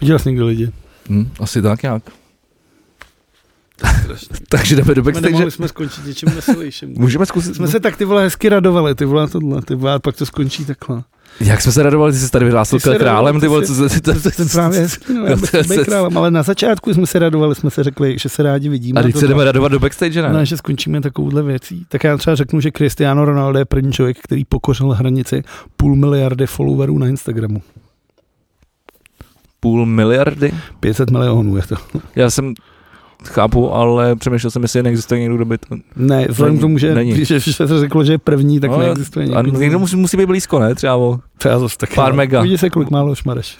Viděl 0.00 0.18
jsi 0.18 0.28
někdy 0.28 0.44
lidi? 0.44 0.70
Hm, 1.08 1.28
asi 1.40 1.62
tak 1.62 1.82
nějak. 1.82 2.02
Takže 4.48 4.76
jdeme 4.76 4.94
do 4.94 5.02
backstage. 5.02 5.26
Nemohli 5.26 5.50
jsme 5.50 5.68
skončit 5.68 6.06
něčím 6.06 6.28
veselějším. 6.28 6.94
Můžeme 6.98 7.26
zkusit. 7.26 7.54
Jsme 7.54 7.68
se 7.68 7.80
tak 7.80 7.96
ty 7.96 8.04
vole 8.04 8.22
hezky 8.22 8.48
radovali, 8.48 8.94
ty 8.94 9.04
vole 9.04 9.28
tohle, 9.28 9.62
ty 9.62 9.74
vole, 9.74 9.92
a 9.92 9.98
pak 9.98 10.16
to 10.16 10.26
skončí 10.26 10.64
takhle. 10.64 11.02
Jak 11.40 11.62
jsme 11.62 11.72
se 11.72 11.82
radovali, 11.82 12.12
ty 12.12 12.18
jsi 12.18 12.30
tady 12.30 12.44
vyhlásil 12.44 12.80
králem, 12.80 13.40
ty 13.40 13.48
vole, 13.48 13.66
co 13.66 13.88
se... 13.88 14.00
To, 14.00 14.12
právě 14.52 14.88
no, 15.14 15.26
já 15.26 15.36
bych 15.36 15.80
králem, 15.84 16.18
ale 16.18 16.30
na 16.30 16.42
začátku 16.42 16.94
jsme 16.94 17.06
se 17.06 17.18
radovali, 17.18 17.54
jsme 17.54 17.70
se 17.70 17.84
řekli, 17.84 18.18
že 18.18 18.28
se 18.28 18.42
rádi 18.42 18.68
vidíme. 18.68 19.00
A 19.00 19.02
teď 19.02 19.16
se 19.16 19.26
jdeme 19.26 19.44
radovat 19.44 19.72
do 19.72 19.78
backstage, 19.78 20.22
ne? 20.22 20.32
Ne, 20.32 20.46
že 20.46 20.56
skončíme 20.56 21.00
takovouhle 21.00 21.42
věcí. 21.42 21.86
Tak 21.88 22.04
já 22.04 22.16
třeba 22.16 22.36
řeknu, 22.36 22.60
že 22.60 22.70
Cristiano 22.76 23.24
Ronaldo 23.24 23.58
je 23.58 23.64
první 23.64 23.92
člověk, 23.92 24.18
který 24.22 24.44
pokořil 24.44 24.88
hranici 24.88 25.42
půl 25.76 25.96
miliardy 25.96 26.46
followerů 26.46 26.98
na 26.98 27.06
Instagramu. 27.06 27.62
Půl 29.66 29.86
miliardy? 29.86 30.52
500 30.80 31.10
milionů 31.10 31.56
je 31.56 31.62
to. 31.62 31.74
Já 32.16 32.30
jsem 32.30 32.54
chápu, 33.24 33.72
ale 33.72 34.16
přemýšlel 34.16 34.50
jsem, 34.50 34.62
jestli 34.62 34.82
neexistuje 34.82 35.20
někdo, 35.20 35.36
kdo 35.36 35.44
by 35.44 35.58
to... 35.58 35.76
Ne, 35.96 36.26
vzhledem 36.28 36.58
k 36.58 36.60
tomu, 36.60 36.78
že, 36.78 36.94
Není. 36.94 37.24
že 37.24 37.40
se 37.40 37.80
řeklo, 37.80 38.04
že 38.04 38.12
je 38.12 38.18
první, 38.18 38.60
tak 38.60 38.70
No, 38.70 38.78
neexistuje 38.78 39.26
A 39.26 39.42
někdo. 39.42 39.60
někdo 39.60 39.78
musí, 39.78 39.96
musí 39.96 40.16
být 40.16 40.26
blízko, 40.26 40.58
ne? 40.58 40.74
Třeba 40.74 40.96
o... 40.96 41.18
Třeba 41.38 41.58
zase 41.58 41.78
taky. 41.78 41.94
pár 41.94 42.12
no. 42.12 42.16
mega. 42.16 42.42
Vidíš 42.42 42.60
se, 42.60 42.70
kolik 42.70 42.90
málo 42.90 43.14
šmareš. 43.14 43.56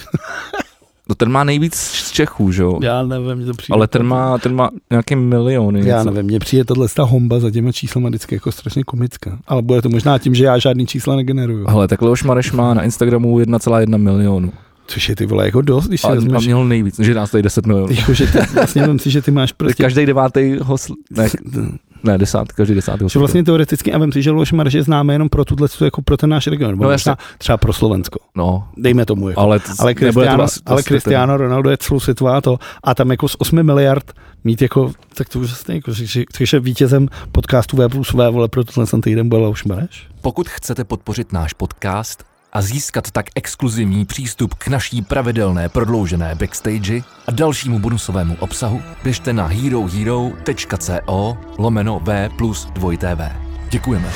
No 1.09 1.15
ten 1.15 1.31
má 1.31 1.45
nejvíc 1.45 1.75
z 1.75 2.13
Čechů, 2.13 2.53
že 2.53 2.63
jo? 2.63 2.79
Já 2.83 3.03
nevím, 3.03 3.47
to 3.47 3.55
přijde. 3.55 3.75
Ale 3.75 3.87
ten 3.87 4.03
má, 4.03 4.39
ten 4.39 4.55
má 4.55 4.71
nějaké 4.91 5.17
miliony. 5.17 5.89
Já 5.89 5.99
něco. 5.99 6.11
nevím, 6.11 6.27
mně 6.27 6.39
přijde 6.39 6.65
tohle 6.65 6.89
ta 6.97 7.03
homba 7.03 7.41
za 7.41 7.51
těma 7.51 7.73
číslama 7.73 8.09
vždycky 8.09 8.35
jako 8.35 8.53
strašně 8.53 8.85
komická. 8.85 9.39
Ale 9.47 9.63
bude 9.63 9.83
to 9.83 9.89
možná 9.89 10.19
tím, 10.19 10.35
že 10.35 10.45
já 10.45 10.59
žádný 10.59 10.87
čísla 10.87 11.17
negeneruju. 11.17 11.67
Hele, 11.69 11.89
tak 11.89 12.03
Leoš 12.03 12.25
Mareš 12.25 12.53
má 12.53 12.75
na 12.75 12.83
Instagramu 12.83 13.39
1,1 13.39 13.99
milionu. 13.99 14.53
Což 14.87 15.09
je 15.09 15.16
ty 15.16 15.26
vole 15.26 15.45
jako 15.45 15.61
dost, 15.62 15.87
když 15.89 16.01
si 16.01 16.07
A, 16.07 16.11
a 16.11 16.14
vezmeš. 16.14 16.45
měl 16.47 16.64
nejvíc, 16.64 17.01
že 17.01 17.14
nás 17.14 17.30
tady 17.30 17.43
10 17.43 17.66
milionů. 17.66 17.93
Jako, 17.95 18.14
že 18.14 18.26
ty, 18.26 18.39
vlastně 18.55 18.87
vem 18.87 18.99
si, 18.99 19.11
že 19.11 19.22
ty 19.22 19.30
máš 19.30 19.53
Prostě... 19.57 19.82
Každý 19.82 20.07
devátý 20.07 20.57
ho, 20.62 20.78
sl... 20.78 20.95
ne, 21.11 21.28
ne, 22.05 22.18
desát, 22.18 22.53
každý 22.53 22.74
desátý 22.74 23.03
ho 23.03 23.09
Že 23.09 23.18
vlastně 23.18 23.45
teoreticky, 23.45 23.93
a 23.93 23.99
vem 23.99 24.12
si, 24.12 24.22
že 24.22 24.30
Luoš 24.30 24.53
Marš 24.53 24.72
je 24.72 24.82
známý 24.82 25.12
jenom 25.12 25.28
pro 25.28 25.45
tuhle, 25.45 25.68
jako 25.84 26.03
pro 26.03 26.16
ten 26.16 26.30
náš 26.30 26.47
region, 26.47 26.70
nebo 26.70 26.84
No, 26.84 26.91
jasně. 26.91 27.11
možná 27.11 27.24
třeba 27.39 27.57
pro 27.59 27.72
Slovensko. 27.72 28.18
No, 28.37 28.68
Dejme 28.76 29.07
tomu. 29.07 29.28
Jako. 29.28 29.41
ale, 29.41 29.61
t- 29.61 29.72
ale 29.78 29.95
Cristiano, 29.95 30.39
vás- 30.39 30.61
ale 30.66 30.82
Cristiano 30.82 31.37
Ronaldo 31.37 31.70
je 31.70 31.76
celosvětová 31.76 32.41
to 32.41 32.59
a 32.84 32.95
tam 32.95 33.11
jako 33.11 33.28
z 33.28 33.37
8 33.39 33.62
miliard 33.62 34.12
mít 34.45 34.62
jako, 34.62 34.93
tak 35.14 35.28
to 35.28 35.39
už 35.39 35.47
vlastně 35.47 35.74
jako, 35.74 35.93
že, 35.93 36.24
když 36.39 36.53
je 36.53 36.61
vítězem 36.61 37.09
podcastu 37.32 37.76
V 37.76 37.89
plus 37.89 38.12
V, 38.12 38.30
vole, 38.30 38.49
pro 38.49 38.64
tenhle 38.64 38.87
ten 38.91 39.01
týden 39.01 39.28
byl 39.28 39.39
Luoš 39.39 39.64
Mareš. 39.64 40.07
Pokud 40.20 40.49
chcete 40.49 40.84
podpořit 40.84 41.32
náš 41.32 41.53
podcast 41.53 42.24
a 42.57 42.63
získat 42.63 43.11
tak 43.11 43.27
exkluzivní 43.35 44.05
přístup 44.05 44.55
k 44.55 44.69
naší 44.69 45.03
pravidelné 45.03 45.69
prodloužené 45.69 46.35
backstage 46.35 47.03
a 47.27 47.31
dalšímu 47.31 47.79
bonusovému 47.79 48.37
obsahu, 48.41 48.83
běžte 49.05 49.33
na 49.33 49.47
herohero.co 49.47 51.37
lomeno 51.59 52.01
V 52.05 52.29
plus 52.39 52.67
2TV. 52.67 53.33
Děkujeme. 53.71 54.13